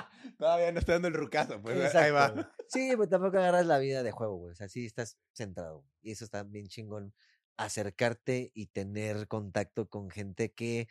Todavía 0.41 0.72
no 0.72 0.80
está 0.80 0.93
dando 0.93 1.07
el 1.07 1.13
rucazo, 1.13 1.61
pues 1.61 1.93
ahí 1.93 2.09
va. 2.09 2.51
Sí, 2.68 2.93
pues 2.97 3.09
tampoco 3.09 3.38
agarras 3.38 3.68
la 3.68 3.77
vida 3.77 4.01
de 4.01 4.09
juego, 4.11 4.38
güey. 4.38 4.53
O 4.53 4.55
sea, 4.55 4.68
sí 4.68 4.88
estás 4.88 5.15
centrado. 5.34 5.85
Y 6.01 6.09
eso 6.09 6.26
está 6.26 6.41
bien 6.41 6.65
chingón. 6.65 7.13
Acercarte 7.57 8.49
y 8.55 8.65
tener 8.65 9.27
contacto 9.27 9.88
con 9.88 10.09
gente 10.09 10.51
que 10.51 10.88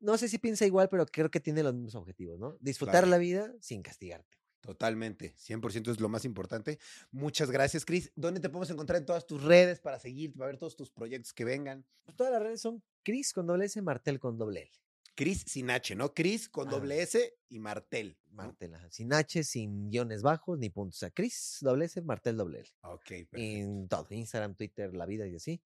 no 0.00 0.16
sé 0.16 0.30
si 0.30 0.38
piensa 0.38 0.64
igual, 0.64 0.88
pero 0.88 1.04
creo 1.04 1.30
que 1.30 1.38
tiene 1.38 1.62
los 1.62 1.74
mismos 1.74 1.94
objetivos, 1.96 2.38
¿no? 2.38 2.56
Disfrutar 2.60 3.02
Claro. 3.02 3.08
la 3.08 3.18
vida 3.18 3.52
sin 3.60 3.82
castigarte. 3.82 4.38
Totalmente, 4.62 5.34
100% 5.36 5.90
es 5.90 6.00
lo 6.00 6.08
más 6.08 6.24
importante. 6.24 6.78
Muchas 7.10 7.50
gracias, 7.50 7.84
Chris. 7.84 8.10
¿Dónde 8.16 8.40
te 8.40 8.48
podemos 8.48 8.70
encontrar 8.70 8.98
en 9.00 9.04
todas 9.04 9.26
tus 9.26 9.42
redes 9.42 9.80
para 9.80 9.98
seguirte, 9.98 10.38
para 10.38 10.46
ver 10.46 10.56
todos 10.56 10.76
tus 10.76 10.90
proyectos 10.90 11.34
que 11.34 11.44
vengan? 11.44 11.84
Pues 12.04 12.16
todas 12.16 12.32
las 12.32 12.40
redes 12.42 12.62
son 12.62 12.82
Chris 13.02 13.34
con 13.34 13.46
doble 13.46 13.66
S, 13.66 13.82
Martel 13.82 14.18
con 14.18 14.38
doble 14.38 14.62
L. 14.62 14.70
Chris 15.14 15.44
sin 15.46 15.70
H, 15.70 15.94
¿no? 15.94 16.12
Chris 16.12 16.48
con 16.48 16.68
Ah. 16.68 16.70
doble 16.72 17.00
S 17.02 17.36
y 17.48 17.58
Martel. 17.60 18.18
¿no? 18.30 18.36
Martel, 18.36 18.74
ajá, 18.74 18.90
sin 18.90 19.12
H, 19.12 19.44
sin 19.44 19.90
guiones 19.90 20.22
bajos 20.22 20.58
ni 20.58 20.70
puntos. 20.70 20.96
O 20.96 21.00
sea, 21.00 21.10
Chris 21.10 21.58
doble 21.60 21.84
S, 21.84 22.00
Martel 22.02 22.36
doble 22.36 22.60
L. 22.60 22.68
Ok, 22.82 23.04
perfecto. 23.06 23.36
En 23.36 23.88
todo, 23.88 24.06
Instagram, 24.10 24.54
Twitter, 24.56 24.92
la 24.94 25.06
vida 25.06 25.26
y 25.26 25.36
así. 25.36 25.62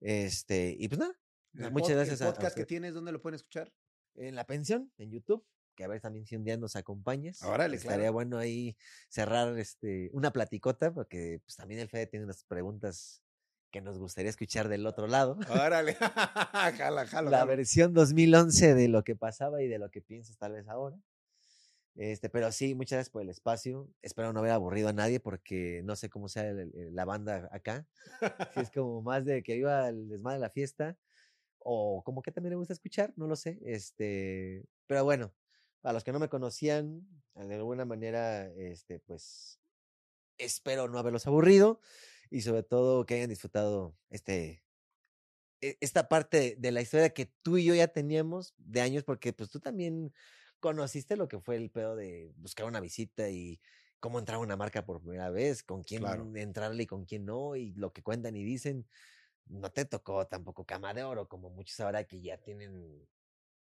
Este, 0.00 0.74
y 0.78 0.88
pues 0.88 0.98
nada, 0.98 1.14
El 1.54 1.72
Muchas 1.72 1.90
gracias 1.96 2.20
el 2.20 2.26
a- 2.26 2.30
a 2.30 2.32
podcast 2.32 2.56
que 2.56 2.64
tienes, 2.64 2.94
¿dónde 2.94 3.10
lo 3.12 3.20
pueden 3.20 3.34
escuchar? 3.34 3.72
En 4.14 4.34
la 4.36 4.46
pensión, 4.46 4.92
en 4.98 5.10
YouTube, 5.10 5.44
que 5.74 5.84
a 5.84 5.88
ver 5.88 6.00
también 6.00 6.24
si 6.26 6.36
un 6.36 6.44
día 6.44 6.56
nos 6.56 6.76
acompañas. 6.76 7.42
Órale, 7.42 7.76
Estaría 7.76 7.98
claro. 7.98 8.12
bueno 8.12 8.38
ahí 8.38 8.76
cerrar 9.08 9.58
este, 9.58 10.10
una 10.12 10.32
platicota, 10.32 10.92
porque 10.94 11.40
pues 11.44 11.56
también 11.56 11.80
el 11.80 11.88
Fede 11.88 12.06
tiene 12.06 12.24
unas 12.24 12.44
preguntas 12.44 13.22
que 13.70 13.80
nos 13.80 13.98
gustaría 13.98 14.30
escuchar 14.30 14.68
del 14.68 14.86
otro 14.86 15.06
lado. 15.06 15.38
Órale. 15.48 15.94
jala, 16.76 17.06
jala. 17.06 17.30
la 17.30 17.44
versión 17.44 17.94
2011 17.94 18.74
de 18.74 18.88
lo 18.88 19.04
que 19.04 19.16
pasaba 19.16 19.62
y 19.62 19.68
de 19.68 19.78
lo 19.78 19.90
que 19.90 20.00
piensas 20.02 20.36
tal 20.36 20.52
vez 20.52 20.68
ahora. 20.68 20.96
Este, 21.96 22.30
pero 22.30 22.50
sí, 22.52 22.74
muchas 22.74 22.96
gracias 22.98 23.10
por 23.10 23.22
el 23.22 23.28
espacio. 23.30 23.88
Espero 24.00 24.32
no 24.32 24.40
haber 24.40 24.52
aburrido 24.52 24.88
a 24.88 24.92
nadie 24.92 25.20
porque 25.20 25.82
no 25.84 25.96
sé 25.96 26.08
cómo 26.08 26.28
sea 26.28 26.48
el- 26.48 26.72
el- 26.74 26.94
la 26.94 27.04
banda 27.04 27.48
acá. 27.52 27.86
Si 28.54 28.60
es 28.60 28.70
como 28.74 29.02
más 29.02 29.24
de 29.24 29.42
que 29.42 29.56
iba 29.56 29.88
el 29.88 30.08
desmadre 30.08 30.38
de 30.38 30.42
la 30.42 30.50
fiesta 30.50 30.96
o 31.58 32.02
como 32.04 32.22
que 32.22 32.32
también 32.32 32.50
le 32.52 32.56
gusta 32.56 32.72
escuchar, 32.72 33.12
no 33.16 33.26
lo 33.26 33.36
sé. 33.36 33.58
Este, 33.64 34.64
pero 34.86 35.04
bueno, 35.04 35.34
a 35.82 35.92
los 35.92 36.04
que 36.04 36.12
no 36.12 36.18
me 36.20 36.28
conocían, 36.28 37.06
de 37.34 37.54
alguna 37.54 37.84
manera, 37.84 38.46
este, 38.46 38.98
pues 39.00 39.58
espero 40.38 40.88
no 40.88 40.98
haberlos 40.98 41.26
aburrido 41.26 41.80
y 42.30 42.42
sobre 42.42 42.62
todo 42.62 43.06
que 43.06 43.14
hayan 43.14 43.30
disfrutado 43.30 43.98
este 44.10 44.64
e- 45.60 45.78
esta 45.80 46.08
parte 46.08 46.56
de 46.58 46.72
la 46.72 46.80
historia 46.82 47.10
que 47.10 47.26
tú 47.42 47.56
y 47.58 47.64
yo 47.64 47.74
ya 47.74 47.88
teníamos 47.88 48.54
de 48.58 48.80
años, 48.80 49.04
porque 49.04 49.32
pues 49.32 49.50
tú 49.50 49.60
también 49.60 50.12
conociste 50.60 51.16
lo 51.16 51.28
que 51.28 51.40
fue 51.40 51.56
el 51.56 51.70
pedo 51.70 51.96
de 51.96 52.32
buscar 52.36 52.66
una 52.66 52.80
visita 52.80 53.30
y 53.30 53.60
cómo 54.00 54.18
entrar 54.18 54.36
a 54.36 54.40
una 54.40 54.56
marca 54.56 54.84
por 54.86 55.00
primera 55.02 55.30
vez, 55.30 55.62
con 55.62 55.82
quién 55.84 56.00
Claro. 56.00 56.32
entrarle 56.36 56.84
y 56.84 56.86
con 56.86 57.04
quién 57.04 57.24
no, 57.26 57.56
y 57.56 57.72
lo 57.74 57.92
que 57.92 58.02
cuentan 58.02 58.36
y 58.36 58.44
dicen. 58.44 58.88
No 59.46 59.72
te 59.72 59.84
tocó 59.86 60.26
tampoco 60.28 60.66
cama 60.66 60.94
de 60.94 61.04
oro, 61.04 61.28
como 61.28 61.50
muchos 61.50 61.80
ahora 61.80 62.04
que 62.04 62.20
ya 62.22 62.38
tienen 62.38 63.08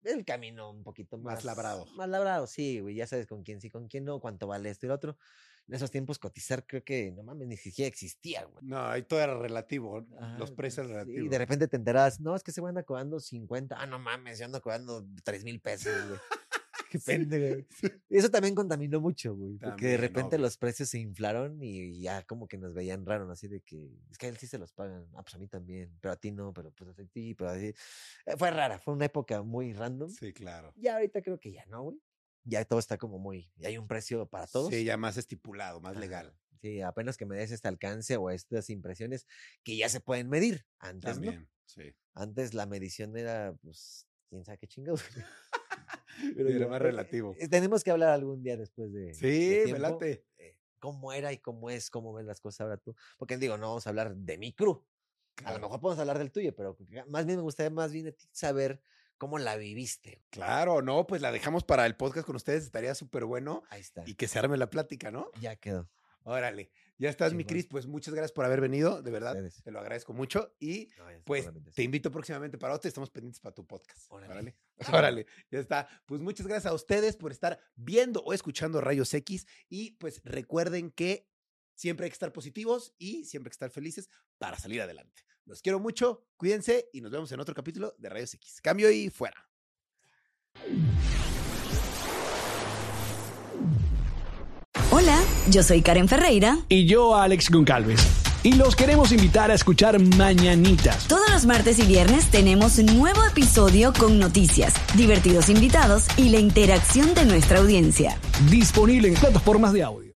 el 0.04 0.26
camino 0.26 0.72
un 0.72 0.84
poquito 0.84 1.18
Más 1.18 1.44
más, 1.44 1.46
labrado. 1.46 1.88
Más 1.96 2.10
labrado, 2.10 2.46
sí, 2.48 2.80
güey. 2.82 2.96
Ya 2.96 3.08
sabes 3.08 3.26
con 3.28 3.44
quién 3.44 3.62
sí, 3.62 3.70
con 3.70 3.88
quién 3.88 4.04
no, 4.06 4.20
cuánto 4.20 4.48
vale 4.48 4.70
esto 4.70 4.86
y 4.86 4.90
lo 4.90 4.96
otro. 4.96 5.18
En 5.68 5.74
esos 5.74 5.90
tiempos 5.90 6.20
cotizar 6.20 6.66
creo 6.66 6.84
que, 6.84 7.12
no 7.12 7.24
mames, 7.24 7.48
ni 7.48 7.58
siquiera 7.58 7.88
existía, 7.88 8.44
güey. 8.46 8.64
No, 8.66 8.86
ahí 8.86 9.02
todo 9.04 9.20
era 9.20 9.38
relativo. 9.38 10.02
Los 10.38 10.52
Ajá, 10.52 10.56
precios 10.56 10.86
sí, 10.86 10.94
relativos. 10.94 11.26
Y 11.26 11.30
de 11.30 11.38
repente 11.38 11.68
te 11.68 11.78
enteras, 11.78 12.20
no, 12.20 12.36
es 12.36 12.44
que 12.44 12.52
se 12.52 12.62
van 12.62 12.78
a 12.78 12.84
cobrando 12.84 13.20
50. 13.20 13.76
Ah, 13.80 13.88
no 13.88 13.98
mames, 13.98 14.38
yo 14.40 14.46
ando 14.46 14.62
cobrando 14.62 15.06
3 15.24 15.44
mil 15.44 15.60
pesos, 15.60 15.94
güey. 16.08 16.20
Qué 16.90 17.00
Sí, 17.00 17.06
pendejo. 17.06 17.68
Y 18.10 18.18
eso 18.18 18.30
también 18.30 18.54
contaminó 18.54 19.02
mucho, 19.02 19.36
güey. 19.36 19.58
Porque 19.58 19.88
de 19.88 19.98
repente 19.98 20.38
los 20.38 20.56
precios 20.58 20.90
se 20.90 21.00
inflaron 21.00 21.62
y 21.62 22.00
ya 22.00 22.24
como 22.24 22.48
que 22.48 22.58
nos 22.58 22.74
veían 22.74 23.06
raro, 23.06 23.26
¿no? 23.26 23.34
Así 23.34 23.48
de 23.48 23.62
que, 23.62 23.90
es 24.12 24.18
que 24.18 24.28
a 24.28 24.30
él 24.30 24.38
sí 24.38 24.48
se 24.48 24.58
los 24.58 24.72
pagan. 24.72 25.08
Ah, 25.16 25.24
pues 25.24 25.36
a 25.36 25.38
mí 25.40 25.48
también. 25.48 25.98
Pero 26.00 26.14
a 26.14 26.16
ti 26.16 26.32
no, 26.32 26.54
pero 26.54 26.72
pues 26.72 26.98
a 27.00 27.06
ti, 27.06 27.34
pero 27.34 27.50
así. 27.50 27.74
Eh, 28.26 28.38
Fue 28.38 28.52
rara, 28.52 28.78
fue 28.78 28.94
una 28.94 29.06
época 29.06 29.42
muy 29.42 29.74
random. 29.74 30.10
Sí, 30.10 30.32
claro. 30.32 30.74
Ya 30.76 30.94
ahorita 30.96 31.22
creo 31.22 31.40
que 31.40 31.52
ya 31.52 31.66
no, 31.66 31.84
güey. 31.84 31.98
Ya 32.45 32.63
todo 32.65 32.80
está 32.80 32.97
como 32.97 33.17
muy. 33.19 33.51
Ya 33.57 33.69
hay 33.69 33.77
un 33.77 33.88
precio 33.88 34.27
para 34.27 34.47
todos. 34.47 34.69
Sí, 34.73 34.84
ya 34.84 34.97
más 34.97 35.17
estipulado, 35.17 35.81
más 35.81 35.93
Ajá. 35.93 35.99
legal. 35.99 36.38
Sí, 36.61 36.81
apenas 36.81 37.17
que 37.17 37.26
me 37.26 37.35
des 37.35 37.51
este 37.51 37.67
alcance 37.67 38.17
o 38.17 38.30
estas 38.30 38.69
impresiones 38.69 39.27
que 39.63 39.77
ya 39.77 39.89
se 39.89 39.99
pueden 39.99 40.30
medir. 40.30 40.65
Antes 40.80 41.17
no. 41.19 41.26
También, 41.26 41.49
sí. 41.65 41.93
Antes 42.13 42.53
la 42.53 42.65
medición 42.65 43.17
era, 43.17 43.53
pues, 43.61 44.07
quién 44.30 44.45
sabe 44.45 44.57
qué 44.59 44.67
chingados. 44.67 45.03
Era 46.38 46.49
ya, 46.59 46.67
más 46.67 46.77
eh, 46.81 46.84
relativo. 46.84 47.35
eh, 47.38 47.47
tenemos 47.49 47.84
que 47.84 47.91
hablar 47.91 48.09
algún 48.09 48.41
día 48.41 48.55
después 48.57 48.91
de. 48.93 49.07
de 49.07 49.13
Sí, 49.13 49.49
me 49.49 49.63
tiempo, 49.63 49.81
late. 49.81 50.26
eh, 50.38 50.57
¿Cómo 50.80 51.11
era 51.13 51.34
y 51.34 51.39
cómo 51.39 51.69
es, 51.69 51.89
cómo 51.89 52.13
ves 52.13 52.26
las 52.26 52.39
cosas 52.39 52.61
ahora 52.61 52.77
tú? 52.77 52.95
Porque 53.17 53.38
digo, 53.38 53.57
no 53.57 53.67
vamos 53.69 53.85
a 53.85 53.89
hablar 53.89 54.15
de 54.15 54.38
mi 54.38 54.53
crew. 54.53 54.85
A 55.38 55.41
Claro. 55.41 55.55
lo 55.57 55.61
mejor 55.63 55.81
podemos 55.81 55.99
hablar 55.99 56.17
del 56.19 56.31
tuyo, 56.31 56.55
pero 56.55 56.77
más 57.07 57.26
bien 57.26 57.38
me 57.38 57.43
gustaría 57.43 57.69
más 57.69 57.91
bien 57.91 58.05
de 58.05 58.11
ti 58.13 58.26
saber 58.31 58.81
cómo 59.18 59.38
la 59.40 59.56
viviste. 59.58 60.22
Claro, 60.30 60.82
no, 60.82 61.08
pues 61.08 61.22
la 61.22 61.32
dejamos 61.32 61.64
para 61.64 61.86
el 61.86 61.96
podcast 61.96 62.26
con 62.26 62.36
ustedes, 62.36 62.64
estaría 62.64 62.96
súper 62.96 63.26
bueno 63.26 63.64
Ahí 63.70 63.82
está. 63.82 64.04
y 64.06 64.16
que 64.16 64.28
se 64.28 64.40
arme 64.40 64.58
la 64.58 64.70
plática, 64.70 65.12
¿no? 65.12 65.30
Ya 65.40 65.56
quedó. 65.56 65.90
Órale, 66.28 66.72
ya 66.98 67.10
estás, 67.12 67.36
mi. 67.36 67.46
Cris, 67.46 67.68
pues 67.68 67.86
muchas 67.86 68.12
gracias 68.16 68.32
por 68.32 68.46
haber 68.46 68.60
venido, 68.60 69.04
de 69.04 69.12
verdad, 69.12 69.34
Ustedes. 69.36 69.62
te 69.62 69.70
lo 69.70 69.80
agradezco 69.80 70.12
mucho 70.12 70.56
y 70.60 70.90
No, 70.98 71.06
pues 71.24 71.48
te 71.76 71.84
invito 71.84 72.10
próximamente 72.10 72.58
para 72.58 72.74
otro, 72.74 72.88
estamos 72.88 73.12
pendientes 73.12 73.40
para 73.40 73.54
tu 73.54 73.64
podcast. 73.68 74.12
Órale. 74.12 74.56
Órale, 74.92 75.28
ya 75.52 75.60
está. 75.60 75.88
Pues 76.08 76.22
muchas 76.22 76.48
gracias 76.48 76.72
a 76.72 76.74
ustedes 76.74 77.16
por 77.16 77.32
estar 77.32 77.60
viendo 77.76 78.22
o 78.24 78.34
escuchando 78.34 78.82
Rayos 78.82 79.14
X 79.14 79.46
y 79.70 79.92
pues 79.98 80.20
recuerden 80.24 80.90
que 80.90 81.30
siempre 81.76 82.06
hay 82.06 82.10
que 82.10 82.16
estar 82.16 82.34
positivos 82.34 82.96
y 82.98 83.26
siempre 83.26 83.50
hay 83.50 83.52
que 83.52 83.56
estar 83.56 83.70
felices 83.70 84.10
para 84.40 84.58
salir 84.58 84.82
adelante. 84.82 85.22
Los 85.45 85.61
quiero 85.61 85.80
mucho, 85.80 86.26
cuídense 86.38 86.89
y 86.91 87.01
nos 87.01 87.11
vemos 87.11 87.31
en 87.31 87.39
otro 87.39 87.53
capítulo 87.53 87.93
de 87.99 88.09
Rayos 88.09 88.34
X. 88.34 88.59
Cambio 88.63 88.89
y 88.89 89.09
fuera. 89.11 89.47
Hola, 94.91 95.19
yo 95.49 95.61
soy 95.61 95.81
Karen 95.81 96.07
Ferreira. 96.07 96.59
y 96.69 96.85
yo 96.88 97.15
Alex 97.15 97.49
Goncalves. 97.51 98.01
Y 98.43 98.53
los 98.53 98.76
queremos 98.76 99.11
invitar 99.11 99.49
a 99.49 99.55
escuchar 99.55 99.99
Mañanitas. 99.99 101.07
Todos 101.07 101.30
los 101.31 101.45
martes 101.45 101.80
y 101.80 101.85
viernes 101.88 102.30
tenemos 102.30 102.77
un 102.77 102.97
nuevo 102.97 103.23
episodio 103.26 103.91
con 103.97 104.19
noticias, 104.19 104.73
divertidos 104.95 105.49
invitados 105.49 106.07
y 106.17 106.30
la 106.30 106.39
interacción 106.39 107.13
de 107.15 107.26
nuestra 107.26 107.59
audiencia. 107.59 108.19
Disponible 108.49 109.09
en 109.09 109.15
plataformas 109.15 109.73
de 109.73 109.84
audio. 109.84 110.11